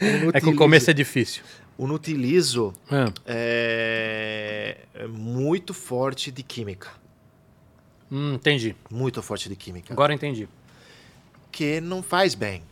um 0.00 0.30
É 0.32 0.40
que 0.40 0.48
o 0.48 0.56
começo 0.56 0.90
é 0.90 0.92
difícil. 0.92 1.42
um 1.78 1.92
utilizo 1.92 2.72
Ah, 2.90 3.12
é, 3.26 4.78
é 4.94 5.06
muito 5.06 5.72
forte 5.74 6.30
de 6.30 6.42
química, 6.42 6.88
hum, 8.10 8.34
entendi. 8.34 8.76
muito 8.90 9.22
forte 9.22 9.48
de 9.48 9.56
química, 9.56 9.92
Agora 9.92 10.12
entendi. 10.14 10.48
que 11.50 11.80
não 11.80 12.02
faz 12.02 12.34
bem, 12.34 12.62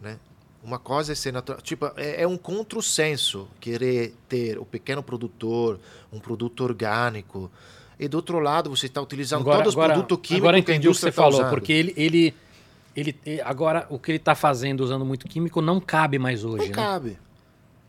né? 0.00 0.18
Uma 0.62 0.78
coisa 0.80 1.12
é 1.12 1.14
ser 1.14 1.32
natural, 1.32 1.60
tipo, 1.62 1.86
é, 1.96 2.22
é 2.22 2.26
um 2.26 2.36
contrassenso 2.36 3.48
querer 3.60 4.14
ter 4.28 4.58
o 4.58 4.64
pequeno 4.64 5.00
produtor, 5.02 5.78
um 6.12 6.18
produto 6.18 6.64
orgânico, 6.64 7.50
e 7.98 8.08
do 8.08 8.16
outro 8.16 8.38
lado 8.38 8.68
você 8.70 8.86
está 8.86 9.00
utilizando 9.00 9.44
todos 9.44 9.68
os 9.68 9.74
produtos 9.74 10.18
químicos 10.20 10.36
agora 10.46 10.58
eu 10.58 10.64
que 10.64 10.70
a 10.70 10.74
entendi 10.74 10.88
o 10.88 10.90
que 10.92 10.96
indústria 10.98 11.12
você 11.12 11.14
está 11.14 11.22
falou, 11.22 11.40
usando. 11.40 11.50
porque 11.50 11.72
ele, 11.72 11.94
ele, 11.96 12.34
ele, 12.94 13.40
agora 13.42 13.86
o 13.88 13.98
que 13.98 14.10
ele 14.10 14.18
está 14.18 14.34
fazendo 14.34 14.80
usando 14.82 15.04
muito 15.04 15.26
químico 15.26 15.62
não 15.62 15.80
cabe 15.80 16.18
mais 16.18 16.44
hoje, 16.44 16.64
Não 16.64 16.66
né? 16.68 16.74
cabe. 16.74 17.18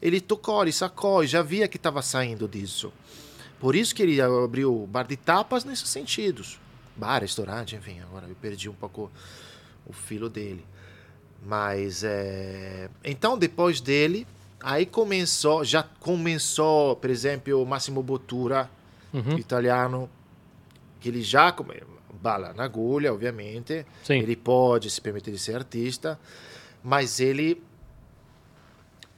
Ele 0.02 0.22
tocou, 0.22 0.62
ele 0.62 0.72
sacou, 0.72 1.26
já 1.26 1.42
via 1.42 1.68
que 1.68 1.78
estava 1.78 2.02
saindo 2.02 2.48
disso. 2.48 2.94
Por 3.60 3.76
isso 3.76 3.96
que 3.96 4.04
ele 4.04 4.22
abriu 4.22 4.88
bar 4.88 5.08
de 5.08 5.18
tapas 5.18 5.66
nesses 5.66 5.90
sentidos. 5.90 6.60
Bar, 6.96 7.22
restaurante, 7.22 7.76
enfim, 7.76 8.00
agora 8.02 8.26
eu 8.30 8.36
perdi 8.36 8.70
um 8.70 8.74
pouco 8.74 9.12
o 9.86 9.92
filo 9.94 10.30
dele. 10.30 10.64
Mas 11.46 12.04
é... 12.04 12.90
Então, 13.04 13.38
depois 13.38 13.82
dele, 13.82 14.28
aí 14.62 14.86
começou, 14.86 15.66
já 15.66 15.84
começou, 15.84 16.96
por 16.96 17.10
exemplo, 17.10 17.62
o 17.62 17.66
Massimo 17.66 18.04
Bottura, 18.04 18.70
Uhum. 19.18 19.38
italiano, 19.38 20.10
que 21.00 21.10
ele 21.10 21.22
já 21.22 21.52
come... 21.52 21.76
bala 22.22 22.54
na 22.54 22.64
agulha, 22.64 23.14
obviamente. 23.14 23.86
Sim. 24.04 24.20
Ele 24.20 24.36
pode 24.36 24.90
se 24.90 25.00
permitir 25.00 25.32
de 25.32 25.40
ser 25.40 25.56
artista, 25.56 26.20
mas 26.84 27.20
ele 27.20 27.62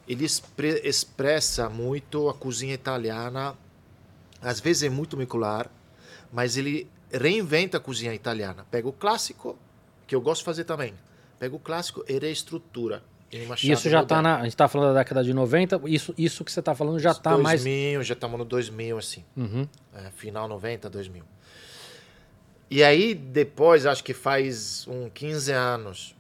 ele 0.07 0.25
expre- 0.25 0.81
expressa 0.83 1.69
muito 1.69 2.29
a 2.29 2.33
cozinha 2.33 2.73
italiana. 2.73 3.55
Às 4.41 4.59
vezes 4.59 4.83
é 4.83 4.89
muito 4.89 5.15
molecular, 5.15 5.69
mas 6.33 6.57
ele 6.57 6.89
reinventa 7.11 7.77
a 7.77 7.79
cozinha 7.79 8.13
italiana. 8.13 8.65
Pega 8.71 8.87
o 8.87 8.93
clássico, 8.93 9.57
que 10.07 10.15
eu 10.15 10.21
gosto 10.21 10.39
de 10.41 10.45
fazer 10.45 10.63
também. 10.63 10.93
Pega 11.37 11.55
o 11.55 11.59
clássico 11.59 12.03
e 12.07 12.17
reestrutura. 12.17 13.03
Isso 13.63 13.89
já 13.89 14.01
está 14.01 14.21
na. 14.21 14.37
A 14.37 14.43
gente 14.43 14.49
está 14.49 14.67
falando 14.67 14.93
da 14.93 14.99
década 14.99 15.23
de 15.23 15.33
90, 15.33 15.81
isso, 15.85 16.13
isso 16.17 16.43
que 16.43 16.51
você 16.51 16.59
está 16.59 16.73
falando 16.73 16.99
já 16.99 17.11
está 17.11 17.37
mais. 17.37 17.61
2000, 17.63 18.03
já 18.03 18.13
estamos 18.13 18.37
no 18.39 18.45
2000, 18.45 18.97
assim. 18.97 19.23
Uhum. 19.37 19.67
É, 19.93 20.09
final 20.11 20.47
90, 20.47 20.89
2000. 20.89 21.23
E 22.71 22.83
aí, 22.83 23.13
depois, 23.15 23.85
acho 23.85 24.03
que 24.03 24.13
faz 24.13 24.85
uns 24.87 25.09
15 25.13 25.51
anos, 25.51 26.15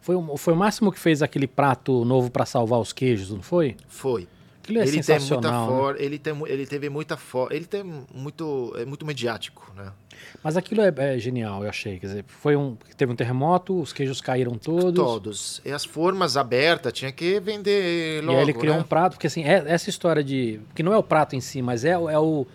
Foi, 0.00 0.16
o- 0.16 0.36
foi 0.36 0.52
o 0.52 0.56
máximo 0.56 0.90
que 0.90 0.98
fez 0.98 1.22
aquele 1.22 1.46
prato 1.46 2.04
novo 2.04 2.28
para 2.30 2.44
salvar 2.44 2.80
os 2.80 2.92
queijos, 2.92 3.30
não 3.30 3.40
foi? 3.42 3.76
Foi. 3.86 4.26
Aquilo 4.60 4.78
é 4.78 4.82
ele 4.82 4.90
tem 4.90 4.96
muita 4.98 5.12
sensacional. 5.20 5.70
né? 5.70 5.76
for, 5.76 6.00
ele 6.00 6.18
tem 6.18 6.42
ele 6.48 6.66
teve 6.66 6.88
muita 6.88 7.16
for, 7.16 7.52
ele 7.52 7.66
tem 7.66 7.84
muito 8.12 8.72
é 8.76 8.84
muito 8.84 9.06
mediático, 9.06 9.72
né? 9.76 9.92
Mas 10.42 10.56
aquilo 10.56 10.80
é, 10.82 10.92
é 10.96 11.18
genial, 11.18 11.62
eu 11.62 11.68
achei. 11.68 11.98
Quer 11.98 12.06
dizer, 12.06 12.24
foi 12.26 12.56
um, 12.56 12.76
teve 12.96 13.12
um 13.12 13.16
terremoto, 13.16 13.80
os 13.80 13.92
queijos 13.92 14.20
caíram 14.20 14.54
todos. 14.54 14.94
Todos. 14.94 15.62
E 15.64 15.70
as 15.70 15.84
formas 15.84 16.36
abertas 16.36 16.92
tinha 16.92 17.12
que 17.12 17.38
vender 17.40 18.22
logo, 18.22 18.32
e 18.32 18.36
aí 18.36 18.42
ele 18.42 18.52
criou 18.52 18.74
né? 18.76 18.80
um 18.80 18.84
prato, 18.84 19.12
porque 19.12 19.26
assim, 19.26 19.44
é- 19.44 19.64
essa 19.66 19.88
história 19.88 20.22
de. 20.22 20.60
Que 20.74 20.82
não 20.82 20.92
é 20.92 20.98
o 20.98 21.02
prato 21.02 21.36
em 21.36 21.40
si, 21.40 21.62
mas 21.62 21.84
é, 21.84 21.90
é 21.90 22.18
o. 22.18 22.46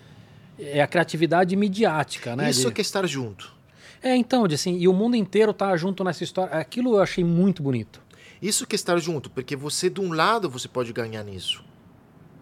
É 0.59 0.81
a 0.81 0.87
criatividade 0.87 1.55
midiática, 1.55 2.35
né? 2.35 2.49
Isso 2.49 2.61
de- 2.61 2.67
é 2.67 2.71
que 2.71 2.81
é 2.81 2.83
estar 2.83 3.05
junto. 3.07 3.53
É, 4.01 4.15
então, 4.15 4.47
de, 4.47 4.55
assim, 4.55 4.77
e 4.77 4.87
o 4.87 4.93
mundo 4.93 5.15
inteiro 5.15 5.53
tá 5.53 5.75
junto 5.77 6.03
nessa 6.03 6.23
história. 6.23 6.53
Aquilo 6.55 6.95
eu 6.95 7.01
achei 7.01 7.23
muito 7.23 7.61
bonito. 7.63 8.01
Isso 8.41 8.67
que 8.67 8.75
é 8.75 8.77
estar 8.77 8.97
junto, 8.99 9.29
porque 9.29 9.55
você 9.55 9.89
de 9.89 9.99
um 9.99 10.13
lado 10.13 10.49
você 10.49 10.67
pode 10.67 10.93
ganhar 10.93 11.23
nisso. 11.23 11.63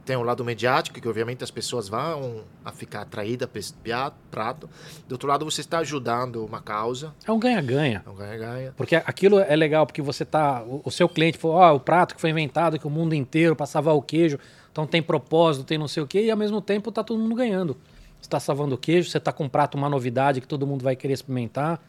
Tem 0.05 0.15
um 0.15 0.21
lado 0.21 0.45
mediático, 0.45 1.01
que 1.01 1.07
obviamente 1.07 1.43
as 1.43 1.49
pessoas 1.49 1.89
vão 1.89 2.43
a 2.63 2.71
ficar 2.71 3.01
atraídas 3.01 3.49
para 3.83 4.11
prato. 4.29 4.69
Do 5.07 5.13
outro 5.13 5.27
lado 5.27 5.43
você 5.43 5.61
está 5.61 5.79
ajudando 5.79 6.45
uma 6.45 6.61
causa, 6.61 7.11
É 7.25 7.31
um 7.31 7.39
ganha-ganha. 7.39 8.03
é 8.05 8.09
um 8.09 8.13
ganha-ganha. 8.13 8.73
Porque 8.77 8.95
aquilo 8.95 9.39
é 9.39 9.55
legal, 9.55 9.85
porque 9.87 10.03
você 10.03 10.23
tá. 10.23 10.61
O, 10.61 10.81
o 10.85 10.91
seu 10.91 11.09
cliente 11.09 11.39
falou, 11.39 11.57
ó, 11.57 11.73
o 11.73 11.79
prato 11.79 12.13
que 12.13 12.21
foi 12.21 12.29
inventado, 12.29 12.77
que 12.77 12.85
o 12.85 12.89
mundo 12.89 13.15
inteiro 13.15 13.55
para 13.55 13.65
salvar 13.65 13.95
o 13.95 14.01
queijo, 14.01 14.37
então 14.71 14.85
tem 14.85 15.01
propósito, 15.01 15.65
tem 15.65 15.77
não 15.77 15.87
sei 15.87 16.03
o 16.03 16.07
quê, 16.07 16.21
e 16.25 16.29
ao 16.29 16.37
mesmo 16.37 16.61
tempo 16.61 16.91
tá 16.91 17.03
todo 17.03 17.19
mundo 17.19 17.33
ganhando. 17.33 17.75
Você 18.21 18.29
tá 18.29 18.39
salvando 18.39 18.75
o 18.75 18.77
queijo, 18.77 19.09
você 19.09 19.19
tá 19.19 19.31
com 19.31 19.45
um 19.45 19.49
prato, 19.49 19.75
uma 19.75 19.89
novidade 19.89 20.39
que 20.39 20.47
todo 20.47 20.67
mundo 20.67 20.83
vai 20.83 20.95
querer 20.95 21.13
experimentar. 21.13 21.81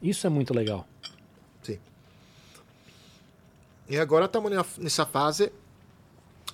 Isso 0.00 0.24
é 0.24 0.30
muito 0.30 0.54
legal. 0.54 0.86
Sim. 1.62 1.78
E 3.88 3.98
agora 3.98 4.26
estamos 4.26 4.52
nessa 4.78 5.04
fase 5.04 5.52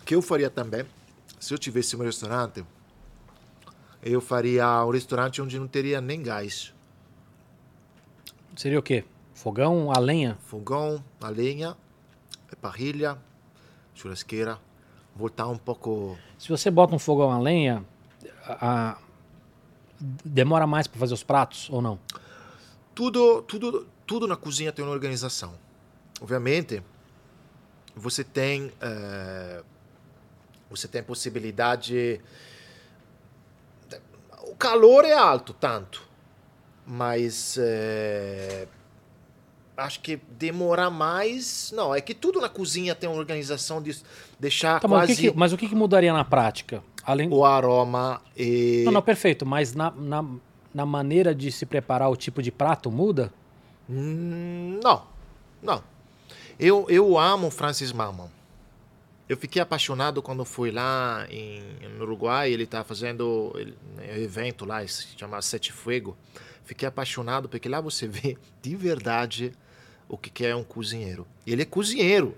que 0.06 0.14
eu 0.14 0.22
faria 0.22 0.48
também. 0.48 0.86
Se 1.38 1.52
eu 1.52 1.58
tivesse 1.58 1.94
um 1.96 1.98
restaurante, 2.02 2.64
eu 4.02 4.20
faria 4.20 4.84
um 4.84 4.90
restaurante 4.90 5.42
onde 5.42 5.58
não 5.58 5.66
teria 5.68 6.00
nem 6.00 6.22
gás. 6.22 6.72
Seria 8.56 8.78
o 8.78 8.82
quê? 8.82 9.04
Fogão, 9.34 9.92
a 9.92 9.98
lenha? 9.98 10.38
Fogão, 10.46 11.04
a 11.20 11.28
lenha, 11.28 11.76
parrilha, 12.62 13.18
churrasqueira. 13.94 14.58
Voltar 15.14 15.48
um 15.48 15.58
pouco. 15.58 16.16
Se 16.38 16.48
você 16.48 16.70
bota 16.70 16.94
um 16.94 16.98
fogão 16.98 17.30
a 17.30 17.38
lenha, 17.38 17.84
a- 18.44 18.92
a- 18.92 18.98
demora 20.24 20.66
mais 20.66 20.86
para 20.86 20.98
fazer 21.00 21.14
os 21.14 21.22
pratos 21.22 21.68
ou 21.70 21.82
não? 21.82 21.98
Tudo, 22.94 23.42
tudo, 23.42 23.86
tudo 24.06 24.26
na 24.26 24.36
cozinha 24.36 24.72
tem 24.72 24.84
uma 24.84 24.92
organização. 24.92 25.54
Obviamente, 26.20 26.82
você 27.94 28.22
tem 28.24 28.72
eh, 28.80 29.62
você 30.70 30.86
tem 30.88 31.02
possibilidade. 31.02 32.20
O 34.48 34.54
calor 34.56 35.04
é 35.04 35.12
alto, 35.12 35.52
tanto, 35.52 36.02
mas 36.86 37.56
eh, 37.58 38.66
acho 39.76 40.00
que 40.00 40.16
demora 40.16 40.88
mais. 40.88 41.72
Não, 41.74 41.94
é 41.94 42.00
que 42.00 42.14
tudo 42.14 42.40
na 42.40 42.48
cozinha 42.48 42.94
tem 42.94 43.08
uma 43.08 43.18
organização 43.18 43.82
de 43.82 43.96
deixar 44.38 44.80
Tá, 44.80 44.88
mas, 44.88 44.96
o 44.96 45.06
quase 45.06 45.20
que 45.22 45.30
que- 45.30 45.36
mas 45.38 45.52
o 45.52 45.56
que, 45.56 45.68
que 45.68 45.74
mudaria 45.74 46.12
na 46.12 46.24
prática? 46.24 46.82
Além... 47.04 47.28
o 47.32 47.44
aroma 47.44 48.20
e 48.36 48.82
Não, 48.84 48.92
não, 48.92 49.02
perfeito, 49.02 49.44
mas 49.46 49.74
na, 49.74 49.90
na, 49.92 50.24
na 50.74 50.84
maneira 50.86 51.34
de 51.34 51.52
se 51.52 51.64
preparar 51.66 52.10
o 52.10 52.16
tipo 52.16 52.42
de 52.42 52.50
prato 52.50 52.90
muda? 52.90 53.32
Hum, 53.88 54.80
Não, 54.82 55.04
não. 55.62 55.82
Eu, 56.58 56.86
eu 56.88 57.18
amo 57.18 57.50
Francis 57.50 57.92
Mamon. 57.92 58.28
Eu 59.28 59.36
fiquei 59.36 59.60
apaixonado 59.60 60.22
quando 60.22 60.44
fui 60.44 60.70
lá 60.70 61.26
em, 61.30 61.60
no 61.98 62.04
Uruguai. 62.04 62.52
Ele 62.52 62.62
está 62.64 62.84
fazendo 62.84 63.52
ele- 63.56 63.76
um 63.98 64.22
evento 64.22 64.64
lá, 64.64 64.86
se 64.86 65.08
chama 65.18 65.40
Sete 65.42 65.72
Fuego. 65.72 66.16
Fiquei 66.64 66.86
apaixonado 66.86 67.48
porque 67.48 67.68
lá 67.68 67.80
você 67.80 68.06
vê 68.08 68.36
de 68.62 68.76
verdade 68.76 69.52
o 70.08 70.16
que 70.16 70.44
é 70.46 70.54
um 70.54 70.62
cozinheiro. 70.62 71.26
E 71.44 71.52
ele 71.52 71.62
é 71.62 71.64
cozinheiro. 71.64 72.36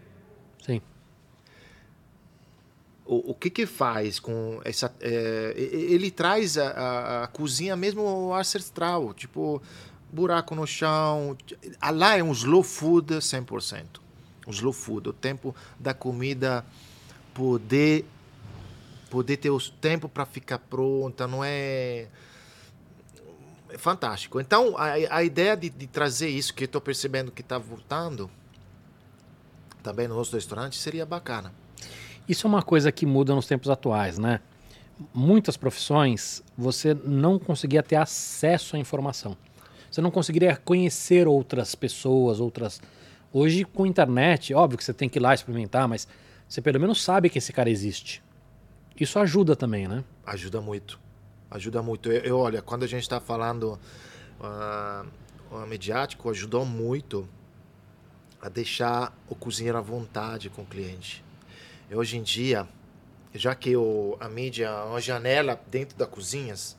Sim. 0.65 0.81
O, 3.05 3.31
o 3.33 3.35
que 3.35 3.49
que 3.51 3.67
faz 3.67 4.19
com 4.21 4.61
essa... 4.65 4.95
é, 5.01 5.53
ele 5.57 6.11
traz 6.11 6.57
a, 6.59 6.69
a- 6.71 7.25
a 7.25 7.27
cozinha 7.27 7.75
mesmo 7.77 8.35
ancestral, 8.35 9.13
tipo 9.15 9.63
buraco 10.11 10.55
no 10.55 10.67
chão. 10.67 11.37
Lá 11.93 12.17
é 12.17 12.23
um 12.23 12.33
slow 12.33 12.63
food 12.63 13.15
100%. 13.17 13.85
Um 14.49 14.51
slow 14.51 14.73
food, 14.73 15.11
o 15.11 15.13
tempo 15.13 15.55
da 15.79 15.95
comida 15.95 16.65
poder 17.35 18.05
poder 19.11 19.37
ter 19.39 19.51
o 19.51 19.61
tempo 19.61 20.09
para 20.09 20.27
ficar 20.27 20.59
pronta, 20.59 21.27
não 21.27 21.43
é 21.45 22.09
é 23.71 23.77
fantástico. 23.77 24.41
Então, 24.41 24.77
a, 24.77 24.93
a 25.11 25.23
ideia 25.23 25.57
de, 25.57 25.69
de 25.69 25.87
trazer 25.87 26.29
isso, 26.29 26.55
que 26.55 26.65
eu 26.65 26.67
estou 26.67 26.81
percebendo 26.81 27.31
que 27.31 27.43
está 27.43 27.59
voltando, 27.59 28.31
também 29.83 30.09
no 30.09 30.15
nosso 30.15 30.35
restaurante, 30.35 30.77
seria 30.77 31.05
bacana. 31.05 31.53
Isso 32.29 32.47
é 32.47 32.49
uma 32.49 32.63
coisa 32.63 32.91
que 32.91 33.07
muda 33.07 33.35
nos 33.35 33.47
tempos 33.47 33.71
atuais, 33.71 34.19
né? 34.19 34.41
Muitas 35.15 35.57
profissões 35.57 36.43
você 36.57 36.95
não 37.05 37.39
conseguia 37.39 37.83
ter 37.83 37.97
acesso 37.97 38.75
à 38.75 38.79
informação. 38.79 39.37
Você 39.91 40.01
não 40.01 40.11
conseguiria 40.11 40.57
conhecer 40.57 41.27
outras 41.27 41.75
pessoas, 41.75 42.41
outras. 42.41 42.81
Hoje, 43.33 43.65
com 43.65 43.87
internet, 43.87 44.55
óbvio 44.55 44.79
que 44.79 44.85
você 44.85 44.95
tem 44.95 45.09
que 45.09 45.19
ir 45.19 45.21
lá 45.21 45.35
experimentar, 45.35 45.87
mas 45.87 46.09
você 46.49 46.63
pelo 46.63 46.81
menos 46.81 47.03
sabe 47.03 47.29
que 47.29 47.39
esse 47.39 47.53
cara 47.53 47.69
existe. 47.69 48.23
Isso 48.99 49.19
ajuda 49.19 49.55
também, 49.55 49.87
né? 49.87 50.03
Ajuda 50.27 50.61
muito. 50.61 50.99
Ajuda 51.51 51.83
muito. 51.83 52.11
Eu, 52.11 52.23
eu, 52.23 52.39
olha, 52.39 52.63
quando 52.63 52.85
a 52.85 52.87
gente 52.87 53.03
está 53.03 53.21
falando 53.21 53.79
o 55.51 55.67
mediático, 55.67 56.31
ajudou 56.31 56.65
muito 56.65 57.29
a 58.41 58.49
deixar 58.49 59.17
o 59.29 59.35
cozinheiro 59.35 59.79
à 59.79 59.81
vontade 59.81 60.49
com 60.49 60.63
o 60.63 60.67
cliente. 60.67 61.25
E 61.91 61.95
hoje 61.95 62.17
em 62.17 62.23
dia, 62.23 62.69
já 63.35 63.55
que 63.55 63.77
o, 63.77 64.17
a 64.21 64.29
mídia 64.29 64.67
é 64.67 64.85
uma 64.85 65.01
janela 65.01 65.61
dentro 65.69 65.97
das 65.97 66.09
cozinhas, 66.09 66.77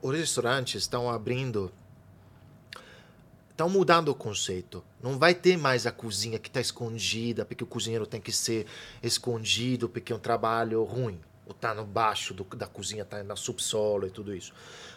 os 0.00 0.16
restaurantes 0.16 0.82
estão 0.82 1.10
abrindo, 1.10 1.72
estão 3.58 3.68
mudando 3.68 4.10
o 4.10 4.14
conceito. 4.14 4.84
Não 5.02 5.18
vai 5.18 5.34
ter 5.34 5.58
mais 5.58 5.84
a 5.84 5.90
cozinha 5.90 6.38
que 6.38 6.48
está 6.48 6.60
escondida, 6.60 7.44
porque 7.44 7.64
o 7.64 7.66
cozinheiro 7.66 8.06
tem 8.06 8.20
que 8.20 8.30
ser 8.30 8.66
escondido, 9.02 9.88
porque 9.88 10.12
é 10.12 10.16
um 10.16 10.20
trabalho 10.20 10.84
ruim. 10.84 11.20
Ou 11.44 11.52
tá 11.52 11.74
no 11.74 11.84
baixo 11.84 12.32
do, 12.32 12.44
da 12.44 12.68
cozinha, 12.68 13.04
tá 13.04 13.24
no 13.24 13.36
subsolo 13.36 14.06
e 14.06 14.10
tudo 14.10 14.32
isso. 14.32 14.52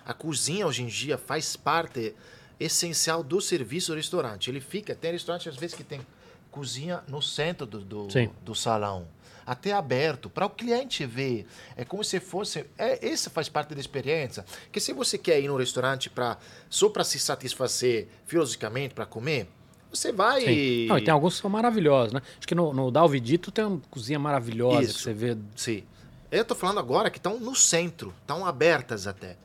A 0.05 0.13
cozinha 0.13 0.67
hoje 0.67 0.83
em 0.83 0.87
dia 0.87 1.17
faz 1.17 1.55
parte 1.55 2.13
essencial 2.59 3.23
do 3.23 3.41
serviço 3.41 3.93
do 3.93 3.95
restaurante. 3.95 4.51
Ele 4.51 4.61
fica, 4.61 4.93
tem 4.93 5.13
restaurante 5.13 5.49
às 5.49 5.55
vezes 5.55 5.75
que 5.75 5.83
tem 5.83 6.05
cozinha 6.51 7.03
no 7.07 7.19
centro 7.19 7.65
do, 7.65 7.79
do, 7.79 8.07
do 8.43 8.53
salão, 8.53 9.07
até 9.51 9.73
aberto, 9.73 10.29
para 10.29 10.45
o 10.45 10.49
cliente 10.49 11.05
ver. 11.05 11.45
É 11.75 11.83
como 11.83 12.05
se 12.05 12.21
fosse. 12.21 12.65
É, 12.77 13.05
esse 13.05 13.29
faz 13.29 13.49
parte 13.49 13.75
da 13.75 13.81
experiência. 13.81 14.45
Que 14.71 14.79
se 14.79 14.93
você 14.93 15.17
quer 15.17 15.41
ir 15.41 15.49
no 15.49 15.57
restaurante 15.57 16.09
pra, 16.09 16.37
só 16.69 16.87
para 16.87 17.03
se 17.03 17.19
satisfazer 17.19 18.07
fisicamente, 18.25 18.93
para 18.93 19.05
comer, 19.05 19.49
você 19.91 20.13
vai. 20.13 20.45
Sim. 20.45 20.85
Não, 20.87 20.97
e 20.97 21.03
tem 21.03 21.13
alguns 21.13 21.35
que 21.35 21.41
são 21.41 21.49
maravilhosos, 21.49 22.13
né? 22.13 22.21
Acho 22.37 22.47
que 22.47 22.55
no, 22.55 22.71
no 22.71 22.89
Dalvidito 22.89 23.51
tem 23.51 23.65
uma 23.65 23.81
cozinha 23.91 24.17
maravilhosa 24.17 24.83
Isso. 24.83 24.93
que 24.99 25.03
você 25.03 25.13
vê. 25.13 25.37
Sim. 25.53 25.83
Eu 26.31 26.45
tô 26.45 26.55
falando 26.55 26.79
agora 26.79 27.09
que 27.09 27.17
estão 27.17 27.37
no 27.37 27.53
centro, 27.53 28.13
estão 28.21 28.45
abertas 28.45 29.05
até. 29.05 29.35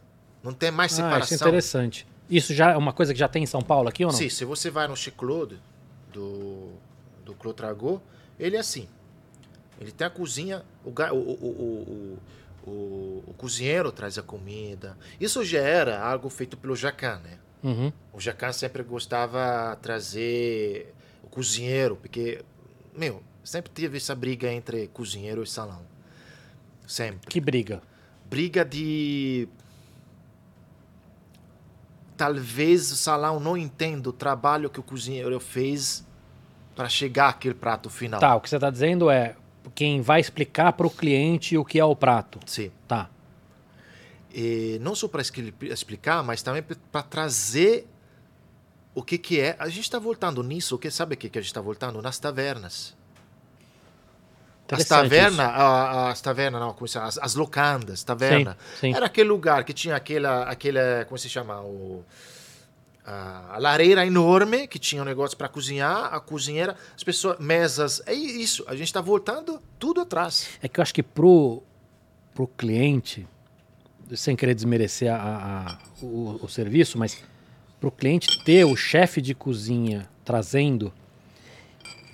Não 0.41 0.53
tem 0.53 0.71
mais 0.71 0.93
Ah, 0.93 0.95
isso 0.95 1.03
é 1.03 1.05
separação. 1.05 1.49
interessante. 1.49 2.07
Isso 2.31 2.55
já 2.55 2.71
é 2.71 2.77
uma 2.77 2.93
coisa 2.93 3.13
que 3.13 3.19
já 3.19 3.27
tem 3.27 3.43
em 3.43 3.47
São 3.47 3.61
Paulo 3.61 3.89
aqui 3.89 4.05
ou 4.05 4.13
não? 4.13 4.17
Sim, 4.17 4.29
se 4.29 4.45
você 4.45 4.71
vai 4.71 4.87
no 4.87 4.97
Chiclode 4.97 5.59
do, 6.13 6.71
do 7.25 7.35
Clos 7.35 7.55
Tragô, 7.57 8.01
ele 8.39 8.55
é 8.55 8.61
assim. 8.61 8.89
Ele 9.81 9.93
tem 9.93 10.07
a 10.07 10.11
cozinha, 10.11 10.63
o, 10.85 10.91
ga- 10.91 11.13
o, 11.13 11.17
o, 11.19 11.21
o, 11.21 12.19
o, 12.67 12.71
o- 12.71 13.25
o 13.29 13.35
cozinheiro 13.37 13.93
traz 13.93 14.17
a 14.19 14.23
comida. 14.23 14.97
Isso 15.21 15.45
já 15.45 15.61
era 15.61 16.01
algo 16.03 16.29
feito 16.31 16.57
pelo 16.57 16.75
Jacan, 16.75 17.19
né? 17.23 17.39
Uhum. 17.63 17.93
O 18.13 18.21
Jacan 18.21 18.53
sempre 18.53 18.83
gostava 18.83 19.75
de 19.75 19.81
trazer 19.83 20.95
o 21.23 21.27
cozinheiro, 21.29 21.97
porque, 21.97 22.43
meu, 22.95 23.23
sempre 23.45 23.71
teve 23.71 23.97
essa 23.99 24.15
briga 24.15 24.51
entre 24.53 24.89
cozinheiro 24.89 25.43
e 25.43 25.47
salão. 25.47 25.83
Sempre. 26.87 27.29
Que 27.29 27.41
briga. 27.41 27.83
Briga 28.31 28.65
de. 28.65 29.49
Talvez 32.17 32.91
o 32.93 32.97
salão 32.97 33.39
não 33.39 33.57
entenda 33.57 34.09
o 34.09 34.13
trabalho 34.13 34.71
que 34.71 34.81
o 34.81 34.83
cozinheiro 34.83 35.39
fez 35.39 36.07
para 36.75 36.89
chegar 36.89 37.29
àquele 37.29 37.55
prato 37.55 37.91
final. 37.91 38.19
Tá, 38.21 38.35
o 38.35 38.41
que 38.41 38.49
você 38.49 38.57
está 38.57 38.71
dizendo 38.71 39.11
é 39.11 39.37
quem 39.71 40.01
vai 40.01 40.21
explicar 40.21 40.73
para 40.73 40.87
o 40.87 40.91
cliente 40.91 41.57
o 41.57 41.65
que 41.65 41.79
é 41.79 41.85
o 41.85 41.95
prato. 41.95 42.39
Sim. 42.47 42.71
Tá. 42.87 43.09
E 44.33 44.79
não 44.83 44.95
só 44.95 45.09
para 45.09 45.23
explicar, 45.23 46.23
mas 46.23 46.43
também 46.43 46.63
para 46.63 47.03
trazer 47.03 47.87
o 48.95 49.03
que, 49.03 49.19
que 49.19 49.41
é. 49.41 49.57
A 49.59 49.69
gente 49.69 49.85
está 49.85 49.99
voltando 49.99 50.43
nisso, 50.43 50.75
o 50.75 50.79
que 50.79 50.91
sabe 50.91 51.15
o 51.15 51.19
que, 51.19 51.29
que 51.29 51.39
a 51.39 51.41
gente 51.41 51.51
está 51.51 51.61
voltando? 51.61 52.01
Nas 52.03 52.19
tavernas. 52.19 52.95
As 54.71 54.85
tavernas, 54.85 55.49
as 56.11 56.21
tavernas, 56.21 56.61
não, 56.61 56.73
como 56.73 56.89
se 56.89 56.95
chama? 56.95 57.07
As, 57.07 57.19
as 57.19 57.35
locandas, 57.35 58.03
taverna. 58.03 58.57
Sim, 58.75 58.93
sim. 58.93 58.95
Era 58.95 59.07
aquele 59.07 59.29
lugar 59.29 59.65
que 59.65 59.73
tinha 59.73 59.95
aquela, 59.95 60.43
aquele, 60.45 61.05
como 61.07 61.17
se 61.19 61.29
chama? 61.29 61.61
O, 61.61 62.05
a, 63.07 63.59
lareira 63.59 64.05
enorme, 64.05 64.67
que 64.67 64.79
tinha 64.79 65.01
um 65.03 65.05
negócio 65.05 65.37
para 65.37 65.49
cozinhar, 65.49 66.13
a 66.13 66.19
cozinheira, 66.21 66.77
as 66.97 67.05
pessoas, 67.05 67.39
mesas. 67.39 68.03
É 68.07 68.13
isso, 68.13 68.65
a 68.67 68.73
gente 68.75 68.89
está 68.89 69.01
voltando 69.01 69.63
tudo 69.79 70.01
atrás. 70.01 70.49
É 70.63 70.69
que 70.69 70.81
eu 70.81 70.83
acho 70.83 70.93
que 70.93 71.03
pro, 71.03 71.63
pro 72.35 72.47
cliente, 72.49 73.27
sem 74.15 74.35
querer 74.35 74.55
desmerecer 74.55 75.13
a, 75.13 75.17
a- 75.19 75.79
o, 76.05 76.39
o 76.43 76.49
serviço, 76.49 76.99
mas 76.99 77.23
pro 77.81 77.91
cliente 77.91 78.43
ter 78.45 78.65
o 78.65 78.75
chefe 78.77 79.21
de 79.21 79.35
cozinha 79.35 80.09
trazendo 80.25 80.93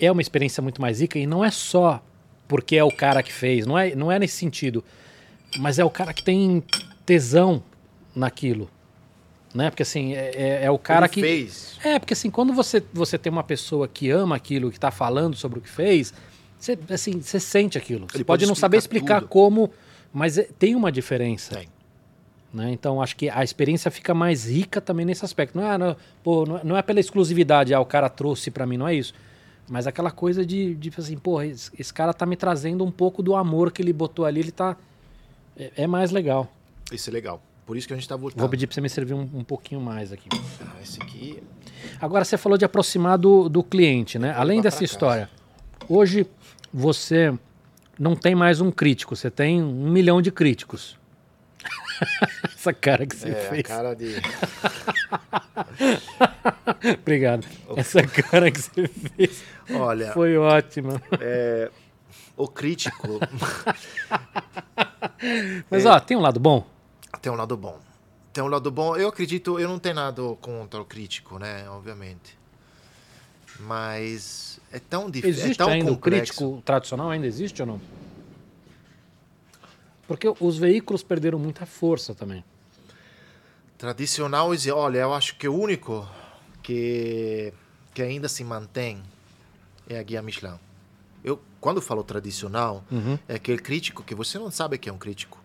é 0.01 0.11
uma 0.11 0.21
experiência 0.21 0.61
muito 0.63 0.81
mais 0.81 1.01
rica 1.01 1.19
e 1.19 1.27
não 1.27 1.45
é 1.45 1.51
só 1.51 2.03
porque 2.49 2.77
é 2.77 2.85
o 2.85 2.91
cara 2.95 3.23
que 3.23 3.33
fez, 3.33 3.65
não 3.67 3.79
é, 3.79 3.95
não 3.95 4.11
é 4.13 4.19
nesse 4.19 4.37
sentido, 4.37 4.85
mas 5.59 5.79
é 5.79 5.85
o 5.85 5.89
cara 5.89 6.13
que 6.13 6.23
tem 6.23 6.63
tesão 7.07 7.63
naquilo, 8.15 8.69
né? 9.55 9.71
Porque 9.71 9.83
assim, 9.83 10.15
é, 10.15 10.31
é- 10.35 10.65
é 10.65 10.71
o 10.71 10.79
cara 10.79 11.07
Ele 11.07 11.13
que... 11.15 11.21
fez. 11.21 11.79
É, 11.85 11.99
porque 11.99 12.13
assim, 12.15 12.31
quando 12.31 12.53
você, 12.53 12.83
você 12.93 13.19
tem 13.19 13.31
uma 13.33 13.43
pessoa 13.45 13.87
que 13.89 14.11
ama 14.11 14.37
aquilo, 14.37 14.71
que 14.71 14.77
está 14.79 14.91
falando 14.91 15.37
sobre 15.37 15.59
o 15.59 15.63
que 15.63 15.69
fez, 15.69 16.13
você, 16.59 16.79
assim, 16.91 17.21
você 17.21 17.39
sente 17.41 17.77
aquilo. 17.77 18.07
Você 18.11 18.19
Ele 18.19 18.25
pode, 18.25 18.41
pode 18.41 18.47
não 18.47 18.55
saber 18.55 18.77
explicar 18.79 19.21
tudo. 19.21 19.29
como, 19.29 19.71
mas 20.13 20.39
é- 20.39 20.49
tem 20.59 20.75
uma 20.77 20.91
diferença. 20.93 21.57
Tem. 21.57 21.69
Né? 22.53 22.71
Então, 22.71 23.01
acho 23.01 23.17
que 23.17 23.31
a 23.31 23.43
experiência 23.43 23.91
fica 23.91 24.13
mais 24.13 24.45
rica 24.47 24.81
também 24.81 25.07
nesse 25.07 25.25
aspecto. 25.25 25.57
Não 25.59 25.71
é, 25.73 25.79
não, 25.79 25.97
pô, 26.23 26.45
não 26.63 26.77
é- 26.77 26.81
é 26.81 26.83
pela 26.83 27.01
exclusividade, 27.01 27.73
ah, 27.73 27.81
o 27.81 27.87
cara 27.87 28.09
trouxe 28.11 28.51
para 28.51 28.67
mim, 28.67 28.77
não 28.77 28.87
é 28.87 28.95
isso. 28.95 29.15
Mas 29.69 29.87
aquela 29.87 30.11
coisa 30.11 30.45
de, 30.45 30.75
de 30.75 30.93
assim, 30.99 31.17
pô, 31.17 31.41
esse, 31.41 31.71
esse 31.79 31.93
cara 31.95 32.13
tá 32.13 32.27
me 32.27 32.37
trazendo 32.37 32.85
um 32.85 32.91
pouco 32.91 33.23
do 33.23 33.35
amor 33.35 33.73
que 33.73 33.81
ele 33.81 33.93
botou 33.93 34.25
ali, 34.27 34.41
ele 34.41 34.53
tá... 34.53 34.77
É, 35.57 35.73
é 35.79 35.87
mais 35.87 36.11
legal. 36.11 36.53
Isso 36.93 37.09
é 37.09 37.13
legal. 37.13 37.43
Por 37.67 37.77
isso 37.77 37.87
que 37.87 37.93
a 37.93 37.97
gente 37.97 38.05
está 38.05 38.17
voltando. 38.17 38.41
Vou 38.41 38.49
pedir 38.49 38.67
para 38.67 38.75
você 38.75 38.81
me 38.81 38.89
servir 38.91 39.15
um, 39.15 39.29
um 39.35 39.45
pouquinho 39.45 39.81
mais 39.81 40.13
aqui. 40.13 40.29
Ah, 40.61 40.81
esse 40.83 41.01
aqui. 41.03 41.43
Agora 42.01 42.25
você 42.25 42.37
falou 42.37 42.59
de 42.59 42.65
aproximar 42.65 43.17
do, 43.19 43.49
do 43.49 43.63
cliente, 43.63 44.19
né? 44.19 44.33
Além 44.37 44.61
dessa 44.61 44.83
história, 44.85 45.29
hoje 45.89 46.27
você 46.73 47.33
não 47.99 48.17
tem 48.17 48.35
mais 48.35 48.61
um 48.61 48.71
crítico, 48.71 49.15
você 49.15 49.31
tem 49.31 49.63
um 49.63 49.91
milhão 49.91 50.21
de 50.21 50.33
críticos. 50.33 50.99
Essa 52.55 52.73
cara 52.73 53.07
que 53.07 53.15
você 53.15 53.29
É, 53.31 53.47
a 53.47 53.51
fez. 53.51 53.63
cara 53.63 53.95
de. 53.95 54.17
Obrigado. 57.01 57.47
Essa 57.77 58.03
cara 58.07 58.51
que 58.51 58.61
você 58.61 58.89
fez 58.89 59.43
Olha, 59.73 60.13
foi 60.13 60.37
ótima. 60.37 61.01
é, 61.21 61.71
o 62.37 62.49
crítico 62.49 63.21
Mas 65.71 65.85
É. 65.85 65.89
ó, 65.89 66.01
tem 66.01 66.17
um 66.17 66.21
lado 66.21 66.41
bom. 66.41 66.67
Tem 67.23 67.33
um 67.33 67.37
lado 67.37 67.57
bom. 67.57 67.79
Tem 68.33 68.43
um 68.45 68.49
lado 68.49 68.71
bom. 68.71 68.97
Eu 68.97 69.09
acredito, 69.09 69.59
eu 69.59 69.69
não 69.69 69.79
tenho 69.79 69.95
nada 69.95 70.21
contra 70.41 70.81
o 70.81 70.85
crítico, 70.85 71.39
né? 71.39 71.69
Obviamente. 71.71 72.37
Mas 73.61 74.59
é 74.73 74.79
tão 74.79 75.11
difícil. 75.11 75.41
É 75.41 75.45
Existe 75.45 75.59
tão 75.59 75.69
ainda 75.69 75.91
o 75.91 75.95
complexo. 75.95 76.33
crítico 76.35 76.63
tradicional? 76.65 77.11
Ainda 77.11 77.27
existe 77.27 77.61
ou 77.63 77.67
não? 77.69 77.81
Porque 80.07 80.27
os 80.41 80.59
veículos 80.59 81.03
perderam 81.03 81.39
muita 81.39 81.65
força 81.65 82.15
também. 82.15 82.45
Tradicional, 83.79 84.51
olha, 84.75 84.99
eu 85.01 85.13
acho 85.15 85.37
que 85.37 85.49
o 85.49 85.55
único 85.59 86.09
que, 86.63 87.53
que 87.93 88.03
ainda 88.03 88.29
se 88.29 88.45
mantém 88.45 89.03
é 89.89 89.99
a 89.99 90.03
guia 90.03 90.23
Michelin. 90.23 90.59
Eu, 91.25 91.41
quando 91.61 91.81
falo 91.81 92.03
tradicional, 92.05 92.85
Uhum. 92.91 93.19
é 93.29 93.35
aquele 93.35 93.59
crítico 93.59 94.03
que 94.03 94.15
você 94.15 94.39
não 94.39 94.51
sabe 94.51 94.79
que 94.79 94.89
é 94.89 94.93
um 94.93 94.99
crítico. 94.99 95.42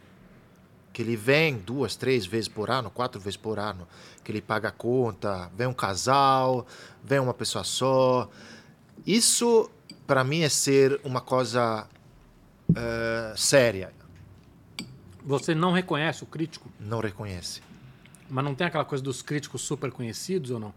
Que 0.98 1.04
ele 1.04 1.16
vem 1.16 1.60
duas, 1.60 1.96
três 1.96 2.26
vezes 2.26 2.48
por 2.48 2.72
ano, 2.72 2.90
quatro 2.90 3.22
vezes 3.22 3.38
por 3.38 3.60
ano. 3.60 3.88
Que 4.24 4.32
ele 4.32 4.42
paga 4.42 4.70
a 4.70 4.72
conta, 4.72 5.48
vem 5.56 5.68
um 5.68 5.74
casal, 5.74 6.66
vem 7.04 7.20
uma 7.20 7.36
pessoa 7.36 7.64
só. 7.64 8.28
Isso, 9.06 9.70
para 10.08 10.24
mim, 10.24 10.42
é 10.42 10.50
ser 10.50 11.00
uma 11.04 11.22
coisa 11.22 11.88
eh, 12.76 13.32
séria. 13.38 13.94
Você 15.24 15.54
não 15.54 15.72
reconhece 15.72 16.24
o 16.24 16.26
crítico? 16.26 16.68
Não 16.80 17.00
reconhece. 17.00 17.62
Mas 18.28 18.44
não 18.44 18.56
tem 18.56 18.66
aquela 18.66 18.84
coisa 18.84 19.04
dos 19.04 19.22
críticos 19.22 19.62
super 19.62 19.92
conhecidos 19.92 20.50
ou 20.50 20.60
não? 20.60 20.74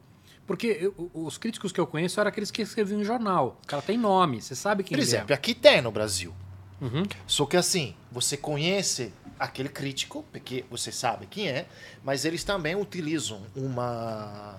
Porque 0.46 0.66
eu- 0.66 1.10
os 1.14 1.38
críticos 1.38 1.72
que 1.72 1.80
eu 1.80 1.86
conheço 1.86 2.20
eram 2.20 2.28
aqueles 2.28 2.50
que 2.50 2.60
escreviam 2.60 3.00
em 3.00 3.04
jornal. 3.04 3.58
O 3.64 3.66
cara 3.66 3.80
tem 3.80 3.96
nome, 3.96 4.42
você 4.42 4.54
sabe 4.54 4.82
quem 4.82 4.90
Por 4.90 5.00
ele 5.02 5.08
exemplo, 5.10 5.34
aqui 5.34 5.54
tem 5.54 5.80
no 5.80 5.90
Brasil. 5.90 6.34
Uhum. 6.80 7.02
Só 7.26 7.44
que 7.46 7.56
assim, 7.56 7.94
você 8.10 8.36
conhece 8.36 9.12
aquele 9.38 9.68
crítico, 9.68 10.24
porque 10.32 10.64
você 10.70 10.90
sabe 10.90 11.26
quem 11.26 11.48
é, 11.48 11.66
mas 12.04 12.24
eles 12.24 12.42
também 12.44 12.74
utilizam 12.74 13.42
uma. 13.54 14.58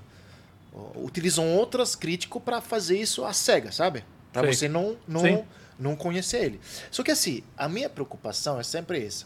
utilizam 0.95 1.47
outras 1.55 1.95
críticos 1.95 2.41
para 2.43 2.61
fazer 2.61 2.97
isso 2.99 3.25
às 3.25 3.37
cegas, 3.37 3.75
sabe? 3.75 4.03
Para 4.31 4.47
você 4.51 4.67
não, 4.69 4.91
Sim. 4.91 4.97
não, 5.07 5.45
não 5.79 5.95
conhecer 5.95 6.43
ele. 6.45 6.59
Só 6.89 7.03
que 7.03 7.11
assim, 7.11 7.43
a 7.57 7.67
minha 7.67 7.89
preocupação 7.89 8.59
é 8.59 8.63
sempre 8.63 9.03
essa. 9.05 9.25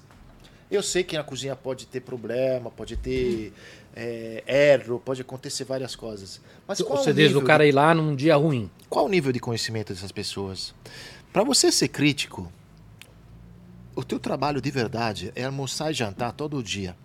Eu 0.72 0.82
sei 0.82 1.04
que 1.04 1.16
na 1.16 1.24
cozinha 1.24 1.56
pode 1.56 1.86
ter 1.86 2.00
problema, 2.02 2.72
pode 2.72 2.98
ter 2.98 3.54
é, 3.96 4.44
erro, 4.74 5.00
pode 5.00 5.22
acontecer 5.22 5.64
várias 5.64 5.96
coisas. 5.96 6.42
Mas 6.68 6.82
qual 6.82 7.04
Você 7.04 7.12
o 7.12 7.14
diz 7.14 7.32
de- 7.32 7.42
cara 7.44 7.68
ir 7.68 7.72
lá 7.72 7.94
num 7.94 8.16
dia 8.16 8.36
ruim. 8.36 8.70
qual 8.90 9.06
o 9.06 9.10
nível 9.10 9.32
de 9.32 9.40
conhecimento 9.40 9.94
dessas 9.94 10.12
pessoas? 10.12 10.74
Para 11.32 11.44
você 11.44 11.72
ser 11.72 11.90
crítico, 11.90 12.52
o 13.96 14.04
teu 14.04 14.20
trabalho 14.20 14.62
de 14.62 14.70
verdade 14.70 15.32
é 15.36 15.46
almoçar 15.46 15.92
e 15.92 15.94
jantar 15.94 16.34
todo 16.34 16.62
dia 16.62 16.96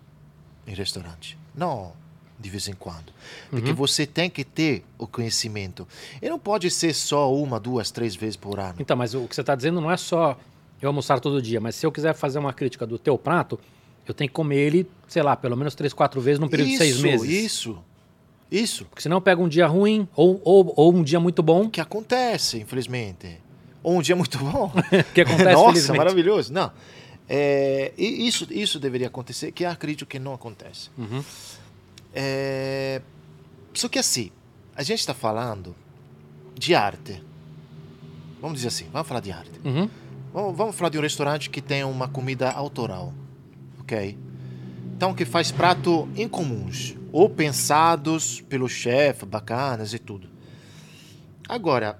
em 0.67 0.75
restaurante, 0.75 1.37
não 1.55 1.93
de 2.41 2.49
vez 2.49 2.67
em 2.67 2.73
quando, 2.73 3.13
porque 3.51 3.71
você 3.71 4.03
tem 4.05 4.27
que 4.27 4.43
ter 4.43 4.83
o 4.97 5.05
conhecimento. 5.05 5.87
E 6.19 6.27
não 6.27 6.39
pode 6.39 6.71
ser 6.71 6.91
só 6.93 7.31
uma, 7.31 7.59
duas, 7.59 7.91
três 7.91 8.15
vezes 8.15 8.35
por 8.35 8.59
ano. 8.59 8.75
Então, 8.79 8.97
mas 8.97 9.13
o 9.13 9.27
que 9.27 9.35
você 9.35 9.41
está 9.41 9.53
dizendo 9.53 9.79
não 9.79 9.91
é 9.91 9.95
só 9.95 10.35
eu 10.81 10.89
almoçar 10.89 11.19
todo 11.19 11.39
dia, 11.39 11.61
mas 11.61 11.75
se 11.75 11.85
eu 11.85 11.91
quiser 11.91 12.15
fazer 12.15 12.39
uma 12.39 12.51
crítica 12.51 12.87
do 12.87 12.97
teu 12.97 13.15
prato, 13.15 13.59
eu 14.07 14.13
tenho 14.13 14.27
que 14.27 14.33
comer 14.33 14.57
ele, 14.57 14.89
sei 15.07 15.21
lá, 15.21 15.35
pelo 15.35 15.55
menos 15.55 15.75
três, 15.75 15.93
quatro 15.93 16.19
vezes 16.19 16.39
num 16.39 16.47
período 16.47 16.69
isso, 16.69 16.83
de 16.83 16.91
seis 16.91 16.99
meses. 16.99 17.29
Isso, 17.29 17.77
isso. 18.51 18.85
Porque 18.85 19.03
senão 19.03 19.17
eu 19.17 19.21
pego 19.21 19.43
um 19.43 19.47
dia 19.47 19.67
ruim 19.67 20.07
ou, 20.15 20.41
ou, 20.43 20.73
ou 20.75 20.95
um 20.95 21.03
dia 21.03 21.19
muito 21.19 21.43
bom. 21.43 21.69
que 21.69 21.79
acontece, 21.79 22.59
infelizmente. 22.59 23.39
Ou 23.83 23.97
um 23.97 24.01
dia 24.01 24.15
muito 24.15 24.37
bom. 24.37 24.71
Que 25.13 25.21
acontece, 25.21 25.53
Nossa, 25.53 25.67
felizmente. 25.73 25.97
maravilhoso. 25.97 26.53
Não. 26.53 26.71
É, 27.27 27.93
e 27.97 28.27
isso, 28.27 28.47
isso 28.51 28.79
deveria 28.79 29.07
acontecer, 29.07 29.51
que 29.51 29.63
eu 29.63 29.69
acredito 29.69 30.05
que 30.05 30.19
não 30.19 30.33
acontece. 30.33 30.89
Uhum. 30.97 31.23
É, 32.13 33.01
só 33.73 33.87
que 33.87 33.97
assim, 33.97 34.31
a 34.75 34.83
gente 34.83 34.99
está 34.99 35.13
falando 35.13 35.75
de 36.55 36.75
arte. 36.75 37.23
Vamos 38.41 38.57
dizer 38.57 38.67
assim, 38.67 38.87
vamos 38.91 39.07
falar 39.07 39.21
de 39.21 39.31
arte. 39.31 39.59
Uhum. 39.63 39.89
Vamos, 40.33 40.57
vamos 40.57 40.75
falar 40.75 40.89
de 40.89 40.97
um 40.97 41.01
restaurante 41.01 41.49
que 41.49 41.61
tem 41.61 41.83
uma 41.83 42.07
comida 42.07 42.49
autoral, 42.51 43.13
ok? 43.79 44.17
Então, 44.95 45.13
que 45.13 45.25
faz 45.25 45.51
prato 45.51 46.07
incomuns, 46.15 46.95
ou 47.11 47.29
pensados 47.29 48.41
pelo 48.41 48.69
chefe, 48.69 49.25
bacanas 49.25 49.93
e 49.93 49.99
tudo. 49.99 50.29
Agora, 51.49 51.99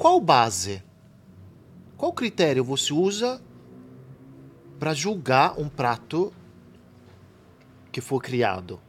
qual 0.00 0.18
base, 0.18 0.82
qual 1.94 2.10
critério 2.10 2.64
você 2.64 2.90
usa 2.90 3.38
para 4.78 4.94
julgar 4.94 5.60
um 5.60 5.68
prato 5.68 6.32
que 7.92 8.00
foi 8.00 8.18
criado? 8.20 8.80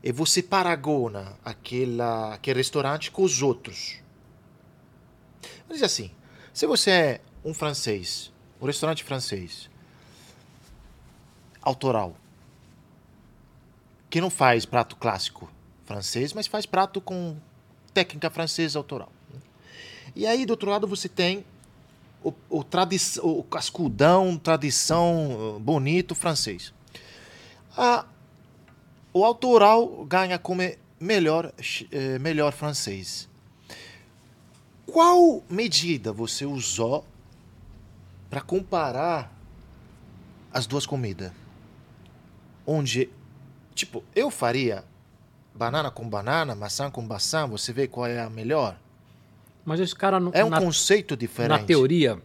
E 0.00 0.12
você 0.12 0.40
paragona 0.40 1.36
aquela, 1.44 2.34
aquele 2.34 2.60
restaurante 2.60 3.10
com 3.10 3.24
os 3.24 3.42
outros. 3.42 3.96
Dizer 5.68 5.86
assim, 5.86 6.12
se 6.54 6.64
você 6.64 6.90
é 6.92 7.20
um 7.44 7.52
francês, 7.52 8.32
um 8.60 8.66
restaurante 8.66 9.02
francês, 9.02 9.68
autoral, 11.60 12.14
que 14.08 14.20
não 14.20 14.30
faz 14.30 14.64
prato 14.64 14.94
clássico 14.94 15.50
francês, 15.84 16.32
mas 16.32 16.46
faz 16.46 16.64
prato 16.64 17.00
com 17.00 17.36
técnica 17.92 18.30
francesa 18.30 18.78
autoral. 18.78 19.15
E 20.16 20.26
aí, 20.26 20.46
do 20.46 20.52
outro 20.52 20.70
lado, 20.70 20.86
você 20.86 21.10
tem 21.10 21.44
o, 22.24 22.32
o, 22.48 22.64
tradi 22.64 22.96
o 23.22 23.42
cascudão, 23.42 24.38
tradição, 24.38 25.56
uh, 25.56 25.60
bonito 25.60 26.14
francês. 26.14 26.72
Ah, 27.76 28.06
o 29.12 29.22
autoral 29.22 30.06
ganha 30.06 30.38
como 30.38 30.62
melhor, 30.98 31.52
eh, 31.92 32.18
melhor 32.18 32.52
francês. 32.52 33.28
Qual 34.86 35.42
medida 35.50 36.12
você 36.12 36.46
usou 36.46 37.04
para 38.30 38.40
comparar 38.40 39.30
as 40.50 40.66
duas 40.66 40.86
comidas? 40.86 41.32
Onde, 42.66 43.10
tipo, 43.74 44.02
eu 44.14 44.30
faria 44.30 44.82
banana 45.54 45.90
com 45.90 46.08
banana, 46.08 46.54
maçã 46.54 46.90
com 46.90 47.02
maçã, 47.02 47.46
você 47.46 47.74
vê 47.74 47.86
qual 47.86 48.06
é 48.06 48.20
a 48.20 48.30
melhor. 48.30 48.78
Mas 49.66 49.80
esse 49.80 49.94
cara, 49.94 50.18
no- 50.20 50.30
É 50.32 50.44
um 50.44 50.48
na, 50.48 50.60
conceito 50.60 51.16
diferente. 51.16 51.50
na 51.50 51.58
teoria, 51.66 52.22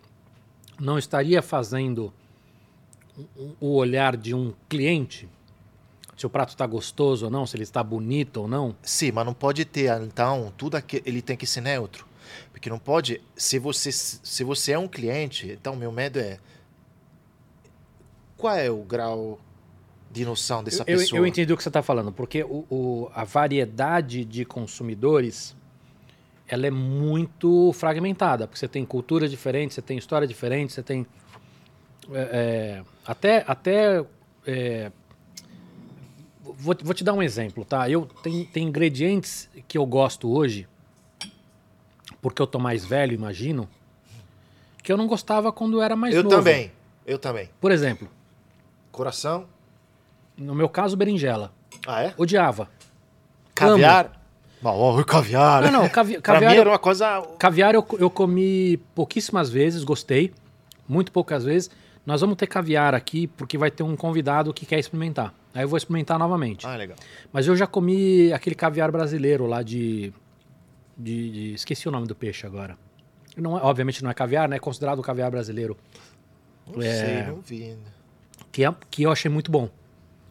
não 0.80 0.98
estaria 0.98 1.42
fazendo 1.42 2.14
o- 3.60 3.76
olhar 3.76 4.16
de 4.16 4.34
um 4.34 4.54
cliente? 4.70 5.28
Se 6.16 6.26
o 6.26 6.30
prato 6.30 6.50
está 6.50 6.68
gostoso 6.68 7.26
ou 7.26 7.32
não, 7.32 7.48
se 7.48 7.56
ele 7.58 7.64
está 7.64 7.84
bonito 7.84 8.38
ou 8.42 8.48
não? 8.48 8.76
Sim, 8.84 9.12
mas 9.12 9.26
não 9.26 9.34
pode 9.34 9.66
ter, 9.66 9.90
então, 10.04 10.54
tudo 10.56 10.76
aqui, 10.78 11.02
ele 11.04 11.20
tem 11.22 11.36
que 11.36 11.48
ser 11.48 11.62
neutro. 11.62 12.06
Porque 12.52 12.70
não 12.70 12.78
pode, 12.78 13.20
se 13.36 13.58
você, 13.58 13.92
se 13.92 14.44
você 14.44 14.74
é 14.74 14.78
um 14.80 14.88
cliente, 14.88 15.52
então 15.52 15.76
meu 15.76 15.92
medo 15.92 16.20
é, 16.20 16.38
qual 18.38 18.56
é 18.56 18.70
o 18.70 18.84
grau 18.84 19.40
de 20.12 20.24
noção 20.26 20.64
dessa 20.64 20.84
Eu, 20.86 20.98
pessoa? 21.00 21.20
eu 21.20 21.26
entendi 21.26 21.52
o 21.52 21.58
que 21.58 21.64
você 21.64 21.70
está 21.70 21.82
falando, 21.82 22.12
porque 22.12 22.44
o, 22.44 22.66
o- 22.70 23.10
a 23.14 23.24
variedade 23.24 24.24
de 24.26 24.46
consumidores 24.46 25.56
ela 26.52 26.68
é 26.68 26.70
muito 26.70 27.72
fragmentada, 27.72 28.46
porque 28.46 28.60
você 28.60 28.68
tem 28.68 28.86
culturas 28.86 29.32
diferentes, 29.32 29.74
você 29.74 29.82
tem 29.82 29.98
história 29.98 30.28
diferente, 30.28 30.74
você 30.74 30.84
tem 30.84 31.08
é, 32.12 32.20
é, 32.20 32.84
até 33.06 33.46
até 33.48 34.06
é, 34.46 34.92
vou, 36.44 36.76
vou 36.84 36.94
te 36.94 37.06
dar 37.06 37.14
um 37.14 37.24
exemplo, 37.24 37.64
tá? 37.64 37.90
Eu 37.90 38.06
tem, 38.22 38.44
tem 38.44 38.68
ingredientes 38.68 39.50
que 39.66 39.78
eu 39.78 39.86
gosto 39.86 40.30
hoje, 40.30 40.68
porque 42.22 42.42
eu 42.42 42.48
tô 42.48 42.60
mais 42.60 42.84
velho, 42.84 43.14
imagino, 43.14 43.70
que 44.84 44.92
eu 44.92 44.98
não 44.98 45.08
gostava 45.08 45.54
quando 45.54 45.78
eu 45.78 45.82
era 45.82 45.96
mais 45.96 46.14
eu 46.14 46.22
novo. 46.22 46.36
também, 46.36 46.70
eu 47.06 47.18
também. 47.18 47.50
Por 47.62 47.72
exemplo, 47.72 48.10
Coração, 48.92 49.48
no 50.36 50.54
meu 50.54 50.68
caso, 50.68 50.98
berinjela. 50.98 51.54
ah 51.88 52.04
é? 52.04 52.14
Odiava. 52.18 52.70
Caviar. 53.56 54.21
Bom, 54.62 55.00
oh, 55.00 55.04
caviar. 55.04 55.64
Não, 55.64 55.72
não, 55.72 55.90
cavi 55.90 56.14
Pra 56.14 56.34
caviar, 56.34 56.56
era 56.56 56.70
uma 56.70 56.78
coisa... 56.80 57.22
caviar 57.40 57.74
eu, 57.74 57.86
eu 57.98 58.10
comi 58.10 58.78
pouquíssimas 58.94 59.50
vezes, 59.50 59.84
gostei. 59.84 60.32
Muito 60.88 61.12
poucas 61.12 61.44
vezes. 61.44 61.70
Nós 62.06 62.22
vamos 62.22 62.36
ter 62.36 62.48
caviar 62.48 62.94
aqui 62.94 63.28
porque 63.28 63.58
vai 63.58 63.72
ter 63.72 63.84
um 63.84 63.96
convidado 63.96 64.54
que 64.54 64.66
quer 64.66 64.78
experimentar. 64.80 65.34
Aí 65.54 65.64
eu 65.64 65.68
vou 65.68 65.78
experimentar 65.78 66.18
novamente. 66.20 66.66
Ah, 66.68 66.76
legal. 66.76 66.98
Mas 67.32 67.48
eu 67.48 67.56
já 67.56 67.66
comi 67.68 68.32
aquele 68.34 68.56
caviar 68.56 68.92
brasileiro 68.92 69.46
lá 69.48 69.62
de, 69.64 70.14
de, 70.98 71.32
de- 71.32 71.54
Esqueci 71.54 71.88
o 71.88 71.92
nome 71.92 72.08
do 72.08 72.16
peixe 72.16 72.46
agora. 72.46 72.78
Não 73.38 73.58
é, 73.58 73.62
obviamente 73.62 74.04
não 74.04 74.12
é 74.12 74.14
caviar, 74.14 74.48
né? 74.50 74.58
É 74.58 74.60
considerado 74.60 75.00
o 75.00 75.02
caviar 75.02 75.32
brasileiro. 75.32 75.78
Não 76.68 76.82
É. 76.82 76.94
sei, 76.94 77.24
não 77.24 77.42
vi 77.42 77.64
ainda. 77.64 77.92
Que, 78.52 78.66
é, 78.66 78.76
que 78.90 79.04
eu 79.04 79.12
achei 79.12 79.30
muito 79.32 79.50
bom. 79.52 79.70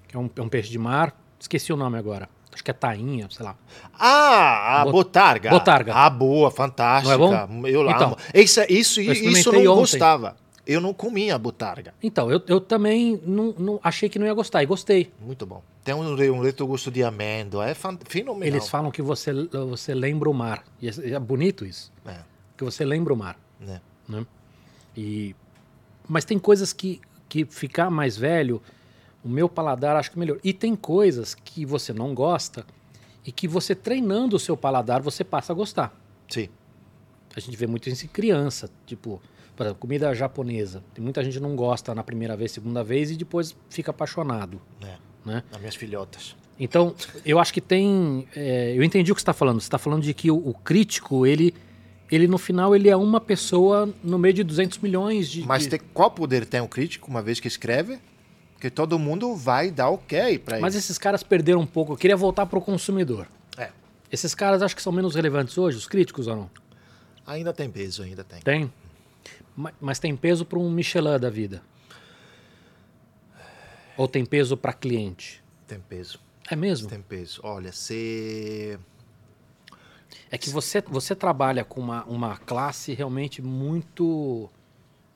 Que 0.08 0.16
é 0.16 0.18
um, 0.20 0.28
é 0.36 0.42
um 0.42 0.48
peixe 0.48 0.70
de 0.70 0.78
mar. 0.78 1.16
Esqueci 1.38 1.72
o 1.72 1.76
nome 1.76 1.96
agora. 1.98 2.28
Acho 2.60 2.64
que 2.64 2.70
é 2.70 2.74
tainha, 2.74 3.26
sei 3.30 3.42
lá. 3.46 3.56
Ah, 3.98 4.82
a 4.82 4.84
Bot- 4.84 4.92
botarga. 4.92 5.48
botarga. 5.48 5.94
Ah, 5.94 6.10
boa, 6.10 6.50
fantástica. 6.50 7.16
Não 7.16 7.32
é 7.34 7.46
bom? 7.46 7.66
Eu 7.66 7.88
Então, 7.90 8.08
amo. 8.08 8.16
Isso, 8.34 8.60
isso, 8.68 8.68
eu 8.68 8.68
isso 8.68 9.00
eu 9.00 9.12
experimentei 9.12 9.64
não 9.64 9.72
ontem. 9.72 9.80
gostava. 9.80 10.36
Eu 10.66 10.78
não 10.78 10.92
comia 10.92 11.38
botarga. 11.38 11.94
Então, 12.02 12.30
eu, 12.30 12.42
eu 12.46 12.60
também 12.60 13.18
não, 13.24 13.54
não- 13.58 13.80
achei 13.82 14.10
que 14.10 14.18
não 14.18 14.26
ia 14.26 14.34
gostar. 14.34 14.62
E 14.62 14.66
gostei. 14.66 15.10
Muito 15.18 15.46
bom. 15.46 15.62
Tem 15.82 15.94
um, 15.94 16.02
um 16.34 16.40
retrogosto 16.42 16.90
de 16.90 17.02
amêndoa. 17.02 17.66
É 17.66 17.74
fenomenal. 18.04 18.46
Eles 18.46 18.68
falam 18.68 18.90
que 18.90 19.00
você, 19.00 19.32
você 19.70 19.94
lembra 19.94 20.28
o 20.28 20.34
mar. 20.34 20.62
E 20.82 20.88
é, 20.90 20.92
é 21.12 21.18
bonito 21.18 21.64
isso. 21.64 21.90
É, 22.06 22.16
Que 22.58 22.62
você 22.62 22.84
lembra 22.84 23.14
o 23.14 23.16
mar. 23.16 23.38
né? 23.58 23.80
Né? 24.06 24.26
E, 24.94 25.34
mas 26.06 26.26
tem 26.26 26.38
coisas 26.38 26.74
que, 26.74 27.00
que 27.26 27.46
ficar 27.46 27.90
mais 27.90 28.18
velho, 28.18 28.60
o 29.24 29.28
meu 29.28 29.48
paladar 29.48 29.96
acho 29.96 30.10
que 30.10 30.18
melhor. 30.18 30.38
E 30.42 30.52
tem 30.52 30.74
coisas 30.74 31.34
que 31.34 31.64
você 31.66 31.92
não 31.92 32.14
gosta 32.14 32.64
e 33.24 33.30
que 33.32 33.46
você 33.46 33.74
treinando 33.74 34.36
o 34.36 34.38
seu 34.38 34.56
paladar, 34.56 35.02
você 35.02 35.22
passa 35.22 35.52
a 35.52 35.56
gostar. 35.56 35.94
Sim. 36.28 36.48
A 37.36 37.40
gente 37.40 37.56
vê 37.56 37.66
muito 37.66 37.88
isso 37.88 38.04
em 38.04 38.08
criança. 38.08 38.70
Tipo, 38.86 39.20
por 39.54 39.64
exemplo, 39.64 39.80
comida 39.80 40.14
japonesa. 40.14 40.82
Tem 40.94 41.02
muita 41.04 41.22
gente 41.22 41.34
que 41.34 41.40
não 41.40 41.54
gosta 41.54 41.94
na 41.94 42.02
primeira 42.02 42.36
vez, 42.36 42.50
segunda 42.52 42.82
vez 42.82 43.10
e 43.10 43.16
depois 43.16 43.54
fica 43.68 43.90
apaixonado. 43.90 44.60
né? 44.80 44.98
Né? 45.24 45.42
As 45.52 45.58
minhas 45.60 45.74
filhotas. 45.74 46.34
Então, 46.58 46.94
eu 47.26 47.38
acho 47.38 47.52
que 47.52 47.60
tem. 47.60 48.26
é, 48.34 48.72
eu 48.76 48.82
entendi 48.82 49.12
o 49.12 49.14
que 49.14 49.20
você 49.20 49.24
está 49.24 49.34
falando. 49.34 49.60
Você 49.60 49.66
está 49.66 49.78
falando 49.78 50.02
de 50.02 50.14
que 50.14 50.30
o, 50.30 50.36
o 50.36 50.54
crítico, 50.54 51.26
ele, 51.26 51.54
ele 52.10 52.26
no 52.26 52.38
final, 52.38 52.74
ele 52.74 52.88
é 52.88 52.96
uma 52.96 53.20
pessoa 53.20 53.88
no 54.02 54.18
meio 54.18 54.32
de 54.34 54.42
200 54.42 54.78
milhões 54.78 55.28
de. 55.30 55.42
Mas 55.46 55.64
de- 55.64 55.68
tem, 55.70 55.80
qual 55.92 56.10
poder 56.10 56.46
tem 56.46 56.60
o 56.62 56.68
crítico 56.68 57.10
uma 57.10 57.20
vez 57.22 57.38
que 57.38 57.46
escreve? 57.48 57.98
Porque 58.60 58.68
todo 58.68 58.98
mundo 58.98 59.34
vai 59.34 59.70
dar 59.70 59.88
ok 59.88 60.38
para 60.38 60.56
ele. 60.56 60.60
Mas 60.62 60.74
esses 60.74 60.98
caras 60.98 61.22
perderam 61.22 61.60
um 61.60 61.66
pouco. 61.66 61.94
Eu 61.94 61.96
queria 61.96 62.14
voltar 62.14 62.44
para 62.44 62.58
o 62.58 62.60
consumidor. 62.62 63.26
É. 63.56 63.70
Esses 64.12 64.34
caras 64.34 64.60
acho 64.60 64.76
que 64.76 64.82
são 64.82 64.92
menos 64.92 65.14
relevantes 65.14 65.56
hoje, 65.56 65.78
os 65.78 65.86
críticos 65.86 66.26
ou 66.26 66.36
não? 66.36 66.50
Ainda 67.26 67.54
tem 67.54 67.70
peso, 67.70 68.02
ainda 68.02 68.22
tem. 68.22 68.38
Tem. 68.42 68.70
Ma- 69.56 69.72
Mas 69.80 69.98
tem 69.98 70.14
peso 70.14 70.44
para 70.44 70.58
um 70.58 70.70
Michelin 70.70 71.18
da 71.18 71.30
vida? 71.30 71.62
Ou 73.96 74.06
tem 74.06 74.26
peso 74.26 74.58
para 74.58 74.74
cliente? 74.74 75.42
Tem 75.66 75.80
peso. 75.80 76.20
É 76.50 76.54
mesmo? 76.54 76.86
Tem 76.86 77.00
peso. 77.00 77.40
Olha, 77.42 77.72
se. 77.72 78.78
É 80.30 80.36
que 80.36 80.50
você, 80.50 80.82
você 80.86 81.14
trabalha 81.14 81.64
com 81.64 81.80
uma, 81.80 82.04
uma 82.04 82.36
classe 82.36 82.92
realmente 82.92 83.40
muito 83.40 84.50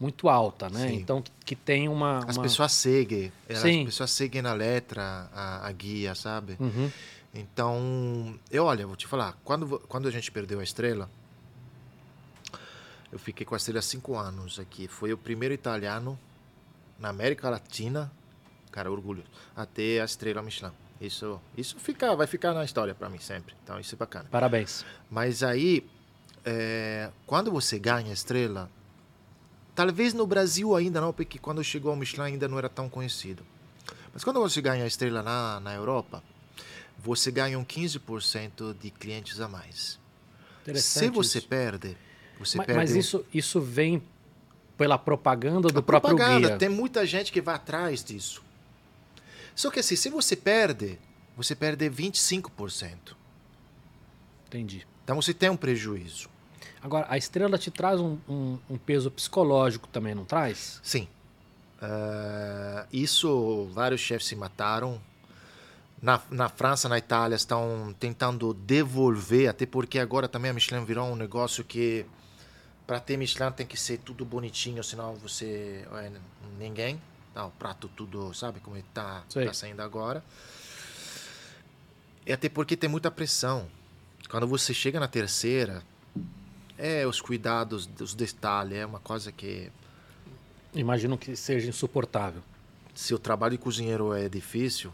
muito 0.05 0.29
alta, 0.29 0.69
né? 0.69 0.89
Sim. 0.89 0.95
Então 0.97 1.23
que, 1.23 1.31
que 1.45 1.57
tem 1.57 1.89
uma, 1.89 2.19
As 2.29 2.37
uma- 2.37 2.43
pessoas 2.43 2.73
seguem. 2.73 3.33
As 3.49 3.59
Sim. 3.59 3.87
pessoas 3.87 4.11
seguem 4.11 4.43
na 4.43 4.53
letra 4.53 5.29
a, 5.35 5.67
a 5.67 5.73
guia, 5.73 6.15
sabe? 6.15 6.57
Uhum. 6.61 6.91
Então, 7.35 8.39
eu 8.51 8.65
olha, 8.65 8.87
vou 8.87 8.95
te 8.95 9.07
falar, 9.09 9.37
quando, 9.45 9.81
quando 9.89 10.07
a 10.07 10.11
gente 10.11 10.31
perdeu 10.31 10.61
a 10.61 10.63
estrela, 10.63 11.11
eu 13.11 13.19
fiquei 13.19 13.45
com 13.47 13.55
a 13.55 13.59
estrela 13.59 13.79
há 13.81 13.83
cinco 13.83 14.17
anos 14.17 14.59
aqui. 14.59 14.87
Foi 14.89 15.13
o 15.13 15.19
primeiro 15.19 15.55
italiano 15.55 16.19
na 16.99 17.09
América 17.09 17.49
Latina, 17.51 18.11
cara, 18.71 18.91
orgulho, 18.91 19.25
a 19.57 19.67
ter 19.67 20.01
a 20.01 20.05
estrela 20.05 20.43
Michelin. 20.43 20.73
Isso, 21.01 21.41
isso 21.57 21.77
fica, 21.79 22.15
vai 22.15 22.27
ficar 22.27 22.55
na 22.55 22.65
história 22.65 22.95
para 22.95 23.09
mim 23.09 23.19
sempre. 23.19 23.55
Então, 23.65 23.79
isso 23.81 23.95
é 23.95 23.99
bacana. 23.99 24.29
Parabéns. 24.31 24.85
Mas 25.11 25.43
aí, 25.43 25.85
é, 26.45 27.11
quando 27.27 27.51
você 27.51 27.79
ganha 27.79 28.11
a 28.11 28.15
estrela, 28.15 28.71
talvez 29.75 30.15
no 30.15 30.27
Brasil 30.27 30.75
ainda 30.75 31.01
não, 31.01 31.13
porque 31.13 31.39
quando 31.39 31.63
chegou 31.65 31.91
ao 31.91 31.97
Michelin 31.97 32.33
ainda 32.33 32.49
não 32.49 32.59
era 32.59 32.69
tão 32.69 32.89
conhecido. 32.89 33.45
Mas 34.13 34.23
quando 34.23 34.41
você 34.41 34.61
ganha 34.61 34.85
a 34.85 34.87
estrela 34.87 35.23
na, 35.23 35.61
na 35.61 35.75
Europa, 35.75 36.23
você 36.99 37.31
ganha 37.31 37.59
um 37.59 37.65
15% 37.65 38.77
de 38.81 38.91
clientes 38.91 39.41
a 39.41 39.49
mais. 39.49 39.99
Se 40.77 41.11
você 41.11 41.39
isso. 41.39 41.49
perde, 41.49 41.97
você 42.39 42.57
Mas, 42.57 42.67
perde. 42.67 42.81
mas 42.81 42.97
isso, 42.97 43.25
isso 43.35 43.61
vem 43.61 44.03
pela 44.79 44.97
propaganda 44.97 45.69
do 45.69 45.81
a 45.81 45.83
próprio 45.83 46.17
propaganda, 46.17 46.49
guia. 46.49 46.57
tem 46.57 46.69
muita 46.69 47.05
gente 47.05 47.31
que 47.31 47.41
vai 47.41 47.55
atrás 47.55 48.03
disso. 48.03 48.43
Só 49.55 49.71
que 49.71 49.81
assim, 49.81 49.95
se 49.95 50.09
você 50.09 50.35
perde, 50.35 50.99
você 51.37 51.55
perde 51.55 51.89
25%. 51.91 53.15
Entendi. 54.47 54.87
Então 55.05 55.21
você 55.21 55.35
tem 55.35 55.51
um 55.51 55.57
prejuízo. 55.57 56.29
Agora, 56.85 57.07
a 57.09 57.17
estrela 57.17 57.57
te 57.57 57.71
traz 57.71 57.99
um, 57.99 58.19
um- 58.29 58.59
um 58.69 58.77
peso 58.77 59.11
psicológico 59.11 59.89
também, 59.89 60.15
não 60.15 60.27
traz? 60.27 60.81
Sim. 60.83 61.09
Ah, 61.81 62.87
isso, 62.93 63.67
vários 63.73 64.03
chefes 64.03 64.27
se 64.29 64.37
mataram. 64.37 65.01
Na, 66.03 66.21
na 66.31 66.51
França, 66.51 66.87
na 66.87 66.99
Itália, 66.99 67.35
estão 67.37 67.97
tentando 67.99 68.53
devolver, 68.53 69.49
até 69.49 69.65
porque 69.65 69.99
agora 69.99 70.29
também 70.29 70.51
a 70.51 70.55
Michelin 70.55 70.85
virou 70.85 71.07
um 71.11 71.17
negócio 71.17 71.65
que 71.65 72.05
para 72.87 73.01
ter 73.01 73.17
Michelin 73.17 73.51
tem 73.53 73.67
que 73.67 73.79
ser 73.79 73.97
tudo 74.01 74.23
bonitinho, 74.23 74.85
senão 74.85 75.15
você 75.15 75.89
é 75.91 76.13
ninguém. 76.59 77.01
Tá, 77.33 77.47
o 77.47 77.51
prato 77.53 77.89
tudo, 77.97 78.35
sabe 78.35 78.61
como 78.61 78.77
está 78.77 79.23
Sei. 79.31 79.47
tá 79.47 79.55
saindo 79.55 79.81
agora. 79.81 80.23
E 82.27 82.33
até 82.33 82.51
porque 82.51 82.77
tem 82.77 82.91
muita 82.91 83.11
pressão. 83.11 83.67
Quando 84.29 84.47
você 84.47 84.75
chega 84.75 85.01
na 85.01 85.09
terceira, 85.09 85.83
é 86.79 87.07
os 87.07 87.21
cuidados, 87.21 87.89
os 88.01 88.15
detalhes, 88.15 88.79
é 88.79 88.87
uma 88.87 89.01
coisa 89.01 89.31
que 89.31 89.71
Imagino 90.75 91.17
que 91.17 91.37
seja 91.37 91.69
insuportável. 91.69 92.43
se 92.95 93.15
o 93.15 93.19
trabalho 93.19 93.53
de 93.53 93.59
cozinheiro 93.59 94.13
é 94.13 94.29
difícil, 94.29 94.93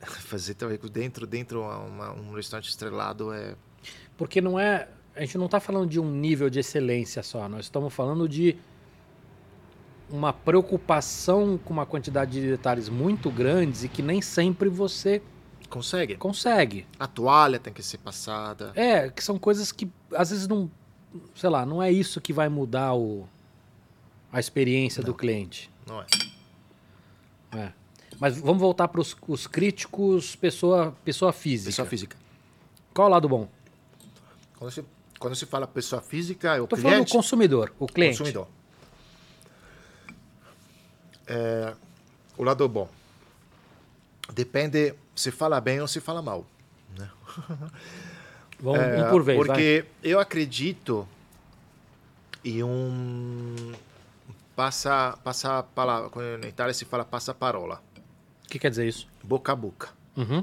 fazer 0.00 0.54
também 0.54 0.78
dentro 0.92 1.26
dentro 1.26 1.62
uma, 1.62 2.12
um 2.12 2.32
restaurante 2.34 2.68
estrelado 2.68 3.32
é 3.32 3.54
Porque 4.16 4.40
não 4.40 4.58
é. 4.58 4.88
A 5.14 5.20
gente 5.20 5.38
não 5.38 5.46
está 5.46 5.60
falando 5.60 5.88
de 5.88 6.00
um 6.00 6.10
nível 6.10 6.50
de 6.50 6.58
excelência 6.58 7.22
só. 7.22 7.48
Nós 7.48 7.66
estamos 7.66 7.94
falando 7.94 8.28
de 8.28 8.56
uma 10.10 10.32
preocupação 10.32 11.56
com 11.56 11.72
uma 11.72 11.86
quantidade 11.86 12.32
de 12.32 12.48
detalhes 12.48 12.88
muito 12.88 13.30
grandes 13.30 13.84
e 13.84 13.88
que 13.88 14.02
nem 14.02 14.20
sempre 14.20 14.68
você 14.68 15.22
consegue. 15.70 16.16
consegue. 16.16 16.86
A 16.98 17.06
toalha 17.06 17.58
tem 17.60 17.72
que 17.72 17.82
ser 17.82 17.98
passada. 17.98 18.72
É, 18.74 19.08
que 19.08 19.22
são 19.22 19.38
coisas 19.38 19.70
que 19.70 19.88
às 20.14 20.30
vezes 20.30 20.48
não. 20.48 20.70
Sei 21.34 21.48
lá, 21.48 21.64
não 21.64 21.82
é 21.82 21.92
isso 21.92 22.20
que 22.20 22.32
vai 22.32 22.48
mudar 22.48 22.94
o, 22.94 23.28
a 24.32 24.40
experiência 24.40 25.02
do 25.02 25.14
cliente. 25.14 25.70
Não 25.86 26.02
é? 26.02 26.06
É. 27.52 27.72
Mas 28.18 28.36
vamos 28.38 28.60
voltar 28.60 28.88
para 28.88 29.00
os 29.00 29.46
críticos 29.46 30.34
pessoa, 30.34 30.96
pessoa 31.04 31.32
física. 31.32 31.70
Pessoa 31.70 31.86
física. 31.86 32.16
Qual 32.92 33.06
é 33.06 33.08
o 33.08 33.12
lado 33.12 33.28
bom? 33.28 33.48
Quando 34.58 34.70
se, 34.70 34.84
quando 35.18 35.36
se 35.36 35.46
fala 35.46 35.66
pessoa 35.66 36.00
física, 36.00 36.56
é 36.56 36.60
o 36.60 36.66
Tô 36.66 36.76
falando 36.76 36.94
cliente. 36.94 37.12
do 37.12 37.16
consumidor, 37.16 37.72
o 37.78 37.86
cliente. 37.86 38.18
consumidor. 38.18 38.48
É, 41.26 41.74
o 42.36 42.44
lado 42.44 42.68
bom. 42.68 42.88
Depende 44.32 44.94
se 45.14 45.30
fala 45.30 45.60
bem 45.60 45.80
ou 45.80 45.88
se 45.88 46.00
fala 46.00 46.22
mal. 46.22 46.46
Vamos 48.64 48.80
É, 48.80 49.04
um 49.04 49.10
por 49.10 49.22
vez, 49.22 49.36
vai. 49.36 49.46
Porque 49.46 49.84
eu 50.02 50.18
acredito 50.18 51.06
em 52.42 52.62
um 52.62 53.74
passa 54.56 55.18
passa 55.22 55.62
palavra, 55.62 56.08
quando 56.08 56.38
na 56.40 56.48
Itália 56.48 56.72
se 56.72 56.86
fala 56.86 57.04
passa 57.04 57.34
parola, 57.34 57.82
O 58.46 58.48
que 58.48 58.58
quer 58.58 58.70
dizer 58.70 58.88
isso? 58.88 59.06
boca 59.22 59.52
a 59.52 59.56
boca. 59.56 59.90
Uhum. 60.16 60.42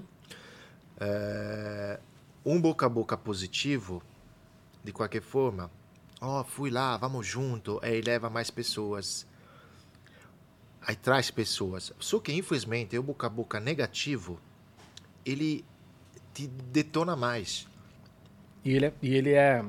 É, 0.99 1.99
um 2.45 2.61
boca 2.61 2.85
a 2.85 2.89
boca 2.89 3.17
positivo, 3.17 4.03
de 4.83 4.91
qualquer 4.91 5.23
forma, 5.23 5.71
ó, 6.19 6.43
fui 6.43 6.69
lá, 6.69 6.97
vamos 6.97 7.25
junto, 7.25 7.79
aí 7.81 8.01
leva 8.01 8.29
mais 8.29 8.51
pessoas. 8.51 9.25
Aí 10.83 10.95
traz 10.95 11.31
pessoas. 11.31 11.91
Só 11.99 12.19
que, 12.19 12.31
infelizmente, 12.33 12.95
o 12.97 13.03
boca 13.03 13.25
a 13.25 13.29
boca 13.29 13.59
negativo, 13.59 14.39
ele 15.25 15.65
te 16.33 16.45
detona 16.47 17.15
mais. 17.15 17.67
E 18.63 18.73
ele 18.73 18.85
é, 18.85 18.93
e 19.01 19.15
ele 19.15 19.31
é, 19.33 19.63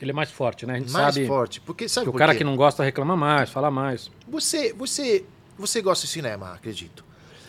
ele 0.00 0.10
é 0.10 0.14
mais 0.14 0.30
forte, 0.30 0.66
né? 0.66 0.74
A 0.74 0.78
gente 0.78 0.90
mais 0.90 1.14
sabe 1.14 1.26
forte. 1.26 1.60
Porque 1.60 1.88
sabe 1.88 2.04
que 2.06 2.08
o 2.10 2.12
por 2.12 2.18
cara 2.18 2.32
quê? 2.32 2.38
que 2.38 2.44
não 2.44 2.56
gosta 2.56 2.82
reclama 2.82 3.16
mais, 3.16 3.50
fala 3.50 3.70
mais. 3.70 4.10
Você, 4.28 4.72
você, 4.72 5.24
você 5.56 5.80
gosta 5.80 6.06
de 6.06 6.12
cinema, 6.12 6.52
acredito. 6.52 7.04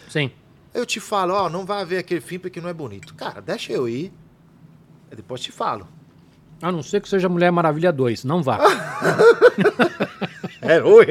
Sim. 0.09 0.31
Eu 0.73 0.85
te 0.85 0.99
falo, 0.99 1.33
ó, 1.33 1.49
não 1.49 1.65
vai 1.65 1.85
ver 1.85 1.97
aquele 1.99 2.21
filme 2.21 2.39
porque 2.39 2.59
não 2.61 2.69
é 2.69 2.73
bonito. 2.73 3.13
Cara, 3.15 3.41
deixa 3.41 3.71
eu 3.71 3.87
ir. 3.87 4.11
Eu 5.09 5.17
depois 5.17 5.41
te 5.41 5.51
falo. 5.51 5.87
A 6.61 6.71
não 6.71 6.81
ser 6.81 7.01
que 7.01 7.09
seja 7.09 7.27
Mulher 7.27 7.51
Maravilha 7.51 7.91
2. 7.91 8.23
Não 8.23 8.41
vá. 8.41 8.59
É 10.65 10.77
ruim. 10.79 11.05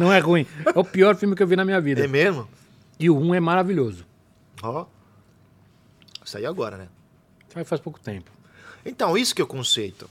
não 0.00 0.12
é 0.12 0.18
ruim. 0.18 0.44
É 0.74 0.76
o 0.76 0.84
pior 0.84 1.14
filme 1.14 1.36
que 1.36 1.42
eu 1.42 1.46
vi 1.46 1.54
na 1.54 1.64
minha 1.64 1.80
vida. 1.80 2.04
é 2.04 2.08
mesmo? 2.08 2.48
E 2.98 3.08
o 3.08 3.16
1 3.16 3.34
é 3.36 3.40
maravilhoso. 3.40 4.04
Ó. 4.60 4.84
Saiu 6.24 6.48
agora, 6.50 6.76
né? 6.76 6.88
Sai 7.48 7.62
faz 7.62 7.80
pouco 7.80 8.00
tempo. 8.00 8.32
Então, 8.86 9.18
isso 9.18 9.34
que 9.34 9.42
é 9.42 9.44
o 9.44 9.48
conceito. 9.48 10.08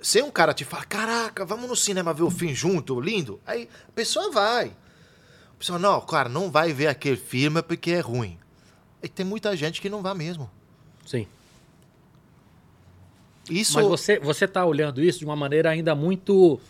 Se 0.00 0.22
um 0.22 0.30
cara 0.30 0.52
te 0.52 0.64
fala, 0.64 0.84
caraca, 0.84 1.44
vamos 1.44 1.68
no 1.68 1.74
cinema 1.74 2.12
ver 2.12 2.22
o 2.22 2.30
filme 2.30 2.54
junto, 2.54 3.00
lindo, 3.00 3.40
aí 3.46 3.68
a 3.88 3.92
pessoa 3.92 4.30
vai. 4.30 4.66
A 4.66 5.58
pessoa, 5.58 5.78
não, 5.78 6.00
cara, 6.02 6.28
não 6.28 6.50
vai 6.50 6.72
ver 6.72 6.86
aquele 6.86 7.16
filme 7.16 7.62
porque 7.62 7.90
é 7.90 8.00
ruim. 8.00 8.38
E 9.02 9.08
tem 9.08 9.24
muita 9.24 9.56
gente 9.56 9.80
que 9.80 9.88
não 9.88 10.02
vai 10.02 10.14
mesmo. 10.14 10.48
Sim. 11.04 11.26
Isso. 13.50 13.74
Mas 13.74 13.86
você, 13.86 14.18
você 14.18 14.46
tá 14.46 14.64
olhando 14.64 15.02
isso 15.02 15.20
de 15.20 15.24
uma 15.24 15.36
maneira 15.36 15.70
ainda 15.70 15.94
muito. 15.94 16.60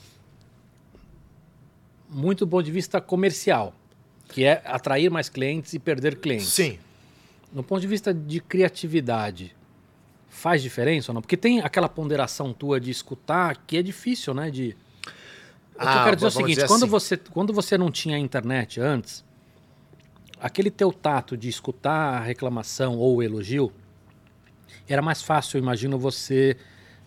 Muito 2.09 2.47
do 2.47 2.51
ponto 2.51 2.65
de 2.65 2.71
vista 2.71 3.01
comercial. 3.01 3.75
Que 4.29 4.45
é 4.45 4.63
atrair 4.65 5.11
mais 5.11 5.29
clientes 5.29 5.75
e 5.75 5.79
perder 5.79 6.21
clientes. 6.21 6.49
Sim. 6.49 6.79
No 7.53 7.63
ponto 7.63 7.81
de 7.81 7.87
vista 7.87 8.13
de 8.15 8.41
criatividade, 8.41 9.55
faz 10.39 10.63
diferença 10.63 11.11
ou 11.11 11.15
não? 11.15 11.21
Porque 11.21 11.37
tem 11.37 11.61
aquela 11.61 11.89
ponderação 11.89 12.53
tua 12.53 12.81
de 12.81 12.91
escutar 12.91 13.57
que 13.67 13.77
é 13.77 13.83
difícil, 13.83 14.33
né? 14.33 14.51
De... 14.51 14.77
O 15.75 15.79
que 15.81 15.85
eu 15.85 15.89
Ah, 15.89 16.05
quero 16.05 16.17
dizer 16.17 16.27
é 16.27 16.29
o 16.29 16.33
seguinte: 16.33 16.67
quando, 16.67 16.83
assim. 16.85 16.91
você, 16.91 17.17
quando 17.17 17.53
você 17.53 17.77
não 17.77 17.91
tinha 17.91 18.17
internet 18.19 18.81
antes, 18.81 19.25
aquele 20.41 20.71
teu 20.71 20.93
tato 20.93 21.37
de 21.37 21.49
escutar 21.49 22.15
a 22.15 22.21
reclamação 22.21 22.97
ou 22.99 23.17
o 23.17 23.23
elogio, 23.23 23.73
era 24.89 25.03
mais 25.03 25.23
fácil, 25.23 25.59
eu 25.59 25.63
imagino, 25.63 25.99
você 25.99 26.57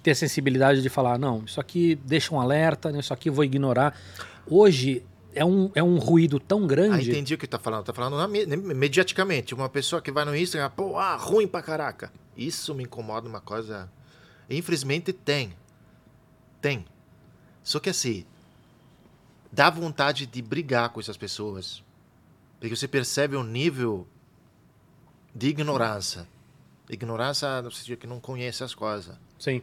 ter 0.04 0.12
a 0.12 0.16
sensibilidade 0.16 0.82
de 0.82 0.90
falar: 0.90 1.18
não, 1.18 1.44
isso 1.46 1.60
aqui 1.60 1.96
deixa 1.96 2.34
um 2.34 2.40
alerta, 2.40 2.92
né, 2.92 3.00
isso 3.00 3.14
aqui 3.14 3.30
eu 3.30 3.34
vou 3.34 3.44
ignorar. 3.44 3.98
Hoje 4.48 5.04
é 5.34 5.44
um, 5.46 5.70
é 5.76 5.82
um 5.84 5.98
ruído 5.98 6.40
tão 6.40 6.64
Ah, 6.64 6.68
grande. 6.68 7.10
entendi 7.10 7.34
o 7.34 7.38
que 7.38 7.48
tá 7.48 7.60
falando. 7.60 7.86
Tá 7.86 7.94
falando 7.94 8.18
na 8.18 8.28
me- 8.28 8.46
mediaticamente. 8.46 9.54
Uma 9.54 9.70
pessoa 9.70 10.02
que 10.02 10.12
vai 10.12 10.26
no 10.26 10.36
Instagram, 10.36 10.70
pô, 10.76 10.98
ah, 10.98 11.16
ruim 11.16 11.48
pra 11.48 11.62
caraca. 11.62 12.12
Isso 12.36 12.74
me 12.74 12.84
incomoda 12.84 13.28
uma 13.28 13.42
coisa. 13.42 13.92
Infelizmente 14.50 15.14
tem. 15.14 15.54
Tem. 16.62 16.86
Só 17.64 17.80
que 17.80 17.90
assim, 17.90 18.26
dá 19.52 19.70
vontade 19.70 20.26
de 20.26 20.42
brigar 20.42 20.90
com 20.90 21.00
essas 21.00 21.18
pessoas. 21.18 21.84
Porque 22.60 22.76
você 22.76 22.88
percebe 22.88 23.36
um 23.36 23.44
nível 23.44 24.08
de 25.34 25.48
ignorância. 25.48 26.28
Ignorância 26.90 27.62
no 27.62 27.72
sentido 27.72 27.98
que 27.98 28.08
não 28.08 28.20
conhece 28.20 28.64
as 28.64 28.76
coisas. 28.76 29.18
Sim. 29.40 29.62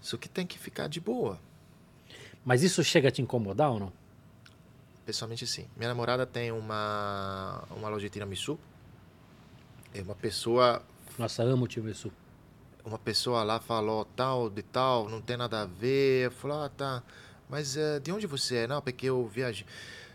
Só 0.00 0.16
que 0.16 0.28
tem 0.28 0.46
que 0.46 0.58
ficar 0.58 0.88
de 0.88 1.00
boa. 1.00 1.38
Mas 2.44 2.62
isso 2.62 2.82
chega 2.82 3.08
a 3.08 3.12
te 3.12 3.20
incomodar 3.20 3.70
ou 3.70 3.78
não? 3.78 3.92
Pessoalmente, 5.04 5.46
sim. 5.46 5.66
Minha 5.76 5.88
namorada 5.88 6.26
tem 6.26 6.50
uma, 6.50 7.64
uma 7.70 7.88
loja 7.88 8.06
de 8.06 8.10
tiramisu. 8.10 8.58
É 9.92 10.00
uma 10.02 10.14
pessoa, 10.14 10.82
Nossa, 11.20 11.42
amo 11.42 11.66
o 11.66 11.68
Tiramisu. 11.68 12.10
uma 12.82 12.98
pessoa 12.98 13.42
lá 13.42 13.60
falou 13.60 14.06
tal 14.16 14.48
de 14.48 14.62
tal, 14.62 15.06
não 15.08 15.20
tem 15.20 15.36
nada 15.36 15.60
a 15.62 15.66
ver. 15.66 16.26
Eu 16.26 16.30
falei, 16.30 16.56
ah, 16.64 16.68
tá. 16.70 17.02
Mas 17.46 17.76
eh, 17.76 18.00
de 18.00 18.10
onde 18.10 18.26
você 18.26 18.56
é? 18.58 18.66
Não, 18.66 18.80
porque 18.80 19.04
eu 19.06 19.26
viajei. 19.28 19.66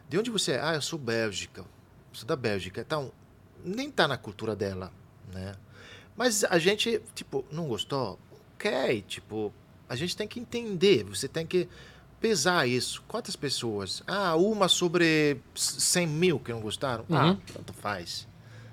De 0.09 0.17
onde 0.17 0.31
você 0.31 0.53
é? 0.53 0.61
Ah, 0.63 0.73
eu 0.73 0.81
sou 0.81 0.97
Bélgica. 0.97 1.63
Sou 2.11 2.25
da 2.27 2.35
Bélgica. 2.35 2.81
Então, 2.81 3.11
nem 3.63 3.91
tá 3.91 4.07
na 4.07 4.17
cultura 4.17 4.55
dela, 4.55 4.91
né? 5.31 5.53
Mas 6.17 6.43
a 6.45 6.57
gente, 6.57 6.99
tipo, 7.13 7.45
não 7.51 7.67
gostou? 7.67 8.17
Ok, 8.55 9.03
tipo, 9.07 9.53
a 9.87 9.95
gente 9.95 10.17
tem 10.17 10.27
que 10.27 10.39
entender. 10.39 11.03
Você 11.03 11.27
tem 11.27 11.45
que 11.45 11.67
pesar 12.19 12.67
isso. 12.67 13.03
Quantas 13.07 13.35
pessoas? 13.35 14.01
Ah, 14.07 14.35
uma 14.35 14.67
sobre 14.67 15.39
100 15.53 16.07
mil 16.07 16.39
que 16.39 16.51
não 16.51 16.61
gostaram? 16.61 17.05
Ah, 17.11 17.27
Uhum. 17.27 17.35
tanto 17.53 17.73
faz. 17.73 18.27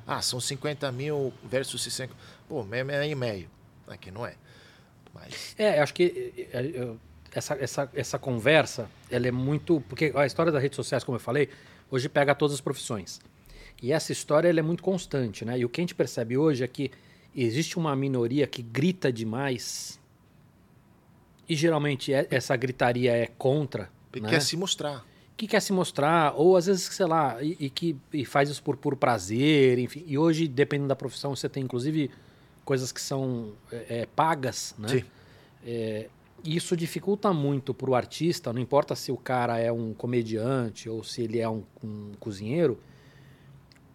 Ah, 0.06 0.20
são 0.22 0.40
50 0.40 0.90
mil 0.92 1.32
versus 1.44 1.82
60. 1.82 2.12
Pô, 2.48 2.62
meio 2.64 2.90
e 3.04 3.14
meio. 3.14 3.48
Aqui 3.86 4.10
não 4.10 4.26
é. 4.26 4.34
Mas, 5.14 5.54
É, 5.58 5.80
acho 5.80 5.92
que 5.94 6.46
é, 6.52 6.58
é, 6.58 6.94
essa, 7.32 7.54
essa, 7.54 7.90
essa 7.94 8.18
conversa, 8.18 8.88
ela 9.10 9.26
é 9.26 9.30
muito... 9.30 9.80
Porque 9.88 10.12
a 10.14 10.26
história 10.26 10.50
das 10.50 10.62
redes 10.62 10.76
sociais, 10.76 11.04
como 11.04 11.16
eu 11.16 11.20
falei, 11.20 11.48
hoje 11.90 12.08
pega 12.08 12.34
todas 12.34 12.54
as 12.54 12.60
profissões. 12.60 13.20
E 13.82 13.92
essa 13.92 14.12
história, 14.12 14.48
ela 14.48 14.60
é 14.60 14.62
muito 14.62 14.82
constante, 14.82 15.44
né? 15.44 15.58
E 15.58 15.64
o 15.64 15.68
que 15.68 15.80
a 15.80 15.82
gente 15.82 15.94
percebe 15.94 16.36
hoje 16.36 16.62
é 16.64 16.68
que 16.68 16.90
existe 17.34 17.78
uma 17.78 17.94
minoria 17.96 18.46
que 18.46 18.62
grita 18.62 19.12
demais 19.12 19.98
e 21.48 21.54
geralmente 21.56 22.12
é- 22.12 22.26
essa 22.30 22.54
gritaria 22.56 23.12
é 23.16 23.26
contra, 23.26 23.90
porque 24.10 24.20
né? 24.20 24.30
quer 24.30 24.40
se 24.40 24.56
mostrar. 24.56 25.04
Que 25.42 25.48
quer 25.48 25.60
se 25.60 25.72
mostrar, 25.72 26.34
ou 26.36 26.56
às 26.56 26.66
vezes, 26.66 26.84
sei 26.84 27.04
lá, 27.04 27.42
e, 27.42 27.56
e 27.58 27.68
que 27.68 27.96
e 28.12 28.24
faz 28.24 28.48
isso 28.48 28.62
por 28.62 28.76
puro 28.76 28.96
prazer, 28.96 29.76
enfim. 29.76 30.04
E 30.06 30.16
hoje, 30.16 30.46
dependendo 30.46 30.86
da 30.86 30.94
profissão, 30.94 31.34
você 31.34 31.48
tem 31.48 31.64
inclusive 31.64 32.12
coisas 32.64 32.92
que 32.92 33.00
são 33.00 33.50
é, 33.72 33.86
é, 33.88 34.06
pagas, 34.06 34.72
né? 34.78 34.88
Sim. 34.88 35.04
É, 35.66 36.08
isso 36.44 36.76
dificulta 36.76 37.32
muito 37.32 37.74
para 37.74 37.90
o 37.90 37.94
artista, 37.96 38.52
não 38.52 38.60
importa 38.60 38.94
se 38.94 39.10
o 39.10 39.16
cara 39.16 39.58
é 39.58 39.72
um 39.72 39.92
comediante 39.92 40.88
ou 40.88 41.02
se 41.02 41.22
ele 41.22 41.40
é 41.40 41.48
um, 41.48 41.64
um 41.82 42.12
cozinheiro, 42.20 42.78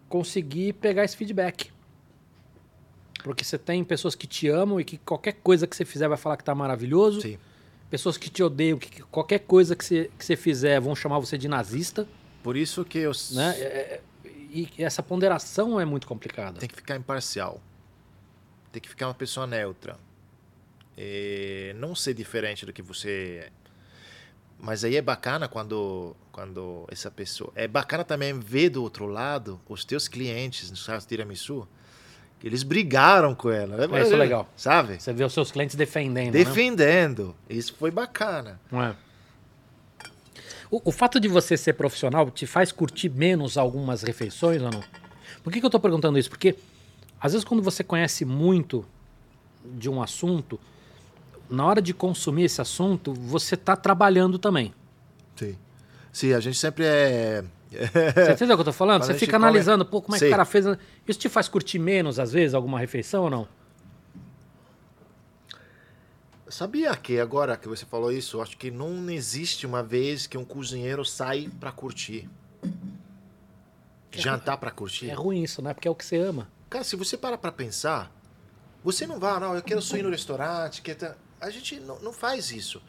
conseguir 0.06 0.74
pegar 0.74 1.02
esse 1.02 1.16
feedback. 1.16 1.70
Porque 3.24 3.42
você 3.42 3.56
tem 3.56 3.82
pessoas 3.82 4.14
que 4.14 4.26
te 4.26 4.48
amam 4.48 4.78
e 4.78 4.84
que 4.84 4.98
qualquer 4.98 5.32
coisa 5.32 5.66
que 5.66 5.74
você 5.74 5.86
fizer 5.86 6.08
vai 6.08 6.18
falar 6.18 6.36
que 6.36 6.44
tá 6.44 6.54
maravilhoso. 6.54 7.22
Sim. 7.22 7.38
Pessoas 7.90 8.16
que 8.16 8.28
te 8.28 8.42
odeiam, 8.42 8.78
que 8.78 8.90
que 8.90 9.02
qualquer 9.02 9.40
coisa 9.40 9.74
que 9.74 9.84
você, 9.84 10.10
que 10.18 10.24
você 10.24 10.36
fizer 10.36 10.80
vão 10.80 10.94
chamar 10.94 11.18
você 11.18 11.38
de 11.38 11.48
nazista. 11.48 12.06
Por 12.42 12.56
isso 12.56 12.84
que 12.84 12.98
eu 12.98 13.12
Né? 13.32 13.54
É, 13.58 13.64
é, 13.64 14.00
e 14.50 14.68
essa 14.78 15.02
ponderação 15.02 15.80
é 15.80 15.84
muito 15.84 16.06
complicada. 16.06 16.58
tem 16.58 16.68
que 16.68 16.76
ficar 16.76 16.96
imparcial. 16.96 17.60
Tem 18.72 18.80
que 18.80 18.88
ficar 18.88 19.08
uma 19.08 19.14
pessoa 19.14 19.46
neutra. 19.46 19.96
E 20.96 21.72
não 21.76 21.94
ser 21.94 22.14
diferente 22.14 22.66
do 22.66 22.72
que 22.72 22.82
você 22.82 23.44
é. 23.46 23.52
Mas 24.58 24.82
aí 24.82 24.96
é 24.96 25.02
bacana 25.02 25.46
quando, 25.46 26.16
quando 26.32 26.84
essa 26.90 27.10
pessoa. 27.10 27.52
É 27.54 27.68
bacana 27.68 28.04
também 28.04 28.38
ver 28.38 28.70
do 28.70 28.82
outro 28.82 29.06
lado 29.06 29.60
os 29.68 29.84
teus 29.84 30.08
clientes, 30.08 30.70
no 30.70 30.76
caso 30.76 31.06
Tiramisu, 31.06 31.68
eles 32.42 32.62
brigaram 32.62 33.34
com 33.34 33.50
ela. 33.50 33.84
É, 33.84 34.02
isso 34.02 34.14
é 34.14 34.16
legal. 34.16 34.48
Sabe? 34.56 35.00
Você 35.00 35.12
vê 35.12 35.24
os 35.24 35.32
seus 35.32 35.50
clientes 35.50 35.74
defendendo. 35.74 36.26
né? 36.34 36.44
Defendendo. 36.44 37.34
Isso 37.48 37.74
foi 37.74 37.90
bacana. 37.90 38.60
É? 38.72 38.94
O, 40.70 40.90
o 40.90 40.92
fato 40.92 41.18
de 41.18 41.28
você 41.28 41.56
ser 41.56 41.72
profissional 41.74 42.30
te 42.30 42.46
faz 42.46 42.70
curtir 42.70 43.08
menos 43.08 43.56
algumas 43.56 44.02
refeições 44.02 44.62
ou 44.62 44.70
não? 44.70 44.82
Por 45.42 45.52
que, 45.52 45.60
que 45.60 45.64
eu 45.66 45.68
estou 45.68 45.80
perguntando 45.80 46.18
isso? 46.18 46.28
Porque 46.28 46.56
às 47.20 47.32
vezes 47.32 47.44
quando 47.44 47.62
você 47.62 47.82
conhece 47.82 48.24
muito 48.24 48.84
de 49.64 49.88
um 49.90 50.00
assunto, 50.00 50.60
na 51.50 51.64
hora 51.64 51.82
de 51.82 51.92
consumir 51.92 52.44
esse 52.44 52.60
assunto, 52.60 53.12
você 53.14 53.54
está 53.54 53.74
trabalhando 53.74 54.38
também. 54.38 54.72
Sim. 55.36 55.56
Sim, 56.12 56.32
a 56.32 56.40
gente 56.40 56.58
sempre 56.58 56.84
é. 56.84 57.44
Você 57.70 58.32
entendeu 58.32 58.54
o 58.54 58.56
que 58.56 58.60
eu 58.62 58.64
tô 58.64 58.72
falando? 58.72 59.04
Você 59.04 59.14
fica 59.14 59.32
come- 59.32 59.44
analisando, 59.44 59.84
pô, 59.84 60.00
como 60.00 60.16
é 60.16 60.18
que 60.18 60.26
o 60.26 60.30
cara 60.30 60.44
fez. 60.44 60.64
Isso 61.06 61.18
te 61.18 61.28
faz 61.28 61.48
curtir 61.48 61.78
menos, 61.78 62.18
às 62.18 62.32
vezes, 62.32 62.54
alguma 62.54 62.78
refeição 62.78 63.24
ou 63.24 63.30
não? 63.30 63.48
Sabia 66.48 66.96
que 66.96 67.20
agora 67.20 67.56
que 67.58 67.68
você 67.68 67.84
falou 67.84 68.10
isso, 68.10 68.40
acho 68.40 68.56
que 68.56 68.70
não 68.70 69.10
existe 69.10 69.66
uma 69.66 69.82
vez 69.82 70.26
que 70.26 70.38
um 70.38 70.44
cozinheiro 70.44 71.04
sai 71.04 71.50
pra 71.60 71.70
curtir. 71.70 72.28
Jantar 74.10 74.56
pra 74.56 74.70
curtir. 74.70 75.10
É 75.10 75.14
ruim 75.14 75.42
isso, 75.42 75.60
né? 75.60 75.74
Porque 75.74 75.86
é 75.86 75.90
o 75.90 75.94
que 75.94 76.04
você 76.04 76.16
ama. 76.16 76.48
Cara, 76.70 76.82
se 76.84 76.96
você 76.96 77.18
parar 77.18 77.36
pra 77.36 77.52
pensar, 77.52 78.10
você 78.82 79.06
não 79.06 79.18
vai, 79.20 79.38
não, 79.38 79.54
eu 79.54 79.62
quero 79.62 79.82
só 79.82 79.96
ir 79.98 80.02
no 80.02 80.10
restaurante, 80.10 80.80
quero... 80.80 80.98
ter-" 80.98 81.14
a 81.40 81.50
gente 81.50 81.78
não, 81.80 82.00
não 82.00 82.12
faz 82.12 82.50
isso. 82.50 82.82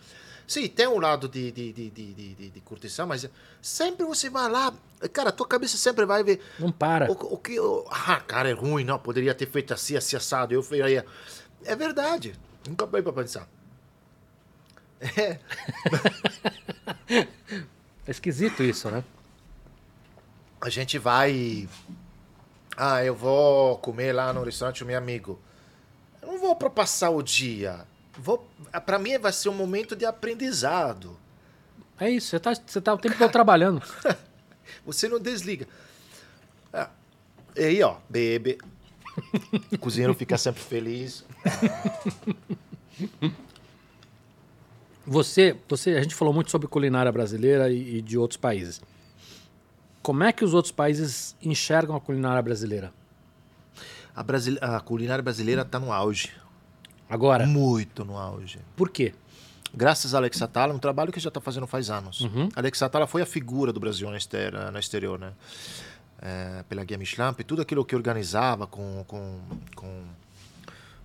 Sim, 0.50 0.68
tem 0.68 0.88
um 0.88 1.00
lado 1.00 1.30
de, 1.30 1.52
de, 1.52 1.72
de, 1.72 1.90
de, 1.92 2.50
de, 2.50 2.62
curtição, 2.62 3.06
mas 3.06 3.30
sempre 3.62 4.04
você 4.06 4.30
vai 4.30 4.50
lá, 4.50 4.74
cara, 5.14 5.32
tua 5.32 5.48
cabeça 5.48 5.78
sempre 5.78 6.06
vai 6.06 6.24
ver 6.24 6.42
Não 6.58 6.72
para. 6.72 7.12
o, 7.12 7.34
o 7.34 7.38
que... 7.38 7.60
o- 7.60 7.86
ah, 7.92 8.20
cara, 8.20 8.50
é 8.50 8.54
ruim, 8.54 8.84
não, 8.84 8.98
poderia 8.98 9.36
ter 9.36 9.48
feito 9.48 9.74
assim, 9.74 9.96
assim, 9.96 10.16
assado, 10.16 10.54
eu 10.54 10.64
faria... 10.64 11.06
É 11.64 11.76
verdade, 11.76 12.34
nunca 12.68 12.88
parei 12.88 13.04
pra 13.04 13.14
pensar. 13.14 13.48
É, 15.00 15.40
É 18.08 18.12
esquisito 18.12 18.64
isso, 18.64 18.90
né? 18.90 19.04
a 20.62 20.70
gente 20.70 20.98
vai. 20.98 21.70
Ah, 22.76 23.04
eu 23.04 23.16
vou 23.16 23.78
comer 23.78 24.14
lá 24.14 24.34
no 24.34 24.44
restaurante 24.44 24.80
do 24.80 24.86
meu 24.88 24.98
amigo. 24.98 25.40
Eu 26.22 26.30
não 26.30 26.40
vou 26.40 26.56
para 26.56 26.70
passar 26.70 27.10
o 27.12 27.22
dia. 27.22 27.86
Vou, 28.20 28.48
para 28.86 29.00
mim 29.00 29.18
vai 29.18 29.32
ser 29.32 29.50
um 29.50 29.54
momento 29.54 29.96
de 29.96 30.06
aprendizado. 30.06 31.18
É 32.00 32.10
isso, 32.10 32.28
você 32.28 32.40
tá, 32.40 32.54
você 32.54 32.82
tá 32.82 32.94
o 32.94 32.98
tempo 32.98 33.18
todo 33.18 33.32
trabalhando. 33.32 33.82
Você 34.86 35.10
não 35.10 35.20
desliga. 35.20 35.68
Ah, 36.72 36.90
e 37.56 37.64
aí, 37.64 37.84
ó, 37.84 37.98
bebe. 38.08 38.58
O 39.72 39.78
cozinheiro 39.78 40.14
fica 40.14 40.38
sempre 40.38 40.62
feliz. 40.62 41.26
Você, 45.06 45.58
você, 45.68 45.92
a 45.96 46.02
gente 46.02 46.16
falou 46.16 46.34
muito 46.34 46.52
sobre 46.52 46.68
culinária 46.68 47.12
brasileira 47.12 47.70
e, 47.70 47.98
e 47.98 48.02
de 48.02 48.18
outros 48.18 48.38
países. 48.38 48.80
Como 50.02 50.24
é 50.24 50.32
que 50.32 50.46
os 50.46 50.54
outros 50.54 50.72
países 50.72 51.36
enxergam 51.42 51.96
a 51.96 52.00
culinária 52.00 52.42
brasileira? 52.42 52.94
A, 54.16 54.24
brasile... 54.24 54.60
a 54.62 54.80
culinária 54.80 55.24
brasileira 55.24 55.66
tá 55.66 55.80
no 55.80 55.92
auge. 55.92 56.32
Agora, 57.10 57.46
Muito 57.48 58.06
no 58.06 58.18
auge. 58.18 58.60
por 58.76 58.90
quê? 58.90 59.14
Graças 59.74 60.14
a 60.14 60.18
Alex 60.18 60.42
Atala, 60.42 60.74
um 60.74 60.80
trabalho 60.80 61.12
que 61.12 61.20
já 61.20 61.28
está 61.30 61.40
fazendo 61.42 61.68
faz 61.68 61.90
anos. 61.90 62.22
Uhum. 62.22 62.50
Alex 62.56 62.82
Atala 62.82 63.06
foi 63.08 63.22
a 63.22 63.26
figura 63.26 63.72
do 63.74 63.80
Brasil 63.80 64.10
no 64.10 64.16
exterior, 64.18 64.72
no 64.72 64.80
exterior 64.80 65.20
né? 65.20 65.32
É, 66.22 66.64
pela 66.68 66.84
Guia 66.84 66.98
Michelin, 66.98 67.34
e 67.40 67.44
tudo 67.44 67.62
aquilo 67.62 67.86
que 67.86 67.96
organizava 67.96 68.68
com, 68.68 69.06
com, 69.08 69.40
com 69.76 70.04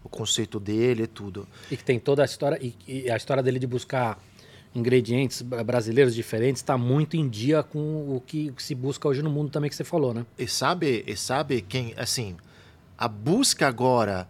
o 0.02 0.08
conceito 0.08 0.58
dele 0.58 1.04
e 1.04 1.06
tudo. 1.06 1.46
E 1.70 1.76
que 1.76 1.84
tem 1.84 2.00
toda 2.00 2.22
a 2.22 2.24
história, 2.24 2.58
e, 2.60 2.74
e 2.86 3.10
a 3.10 3.16
história 3.16 3.40
dele 3.42 3.58
de 3.60 3.66
buscar 3.66 4.18
ingredientes 4.74 5.40
bra- 5.42 5.62
brasileiros 5.62 6.14
diferentes 6.14 6.60
está 6.62 6.76
muito 6.76 7.16
em 7.16 7.28
dia 7.28 7.62
com 7.62 7.78
o 8.16 8.20
que 8.26 8.52
se 8.58 8.74
busca 8.74 9.06
hoje 9.06 9.22
no 9.22 9.30
mundo 9.30 9.50
também 9.50 9.70
que 9.70 9.76
você 9.76 9.84
falou, 9.84 10.12
né? 10.12 10.26
E 10.36 10.48
sabe, 10.48 11.04
e 11.06 11.16
sabe 11.16 11.62
quem, 11.62 11.94
assim, 11.96 12.36
a 12.98 13.06
busca 13.06 13.68
agora 13.68 14.26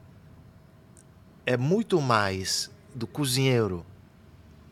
é 1.46 1.56
muito 1.56 2.00
mais 2.00 2.70
do 2.94 3.06
cozinheiro 3.06 3.84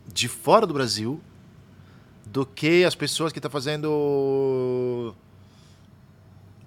de 0.06 0.28
fora 0.28 0.66
do 0.66 0.74
Brasil 0.74 1.20
do 2.24 2.46
que 2.46 2.84
as 2.84 2.94
pessoas 2.94 3.32
que 3.32 3.38
estão 3.38 3.50
fazendo 3.50 5.14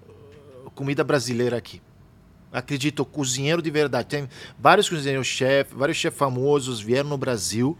uh, 0.06 0.70
comida 0.70 1.02
brasileira 1.02 1.56
aqui. 1.56 1.82
Acredito, 2.52 3.04
cozinheiro 3.04 3.60
de 3.60 3.70
verdade. 3.70 4.08
Tem 4.08 4.28
vários 4.58 4.88
cozinheiros 4.88 5.26
chefes, 5.26 5.76
vários 5.76 5.98
chefes 5.98 6.18
famosos 6.18 6.80
vieram 6.80 7.08
no 7.08 7.18
Brasil 7.18 7.76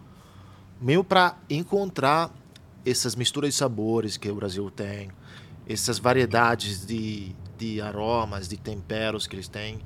meio 0.80 1.04
para 1.04 1.36
encontrar 1.48 2.30
essas 2.84 3.14
misturas 3.14 3.50
de 3.50 3.56
sabores 3.56 4.16
que 4.16 4.28
o 4.30 4.34
Brasil 4.34 4.70
tem, 4.70 5.10
essas 5.68 5.98
variedades 5.98 6.86
de, 6.86 7.34
de 7.58 7.80
aromas, 7.80 8.48
de 8.48 8.56
temperos 8.56 9.26
que 9.26 9.34
eles 9.34 9.48
têm. 9.48 9.78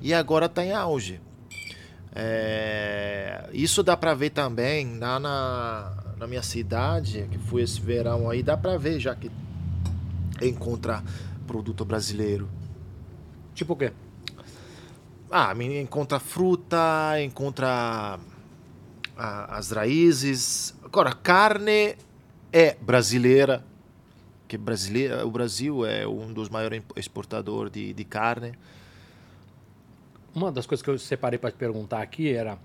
E 0.00 0.14
agora 0.14 0.46
está 0.46 0.64
em 0.64 0.72
auge. 0.72 1.20
É, 2.20 3.48
isso 3.52 3.80
dá 3.80 3.96
para 3.96 4.12
ver 4.12 4.30
também 4.30 4.98
lá 4.98 5.20
na, 5.20 5.92
na 6.18 6.26
minha 6.26 6.42
cidade, 6.42 7.28
que 7.30 7.38
foi 7.38 7.62
esse 7.62 7.80
verão 7.80 8.28
aí, 8.28 8.42
dá 8.42 8.56
para 8.56 8.76
ver 8.76 8.98
já 8.98 9.14
que 9.14 9.30
encontrar 10.42 11.04
produto 11.46 11.84
brasileiro. 11.84 12.48
Tipo 13.54 13.74
o 13.74 13.76
quê? 13.76 13.92
Ah, 15.30 15.54
encontra 15.62 16.18
fruta, 16.18 17.22
encontra 17.22 18.18
ah, 19.16 19.56
as 19.56 19.70
raízes. 19.70 20.74
Agora, 20.84 21.12
carne 21.12 21.94
é 22.52 22.74
brasileira, 22.80 23.64
que 24.48 24.58
brasileira, 24.58 25.24
o 25.24 25.30
Brasil 25.30 25.86
é 25.86 26.04
um 26.04 26.32
dos 26.32 26.48
maiores 26.48 26.82
exportadores 26.96 27.70
de, 27.70 27.92
de 27.92 28.04
carne. 28.04 28.54
Uma 30.38 30.52
das 30.52 30.66
coisas 30.66 30.84
que 30.84 30.88
eu 30.88 30.96
separei 31.00 31.36
para 31.36 31.50
te 31.50 31.56
perguntar 31.56 32.00
aqui 32.00 32.32
era, 32.32 32.56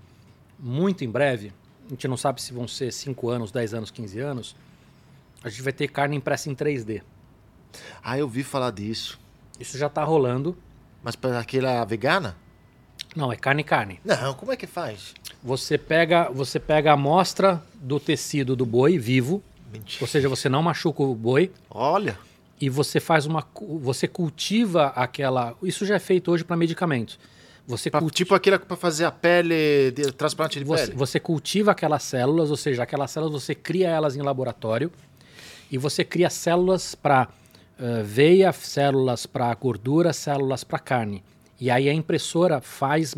muito 0.56 1.04
em 1.04 1.10
breve, 1.10 1.52
a 1.86 1.88
gente 1.90 2.06
não 2.06 2.16
sabe 2.16 2.40
se 2.40 2.52
vão 2.52 2.68
ser 2.68 2.92
5 2.92 3.28
anos, 3.28 3.50
10 3.50 3.74
anos, 3.74 3.90
15 3.90 4.20
anos, 4.20 4.56
a 5.42 5.48
gente 5.48 5.60
vai 5.60 5.72
ter 5.72 5.88
carne 5.88 6.16
impressa 6.16 6.48
em 6.48 6.54
3D. 6.54 7.02
Ah, 8.00 8.16
eu 8.16 8.28
vi 8.28 8.44
falar 8.44 8.70
disso. 8.70 9.18
Isso 9.58 9.76
já 9.76 9.88
está 9.88 10.04
rolando. 10.04 10.56
Mas 11.02 11.16
para 11.16 11.40
aquela 11.40 11.84
vegana? 11.84 12.36
Não, 13.16 13.32
é 13.32 13.36
carne 13.36 13.64
carne. 13.64 14.00
Não, 14.04 14.34
como 14.34 14.52
é 14.52 14.56
que 14.56 14.68
faz? 14.68 15.12
Você 15.42 15.76
pega, 15.76 16.30
você 16.30 16.60
pega 16.60 16.92
a 16.92 16.94
amostra 16.94 17.60
do 17.74 17.98
tecido 17.98 18.54
do 18.54 18.64
boi 18.64 18.98
vivo, 18.98 19.42
Mentira. 19.72 20.04
ou 20.04 20.06
seja, 20.06 20.28
você 20.28 20.48
não 20.48 20.62
machuca 20.62 21.02
o 21.02 21.12
boi 21.12 21.50
Olha, 21.68 22.16
e 22.60 22.70
você 22.70 23.00
faz 23.00 23.26
uma 23.26 23.44
você 23.80 24.06
cultiva 24.06 24.86
aquela, 24.94 25.54
isso 25.60 25.84
já 25.84 25.96
é 25.96 25.98
feito 25.98 26.30
hoje 26.30 26.44
para 26.44 26.56
medicamentos. 26.56 27.18
Você 27.66 27.90
pra- 27.90 28.00
cultiva 28.00 28.16
tipo 28.16 28.34
aquela 28.34 28.58
para 28.58 28.76
fazer 28.76 29.04
a 29.06 29.10
pele, 29.10 29.90
de, 29.92 30.12
transplante 30.12 30.58
de 30.58 30.64
Você, 30.64 30.86
pele. 30.86 30.96
você 30.98 31.18
cultiva 31.20 31.70
aquelas 31.72 32.02
células, 32.02 32.50
ou 32.50 32.56
seja, 32.56 32.82
aquelas 32.82 33.10
células 33.10 33.42
você 33.42 33.54
cria 33.54 33.88
elas 33.88 34.16
em 34.16 34.20
laboratório 34.22 34.92
e 35.70 35.78
você 35.78 36.04
cria 36.04 36.28
células 36.28 36.94
para 36.94 37.28
veia, 38.04 38.52
células 38.52 39.26
para 39.26 39.52
gordura, 39.54 40.12
células 40.12 40.62
para 40.62 40.78
carne. 40.78 41.24
E 41.60 41.70
aí 41.70 41.88
a 41.88 41.92
impressora 41.94 42.60
faz 42.60 43.14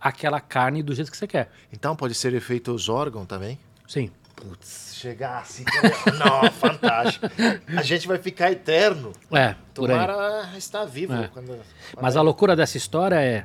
aquela 0.00 0.40
carne 0.40 0.82
do 0.82 0.94
jeito 0.94 1.10
que 1.10 1.16
você 1.16 1.26
quer. 1.26 1.50
Então 1.72 1.96
pode 1.96 2.14
ser 2.14 2.38
feito 2.40 2.72
os 2.72 2.88
órgãos 2.88 3.26
também? 3.26 3.58
Sim. 3.86 4.10
Putz, 4.36 4.92
chegar 4.94 5.38
assim. 5.40 5.64
Não, 6.16 6.48
fantástico. 6.52 7.26
A 7.76 7.82
gente 7.82 8.06
vai 8.06 8.18
ficar 8.18 8.52
eterno. 8.52 9.12
É, 9.32 9.56
por 9.74 9.90
aí. 9.90 9.96
Tomara 9.98 10.56
estar 10.56 10.84
vivo. 10.84 11.12
É. 11.14 11.26
quando- 11.28 11.58
Mas 12.00 12.16
a 12.16 12.22
loucura 12.22 12.54
dessa 12.54 12.76
história 12.76 13.16
é 13.20 13.44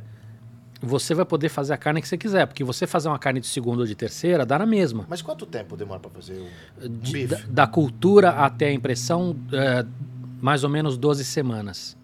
você 0.85 1.13
vai 1.13 1.23
poder 1.25 1.49
fazer 1.49 1.73
a 1.73 1.77
carne 1.77 2.01
que 2.01 2.07
você 2.07 2.17
quiser, 2.17 2.45
porque 2.45 2.63
você 2.63 2.85
fazer 2.85 3.07
uma 3.07 3.17
carne 3.17 3.39
de 3.39 3.47
segunda 3.47 3.81
ou 3.81 3.87
de 3.87 3.95
terceira 3.95 4.45
dá 4.45 4.59
na 4.59 4.65
mesma. 4.65 5.05
Mas 5.09 5.21
quanto 5.21 5.45
tempo 5.45 5.77
demora 5.77 5.99
para 5.99 6.11
fazer 6.11 6.39
um, 6.39 6.85
um 6.85 6.89
De- 6.99 7.27
da, 7.27 7.37
da 7.47 7.67
cultura 7.67 8.29
até 8.31 8.67
a 8.67 8.73
impressão, 8.73 9.35
é, 9.53 9.85
mais 10.41 10.63
ou 10.63 10.69
menos 10.69 10.97
12 10.97 11.23
semanas. 11.23 11.95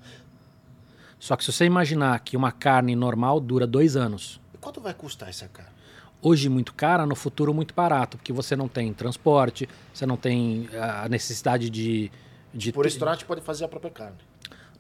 Só 1.20 1.36
que 1.36 1.44
se 1.44 1.52
você 1.52 1.66
imaginar 1.66 2.18
que 2.22 2.38
uma 2.38 2.52
carne 2.52 2.96
normal 2.96 3.40
dura 3.40 3.68
dois 3.68 3.96
anos, 3.98 4.40
Quanto 4.62 4.80
vai 4.82 4.94
custar 4.94 5.30
essa 5.30 5.48
carne? 5.48 5.72
hoje 6.22 6.50
muito 6.50 6.74
cara, 6.74 7.06
no 7.06 7.16
futuro 7.16 7.54
muito 7.54 7.74
barato, 7.74 8.18
porque 8.18 8.32
você 8.34 8.56
não 8.56 8.68
tem 8.68 8.94
transporte, 8.94 9.68
você 9.94 10.06
não 10.06 10.16
tem 10.18 10.70
a 10.74 11.08
necessidade 11.10 11.70
de. 11.70 12.12
de 12.54 12.72
Por 12.72 12.86
restaurante 12.86 13.24
pode 13.26 13.42
fazer 13.42 13.66
a 13.66 13.68
própria 13.68 13.92
carne. 13.92 14.18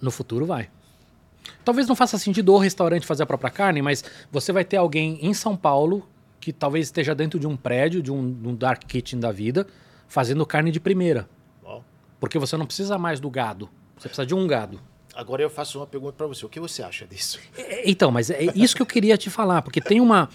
No 0.01 0.11
futuro 0.11 0.45
vai. 0.45 0.69
Talvez 1.63 1.88
não 1.88 1.95
faça 1.95 2.17
sentido 2.17 2.53
o 2.53 2.57
restaurante 2.57 3.05
fazer 3.05 3.23
a 3.23 3.26
própria 3.26 3.49
carne, 3.49 3.81
mas 3.81 4.03
você 4.31 4.51
vai 4.51 4.63
ter 4.63 4.77
alguém 4.77 5.19
em 5.21 5.34
São 5.34 5.55
Paulo 5.55 6.07
que 6.39 6.53
talvez 6.53 6.88
esteja 6.88 7.13
dentro 7.13 7.39
de 7.39 7.47
um 7.47 7.57
prédio, 7.57 8.01
de 8.01 8.11
um, 8.11 8.34
de 8.34 8.47
um 8.47 8.55
dark 8.55 8.84
kitchen 8.85 9.19
da 9.19 9.31
vida, 9.31 9.67
fazendo 10.07 10.45
carne 10.45 10.71
de 10.71 10.80
primeira. 10.80 11.30
Porque 12.19 12.38
você 12.39 12.57
não 12.57 12.65
precisa 12.65 12.97
mais 12.97 13.19
do 13.19 13.30
gado. 13.30 13.69
Você 13.97 14.07
precisa 14.07 14.26
de 14.26 14.34
um 14.34 14.47
gado. 14.47 14.80
Agora 15.15 15.41
eu 15.41 15.49
faço 15.49 15.80
uma 15.80 15.88
pergunta 15.88 16.13
para 16.13 16.27
você. 16.27 16.45
O 16.45 16.49
que 16.49 16.59
você 16.59 16.81
acha 16.81 17.05
disso? 17.05 17.39
É, 17.57 17.89
Então, 17.89 18.11
mas 18.11 18.30
é 18.30 18.45
isso 18.55 18.76
que 18.76 18.81
eu 18.81 18.85
queria 18.85 19.17
te 19.17 19.30
falar, 19.30 19.61
porque 19.61 19.81
tem 19.81 19.99
uma, 19.99 20.30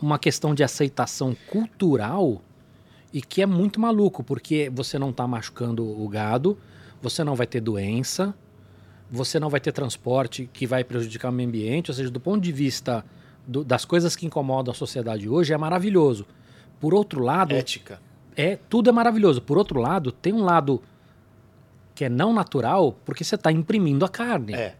uma 0.00 0.18
questão 0.18 0.54
de 0.54 0.64
aceitação 0.64 1.36
cultural 1.48 2.40
e 3.12 3.20
que 3.20 3.42
é 3.42 3.46
muito 3.46 3.78
maluco, 3.78 4.24
porque 4.24 4.70
você 4.72 4.98
não 4.98 5.10
está 5.10 5.26
machucando 5.26 5.84
o 5.84 6.08
gado, 6.08 6.58
você 7.02 7.22
não 7.22 7.34
vai 7.34 7.46
ter 7.46 7.60
doença, 7.60 8.34
você 9.12 9.38
não 9.38 9.50
vai 9.50 9.60
ter 9.60 9.72
transporte 9.72 10.48
que 10.50 10.66
vai 10.66 10.82
prejudicar 10.82 11.28
o 11.28 11.32
meio 11.32 11.46
ambiente, 11.48 11.90
ou 11.90 11.94
seja, 11.94 12.10
do 12.10 12.18
ponto 12.18 12.40
de 12.42 12.50
vista 12.50 13.04
do- 13.46 13.62
das 13.62 13.84
coisas 13.84 14.16
que 14.16 14.24
incomodam 14.24 14.72
a 14.72 14.74
sociedade 14.74 15.28
hoje, 15.28 15.52
é 15.52 15.58
maravilhoso. 15.58 16.26
Por 16.80 16.94
outro 16.94 17.20
lado, 17.22 17.54
Ética. 17.54 18.00
é 18.34 18.56
tudo 18.56 18.88
é 18.88 18.92
maravilhoso. 18.92 19.42
Por 19.42 19.58
outro 19.58 19.78
lado, 19.78 20.10
tem 20.10 20.32
um 20.32 20.42
lado 20.42 20.82
que 21.94 22.06
é 22.06 22.08
não 22.08 22.32
natural 22.32 22.92
porque 23.04 23.22
você 23.22 23.34
está 23.34 23.52
imprimindo 23.52 24.02
a 24.04 24.08
carne. 24.08 24.54
É. 24.54 24.76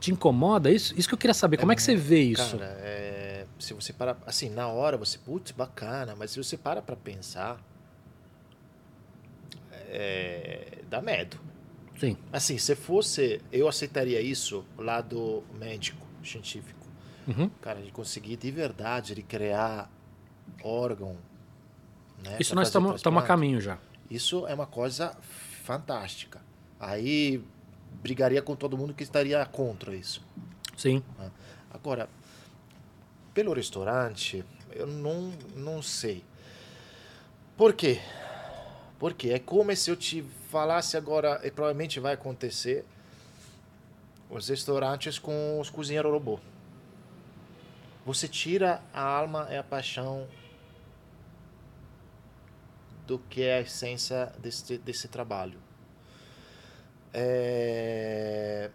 Te 0.00 0.10
incomoda 0.10 0.70
isso? 0.70 0.94
Isso 0.98 1.06
que 1.08 1.14
eu 1.14 1.18
queria 1.18 1.34
saber. 1.34 1.58
Como 1.58 1.70
é 1.70 1.76
que 1.76 1.82
você 1.82 1.94
vê 1.94 2.22
isso? 2.22 2.56
Cara, 2.58 2.76
é, 2.80 3.46
se 3.58 3.74
você 3.74 3.92
para, 3.92 4.16
assim, 4.26 4.48
na 4.50 4.68
hora 4.68 4.96
você, 4.96 5.18
putz, 5.18 5.50
bacana, 5.52 6.14
mas 6.18 6.30
se 6.30 6.42
você 6.42 6.56
para 6.56 6.80
pra 6.82 6.96
pensar, 6.96 7.58
é, 9.88 10.78
dá 10.88 11.00
medo. 11.00 11.38
Sim. 11.98 12.16
Assim, 12.32 12.58
se 12.58 12.74
fosse, 12.74 13.40
eu 13.52 13.68
aceitaria 13.68 14.20
isso 14.20 14.64
lado 14.76 15.44
médico, 15.58 16.04
científico. 16.22 16.86
Uhum. 17.26 17.48
Cara, 17.60 17.80
de 17.80 17.90
conseguir 17.90 18.36
de 18.36 18.50
verdade, 18.50 19.14
de 19.14 19.22
criar 19.22 19.90
órgão. 20.62 21.16
Né, 22.22 22.36
Isso 22.40 22.54
nós 22.54 22.68
estamos 22.68 23.06
a 23.06 23.22
caminho 23.22 23.60
já. 23.60 23.78
Isso 24.10 24.46
é 24.46 24.54
uma 24.54 24.66
coisa 24.66 25.16
fantástica. 25.64 26.42
Aí 26.78 27.42
brigaria 28.02 28.42
com 28.42 28.54
todo 28.54 28.76
mundo 28.76 28.92
que 28.92 29.02
estaria 29.02 29.44
contra 29.46 29.94
isso. 29.94 30.22
Sim. 30.76 31.02
Agora, 31.70 32.08
pelo 33.32 33.52
restaurante, 33.52 34.44
eu 34.72 34.86
não, 34.86 35.32
não 35.56 35.80
sei. 35.82 36.24
Por 37.56 37.72
quê? 37.72 38.00
Porque 39.04 39.28
é 39.28 39.38
como 39.38 39.76
se 39.76 39.90
eu 39.90 39.96
te 39.96 40.22
falasse 40.48 40.96
agora, 40.96 41.38
e 41.44 41.50
provavelmente 41.50 42.00
vai 42.00 42.14
acontecer, 42.14 42.86
os 44.30 44.48
restaurantes 44.48 45.18
com 45.18 45.60
os 45.60 45.68
cozinheiros 45.68 46.10
robô. 46.10 46.40
Você 48.06 48.26
tira 48.26 48.80
a 48.94 49.02
alma 49.02 49.46
e 49.50 49.58
a 49.58 49.62
paixão 49.62 50.26
do 53.06 53.18
que 53.18 53.42
é 53.42 53.58
a 53.58 53.60
essência 53.60 54.32
desse, 54.38 54.78
desse 54.78 55.06
trabalho. 55.06 55.58
É... 57.12 58.70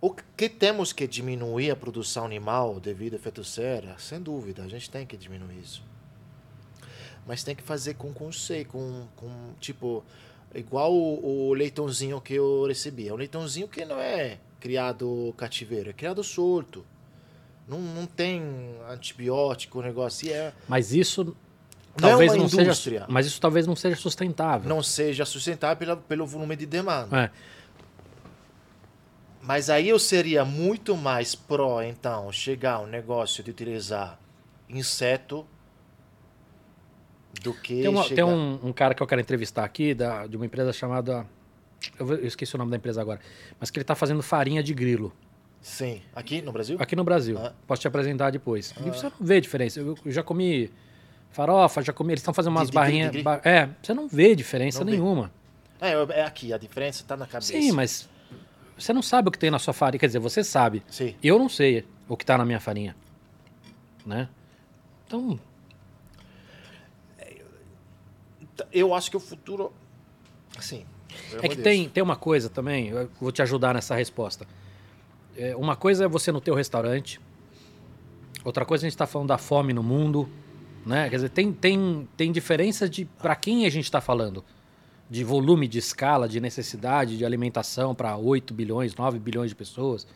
O 0.00 0.10
que 0.36 0.48
temos 0.48 0.92
que 0.92 1.06
diminuir 1.06 1.70
a 1.70 1.76
produção 1.76 2.24
animal 2.26 2.80
devido 2.80 3.12
ao 3.14 3.20
efeito 3.20 3.44
serra, 3.44 3.96
sem 4.00 4.20
dúvida, 4.20 4.64
a 4.64 4.68
gente 4.68 4.90
tem 4.90 5.06
que 5.06 5.16
diminuir 5.16 5.60
isso. 5.60 5.93
Mas 7.26 7.42
tem 7.42 7.54
que 7.54 7.62
fazer 7.62 7.94
com 7.94 8.12
conceito, 8.12 8.68
com, 8.72 9.06
com 9.16 9.30
tipo, 9.60 10.04
igual 10.54 10.92
o, 10.92 11.48
o 11.48 11.54
leitãozinho 11.54 12.20
que 12.20 12.34
eu 12.34 12.66
recebi. 12.66 13.08
É 13.08 13.12
um 13.12 13.16
leitãozinho 13.16 13.66
que 13.66 13.84
não 13.84 13.98
é 13.98 14.38
criado 14.60 15.34
cativeiro, 15.36 15.90
é 15.90 15.92
criado 15.92 16.22
solto. 16.22 16.84
Não, 17.66 17.80
não 17.80 18.06
tem 18.06 18.42
antibiótico, 18.90 19.80
negócio. 19.80 20.28
E 20.28 20.32
é, 20.32 20.52
Mas 20.68 20.92
isso 20.92 21.24
Não 21.98 22.08
é 22.08 22.10
talvez 22.10 22.32
uma 22.32 22.38
não 22.38 22.44
indústria. 22.44 22.74
seja. 22.74 23.06
Mas 23.08 23.26
isso 23.26 23.40
talvez 23.40 23.66
não 23.66 23.74
seja 23.74 23.96
sustentável. 23.96 24.68
não 24.68 24.82
seja 24.82 25.24
sustentável 25.24 25.76
pela, 25.76 25.96
pelo 25.96 26.26
volume 26.26 26.56
de 26.56 26.66
demanda. 26.66 27.18
É. 27.18 27.30
Mas 29.40 29.68
aí 29.68 29.88
eu 29.88 29.98
seria 29.98 30.44
muito 30.44 30.96
mais 30.96 31.34
pró, 31.34 31.82
então, 31.82 32.32
chegar 32.32 32.74
ao 32.74 32.86
negócio 32.86 33.42
de 33.44 33.50
utilizar 33.50 34.18
inseto 34.68 35.46
do 37.44 37.52
que 37.54 37.82
Tem, 37.82 37.88
uma- 37.88 38.08
tem 38.08 38.24
um, 38.24 38.58
um 38.68 38.72
cara 38.72 38.94
que 38.94 39.02
eu 39.02 39.06
quero 39.06 39.20
entrevistar 39.20 39.64
aqui, 39.64 39.92
da, 39.94 40.26
de 40.26 40.36
uma 40.36 40.46
empresa 40.46 40.72
chamada. 40.72 41.26
Eu, 42.00 42.08
eu 42.14 42.26
esqueci 42.26 42.54
o 42.54 42.58
nome 42.58 42.70
da 42.70 42.76
empresa 42.78 43.00
agora. 43.00 43.20
Mas 43.60 43.70
que 43.70 43.78
ele 43.78 43.82
está 43.84 43.94
fazendo 43.94 44.22
farinha 44.22 44.62
de 44.62 44.72
grilo 44.72 45.12
Sim. 45.60 46.00
Aqui 46.14 46.40
no 46.42 46.50
Brasil? 46.52 46.76
aqui 46.80 46.96
no 46.96 47.04
Brasil. 47.04 47.38
Ah. 47.38 47.52
Posso 47.66 47.82
te 47.82 47.88
apresentar 47.88 48.30
depois. 48.30 48.74
E 48.84 48.88
você 48.90 49.04
não 49.04 49.12
vê 49.20 49.40
diferença. 49.40 49.80
Eu, 49.80 49.96
eu 50.04 50.12
já 50.12 50.22
comi 50.22 50.70
farofa, 51.30 51.82
já 51.82 51.92
comi. 51.92 52.12
Eles 52.12 52.20
estão 52.20 52.32
fazendo 52.34 52.52
umas 52.52 52.64
De- 52.68 52.70
de- 52.70 52.74
barrinhas. 52.74 53.12
de- 53.12 53.22
ba- 53.22 53.40
é, 53.44 53.68
você 53.82 53.92
não 53.94 54.08
vê 54.08 54.34
diferença 54.34 54.78
Não 54.80 54.86
vê. 54.86 54.92
nenhuma. 54.92 55.30
É, 55.80 55.92
é 56.20 56.22
aqui, 56.24 56.52
a 56.52 56.58
diferença 56.58 57.02
está 57.02 57.16
na 57.16 57.26
cabeça. 57.26 57.52
Sim, 57.52 57.72
mas 57.72 58.08
você 58.78 58.92
não 58.92 59.02
sabe 59.02 59.28
o 59.28 59.30
que 59.32 59.38
tem 59.38 59.50
na 59.50 59.58
sua 59.58 59.72
farinha. 59.74 59.98
Quer 59.98 60.06
dizer, 60.06 60.18
você 60.18 60.42
sabe. 60.44 60.82
Sim. 60.88 61.14
Eu 61.22 61.38
não 61.38 61.48
sei 61.48 61.84
o 62.08 62.16
que 62.16 62.24
está 62.24 62.36
na 62.38 62.44
minha 62.44 62.60
farinha. 62.60 62.94
Né? 64.06 64.28
Então, 65.06 65.38
Eu 68.72 68.94
acho 68.94 69.10
que 69.10 69.16
o 69.16 69.20
futuro... 69.20 69.72
Assim... 70.56 70.84
pelo 71.30 71.44
É 71.44 71.48
que 71.48 71.56
tem, 71.56 71.88
tem 71.88 72.02
uma 72.02 72.16
coisa 72.16 72.48
também, 72.48 72.88
eu 72.88 73.10
vou 73.20 73.32
te 73.32 73.42
ajudar 73.42 73.74
nessa 73.74 73.94
resposta. 73.94 74.46
É, 75.36 75.56
uma 75.56 75.74
coisa 75.74 76.04
é 76.04 76.08
você 76.08 76.30
no 76.30 76.40
teu 76.40 76.54
restaurante, 76.54 77.20
outra 78.44 78.64
coisa 78.64 78.84
a 78.84 78.86
gente 78.86 78.94
está 78.94 79.06
falando 79.06 79.28
da 79.28 79.38
fome 79.38 79.72
no 79.72 79.82
mundo, 79.82 80.28
né? 80.86 81.08
Quer 81.08 81.16
dizer, 81.16 81.28
tem, 81.30 81.52
tem, 81.52 82.08
tem 82.16 82.30
diferença 82.30 82.88
de 82.88 83.04
para 83.04 83.34
quem 83.34 83.66
a 83.66 83.70
gente 83.70 83.84
está 83.84 84.00
falando. 84.00 84.44
De 85.08 85.22
volume, 85.22 85.68
de 85.68 85.78
escala, 85.78 86.28
de 86.28 86.40
necessidade, 86.40 87.16
de 87.16 87.24
alimentação 87.24 87.94
para 87.94 88.16
8 88.16 88.54
bilhões, 88.54 88.94
9 88.94 89.18
bilhões 89.18 89.50
de 89.50 89.54
pessoas. 89.54 90.06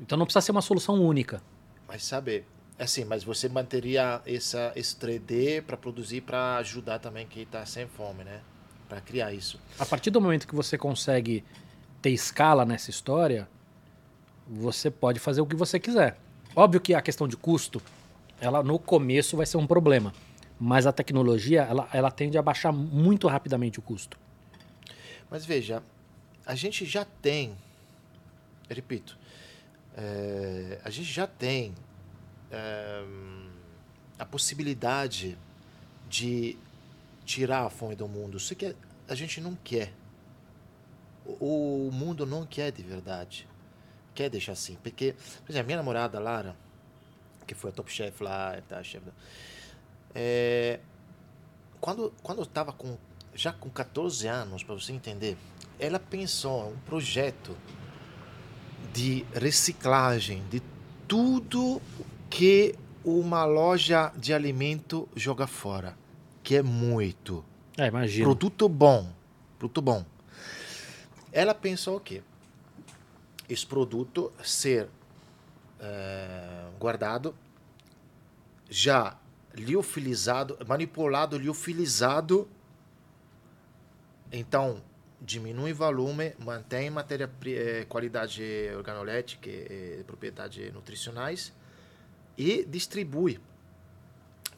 Então 0.00 0.16
não 0.16 0.24
precisa 0.24 0.40
ser 0.40 0.52
uma 0.52 0.62
solução 0.62 1.00
única. 1.02 1.42
Mas 1.88 2.04
sabe... 2.04 2.44
Assim, 2.78 3.04
mas 3.04 3.24
você 3.24 3.48
manteria 3.48 4.20
essa, 4.26 4.70
esse 4.76 4.94
3D 4.96 5.62
para 5.62 5.76
produzir, 5.76 6.20
para 6.20 6.56
ajudar 6.58 6.98
também 6.98 7.26
quem 7.26 7.42
está 7.42 7.64
sem 7.64 7.86
fome, 7.86 8.22
né? 8.22 8.40
Para 8.86 9.00
criar 9.00 9.32
isso. 9.32 9.58
A 9.78 9.86
partir 9.86 10.10
do 10.10 10.20
momento 10.20 10.46
que 10.46 10.54
você 10.54 10.76
consegue 10.76 11.42
ter 12.02 12.10
escala 12.10 12.66
nessa 12.66 12.90
história, 12.90 13.48
você 14.46 14.90
pode 14.90 15.18
fazer 15.18 15.40
o 15.40 15.46
que 15.46 15.56
você 15.56 15.80
quiser. 15.80 16.18
Óbvio 16.54 16.80
que 16.80 16.94
a 16.94 17.00
questão 17.00 17.26
de 17.26 17.36
custo, 17.36 17.82
ela 18.40 18.62
no 18.62 18.78
começo 18.78 19.36
vai 19.36 19.46
ser 19.46 19.56
um 19.56 19.66
problema, 19.66 20.12
mas 20.60 20.86
a 20.86 20.92
tecnologia 20.92 21.62
ela, 21.62 21.88
ela 21.92 22.10
tende 22.10 22.36
a 22.36 22.42
baixar 22.42 22.72
muito 22.72 23.26
rapidamente 23.26 23.78
o 23.78 23.82
custo. 23.82 24.18
Mas 25.30 25.44
veja, 25.44 25.82
a 26.44 26.54
gente 26.54 26.84
já 26.84 27.04
tem, 27.04 27.56
repito, 28.68 29.18
é, 29.96 30.78
a 30.84 30.90
gente 30.90 31.10
já 31.10 31.26
tem 31.26 31.74
é, 32.50 33.04
a 34.18 34.24
possibilidade 34.24 35.36
de 36.08 36.56
tirar 37.24 37.64
a 37.66 37.70
fome 37.70 37.94
do 37.96 38.06
mundo. 38.08 38.36
Isso 38.36 38.54
que 38.54 38.74
a 39.08 39.14
gente 39.14 39.40
não 39.40 39.54
quer. 39.56 39.92
O, 41.24 41.88
o 41.88 41.92
mundo 41.92 42.24
não 42.24 42.46
quer 42.46 42.70
de 42.70 42.82
verdade. 42.82 43.48
Quer 44.14 44.30
deixar 44.30 44.52
assim. 44.52 44.76
Porque, 44.82 45.14
por 45.44 45.50
exemplo, 45.52 45.66
minha 45.66 45.78
namorada 45.78 46.18
Lara, 46.20 46.56
que 47.46 47.54
foi 47.54 47.70
a 47.70 47.72
top 47.72 47.90
chef 47.92 48.22
lá, 48.22 48.60
tá, 48.68 48.82
chef 48.82 49.04
da- 49.04 49.12
é, 50.14 50.80
quando, 51.80 52.12
quando 52.22 52.38
eu 52.38 52.44
estava 52.44 52.72
com, 52.72 52.96
já 53.34 53.52
com 53.52 53.68
14 53.68 54.26
anos, 54.26 54.62
para 54.62 54.74
você 54.74 54.92
entender, 54.92 55.36
ela 55.78 55.98
pensou 55.98 56.70
em 56.70 56.74
um 56.74 56.78
projeto 56.78 57.56
de 58.94 59.26
reciclagem 59.34 60.42
de 60.48 60.62
tudo 61.06 61.82
que 62.36 62.74
uma 63.02 63.46
loja 63.46 64.12
de 64.14 64.34
alimento 64.34 65.08
joga 65.16 65.46
fora, 65.46 65.96
que 66.42 66.56
é 66.56 66.62
muito. 66.62 67.42
É, 67.78 67.86
imagina. 67.86 68.26
Produto 68.26 68.68
bom, 68.68 69.10
produto 69.58 69.80
bom. 69.80 70.04
Ela 71.32 71.54
pensou 71.54 71.96
o 71.96 72.00
quê? 72.00 72.22
Esse 73.48 73.66
produto 73.66 74.30
ser 74.44 74.86
eh, 75.80 76.66
guardado, 76.78 77.34
já 78.68 79.16
liofilizado, 79.54 80.58
manipulado, 80.68 81.38
liofilizado. 81.38 82.46
Então, 84.30 84.82
diminui 85.22 85.72
volume, 85.72 86.34
mantém 86.38 86.90
matéria 86.90 87.30
eh, 87.46 87.86
qualidade 87.88 88.42
organolética 88.76 89.48
e 89.48 90.04
propriedades 90.06 90.70
nutricionais 90.74 91.50
e 92.36 92.64
distribui 92.64 93.40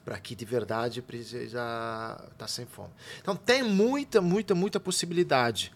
para 0.05 0.19
que 0.19 0.35
de 0.35 0.45
verdade 0.45 1.03
precisa 1.03 1.45
estar 1.45 2.29
tá 2.39 2.49
sem 2.49 2.65
fome. 2.65 2.91
Então 3.21 3.37
tem 3.37 3.63
muita, 3.63 4.23
muita, 4.23 4.55
muita 4.55 4.81
possibilidade. 4.81 5.71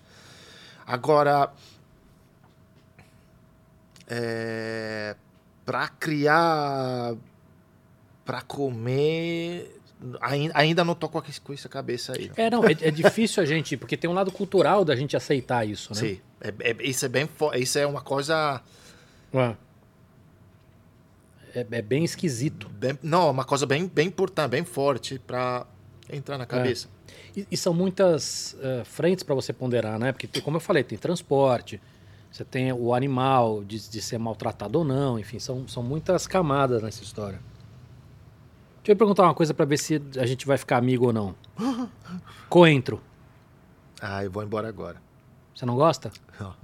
Agora, 0.86 1.52
é, 4.08 5.14
para 5.66 5.86
criar, 5.88 7.14
para 8.24 8.40
comer, 8.40 9.78
ainda, 10.54 10.84
não 10.84 10.94
tô 10.94 11.08
com 11.08 11.22
essa 11.52 11.68
cabeça 11.68 12.14
aí. 12.16 12.30
É, 12.36 12.50
não, 12.50 12.64
é, 12.64 12.72
é 12.72 12.90
difícil 12.90 13.42
a 13.42 13.46
gente, 13.46 13.76
porque 13.76 13.96
tem 13.96 14.08
um 14.08 14.14
lado 14.14 14.32
cultural 14.32 14.84
da 14.84 14.96
gente 14.96 15.16
aceitar 15.16 15.68
isso, 15.68 15.92
né? 15.94 16.00
Sim, 16.00 16.20
é, 16.40 16.70
é- 16.70 16.76
isso 16.80 17.04
é 17.04 17.08
bem, 17.08 17.28
isso 17.56 17.78
é 17.78 17.86
uma 17.86 18.00
coisa, 18.00 18.60
É. 19.34 19.56
É, 21.54 21.66
é 21.70 21.82
bem 21.82 22.04
esquisito. 22.04 22.68
bem, 22.68 22.98
não, 23.02 23.30
uma 23.30 23.44
coisa 23.44 23.66
bem, 23.66 23.86
bem 23.86 24.08
importante, 24.08 24.50
bem 24.50 24.64
forte 24.64 25.18
para 25.18 25.66
entrar 26.10 26.38
na 26.38 26.46
cabeça. 26.46 26.88
E, 27.36 27.46
e 27.50 27.56
são 27.56 27.72
muitas 27.72 28.56
eh, 28.60 28.82
frentes 28.84 29.22
para 29.22 29.34
você 29.34 29.52
ponderar, 29.52 29.98
né? 29.98 30.12
Porque, 30.12 30.40
como 30.40 30.56
eu 30.56 30.60
falei, 30.60 30.82
tem 30.82 30.98
transporte, 30.98 31.80
você 32.30 32.44
tem 32.44 32.72
o 32.72 32.94
animal 32.94 33.62
de, 33.64 33.88
de 33.88 34.00
ser 34.02 34.18
maltratado 34.18 34.78
ou 34.78 34.84
não, 34.84 35.18
enfim, 35.18 35.38
são, 35.38 35.66
são 35.68 35.82
muitas 35.82 36.26
camadas 36.26 36.82
nessa 36.82 37.02
história. 37.02 37.40
Deixa 38.78 38.92
eu 38.92 38.96
perguntar 38.96 39.24
uma 39.24 39.34
coisa 39.34 39.54
para 39.54 39.64
ver 39.64 39.78
se 39.78 40.02
a 40.18 40.26
gente 40.26 40.46
vai 40.46 40.58
ficar 40.58 40.76
amigo 40.78 41.06
ou 41.06 41.12
não. 41.12 41.34
Coentro. 42.48 43.00
Ah, 44.00 44.24
eu 44.24 44.30
vou 44.30 44.42
embora 44.42 44.68
agora. 44.68 45.00
Você 45.54 45.64
não 45.64 45.76
gosta? 45.76 46.10
Não. 46.40 46.54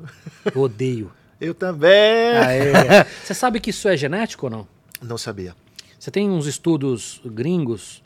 Eu 0.52 0.62
odeio. 0.62 1.12
Eu 1.40 1.55
também! 1.55 2.36
Aê. 2.36 2.73
Você 3.23 3.32
sabe 3.32 3.60
que 3.60 3.70
isso 3.70 3.89
é 3.89 3.97
genético 3.97 4.47
ou 4.47 4.51
não? 4.51 4.69
Não 5.02 5.18
sabia. 5.18 5.54
Você 5.98 6.10
tem 6.10 6.30
uns 6.30 6.46
estudos 6.46 7.20
gringos 7.24 8.02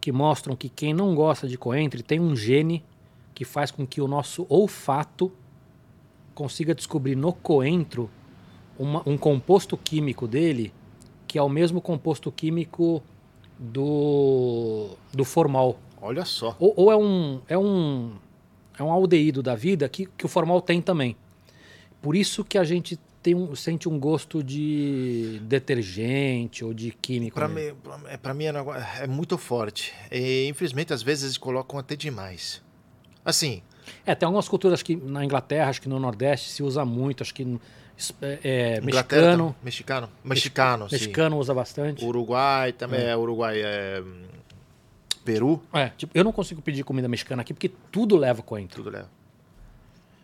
que 0.00 0.12
mostram 0.12 0.56
que 0.56 0.68
quem 0.68 0.92
não 0.92 1.14
gosta 1.14 1.46
de 1.48 1.56
coentro 1.56 2.02
tem 2.02 2.20
um 2.20 2.34
gene 2.34 2.84
que 3.34 3.44
faz 3.44 3.70
com 3.70 3.86
que 3.86 4.00
o 4.00 4.08
nosso 4.08 4.46
olfato 4.48 5.32
consiga 6.34 6.74
descobrir 6.74 7.14
no 7.16 7.32
coentro 7.32 8.10
uma- 8.78 9.02
um 9.06 9.16
composto 9.16 9.76
químico 9.76 10.26
dele 10.26 10.72
que 11.26 11.38
é 11.38 11.42
o 11.42 11.48
mesmo 11.48 11.80
composto 11.80 12.30
químico 12.30 13.02
do, 13.58 14.90
do 15.12 15.24
formol. 15.24 15.78
Olha 16.00 16.24
só. 16.24 16.54
Ou, 16.58 16.74
ou 16.76 16.92
é 16.92 16.96
um 16.96 17.40
é 17.48 17.56
um 17.56 18.12
é 18.78 18.82
um 18.82 18.90
aldeído 18.90 19.42
da 19.42 19.54
vida 19.54 19.88
que, 19.88 20.06
que 20.06 20.26
o 20.26 20.28
formol 20.28 20.60
tem 20.60 20.82
também. 20.82 21.16
Por 22.02 22.16
isso 22.16 22.44
que 22.44 22.58
a 22.58 22.64
gente 22.64 22.98
tem 23.22 23.34
um, 23.34 23.54
sente 23.54 23.88
um 23.88 23.98
gosto 23.98 24.42
de 24.42 25.40
detergente 25.44 26.64
ou 26.64 26.74
de 26.74 26.90
químico. 26.90 27.34
Para 27.34 27.48
mim, 27.48 27.72
pra- 27.82 28.18
pra 28.18 28.34
mim 28.34 28.44
é, 28.44 28.52
é 29.02 29.06
muito 29.06 29.38
forte. 29.38 29.92
E, 30.10 30.46
infelizmente, 30.48 30.92
às 30.92 31.02
vezes 31.02 31.38
colocam 31.38 31.78
até 31.78 31.94
demais. 31.96 32.60
Assim, 33.24 33.62
É, 34.06 34.14
tem 34.14 34.26
algumas 34.26 34.48
culturas 34.48 34.82
que 34.82 34.94
na 34.96 35.24
Inglaterra, 35.24 35.68
acho 35.70 35.80
que 35.82 35.88
no 35.88 35.98
Nordeste 35.98 36.50
se 36.50 36.62
usa 36.62 36.84
muito, 36.84 37.22
acho 37.22 37.34
que 37.34 37.58
é, 38.20 38.38
é, 38.42 38.80
mexicano, 38.80 39.54
mexicano, 39.62 40.08
mexicano, 40.24 40.88
sim. 40.88 40.94
mexicano 40.96 41.38
usa 41.38 41.52
bastante. 41.54 42.04
Uruguai 42.04 42.72
também 42.72 43.00
é, 43.04 43.16
Uruguai 43.16 43.60
é 43.62 44.02
Peru, 45.24 45.62
É, 45.72 45.88
tipo, 45.90 46.10
eu 46.16 46.24
não 46.24 46.32
consigo 46.32 46.60
pedir 46.60 46.82
comida 46.82 47.06
mexicana 47.08 47.42
aqui 47.42 47.54
porque 47.54 47.70
tudo 47.92 48.16
leva 48.16 48.42
coentro. 48.42 48.82
tudo 48.82 48.90
leva. 48.92 49.08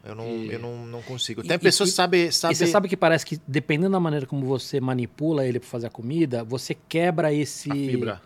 Eu 0.09 0.14
não, 0.14 0.26
E- 0.26 0.52
eu 0.55 0.59
não, 0.59 0.86
não 0.86 1.02
consigo. 1.02 1.43
e- 1.43 1.47
Tem 1.47 1.56
e- 1.56 1.59
pessoas 1.60 1.90
e- 1.90 1.93
que 1.93 1.97
sabem, 1.97 2.24
E 2.28 2.32
sabe, 2.32 2.55
você 2.55 2.66
sabe 2.66 2.89
que 2.89 2.97
parece 2.97 3.26
que 3.26 3.39
dependendo 3.47 3.93
da 3.93 4.01
maneira 4.01 4.24
como 4.26 4.44
você 4.47 4.80
manipula 4.80 5.47
ele 5.47 5.60
para 5.60 5.68
fazer 5.68 5.86
a 5.86 5.90
comida, 5.90 6.43
você 6.43 6.74
quebra 6.89 7.32
esse 7.32 7.70
a 7.70 7.74
fibra. 7.74 8.22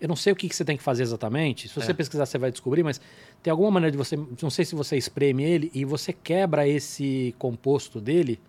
Eu 0.00 0.08
não 0.08 0.16
sei 0.16 0.32
o 0.32 0.36
que, 0.36 0.48
que 0.48 0.56
você 0.56 0.64
tem 0.64 0.76
que 0.76 0.82
fazer 0.82 1.02
exatamente. 1.02 1.68
Se 1.68 1.74
você 1.74 1.90
É. 1.90 1.94
pesquisar, 1.94 2.26
você 2.26 2.36
vai 2.38 2.50
descobrir, 2.50 2.82
mas 2.82 3.00
tem 3.42 3.50
alguma 3.50 3.70
maneira 3.70 3.90
de 3.92 3.96
você. 3.98 4.16
Não 4.42 4.50
sei 4.50 4.64
se 4.64 4.74
você 4.74 4.96
espreme 4.96 5.42
ele 5.44 5.70
e 5.74 5.84
você 5.84 6.12
quebra 6.12 6.66
esse 6.68 7.34
composto 7.38 8.00
dele. 8.00 8.40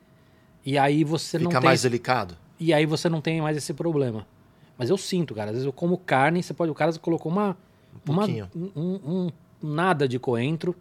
E 0.65 0.77
aí 0.77 1.03
você 1.03 1.38
não 1.38 1.49
Fica 1.51 1.61
tem. 1.61 1.68
mais 1.69 1.81
delicado. 1.84 2.38
E 2.59 2.73
aí 2.73 2.85
você 2.85 3.07
não 3.09 3.22
tem 3.22 3.41
mais 3.41 3.55
esse 3.55 3.73
problema. 3.73 4.26
Mas 4.77 4.89
eu 4.89 4.97
sinto, 4.97 5.34
cara. 5.35 5.47
Às 5.51 5.53
vezes 5.55 5.65
eu 5.65 5.73
como 5.73 5.97
carne, 5.97 6.41
você 6.43 6.53
pode. 6.53 6.72
O 6.72 6.76
cara 6.76 6.91
colocou 6.99 7.31
uma. 7.31 7.57
Um 8.07 8.11
uma 8.14 8.26
um, 8.26 8.72
um- 8.76 8.99
um 9.05 9.31
nada 9.73 10.07
de 10.07 10.19
coentro. 10.19 10.76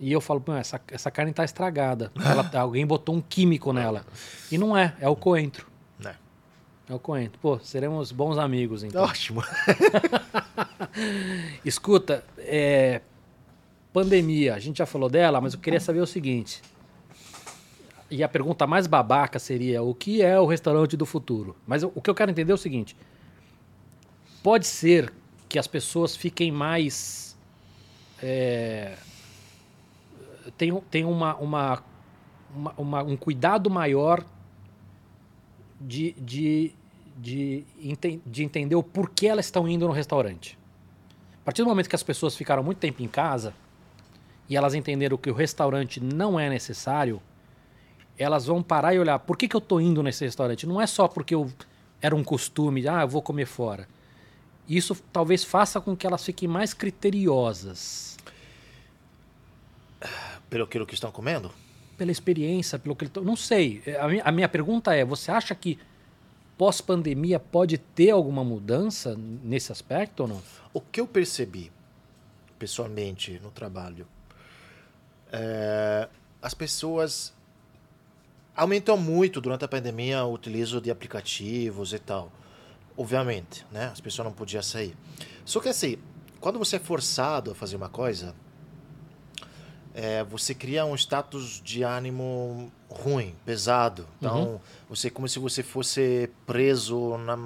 E 0.00 0.10
eu 0.10 0.20
falo, 0.20 0.40
"Pô, 0.40 0.54
essa, 0.54 0.80
essa 0.88 1.10
carne 1.10 1.32
tá 1.32 1.44
estragada. 1.44 2.10
Ela- 2.24 2.50
alguém 2.60 2.86
botou 2.86 3.14
um 3.14 3.20
químico 3.20 3.72
nela. 3.72 4.04
E 4.50 4.56
não 4.56 4.76
é, 4.76 4.96
é 4.98 5.08
o 5.08 5.14
coentro. 5.14 5.66
Né? 5.98 6.14
É 6.88 6.94
o 6.94 6.98
coentro. 6.98 7.38
Pô, 7.38 7.58
seremos 7.58 8.10
bons 8.10 8.38
amigos, 8.38 8.82
então. 8.82 9.04
Ótimo. 9.04 9.44
Escuta, 11.64 12.24
é, 12.38 13.00
pandemia, 13.92 14.54
a 14.54 14.58
gente 14.58 14.78
já 14.78 14.86
falou 14.86 15.08
dela, 15.08 15.40
mas 15.40 15.54
eu 15.54 15.60
queria 15.60 15.80
saber 15.80 16.00
o 16.00 16.06
seguinte. 16.06 16.62
E 18.10 18.24
a 18.24 18.28
pergunta 18.28 18.66
mais 18.66 18.86
babaca 18.86 19.38
seria: 19.38 19.82
o 19.82 19.94
que 19.94 20.22
é 20.22 20.38
o 20.40 20.46
restaurante 20.46 20.96
do 20.96 21.06
futuro? 21.06 21.56
Mas 21.66 21.82
o 21.82 21.90
que 22.00 22.10
eu 22.10 22.14
quero 22.14 22.30
entender 22.30 22.52
é 22.52 22.54
o 22.54 22.58
seguinte: 22.58 22.96
pode 24.42 24.66
ser 24.66 25.12
que 25.48 25.58
as 25.58 25.66
pessoas 25.66 26.16
fiquem 26.16 26.50
mais. 26.50 27.36
É, 28.22 28.96
tenham 30.60 30.82
tenham 30.90 31.10
uma, 31.10 31.34
uma, 31.36 31.82
uma- 32.54 32.74
uma- 32.76 33.02
um 33.02 33.16
cuidado 33.16 33.70
maior 33.70 34.22
de, 35.80 36.12
de, 36.12 36.72
de, 37.16 37.64
enten- 37.82 38.20
de 38.26 38.44
entender 38.44 38.74
o 38.74 38.82
porquê 38.82 39.28
elas 39.28 39.46
estão 39.46 39.66
indo 39.66 39.86
no 39.86 39.92
restaurante. 39.92 40.58
A 41.40 41.44
partir 41.46 41.62
do 41.62 41.68
momento 41.68 41.88
que 41.88 41.96
as 41.96 42.02
pessoas 42.02 42.36
ficaram 42.36 42.62
muito 42.62 42.76
tempo 42.76 43.02
em 43.02 43.08
casa 43.08 43.54
e 44.50 44.54
elas 44.56 44.74
entenderam 44.74 45.16
que 45.16 45.30
o 45.30 45.34
restaurante 45.34 45.98
não 45.98 46.38
é 46.38 46.50
necessário, 46.50 47.22
elas 48.18 48.44
vão 48.44 48.62
parar 48.62 48.94
e 48.94 48.98
olhar, 48.98 49.18
por 49.20 49.38
que, 49.38 49.48
que 49.48 49.56
eu 49.56 49.60
estou 49.60 49.80
indo 49.80 50.02
nesse 50.02 50.24
restaurante? 50.26 50.66
Não 50.66 50.78
é 50.78 50.86
só 50.86 51.08
porque 51.08 51.34
eu, 51.34 51.50
era 52.02 52.14
um 52.14 52.22
costume, 52.22 52.86
ah, 52.86 53.00
eu 53.02 53.08
vou 53.08 53.22
comer 53.22 53.46
fora. 53.46 53.88
Isso 54.68 54.94
talvez 55.10 55.42
faça 55.42 55.80
com 55.80 55.96
que 55.96 56.06
elas 56.06 56.22
fiquem 56.22 56.46
mais 56.46 56.74
criteriosas 56.74 58.18
Pelo 60.50 60.64
aquilo 60.64 60.84
que 60.84 60.94
estão 60.94 61.10
comendo? 61.10 61.50
pela 62.00 62.10
experiência, 62.10 62.78
pelo 62.78 62.96
que 62.96 63.06
Não 63.20 63.36
sei. 63.36 63.82
A 64.00 64.08
minha, 64.08 64.22
a 64.24 64.32
minha 64.32 64.48
pergunta 64.48 64.94
é, 64.94 65.04
você 65.04 65.30
acha 65.30 65.54
que 65.54 65.78
pós-pandemia 66.56 67.38
pode 67.38 67.76
ter 67.76 68.08
alguma 68.08 68.42
mudança 68.42 69.14
nesse 69.44 69.70
aspecto 69.70 70.20
ou 70.20 70.28
não? 70.28 70.42
O 70.72 70.80
que 70.80 70.98
eu 70.98 71.06
percebi, 71.06 71.70
pessoalmente, 72.58 73.38
no 73.42 73.50
trabalho, 73.50 74.06
é, 75.30 76.08
as 76.40 76.54
pessoas 76.54 77.34
aumentou 78.56 78.96
muito 78.96 79.38
durante 79.38 79.66
a 79.66 79.68
pandemia 79.68 80.24
o 80.24 80.32
utilizo 80.32 80.80
de 80.80 80.90
aplicativos 80.90 81.92
e 81.92 81.98
tal. 81.98 82.32
Obviamente, 82.96 83.66
né? 83.70 83.90
As 83.92 84.00
pessoas 84.00 84.24
não 84.24 84.32
podiam 84.32 84.62
sair. 84.62 84.96
Só 85.44 85.60
que 85.60 85.68
assim, 85.68 85.98
quando 86.40 86.58
você 86.58 86.76
é 86.76 86.78
forçado 86.78 87.50
a 87.50 87.54
fazer 87.54 87.76
uma 87.76 87.90
coisa, 87.90 88.34
é, 89.94 90.22
você 90.24 90.54
cria 90.54 90.84
um 90.84 90.94
status 90.94 91.60
de 91.64 91.82
ânimo 91.82 92.70
ruim, 92.88 93.34
pesado. 93.44 94.06
Então, 94.18 94.60
você 94.88 95.08
é 95.08 95.10
como 95.10 95.28
se 95.28 95.38
você 95.38 95.62
fosse 95.62 96.30
preso 96.46 97.16
na, 97.18 97.36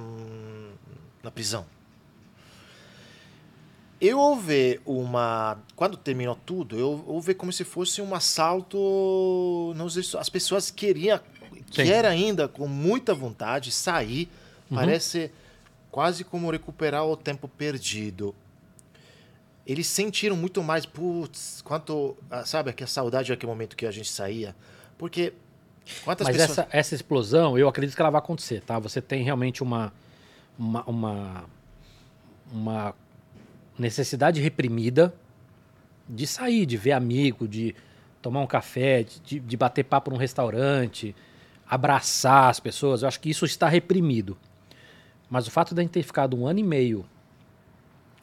na 1.23 1.31
prisão. 1.31 1.65
Eu 4.01 4.19
ouvi 4.19 4.81
uma. 4.85 5.57
Quando 5.77 5.97
terminou 5.97 6.37
tudo, 6.45 6.79
eu 6.79 7.03
ouvi 7.07 7.33
como 7.35 7.53
se 7.53 7.65
fosse 7.65 8.03
um 8.03 8.15
assalto. 8.15 9.73
Não 9.77 9.89
sei, 9.89 10.03
se- 10.03 10.17
as 10.19 10.29
pessoas 10.29 10.71
queriam, 10.71 11.19
querem 11.71 12.11
ainda 12.11 12.47
com 12.49 12.67
muita 12.67 13.15
vontade 13.15 13.71
sair. 13.71 14.29
Parece 14.75 15.31
quase 15.91 16.25
como 16.25 16.51
recuperar 16.51 17.07
o 17.07 17.17
tempo 17.17 17.49
perdido. 17.49 18.35
Eles 19.67 19.87
sentiram 19.87 20.37
muito 20.37 20.63
mais, 20.63 20.85
putz, 20.85 21.63
quanto. 21.63 22.17
ah, 22.31 22.45
Sabe, 22.45 22.71
aquela 22.71 22.89
saudade 22.89 23.31
daquele 23.31 23.51
momento 23.51 23.77
que 23.77 23.87
a 23.87 23.91
gente 23.91 24.09
saía. 24.09 24.55
Porque. 24.99 25.33
Quantas 26.03 26.27
Mas 26.27 26.37
pessoas. 26.37 26.59
essa, 26.59 26.69
essa 26.71 26.95
explosão, 26.95 27.59
eu 27.59 27.69
acredito 27.69 27.95
que 27.95 28.01
ela 28.01 28.11
vai 28.11 28.19
acontecer, 28.19 28.63
tá? 28.63 28.79
Você 28.79 29.03
tem 29.03 29.23
realmente 29.23 29.63
uma, 29.63 29.93
uma, 30.59 30.83
uma, 30.85 31.45
uma 32.51 32.95
necessidade 33.79 34.41
reprimida 34.41 35.15
de 36.09 36.27
sair, 36.27 36.65
de 36.65 36.79
ver 36.79 36.93
amigo, 36.93 37.47
de 37.47 37.75
tomar 38.23 38.41
um 38.41 38.47
café, 38.47 39.05
de, 39.25 39.39
de 39.39 39.57
bater 39.59 39.85
papo 39.85 40.11
num 40.11 40.17
restaurante, 40.17 41.15
abraçar 41.69 42.49
as 42.49 42.61
pessoas. 42.61 43.03
Eu 43.03 43.09
acho 43.09 43.21
que 43.21 43.29
isso 43.29 43.45
está 43.45 43.69
reprimido. 43.69 44.39
Mas 45.29 45.47
o 45.47 45.51
fato 45.51 45.75
de 45.75 45.81
a 45.81 45.83
gente 45.83 45.93
ter 45.93 46.03
ficado 46.03 46.35
um 46.35 46.47
ano 46.47 46.61
e 46.61 46.63
meio 46.63 47.05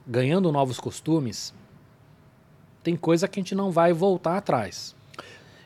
ganhando 0.05 0.51
novos 0.51 0.79
costumes, 0.79 1.53
tem 2.83 2.95
coisa 2.95 3.27
que 3.27 3.39
a 3.39 3.43
gente 3.43 3.55
não 3.55 3.71
vai 3.71 3.93
voltar 3.93 4.37
atrás. 4.37 4.95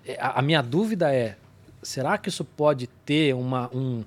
É, 0.05 0.19
A, 0.19 0.39
a 0.39 0.41
minha 0.41 0.61
dúvida 0.61 1.13
é, 1.13 1.37
será 1.81 2.17
que 2.17 2.29
isso 2.29 2.43
pode 2.43 2.87
ter 3.05 3.33
uma, 3.33 3.69
um, 3.73 4.03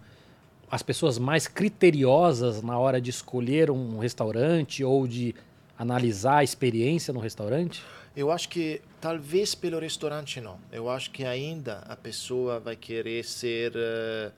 as 0.71 0.83
pessoas 0.83 1.19
mais 1.19 1.47
criteriosas 1.49 2.63
na 2.63 2.79
hora 2.79 3.01
de 3.01 3.11
escolher 3.11 3.71
um 3.71 3.99
restaurante 3.99 4.85
ou 4.85 5.07
de 5.07 5.35
analisar 5.79 6.39
a 6.39 6.45
experiência 6.45 7.13
no 7.15 7.21
restaurante? 7.21 7.83
Eu 8.17 8.33
acho 8.33 8.49
que 8.49 8.81
talvez 9.01 9.55
pelo 9.55 9.79
restaurante 9.79 10.41
não. 10.41 10.59
Eu 10.73 10.91
acho 10.91 11.11
que 11.11 11.25
ainda 11.25 11.85
a 11.89 11.95
pessoa 11.97 12.59
vai 12.59 12.75
querer 12.75 13.25
ser. 13.25 13.73
eh, 13.77 14.33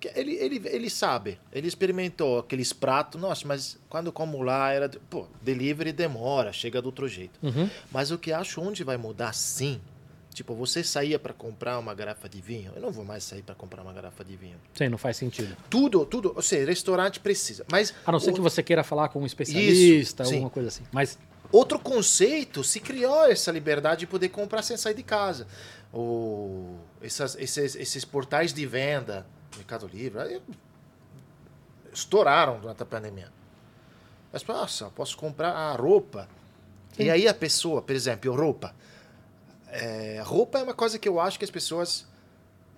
porque 0.00 0.12
ele, 0.18 0.34
ele, 0.36 0.62
ele 0.68 0.88
sabe, 0.88 1.40
ele 1.52 1.66
experimentou 1.66 2.38
aqueles 2.38 2.72
pratos, 2.72 3.20
nossa, 3.20 3.46
mas 3.48 3.76
quando 3.88 4.12
como 4.12 4.40
lá 4.42 4.70
era. 4.72 4.88
Pô, 5.10 5.26
delivery 5.42 5.92
demora, 5.92 6.52
chega 6.52 6.80
do 6.80 6.86
outro 6.86 7.08
jeito. 7.08 7.38
Uhum. 7.42 7.68
Mas 7.90 8.12
o 8.12 8.16
que 8.18 8.32
acho 8.32 8.60
onde 8.60 8.84
vai 8.84 8.96
mudar 8.96 9.32
sim. 9.32 9.80
Tipo, 10.32 10.54
você 10.54 10.84
saía 10.84 11.18
para 11.18 11.32
comprar 11.34 11.76
uma 11.80 11.92
garrafa 11.92 12.28
de 12.28 12.40
vinho. 12.40 12.70
Eu 12.76 12.80
não 12.80 12.92
vou 12.92 13.04
mais 13.04 13.24
sair 13.24 13.42
para 13.42 13.56
comprar 13.56 13.82
uma 13.82 13.92
garrafa 13.92 14.24
de 14.24 14.36
vinho. 14.36 14.56
Sim, 14.72 14.88
não 14.88 14.98
faz 14.98 15.16
sentido. 15.16 15.56
Tudo, 15.68 16.06
tudo. 16.06 16.32
Ou 16.36 16.42
seja, 16.42 16.64
restaurante 16.66 17.18
precisa. 17.18 17.66
Mas 17.68 17.92
A 18.06 18.12
não 18.12 18.20
ser 18.20 18.30
o- 18.30 18.34
que 18.34 18.40
você 18.40 18.62
queira 18.62 18.84
falar 18.84 19.08
com 19.08 19.20
um 19.20 19.26
especialista, 19.26 20.24
sim. 20.24 20.34
alguma 20.34 20.50
coisa 20.50 20.68
assim. 20.68 20.84
Mas 20.92 21.18
Outro 21.50 21.78
conceito 21.78 22.62
se 22.62 22.78
criou 22.78 23.24
essa 23.24 23.50
liberdade 23.50 24.00
de 24.00 24.06
poder 24.06 24.28
comprar 24.28 24.62
sem 24.62 24.76
sair 24.76 24.92
de 24.94 25.02
casa. 25.02 25.46
O, 25.92 26.76
essas, 27.02 27.34
esses, 27.36 27.74
esses 27.74 28.04
portais 28.04 28.52
de 28.52 28.66
venda, 28.66 29.26
Mercado 29.58 29.86
Livre, 29.86 30.20
aí 30.20 30.42
estouraram 31.92 32.60
durante 32.60 32.82
a 32.82 32.86
pandemia. 32.86 33.30
Mas, 34.32 34.44
nossa, 34.44 34.90
posso 34.90 35.16
comprar 35.16 35.52
a 35.52 35.74
roupa. 35.74 36.28
E 36.98 37.10
aí 37.10 37.28
a 37.28 37.34
pessoa, 37.34 37.80
por 37.80 37.94
exemplo, 37.94 38.34
roupa. 38.34 38.74
É, 39.68 40.22
roupa 40.24 40.58
é 40.58 40.62
uma 40.62 40.74
coisa 40.74 40.98
que 40.98 41.08
eu 41.08 41.20
acho 41.20 41.38
que 41.38 41.44
as 41.44 41.50
pessoas 41.50 42.06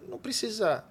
não 0.08 0.18
precisa 0.18 0.84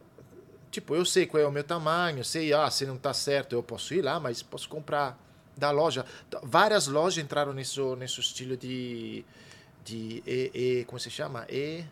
tipo 0.72 0.96
eu 0.96 1.04
sei 1.04 1.26
qual 1.26 1.44
é 1.44 1.48
o 1.48 1.52
meu 1.52 1.64
tamanho 1.64 2.24
sei 2.24 2.54
ah 2.54 2.70
se 2.72 2.86
não 2.86 2.96
tá 2.96 3.14
certo 3.14 3.54
eu 3.54 3.62
posso 3.62 3.94
ir 3.94 4.02
lá 4.02 4.20
mas 4.20 4.42
posso 4.42 4.70
comprar 4.70 5.18
da 5.58 5.72
loja 5.72 6.06
várias 6.44 6.88
lojas 6.88 7.22
entraram 7.22 7.52
nisso 7.52 7.96
nesse 7.98 8.20
estilo 8.22 8.56
de 8.56 9.26
de 9.84 10.24
e, 10.26 10.52
e, 10.54 10.86
como 10.86 11.00
se 11.00 11.10
chama 11.10 11.46
e 11.50 11.84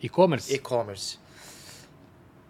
e-commerce 0.00 0.54
e-commerce 0.54 1.18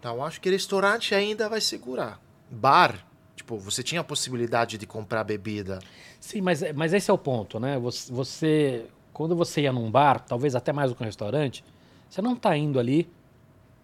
então 0.03 0.23
acho 0.23 0.41
que 0.41 0.49
restaurante 0.49 1.15
ainda 1.15 1.47
vai 1.47 1.61
segurar 1.61 2.19
bar 2.49 3.05
tipo 3.35 3.57
você 3.57 3.81
tinha 3.81 4.01
a 4.01 4.03
possibilidade 4.03 4.77
de 4.77 4.85
comprar 4.85 5.23
bebida 5.23 5.79
sim 6.19 6.41
mas 6.41 6.61
mas 6.73 6.93
esse 6.93 7.09
é 7.09 7.13
o 7.13 7.17
ponto 7.17 7.59
né 7.59 7.79
você, 7.79 8.11
você 8.11 8.85
quando 9.13 9.35
você 9.35 9.61
ia 9.61 9.71
num 9.71 9.89
bar, 9.89 10.19
talvez 10.19 10.55
até 10.55 10.73
mais 10.73 10.89
do 10.89 10.95
que 10.95 11.03
um 11.03 11.05
restaurante, 11.05 11.63
você 12.09 12.21
não 12.21 12.33
está 12.33 12.57
indo 12.57 12.79
ali 12.79 13.09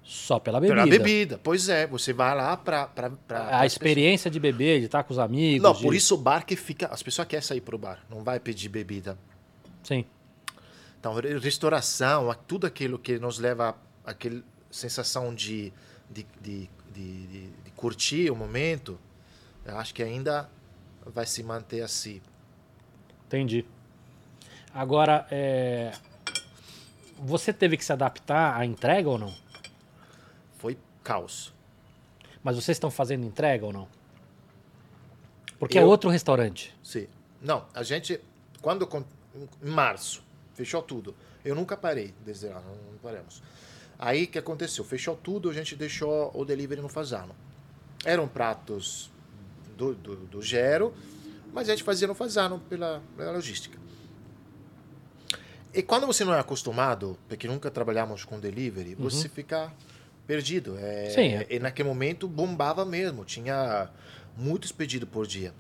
só 0.04 0.40
pela 0.40 0.60
bebida. 0.60 0.84
Pela 0.84 0.98
bebida, 0.98 1.40
pois 1.42 1.70
é. 1.70 1.86
Você 1.86 2.12
vai 2.12 2.36
lá 2.36 2.58
para. 2.58 2.90
A 3.52 3.66
experiência 3.66 4.30
pessoas. 4.30 4.34
de 4.34 4.40
beber, 4.40 4.80
de 4.80 4.86
estar 4.88 5.04
com 5.04 5.14
os 5.14 5.20
amigos. 5.20 5.62
Não, 5.62 5.74
de... 5.74 5.84
por 5.84 5.94
isso 5.94 6.16
o 6.16 6.18
bar 6.18 6.46
que 6.46 6.56
fica. 6.56 6.88
As 6.88 7.04
pessoas 7.04 7.28
querem 7.28 7.46
sair 7.46 7.62
para 7.62 7.76
o 7.76 7.78
bar, 7.78 8.00
não 8.10 8.24
vai 8.24 8.40
pedir 8.40 8.70
bebida. 8.70 9.18
Sim. 9.84 10.04
Então, 11.00 11.14
restauração, 11.14 12.36
tudo 12.48 12.68
aquilo 12.68 12.98
que 13.00 13.20
nos 13.20 13.40
leva 13.40 13.78
àquela 14.04 14.42
sensação 14.70 15.34
de, 15.34 15.72
de, 16.10 16.26
de, 16.42 16.70
de, 16.94 17.28
de, 17.28 17.72
curtir 17.76 18.30
o 18.30 18.36
momento, 18.36 19.00
eu 19.66 19.78
acho 19.78 19.94
que 19.94 20.04
ainda 20.04 20.50
vai 21.06 21.26
se 21.26 21.44
manter 21.44 21.82
assim. 21.82 22.22
Entendi. 23.28 23.66
Agora, 24.74 25.28
é... 25.32 25.94
você 27.18 27.54
teve 27.54 27.78
que 27.78 27.86
se 27.86 27.94
adaptar 27.94 28.60
à 28.60 28.66
entrega 28.66 29.10
ou 29.10 29.18
não? 29.18 29.34
Foi 30.58 30.78
caos. 31.04 31.54
Mas 32.44 32.56
vocês 32.56 32.76
estão 32.76 32.92
fazendo 32.92 33.26
entrega 33.26 33.66
ou 33.66 33.74
não? 33.74 33.88
Porque 35.60 35.78
é 35.78 35.82
Eu... 35.82 35.86
é 35.86 35.88
outro 35.88 36.10
restaurante. 36.10 36.76
Sim. 36.84 37.08
Não, 37.42 37.66
a 37.74 37.84
gente, 37.84 38.20
quando 38.62 38.88
em 39.64 39.70
março, 39.70 40.24
fechou 40.54 40.82
tudo. 40.82 41.16
Eu 41.44 41.56
nunca 41.56 41.78
parei 41.78 42.14
desde 42.26 42.48
lá, 42.48 42.62
não, 42.62 42.98
paramos. 43.02 43.42
Aí 44.00 44.24
o 44.24 44.28
que 44.28 44.40
aconteceu? 44.40 44.86
Fechou 44.86 45.16
tudo, 45.16 45.50
a 45.50 45.54
gente 45.54 45.76
deixou 45.76 46.32
o 46.34 46.46
delivery 46.46 46.82
no 46.82 46.88
Fazano. 46.88 47.36
Eram 48.06 48.30
pratos 48.30 49.12
do, 49.76 49.94
do, 49.94 50.16
do 50.16 50.42
Gero, 50.42 50.94
mas 51.52 51.68
a 51.68 51.74
gente 51.74 51.84
fazia 51.84 52.08
no 52.08 52.16
Fazano 52.16 52.60
pela, 52.70 53.02
pela 53.18 53.34
logística. 53.34 53.78
E 55.74 55.84
quando 55.84 56.08
você 56.08 56.24
não 56.24 56.34
é 56.34 56.40
acostumado, 56.40 57.20
porque 57.28 57.48
nunca 57.48 57.70
trabalhamos 57.70 58.24
com 58.24 58.40
delivery, 58.40 58.96
uhum. 58.96 59.04
você 59.04 59.28
fica 59.28 59.72
perdido. 60.26 60.78
É, 60.80 61.10
Sim, 61.10 61.34
é. 61.36 61.48
E 61.50 61.60
naquele 61.60 61.90
momento 61.90 62.28
bombava 62.28 62.86
mesmo, 62.86 63.26
tinha 63.26 63.90
muitos 64.38 64.72
pedidos 64.72 65.10
por 65.10 65.28
dia. 65.28 65.54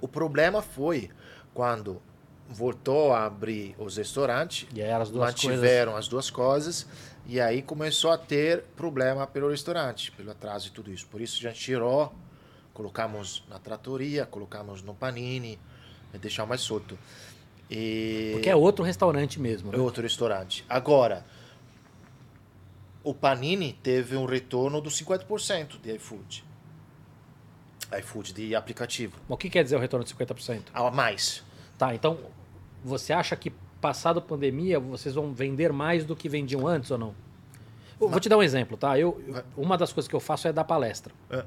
O 0.00 0.08
problema 0.08 0.62
foi 0.62 1.10
quando 1.52 2.00
voltou 2.48 3.12
a 3.12 3.26
abrir 3.26 3.76
os 3.78 3.96
restaurantes, 3.96 4.66
e 4.74 4.82
mantiveram 5.16 5.92
coisas... 5.92 6.06
as 6.06 6.08
duas 6.08 6.30
coisas, 6.30 6.86
e 7.30 7.40
aí 7.40 7.62
começou 7.62 8.10
a 8.10 8.18
ter 8.18 8.64
problema 8.76 9.24
pelo 9.24 9.48
restaurante, 9.48 10.10
pelo 10.10 10.32
atraso 10.32 10.66
e 10.66 10.70
tudo 10.72 10.92
isso. 10.92 11.06
Por 11.06 11.20
isso 11.20 11.38
a 11.38 11.48
gente 11.48 11.60
tirou, 11.60 12.12
colocamos 12.74 13.44
na 13.48 13.56
tratoria, 13.56 14.26
colocamos 14.26 14.82
no 14.82 14.96
panini, 14.96 15.56
e 16.12 16.18
deixar 16.18 16.44
mais 16.44 16.60
solto. 16.60 16.98
E... 17.70 18.30
Porque 18.32 18.50
é 18.50 18.56
outro 18.56 18.84
restaurante 18.84 19.38
mesmo. 19.38 19.70
Né? 19.70 19.78
É 19.78 19.80
outro 19.80 20.02
restaurante. 20.02 20.64
Agora, 20.68 21.24
o 23.04 23.14
Panini 23.14 23.74
teve 23.74 24.16
um 24.16 24.24
retorno 24.24 24.80
dos 24.80 25.00
50% 25.00 25.80
de 25.80 25.94
iFood. 25.94 26.44
iFood, 27.96 28.32
de 28.32 28.56
aplicativo. 28.56 29.16
o 29.28 29.36
que 29.36 29.48
quer 29.48 29.62
dizer 29.62 29.76
o 29.76 29.78
retorno 29.78 30.04
de 30.04 30.12
50%? 30.12 30.62
A 30.74 30.90
mais. 30.90 31.44
Tá, 31.78 31.94
então 31.94 32.18
você 32.84 33.12
acha 33.12 33.36
que 33.36 33.52
passado 33.80 34.18
a 34.18 34.22
pandemia 34.22 34.78
vocês 34.78 35.14
vão 35.14 35.32
vender 35.32 35.72
mais 35.72 36.04
do 36.04 36.14
que 36.14 36.28
vendiam 36.28 36.66
antes 36.66 36.90
ou 36.90 36.98
não? 36.98 37.14
Vou 37.98 38.18
te 38.18 38.28
dar 38.28 38.38
um 38.38 38.42
exemplo, 38.42 38.76
tá? 38.76 38.98
Eu, 38.98 39.20
uma 39.56 39.76
das 39.76 39.92
coisas 39.92 40.08
que 40.08 40.16
eu 40.16 40.20
faço 40.20 40.48
é 40.48 40.52
dar 40.52 40.64
palestra. 40.64 41.12
É. 41.30 41.44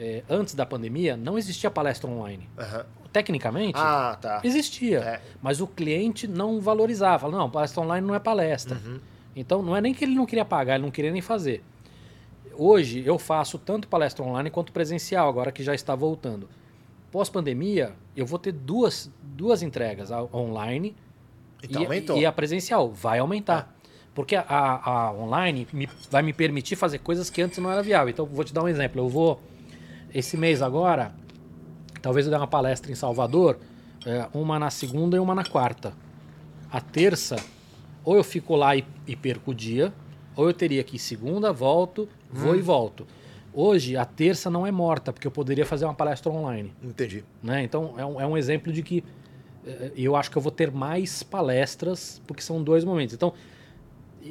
É, 0.00 0.22
antes 0.30 0.54
da 0.54 0.64
pandemia, 0.64 1.16
não 1.16 1.36
existia 1.36 1.68
palestra 1.68 2.08
online. 2.08 2.48
Uhum 2.56 2.84
tecnicamente, 3.12 3.78
ah, 3.78 4.16
tá. 4.20 4.40
existia. 4.44 4.98
É. 5.00 5.20
Mas 5.42 5.60
o 5.60 5.66
cliente 5.66 6.26
não 6.28 6.60
valorizava. 6.60 7.30
Não, 7.30 7.50
palestra 7.50 7.82
online 7.82 8.06
não 8.06 8.14
é 8.14 8.18
palestra. 8.18 8.80
Uhum. 8.84 9.00
Então, 9.34 9.62
não 9.62 9.76
é 9.76 9.80
nem 9.80 9.94
que 9.94 10.04
ele 10.04 10.14
não 10.14 10.26
queria 10.26 10.44
pagar, 10.44 10.74
ele 10.74 10.84
não 10.84 10.90
queria 10.90 11.10
nem 11.10 11.22
fazer. 11.22 11.62
Hoje, 12.54 13.02
eu 13.06 13.18
faço 13.18 13.58
tanto 13.58 13.86
palestra 13.86 14.24
online 14.24 14.50
quanto 14.50 14.72
presencial, 14.72 15.28
agora 15.28 15.52
que 15.52 15.62
já 15.62 15.74
está 15.74 15.94
voltando. 15.94 16.48
Pós-pandemia, 17.10 17.92
eu 18.16 18.26
vou 18.26 18.38
ter 18.38 18.52
duas, 18.52 19.10
duas 19.22 19.62
entregas, 19.62 20.10
online 20.32 20.94
então, 21.62 22.16
e, 22.16 22.20
e, 22.20 22.26
a 22.26 22.32
presencial. 22.32 22.90
Vai 22.90 23.18
aumentar. 23.18 23.74
É. 23.74 23.78
Porque 24.14 24.34
a, 24.34 24.44
a 24.48 25.12
online 25.12 25.66
me, 25.72 25.88
vai 26.10 26.22
me 26.22 26.32
permitir 26.32 26.76
fazer 26.76 26.98
coisas 26.98 27.30
que 27.30 27.40
antes 27.40 27.58
não 27.58 27.70
era 27.70 27.82
viável. 27.82 28.08
Então, 28.08 28.26
vou 28.26 28.44
te 28.44 28.52
dar 28.52 28.62
um 28.62 28.68
exemplo. 28.68 29.00
Eu 29.00 29.08
vou, 29.08 29.40
esse 30.12 30.36
mês 30.36 30.60
agora, 30.60 31.14
Talvez 32.00 32.26
eu 32.26 32.30
dê 32.30 32.36
uma 32.36 32.46
palestra 32.46 32.90
em 32.90 32.94
Salvador, 32.94 33.58
é, 34.06 34.26
uma 34.32 34.58
na 34.58 34.70
segunda 34.70 35.16
e 35.16 35.20
uma 35.20 35.34
na 35.34 35.44
quarta. 35.44 35.92
A 36.70 36.80
terça, 36.80 37.36
ou 38.04 38.16
eu 38.16 38.24
fico 38.24 38.54
lá 38.54 38.76
e, 38.76 38.84
e 39.06 39.16
perco 39.16 39.50
o 39.50 39.54
dia, 39.54 39.92
ou 40.36 40.46
eu 40.46 40.54
teria 40.54 40.84
que 40.84 40.96
ir 40.96 40.98
segunda, 40.98 41.52
volto, 41.52 42.08
vou 42.30 42.52
hum. 42.52 42.56
e 42.56 42.60
volto. 42.60 43.06
Hoje, 43.52 43.96
a 43.96 44.04
terça 44.04 44.50
não 44.50 44.66
é 44.66 44.70
morta, 44.70 45.12
porque 45.12 45.26
eu 45.26 45.30
poderia 45.30 45.66
fazer 45.66 45.84
uma 45.84 45.94
palestra 45.94 46.30
online. 46.30 46.72
Entendi. 46.82 47.24
Né? 47.42 47.64
Então, 47.64 47.94
é 47.96 48.04
um, 48.04 48.20
é 48.20 48.26
um 48.26 48.36
exemplo 48.36 48.72
de 48.72 48.82
que 48.82 49.02
é, 49.02 49.04
eu 49.96 50.16
acho 50.16 50.30
que 50.30 50.38
eu 50.38 50.42
vou 50.42 50.52
ter 50.52 50.70
mais 50.70 51.22
palestras, 51.22 52.20
porque 52.26 52.42
são 52.42 52.62
dois 52.62 52.84
momentos. 52.84 53.14
Então, 53.14 53.32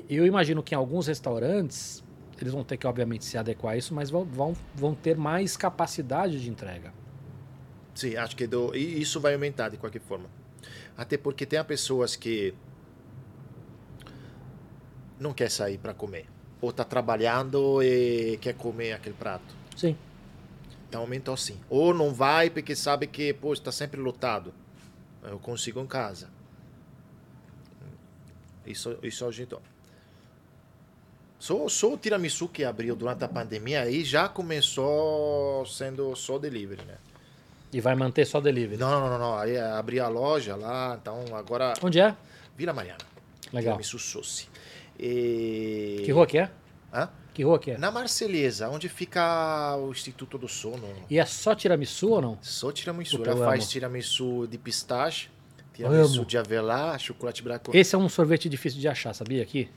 eu 0.09 0.25
imagino 0.25 0.61
que 0.63 0.73
em 0.73 0.77
alguns 0.77 1.07
restaurantes, 1.07 2.03
eles 2.39 2.53
vão 2.53 2.63
ter 2.63 2.77
que, 2.77 2.87
obviamente, 2.87 3.25
se 3.25 3.37
adequar 3.37 3.73
a 3.73 3.77
isso, 3.77 3.93
mas 3.93 4.09
vão, 4.09 4.23
vão, 4.25 4.53
vão 4.75 4.93
ter 4.93 5.17
mais 5.17 5.57
capacidade 5.57 6.41
de 6.41 6.49
entrega. 6.49 6.93
Sim, 7.95 8.15
acho 8.15 8.35
que 8.35 8.45
do, 8.45 8.75
isso 8.75 9.19
vai 9.19 9.33
aumentar 9.33 9.69
de 9.69 9.77
qualquer 9.77 10.01
forma. 10.01 10.29
Até 10.95 11.17
porque 11.17 11.45
tem 11.45 11.63
pessoas 11.63 12.15
que 12.15 12.53
não 15.19 15.33
quer 15.33 15.49
sair 15.49 15.77
para 15.77 15.93
comer 15.93 16.27
ou 16.61 16.69
está 16.69 16.83
trabalhando 16.83 17.81
e 17.83 18.37
quer 18.41 18.53
comer 18.53 18.93
aquele 18.93 19.15
prato. 19.15 19.55
Sim. 19.75 19.95
Então 20.89 21.01
aumentou 21.01 21.35
sim. 21.37 21.59
Ou 21.69 21.93
não 21.93 22.13
vai 22.13 22.49
porque 22.49 22.75
sabe 22.75 23.07
que 23.07 23.33
pô, 23.33 23.53
está 23.53 23.71
sempre 23.71 23.99
lotado. 23.99 24.53
Eu 25.27 25.39
consigo 25.39 25.79
em 25.81 25.87
casa. 25.87 26.29
Isso, 28.65 28.97
isso 29.03 29.23
aumentou. 29.23 29.61
Só, 31.39 31.69
só 31.69 31.93
o 31.93 31.97
tiramisu 31.97 32.47
que 32.47 32.63
abriu 32.63 32.95
durante 32.95 33.23
a 33.23 33.27
pandemia 33.27 33.81
aí 33.81 34.03
já 34.03 34.27
começou 34.27 35.65
sendo 35.65 36.15
só 36.15 36.39
delivery, 36.39 36.83
né? 36.83 36.95
E 37.71 37.79
vai 37.79 37.95
manter 37.95 38.25
só 38.25 38.41
delivery? 38.41 38.77
Não, 38.77 38.89
não, 38.89 39.09
não, 39.09 39.19
não. 39.19 39.37
Aí 39.37 39.57
abrir 39.57 39.99
a 39.99 40.07
loja 40.07 40.55
lá, 40.55 40.97
então 40.99 41.23
agora. 41.33 41.73
Onde 41.83 41.99
é? 41.99 42.15
Vila 42.55 42.73
Mariana. 42.73 42.99
Legal. 43.53 43.73
Tiramisu 43.73 43.99
Soci. 43.99 44.49
E... 44.99 46.01
Que 46.03 46.11
rua 46.11 46.25
que 46.25 46.39
é? 46.39 46.49
Hã? 46.93 47.09
Que 47.37 47.43
rua 47.43 47.59
que 47.59 47.69
é? 47.69 47.77
Na 47.77 47.91
Marceleza, 47.91 48.67
onde 48.67 48.89
fica 48.89 49.77
o 49.77 49.91
Instituto 49.91 50.39
do 50.39 50.47
Sono. 50.47 50.87
E 51.07 51.19
é 51.19 51.25
só 51.27 51.53
tiramisu 51.53 52.09
ou 52.09 52.19
não? 52.19 52.39
Só 52.41 52.71
tiramisu. 52.71 53.23
Ela 53.23 53.45
faz 53.45 53.61
amo. 53.61 53.71
tiramisu 53.71 54.47
de 54.47 54.57
pistache, 54.57 55.29
tiramisu 55.71 56.25
de 56.25 56.35
avelã, 56.35 56.97
chocolate 56.97 57.43
branco. 57.43 57.77
Esse 57.77 57.93
é 57.93 57.97
um 57.99 58.09
sorvete 58.09 58.49
difícil 58.49 58.81
de 58.81 58.87
achar, 58.87 59.13
sabia 59.13 59.43
aqui? 59.43 59.69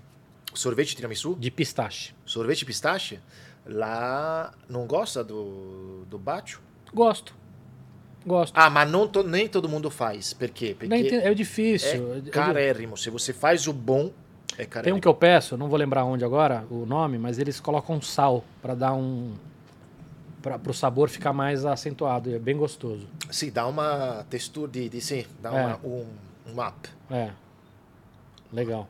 Sorvete 0.54 0.96
tiramisu? 0.96 1.36
De 1.38 1.50
pistache. 1.50 2.14
Sorvete 2.24 2.60
de 2.60 2.64
pistache? 2.64 3.20
Lá 3.66 4.54
não 4.66 4.86
gosta 4.86 5.22
do, 5.22 6.06
do 6.08 6.18
bacio? 6.18 6.60
Gosto. 6.94 7.36
Gosto. 8.24 8.56
Ah, 8.56 8.70
mas 8.70 8.90
não 8.90 9.06
to, 9.06 9.22
nem 9.22 9.46
todo 9.46 9.68
mundo 9.68 9.90
faz. 9.90 10.32
Por 10.32 10.48
quê? 10.48 10.74
Porque 10.78 10.94
é 10.94 11.34
difícil. 11.34 12.24
É 12.26 12.30
carérrimo. 12.30 12.96
Se 12.96 13.10
você 13.10 13.34
faz 13.34 13.66
o 13.66 13.72
bom, 13.74 14.10
é. 14.58 14.64
Tem 14.64 14.92
um 14.92 15.00
que 15.00 15.08
eu 15.08 15.14
peço, 15.14 15.56
não 15.56 15.68
vou 15.68 15.78
lembrar 15.78 16.04
onde 16.04 16.24
agora 16.24 16.66
o 16.70 16.84
nome, 16.86 17.18
mas 17.18 17.38
eles 17.38 17.60
colocam 17.60 18.00
sal 18.00 18.44
para 18.60 18.74
dar 18.74 18.92
um 18.92 19.34
para 20.42 20.70
o 20.70 20.72
sabor 20.72 21.10
ficar 21.10 21.34
mais 21.34 21.66
acentuado. 21.66 22.34
É 22.34 22.38
bem 22.38 22.56
gostoso. 22.56 23.06
Sim, 23.30 23.50
dá 23.50 23.66
uma 23.66 24.24
textura 24.30 24.72
de, 24.72 24.88
de 24.88 25.00
sim, 25.00 25.26
dá 25.40 25.50
é. 25.50 25.66
uma, 25.66 25.80
um, 25.84 26.06
um 26.46 26.66
up. 26.66 26.88
É. 27.10 27.30
Legal. 28.52 28.88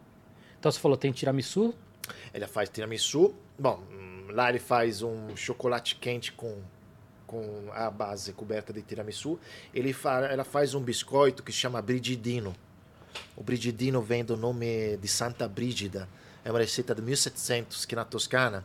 Então 0.59 0.71
você 0.71 0.79
falou 0.79 0.97
tem 0.97 1.11
tiramisu? 1.11 1.75
Ele 2.33 2.47
faz 2.47 2.69
tiramisu. 2.69 3.35
Bom, 3.59 3.83
lá 4.29 4.49
ele 4.49 4.61
faz 4.61 5.03
um 5.03 5.37
chocolate 5.37 5.97
quente 5.97 6.33
com 6.33 6.57
com 7.31 7.69
a 7.73 7.89
base 7.89 8.33
coberta 8.33 8.73
de 8.73 8.83
tiramisu, 8.83 9.39
ele 9.73 9.93
fa 9.93 10.27
ela 10.27 10.43
faz 10.43 10.75
um 10.75 10.81
biscoito 10.81 11.45
que 11.45 11.53
se 11.53 11.59
chama 11.59 11.81
brididino. 11.81 12.53
O 13.37 13.43
brigidino 13.43 14.01
vem 14.03 14.25
do 14.25 14.37
nome 14.37 14.97
de 14.99 15.09
Santa 15.09 15.49
Brígida. 15.49 16.09
É 16.45 16.51
uma 16.51 16.59
receita 16.61 16.95
de 16.95 17.03
1700 17.03 17.85
que 17.85 17.95
na 17.97 18.05
Toscana 18.05 18.65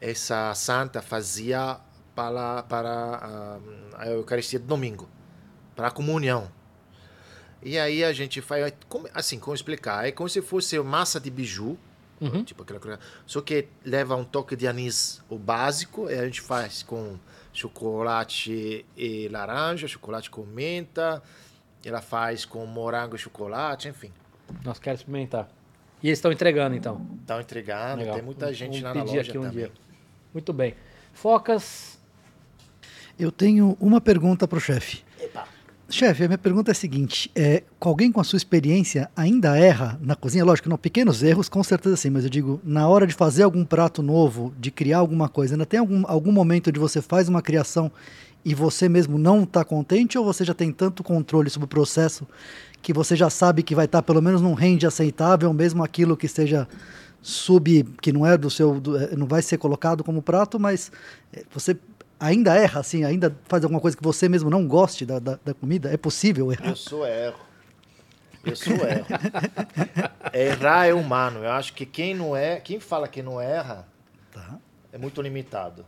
essa 0.00 0.54
santa 0.54 1.00
fazia 1.00 1.78
para, 2.14 2.62
para 2.64 2.90
a, 2.90 3.58
a 4.02 4.06
Eucaristia 4.08 4.58
de 4.58 4.66
domingo, 4.66 5.08
para 5.74 5.88
a 5.88 5.90
comunhão. 5.90 6.50
E 7.62 7.78
aí 7.78 8.04
a 8.04 8.12
gente 8.12 8.42
faz, 8.42 8.72
assim, 9.14 9.38
como 9.38 9.54
explicar? 9.54 10.06
É 10.06 10.12
como 10.12 10.28
se 10.28 10.42
fosse 10.42 10.78
massa 10.80 11.18
de 11.18 11.30
biju, 11.30 11.78
Uhum. 12.20 12.44
tipo 12.44 12.62
aquela 12.62 12.78
coisa, 12.78 13.00
só 13.26 13.40
que 13.40 13.66
leva 13.84 14.14
um 14.14 14.24
toque 14.24 14.54
de 14.54 14.68
anis, 14.68 15.20
o 15.28 15.36
básico, 15.36 16.08
e 16.08 16.14
a 16.14 16.24
gente 16.24 16.40
faz 16.40 16.82
com 16.82 17.18
chocolate 17.52 18.86
e 18.96 19.28
laranja, 19.28 19.88
chocolate 19.88 20.30
com 20.30 20.42
menta, 20.44 21.20
ela 21.88 22.00
faz 22.00 22.44
com 22.44 22.64
morango 22.66 23.16
e 23.16 23.18
chocolate, 23.18 23.88
enfim. 23.88 24.10
Nós 24.64 24.78
queremos 24.78 25.00
experimentar. 25.00 25.48
E 26.02 26.08
eles 26.08 26.18
estão 26.18 26.30
entregando, 26.30 26.74
então. 26.74 27.06
Estão 27.20 27.40
entregando, 27.40 28.00
Legal. 28.00 28.14
tem 28.16 28.24
muita 28.24 28.52
gente 28.52 28.80
Vamos 28.80 28.82
lá 28.82 28.94
na 28.94 29.04
loja 29.04 29.20
aqui 29.20 29.38
um 29.38 29.42
também. 29.42 29.56
dia. 29.56 29.72
Muito 30.32 30.52
bem. 30.52 30.74
Focas. 31.12 31.98
Eu 33.18 33.30
tenho 33.32 33.76
uma 33.80 34.00
pergunta 34.00 34.46
para 34.46 34.58
o 34.58 34.60
chefe. 34.60 35.02
Epa. 35.18 35.46
Chefe, 35.88 36.24
a 36.24 36.28
minha 36.28 36.38
pergunta 36.38 36.70
é 36.70 36.72
a 36.72 36.74
seguinte: 36.74 37.30
é, 37.34 37.62
alguém 37.78 38.10
com 38.10 38.20
a 38.20 38.24
sua 38.24 38.36
experiência 38.36 39.10
ainda 39.14 39.56
erra 39.56 39.98
na 40.02 40.16
cozinha? 40.16 40.44
Lógico, 40.44 40.68
não, 40.68 40.76
pequenos 40.76 41.22
erros, 41.22 41.48
com 41.48 41.62
certeza 41.62 41.96
sim, 41.96 42.10
mas 42.10 42.24
eu 42.24 42.30
digo, 42.30 42.60
na 42.64 42.88
hora 42.88 43.06
de 43.06 43.14
fazer 43.14 43.42
algum 43.42 43.64
prato 43.64 44.02
novo, 44.02 44.52
de 44.58 44.70
criar 44.70 44.98
alguma 44.98 45.28
coisa, 45.28 45.54
ainda 45.54 45.66
tem 45.66 45.78
algum, 45.78 46.02
algum 46.06 46.32
momento 46.32 46.68
onde 46.68 46.80
você 46.80 47.00
faz 47.00 47.28
uma 47.28 47.42
criação 47.42 47.92
e 48.44 48.54
você 48.54 48.88
mesmo 48.88 49.16
não 49.18 49.42
está 49.44 49.64
contente, 49.64 50.18
ou 50.18 50.24
você 50.24 50.44
já 50.44 50.52
tem 50.54 50.70
tanto 50.72 51.02
controle 51.02 51.48
sobre 51.50 51.64
o 51.64 51.68
processo 51.68 52.26
que 52.82 52.92
você 52.92 53.16
já 53.16 53.30
sabe 53.30 53.62
que 53.62 53.74
vai 53.74 53.86
estar 53.86 54.02
pelo 54.02 54.20
menos 54.20 54.42
num 54.42 54.52
range 54.52 54.86
aceitável, 54.86 55.52
mesmo 55.52 55.82
aquilo 55.82 56.16
que 56.16 56.26
esteja 56.26 56.68
sub, 57.22 57.82
que 58.02 58.12
não 58.12 58.26
é 58.26 58.36
do 58.36 58.50
seu, 58.50 58.78
do- 58.78 58.98
eh, 58.98 59.16
não 59.16 59.26
vai 59.26 59.40
ser 59.40 59.56
colocado 59.56 60.04
como 60.04 60.20
prato, 60.20 60.60
mas 60.60 60.92
eh, 61.32 61.42
você 61.50 61.74
ainda 62.20 62.54
erra, 62.54 62.80
assim, 62.80 63.02
ainda 63.02 63.34
faz 63.48 63.64
alguma 63.64 63.80
coisa 63.80 63.96
que 63.96 64.02
você 64.02 64.28
mesmo 64.28 64.50
não 64.50 64.66
goste 64.68 65.06
da, 65.06 65.18
da, 65.18 65.38
da 65.42 65.54
comida? 65.54 65.90
É 65.90 65.96
possível 65.96 66.52
errar? 66.52 66.68
Eu 66.68 66.76
sou 66.76 67.06
erro. 67.06 67.38
Eu 68.44 68.54
sou 68.56 68.74
erro. 68.74 69.06
Errar 70.32 70.86
é 70.86 70.92
humano. 70.92 71.40
Eu 71.42 71.50
acho 71.52 71.72
que 71.72 71.86
quem 71.86 72.14
não 72.14 72.36
é, 72.36 72.60
quem 72.60 72.78
fala 72.78 73.08
que 73.08 73.22
não 73.22 73.40
erra, 73.40 73.86
Tá, 74.32 74.58
é 74.92 74.98
muito 74.98 75.22
limitado. 75.22 75.84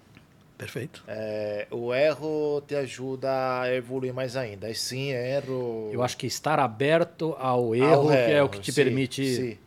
Perfeito. 0.57 1.03
É, 1.07 1.67
o 1.71 1.95
erro 1.95 2.63
te 2.67 2.75
ajuda 2.75 3.61
a 3.61 3.75
evoluir 3.75 4.13
mais 4.15 4.37
ainda. 4.37 4.71
E 4.71 4.75
sim, 4.75 5.11
erro. 5.11 5.91
Eu 5.93 6.03
acho 6.03 6.17
que 6.17 6.27
estar 6.27 6.59
aberto 6.59 7.35
ao 7.39 7.57
ao 7.67 7.75
erro 7.75 8.09
que 8.09 8.15
é 8.15 8.27
o 8.27 8.31
erro, 8.31 8.49
que 8.49 8.61
te 8.61 8.73
sim, 8.73 8.85
permite. 8.85 9.35
Sim. 9.35 9.59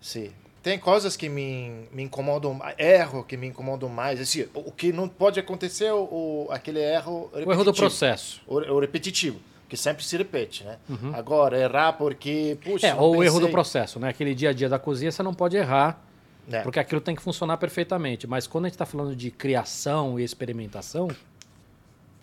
sim. 0.00 0.30
Tem 0.62 0.78
coisas 0.78 1.16
que 1.16 1.28
me, 1.28 1.86
me 1.92 2.02
incomodam, 2.02 2.60
erro 2.76 3.24
que 3.24 3.36
me 3.36 3.46
incomodam 3.46 3.88
mais. 3.88 4.20
Assim, 4.20 4.46
o 4.54 4.70
que 4.72 4.92
não 4.92 5.08
pode 5.08 5.38
acontecer 5.40 5.86
é 5.86 5.94
o, 5.94 6.48
aquele 6.50 6.80
erro 6.80 7.30
repetitivo. 7.32 7.48
O 7.50 7.52
erro 7.52 7.64
do 7.64 7.72
processo. 7.72 8.42
O, 8.46 8.56
o 8.56 8.80
repetitivo, 8.80 9.40
que 9.68 9.76
sempre 9.76 10.04
se 10.04 10.16
repete, 10.16 10.64
né? 10.64 10.76
Agora, 11.14 11.58
errar 11.58 11.92
porque, 11.94 12.58
puxa, 12.62 12.88
Uhum. 12.88 12.92
É, 12.92 13.00
ou 13.00 13.16
o 13.16 13.24
erro 13.24 13.34
do 13.36 13.40
pensei. 13.42 13.52
processo, 13.52 14.00
né? 14.00 14.08
Aquele 14.08 14.34
dia 14.34 14.50
a 14.50 14.52
dia 14.52 14.68
da 14.68 14.78
cozinha 14.78 15.10
você 15.12 15.22
não 15.22 15.32
pode 15.32 15.56
errar, 15.56 16.02
É. 16.50 16.62
porque 16.62 16.78
aquilo 16.78 17.00
tem 17.00 17.14
que 17.14 17.22
funcionar 17.22 17.56
perfeitamente. 17.58 18.26
Mas 18.26 18.46
quando 18.46 18.64
a 18.64 18.68
gente 18.68 18.74
está 18.74 18.86
falando 18.86 19.14
de 19.14 19.30
criação 19.30 20.18
e 20.18 20.24
experimentação, 20.24 21.08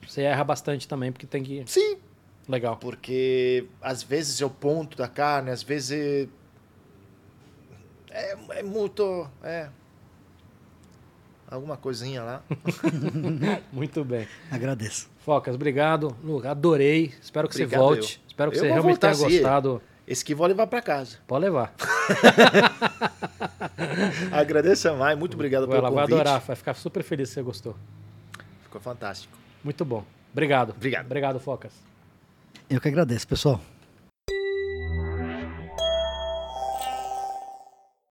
você 0.06 0.22
erra 0.24 0.44
bastante 0.44 0.88
também, 0.88 1.12
porque 1.12 1.28
tem 1.28 1.44
que. 1.44 1.64
Sim, 1.68 1.98
Legal. 2.48 2.78
porque 2.78 3.68
às 3.82 4.04
vezes 4.04 4.42
é 4.42 4.46
o 4.46 4.50
ponto 4.50 4.98
da 4.98 5.08
carne, 5.08 5.52
às 5.52 5.64
vezes 5.64 6.30
é, 8.10 8.36
é 8.60 8.64
muito, 8.64 9.30
é 9.44 9.70
alguma 11.50 11.78
coisinha 11.78 12.24
lá. 12.24 12.44
Muito 13.72 14.04
bem. 14.04 14.28
Agradeço. 14.52 15.10
Focas, 15.20 15.56
obrigado. 15.56 16.16
Lu, 16.24 16.46
adorei. 16.48 17.14
Espero 17.22 17.48
que 17.48 17.56
Obrigado, 17.56 17.80
você 17.80 17.86
volte. 17.86 18.22
eu. 18.22 18.28
Espero 18.28 18.52
que 18.52 18.58
Eu 18.58 18.62
você 18.62 18.72
realmente 18.72 19.00
tenha 19.00 19.16
gostado. 19.16 19.82
Esse 20.08 20.24
que 20.24 20.36
vou 20.36 20.46
levar 20.48 20.68
para 20.68 20.82
casa. 20.82 21.18
Pode 21.26 21.46
levar. 21.46 21.74
Agradeço 24.32 24.94
mais, 24.96 25.18
muito 25.18 25.34
obrigado 25.34 25.68
pelo 25.68 25.80
Ela 25.80 25.90
vai 25.90 26.04
convite. 26.04 26.22
adorar, 26.22 26.40
vai 26.42 26.56
ficar 26.56 26.74
super 26.76 27.04
feliz 27.04 27.30
se 27.30 27.36
você 27.36 27.42
gostou. 27.42 27.76
Ficou 28.64 28.80
fantástico. 28.80 29.36
Muito 29.64 29.84
bom. 29.84 30.04
Obrigado. 30.32 30.72
Obrigado. 30.72 31.06
Obrigado, 31.06 31.40
Focas. 31.40 31.74
Eu 32.70 32.80
que 32.80 32.88
agradeço, 32.88 33.28
pessoal. 33.28 33.60